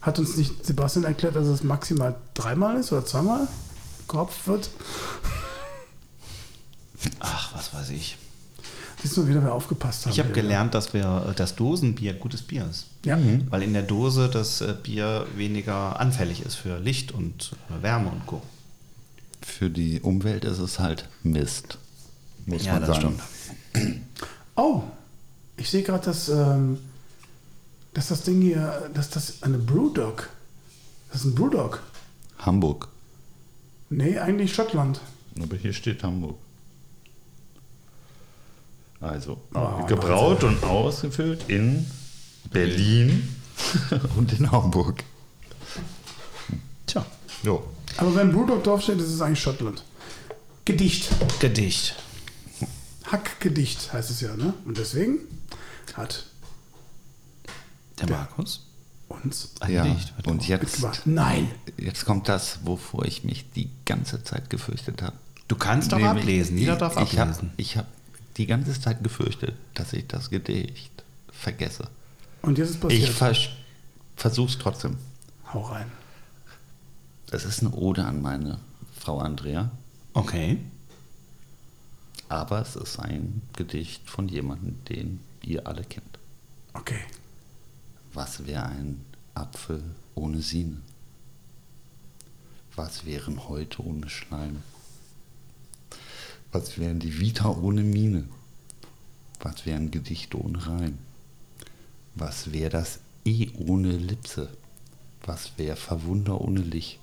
Hat 0.00 0.18
uns 0.18 0.36
nicht 0.36 0.64
Sebastian 0.66 1.04
erklärt, 1.04 1.34
dass 1.36 1.46
es 1.46 1.62
maximal 1.64 2.14
dreimal 2.34 2.76
ist 2.78 2.92
oder 2.92 3.04
zweimal 3.06 3.48
gehopft 4.08 4.46
wird? 4.46 4.68
Ach, 7.20 7.54
was 7.54 7.72
weiß 7.74 7.90
ich. 7.90 8.16
Siehst 9.06 9.18
du 9.18 9.28
wieder, 9.28 9.40
wer 9.44 9.54
aufgepasst 9.54 10.04
hat. 10.04 10.12
Ich 10.12 10.18
habe 10.18 10.30
gelernt, 10.30 10.74
dass 10.74 10.92
wir 10.92 11.32
das 11.36 11.54
Dosenbier 11.54 12.14
gutes 12.14 12.42
Bier 12.42 12.66
ist. 12.68 12.86
Ja. 13.04 13.16
Weil 13.50 13.62
in 13.62 13.72
der 13.72 13.84
Dose 13.84 14.28
das 14.28 14.60
äh, 14.62 14.74
Bier 14.82 15.28
weniger 15.36 16.00
anfällig 16.00 16.44
ist 16.44 16.56
für 16.56 16.80
Licht 16.80 17.12
und 17.12 17.52
äh, 17.70 17.82
Wärme 17.84 18.10
und 18.10 18.26
Co. 18.26 18.42
Für 19.42 19.70
die 19.70 20.00
Umwelt 20.00 20.44
ist 20.44 20.58
es 20.58 20.80
halt 20.80 21.08
Mist. 21.22 21.78
Muss 22.46 22.64
Ja, 22.64 22.72
man 22.72 22.82
das 22.82 22.96
sagen. 22.96 23.20
Oh, 24.56 24.82
ich 25.56 25.70
sehe 25.70 25.84
gerade, 25.84 26.04
dass, 26.06 26.28
ähm, 26.28 26.78
dass 27.94 28.08
das 28.08 28.22
Ding 28.22 28.40
hier, 28.40 28.90
dass 28.92 29.10
das 29.10 29.44
eine 29.44 29.58
Brewdog. 29.58 30.30
Das 31.12 31.20
ist 31.20 31.26
ein 31.26 31.34
Brewdog. 31.36 31.80
Hamburg. 32.40 32.88
Nee, 33.88 34.18
eigentlich 34.18 34.52
Schottland. 34.52 35.00
Aber 35.40 35.54
hier 35.54 35.74
steht 35.74 36.02
Hamburg. 36.02 36.38
Also, 39.00 39.40
Oh, 39.54 39.84
gebraut 39.86 40.42
und 40.44 40.62
ausgefüllt 40.64 41.44
in 41.48 41.86
Berlin 42.50 43.28
und 44.16 44.32
in 44.32 44.50
Hamburg. 44.50 45.04
Jo. 47.42 47.62
Aber 47.98 48.14
wenn 48.16 48.32
Brewdog 48.32 48.64
draufsteht, 48.64 48.98
ist 48.98 49.10
es 49.10 49.20
eigentlich 49.20 49.40
Schottland. 49.42 49.84
Gedicht. 50.64 51.08
Gedicht. 51.38 51.94
Hackgedicht 53.04 53.92
heißt 53.92 54.10
es 54.10 54.20
ja, 54.22 54.34
ne? 54.36 54.54
Und 54.64 54.78
deswegen 54.78 55.18
hat 55.94 56.24
Der 58.00 58.08
Markus? 58.10 58.66
uns 59.08 59.50
Ein 59.60 59.72
Ja. 59.72 59.84
Gedicht. 59.84 60.12
Und 60.26 60.48
jetzt. 60.48 60.82
Nein. 61.06 61.50
jetzt 61.76 62.04
kommt 62.04 62.28
das, 62.28 62.60
wovor 62.64 63.04
ich 63.04 63.22
mich 63.22 63.44
die 63.52 63.70
ganze 63.84 64.24
Zeit 64.24 64.50
gefürchtet 64.50 65.02
habe. 65.02 65.16
Du 65.46 65.54
kannst 65.54 65.92
doch 65.92 65.98
Nämlich, 65.98 66.22
ablesen. 66.22 66.58
Jeder 66.58 66.76
darf 66.76 66.94
ich 67.00 67.18
hab- 67.18 67.28
ablesen. 67.28 67.52
Ich 67.58 67.76
habe 67.76 67.86
die 68.36 68.46
ganze 68.46 68.78
Zeit 68.80 69.02
gefürchtet, 69.02 69.54
dass 69.74 69.92
ich 69.92 70.06
das 70.06 70.30
Gedicht 70.30 71.04
vergesse. 71.32 71.88
Und 72.42 72.58
jetzt 72.58 72.70
ist 72.70 72.76
Ich 72.76 72.80
passiert. 73.06 73.08
vers 73.10 73.48
versuche 74.16 74.48
es 74.50 74.58
trotzdem. 74.58 74.96
Hau 75.52 75.60
rein. 75.62 75.90
Es 77.30 77.44
ist 77.44 77.60
eine 77.60 77.70
Ode 77.72 78.04
an 78.04 78.22
meine 78.22 78.58
Frau 78.98 79.18
Andrea, 79.18 79.70
Okay. 80.14 80.58
aber 82.28 82.60
es 82.62 82.76
ist 82.76 82.98
ein 82.98 83.42
Gedicht 83.56 84.08
von 84.08 84.28
jemandem, 84.28 84.82
den 84.84 85.20
ihr 85.42 85.66
alle 85.66 85.82
kennt. 85.84 86.18
Okay. 86.72 87.00
Was 88.12 88.46
wäre 88.46 88.64
ein 88.66 89.04
Apfel 89.34 89.82
ohne 90.14 90.40
Sine? 90.40 90.78
Was 92.74 93.04
wären 93.06 93.48
heute 93.48 93.82
ohne 93.84 94.08
Schleim? 94.08 94.62
Was 96.52 96.78
wären 96.78 96.98
die 96.98 97.18
Vita 97.18 97.48
ohne 97.48 97.82
Mine? 97.82 98.24
Was 99.40 99.66
wären 99.66 99.90
Gedichte 99.90 100.42
ohne 100.42 100.66
Reim? 100.66 100.98
Was 102.14 102.52
wäre 102.52 102.70
das 102.70 103.00
E 103.24 103.48
ohne 103.54 103.90
Lipse? 103.90 104.48
Was 105.24 105.52
wäre 105.56 105.76
Verwunder 105.76 106.40
ohne 106.40 106.60
Licht? 106.60 106.98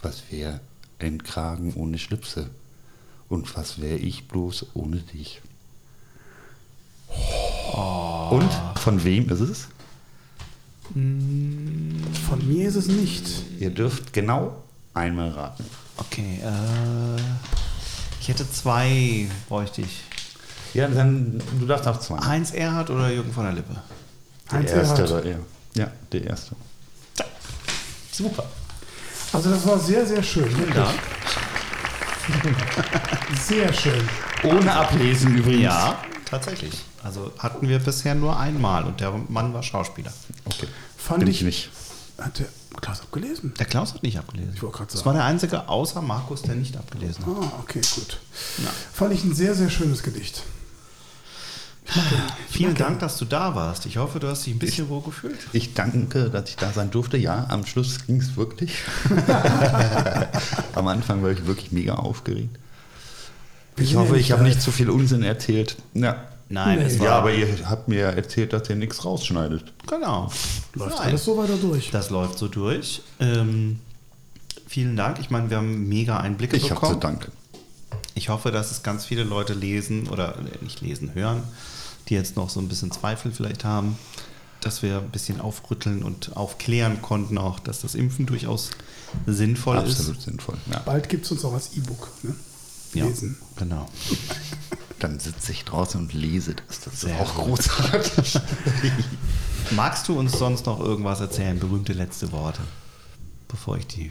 Was 0.00 0.30
wäre 0.30 0.60
ein 0.98 1.22
Kragen 1.22 1.74
ohne 1.74 1.98
Schlipse? 1.98 2.48
Und 3.28 3.56
was 3.56 3.80
wäre 3.80 3.98
ich 3.98 4.28
bloß 4.28 4.66
ohne 4.74 4.98
dich? 4.98 5.42
Und 8.30 8.50
von 8.78 9.04
wem 9.04 9.28
ist 9.28 9.40
es? 9.40 9.68
Von 10.92 12.48
mir 12.48 12.68
ist 12.68 12.76
es 12.76 12.86
nicht. 12.86 13.28
Ihr 13.58 13.70
dürft 13.70 14.12
genau 14.12 14.62
einmal 14.94 15.30
raten. 15.30 15.64
Okay. 15.96 16.40
Äh, 16.42 17.20
ich 18.20 18.28
hätte 18.28 18.50
zwei, 18.50 19.28
bräuchte 19.48 19.82
ich. 19.82 20.02
Ja, 20.74 20.86
dann 20.86 21.42
du 21.58 21.66
darfst 21.66 21.88
auch 21.88 21.98
zwei. 21.98 22.18
Heinz 22.18 22.52
Erhardt 22.52 22.90
oder 22.90 23.10
Jürgen 23.10 23.32
von 23.32 23.44
der 23.44 23.54
Lippe? 23.54 23.76
Der 24.50 24.58
Heinz 24.58 24.70
erste 24.70 25.02
Erhardt. 25.02 25.24
er. 25.24 25.38
Ja, 25.74 25.90
der 26.12 26.24
erste. 26.24 26.54
Super. 28.12 28.44
Also 29.32 29.50
das 29.50 29.66
war 29.66 29.78
sehr, 29.78 30.06
sehr 30.06 30.22
schön. 30.22 30.56
Wirklich. 30.58 30.76
Ja. 30.76 30.92
Sehr 33.40 33.72
schön. 33.72 34.08
Ohne 34.44 34.72
Ablesen 34.72 35.36
übrigens. 35.36 35.62
ja, 35.62 35.98
tatsächlich. 36.26 36.84
Also 37.02 37.32
hatten 37.38 37.68
wir 37.68 37.78
bisher 37.78 38.14
nur 38.14 38.38
einmal 38.38 38.84
und 38.84 39.00
der 39.00 39.12
Mann 39.28 39.52
war 39.52 39.62
Schauspieler. 39.62 40.12
Okay. 40.44 40.68
Fand 40.96 41.20
Bin 41.20 41.28
ich, 41.28 41.38
ich 41.38 41.42
nicht. 41.42 41.70
Hat 42.20 42.38
der 42.38 42.46
Klaus 42.80 43.00
abgelesen? 43.00 43.54
Der 43.58 43.66
Klaus 43.66 43.94
hat 43.94 44.02
nicht 44.02 44.18
abgelesen. 44.18 44.52
Ich 44.54 44.62
wollte 44.62 44.76
gerade 44.78 44.90
Das 44.92 45.00
sagen. 45.00 45.06
war 45.06 45.14
der 45.14 45.24
einzige 45.24 45.68
außer 45.68 46.02
Markus, 46.02 46.42
der 46.42 46.54
nicht 46.54 46.76
abgelesen 46.76 47.24
hat. 47.26 47.32
Ah, 47.34 47.52
okay, 47.60 47.80
gut. 47.94 48.18
Fand 48.92 49.12
ich 49.14 49.24
ein 49.24 49.34
sehr, 49.34 49.54
sehr 49.54 49.70
schönes 49.70 50.02
Gedicht. 50.02 50.42
Vielen 52.48 52.76
Dank, 52.76 53.00
dass 53.00 53.16
du 53.18 53.24
da 53.24 53.54
warst. 53.56 53.84
Ich 53.86 53.96
hoffe, 53.96 54.20
du 54.20 54.28
hast 54.28 54.46
dich 54.46 54.54
ein 54.54 54.58
bisschen 54.60 54.88
wohl 54.88 55.02
gefühlt. 55.02 55.38
Ich 55.52 55.74
danke, 55.74 56.30
dass 56.30 56.48
ich 56.50 56.56
da 56.56 56.72
sein 56.72 56.90
durfte. 56.90 57.16
Ja, 57.16 57.46
am 57.48 57.66
Schluss 57.66 58.06
ging 58.06 58.20
es 58.20 58.36
wirklich. 58.36 58.72
am 60.74 60.86
Anfang 60.86 61.22
war 61.22 61.30
ich 61.30 61.46
wirklich 61.46 61.72
mega 61.72 61.94
aufgeregt. 61.94 62.56
Ich 63.76 63.92
ja 63.92 63.98
hoffe, 63.98 64.18
ich 64.18 64.30
habe 64.30 64.44
nicht 64.44 64.60
zu 64.60 64.70
viel 64.70 64.90
Unsinn 64.90 65.22
erzählt. 65.22 65.76
Ja. 65.94 66.24
Nein, 66.52 66.78
Nee. 66.80 66.84
es 66.84 66.98
war 66.98 67.06
Ja, 67.06 67.12
aber 67.18 67.32
ihr 67.32 67.46
habt 67.70 67.88
mir 67.88 68.02
erzählt, 68.06 68.52
dass 68.52 68.68
ihr 68.68 68.76
nichts 68.76 69.04
rausschneidet. 69.04 69.72
genau. 69.86 70.30
Läuft 70.74 70.98
Nein. 70.98 71.08
alles 71.08 71.24
so 71.24 71.36
weiter 71.38 71.56
durch. 71.56 71.90
Das 71.90 72.10
läuft 72.10 72.38
so 72.38 72.48
durch. 72.48 73.02
Ähm, 73.20 73.78
vielen 74.66 74.96
Dank. 74.96 75.18
Ich 75.20 75.30
meine, 75.30 75.48
wir 75.48 75.56
haben 75.58 75.88
mega 75.88 76.18
Einblicke 76.18 76.56
Ich 76.56 76.64
habe 76.64 76.74
bekommen. 76.74 76.94
zu 76.94 77.00
danken. 77.00 77.32
Ich 78.14 78.28
hoffe, 78.28 78.50
dass 78.50 78.70
es 78.72 78.82
ganz 78.82 79.04
viele 79.06 79.22
Leute 79.24 79.54
lesen 79.54 80.08
oder 80.08 80.36
äh, 80.38 80.62
nicht 80.64 80.80
lesen, 80.80 81.14
hören, 81.14 81.42
die 82.08 82.14
jetzt 82.14 82.36
noch 82.36 82.50
so 82.50 82.58
ein 82.60 82.68
bisschen 82.68 82.90
Zweifel 82.90 83.30
vielleicht 83.32 83.64
haben, 83.64 83.96
dass 84.60 84.82
wir 84.82 84.98
ein 84.98 85.10
bisschen 85.10 85.40
aufrütteln 85.40 86.02
und 86.02 86.36
aufklären 86.36 87.00
konnten 87.00 87.38
auch, 87.38 87.60
dass 87.60 87.80
das 87.80 87.94
Impfen 87.94 88.26
durchaus 88.26 88.70
sinnvoll 89.26 89.78
Absolut 89.78 90.18
ist. 90.18 90.24
sinnvoll. 90.24 90.56
Ja. 90.70 90.80
Bald 90.80 91.08
gibt 91.08 91.24
es 91.24 91.30
uns 91.30 91.44
auch 91.44 91.54
als 91.54 91.74
E-Book. 91.76 92.10
Ne? 92.24 92.34
Ja, 92.94 93.06
Lesen. 93.06 93.38
genau. 93.56 93.88
Dann 95.00 95.18
sitze 95.18 95.50
ich 95.52 95.64
draußen 95.64 96.00
und 96.00 96.12
lese 96.14 96.54
das. 96.54 96.80
Das 96.80 96.94
ist 96.94 97.00
Sehr 97.00 97.20
auch 97.20 97.34
gut. 97.34 97.46
großartig. 97.58 98.38
Magst 99.72 100.06
du 100.08 100.18
uns 100.18 100.32
sonst 100.38 100.66
noch 100.66 100.78
irgendwas 100.80 101.20
erzählen? 101.20 101.58
Berühmte 101.58 101.92
letzte 101.92 102.30
Worte, 102.32 102.60
bevor 103.48 103.76
ich 103.78 103.86
die. 103.86 104.10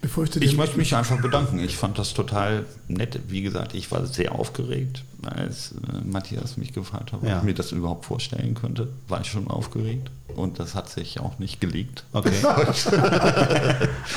Bevor 0.00 0.24
ich 0.24 0.34
Ich 0.36 0.56
möchte 0.56 0.76
mich 0.78 0.94
einfach 0.96 1.20
bedanken. 1.20 1.60
Ich 1.60 1.76
fand 1.76 1.96
das 1.98 2.12
total 2.12 2.66
nett. 2.88 3.20
Wie 3.28 3.40
gesagt, 3.42 3.74
ich 3.74 3.90
war 3.92 4.04
sehr 4.04 4.32
aufgeregt, 4.34 5.04
als 5.24 5.72
äh, 5.72 6.00
Matthias 6.04 6.56
mich 6.56 6.72
gefragt 6.72 7.12
hat, 7.12 7.20
ob 7.22 7.28
Ja. 7.28 7.38
ich 7.38 7.44
mir 7.44 7.54
das 7.54 7.70
überhaupt 7.70 8.04
vorstellen 8.06 8.54
könnte. 8.54 8.88
War 9.08 9.20
ich 9.20 9.28
schon 9.28 9.46
aufgeregt 9.48 10.10
und 10.34 10.58
das 10.58 10.74
hat 10.74 10.90
sich 10.90 11.20
auch 11.20 11.38
nicht 11.38 11.60
gelegt. 11.60 12.04
Okay. 12.12 12.32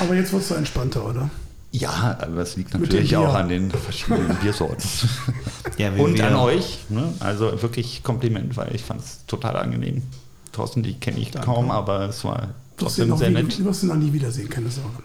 Aber 0.00 0.14
jetzt 0.14 0.32
wirst 0.32 0.50
du 0.50 0.54
entspannter, 0.54 1.06
oder? 1.06 1.30
Ja, 1.78 2.16
aber 2.20 2.42
es 2.42 2.56
liegt 2.56 2.72
natürlich 2.78 3.16
auch 3.16 3.34
an 3.34 3.48
den 3.48 3.70
verschiedenen 3.70 4.36
Biersorten. 4.42 4.88
Ja, 5.78 5.90
und 5.92 6.14
wir- 6.18 6.26
an 6.26 6.36
euch. 6.36 6.78
Ne? 6.88 7.12
Also 7.20 7.60
wirklich 7.62 8.02
Kompliment, 8.02 8.56
weil 8.56 8.74
ich 8.74 8.82
fand 8.82 9.00
es 9.02 9.24
total 9.26 9.56
angenehm. 9.56 10.02
Thorsten, 10.52 10.82
die 10.82 10.94
kenne 10.94 11.18
ich 11.18 11.32
kaum, 11.32 11.70
aber 11.70 12.08
es 12.08 12.24
war 12.24 12.54
trotzdem 12.76 13.08
noch 13.08 13.18
sehr 13.18 13.28
nie, 13.30 13.42
nett. 13.42 13.58
du 13.58 13.64
wirst 13.64 13.82
ihn 13.82 13.88
noch 13.90 13.96
nie 13.96 14.12
wiedersehen, 14.12 14.48
keine 14.48 14.70
Sorge. 14.70 15.02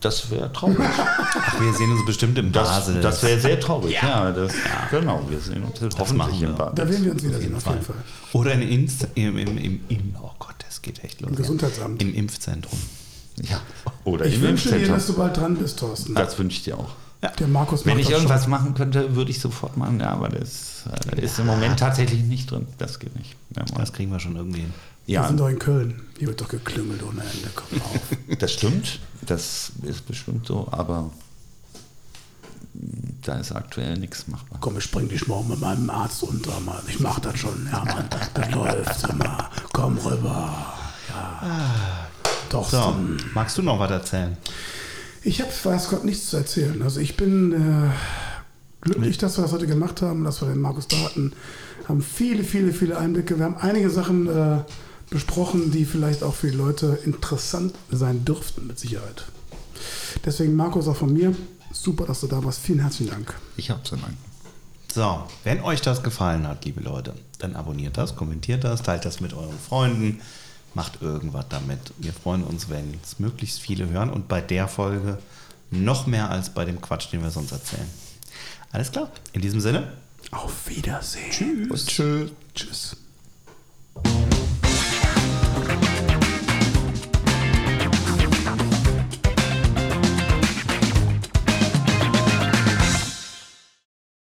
Das 0.00 0.30
wäre 0.30 0.52
traurig. 0.52 0.76
Ach, 0.80 1.60
wir 1.60 1.72
sehen 1.72 1.90
uns 1.90 2.04
bestimmt 2.04 2.36
im 2.38 2.52
Das, 2.52 2.68
Basel. 2.68 3.00
das 3.00 3.22
wäre 3.22 3.40
sehr 3.40 3.58
traurig. 3.58 3.94
Ja, 4.02 4.30
das, 4.32 4.52
genau. 4.90 5.22
Wir 5.30 5.40
sehen 5.40 5.62
uns 5.64 5.80
hoffentlich 5.98 6.42
wir. 6.42 6.48
im 6.50 6.54
Bad. 6.56 6.78
Da 6.78 6.86
werden 6.88 7.04
wir 7.06 7.12
uns 7.12 7.22
wiedersehen, 7.24 7.54
auf 7.56 7.66
jeden 7.66 7.82
Fall. 7.82 7.96
Oder 8.34 8.52
in 8.52 8.62
Inst 8.62 9.08
im, 9.14 9.38
im, 9.38 9.56
im, 9.56 9.80
im, 9.88 10.14
oh 10.22 10.30
Gott, 10.38 10.56
das 10.58 10.82
geht 10.82 11.02
echt 11.02 11.22
los. 11.22 11.30
Im 11.30 11.36
Gesundheitsamt. 11.36 12.02
Im 12.02 12.14
Impfzentrum. 12.14 12.78
Ja. 13.42 13.60
Oder 14.04 14.26
Ich 14.26 14.40
wünsche 14.40 14.76
dir, 14.78 14.86
dass 14.86 15.06
du 15.06 15.14
bald 15.14 15.36
dran 15.36 15.56
bist, 15.56 15.78
Thorsten. 15.78 16.14
Das 16.14 16.38
wünsche 16.38 16.58
ich 16.58 16.64
dir 16.64 16.78
auch. 16.78 16.90
Der 17.38 17.46
Markus 17.48 17.86
Wenn 17.86 17.98
ich 17.98 18.06
das 18.08 18.16
irgendwas 18.16 18.46
machen 18.46 18.74
könnte, 18.74 19.16
würde 19.16 19.30
ich 19.30 19.40
sofort 19.40 19.76
machen. 19.78 19.98
Ja, 20.00 20.10
aber 20.10 20.28
das 20.28 20.84
äh, 21.16 21.22
ist 21.22 21.38
im 21.38 21.46
Moment 21.46 21.78
tatsächlich 21.78 22.22
nicht 22.22 22.50
drin. 22.50 22.66
Das 22.76 22.98
geht 22.98 23.16
nicht. 23.16 23.34
Ja, 23.56 23.64
Das 23.78 23.92
kriegen 23.94 24.10
wir 24.12 24.20
schon 24.20 24.36
irgendwie 24.36 24.60
hin. 24.60 24.72
schon. 24.74 25.06
Wir 25.06 25.14
ja 25.14 25.28
sind 25.28 25.40
doch 25.40 25.48
in 25.48 25.58
Köln. 25.58 26.02
Hier 26.18 26.28
wird 26.28 26.40
doch 26.40 26.48
geklüngelt 26.48 27.02
ohne 27.02 27.22
Ende. 27.22 27.50
Komm 27.54 27.80
auf. 27.80 28.00
das 28.38 28.52
stimmt. 28.52 29.00
Das 29.22 29.72
ist 29.82 30.06
bestimmt 30.06 30.46
so. 30.46 30.68
Aber 30.70 31.10
da 33.22 33.36
ist 33.38 33.52
aktuell 33.52 33.96
nichts 33.98 34.26
machbar. 34.28 34.58
Komm, 34.60 34.76
ich 34.78 34.84
spring 34.84 35.08
dich 35.08 35.26
morgen 35.26 35.48
mit 35.48 35.60
meinem 35.60 35.88
Arzt 35.90 36.22
unter, 36.22 36.58
Mann. 36.60 36.82
Ich 36.88 37.00
mach 37.00 37.20
das 37.20 37.38
schon. 37.38 37.68
Ja, 37.72 37.84
Mann. 37.84 38.08
Das 38.34 38.50
läuft 38.50 39.08
immer. 39.08 39.50
Komm 39.72 39.96
rüber. 39.98 40.74
Ja. 41.08 42.06
Doch. 42.50 42.68
So, 42.68 42.94
magst 43.34 43.58
du 43.58 43.62
noch 43.62 43.78
was 43.78 43.90
erzählen? 43.90 44.36
Ich 45.22 45.40
habe, 45.40 45.50
weiß 45.62 45.88
Gott, 45.88 46.04
nichts 46.04 46.30
zu 46.30 46.36
erzählen. 46.36 46.82
Also 46.82 47.00
ich 47.00 47.16
bin 47.16 47.52
äh, 47.52 47.90
glücklich, 48.82 49.18
dass 49.18 49.38
wir 49.38 49.42
das 49.42 49.52
heute 49.52 49.66
gemacht 49.66 50.02
haben, 50.02 50.24
dass 50.24 50.42
wir 50.42 50.48
den 50.48 50.60
Markus 50.60 50.86
da 50.86 50.96
hatten. 50.98 51.32
Haben 51.88 52.02
viele, 52.02 52.44
viele, 52.44 52.72
viele 52.72 52.98
Einblicke. 52.98 53.38
Wir 53.38 53.44
haben 53.46 53.56
einige 53.56 53.90
Sachen 53.90 54.28
äh, 54.28 54.58
besprochen, 55.10 55.70
die 55.70 55.84
vielleicht 55.84 56.22
auch 56.22 56.34
für 56.34 56.50
die 56.50 56.56
Leute 56.56 56.98
interessant 57.04 57.74
sein 57.90 58.24
dürften, 58.24 58.66
mit 58.66 58.78
Sicherheit. 58.78 59.24
Deswegen, 60.24 60.56
Markus, 60.56 60.88
auch 60.88 60.96
von 60.96 61.12
mir, 61.12 61.34
super, 61.72 62.06
dass 62.06 62.20
du 62.20 62.26
da 62.26 62.42
warst. 62.44 62.60
Vielen 62.60 62.80
herzlichen 62.80 63.10
Dank. 63.10 63.34
Ich 63.56 63.70
habe 63.70 63.82
zu 63.82 63.96
danken. 63.96 64.16
So, 64.92 65.24
wenn 65.42 65.60
euch 65.60 65.80
das 65.80 66.02
gefallen 66.02 66.46
hat, 66.46 66.64
liebe 66.64 66.80
Leute, 66.80 67.14
dann 67.40 67.56
abonniert 67.56 67.96
das, 67.96 68.14
kommentiert 68.14 68.62
das, 68.62 68.82
teilt 68.82 69.04
das 69.04 69.20
mit 69.20 69.32
euren 69.34 69.58
Freunden, 69.58 70.20
macht 70.74 71.02
irgendwas 71.02 71.46
damit. 71.48 71.92
Wir 71.98 72.12
freuen 72.12 72.44
uns, 72.44 72.68
wenn 72.68 72.98
es 73.02 73.18
möglichst 73.18 73.60
viele 73.60 73.88
hören 73.88 74.10
und 74.10 74.28
bei 74.28 74.40
der 74.40 74.68
Folge 74.68 75.18
noch 75.70 76.06
mehr 76.06 76.30
als 76.30 76.50
bei 76.50 76.64
dem 76.64 76.80
Quatsch, 76.80 77.12
den 77.12 77.22
wir 77.22 77.30
sonst 77.30 77.52
erzählen. 77.52 77.88
Alles 78.72 78.90
klar, 78.90 79.10
in 79.32 79.40
diesem 79.40 79.60
Sinne, 79.60 79.92
Auf 80.30 80.68
Wiedersehen. 80.68 81.30
Tschüss. 81.30 81.86
Tschüss. 82.54 82.96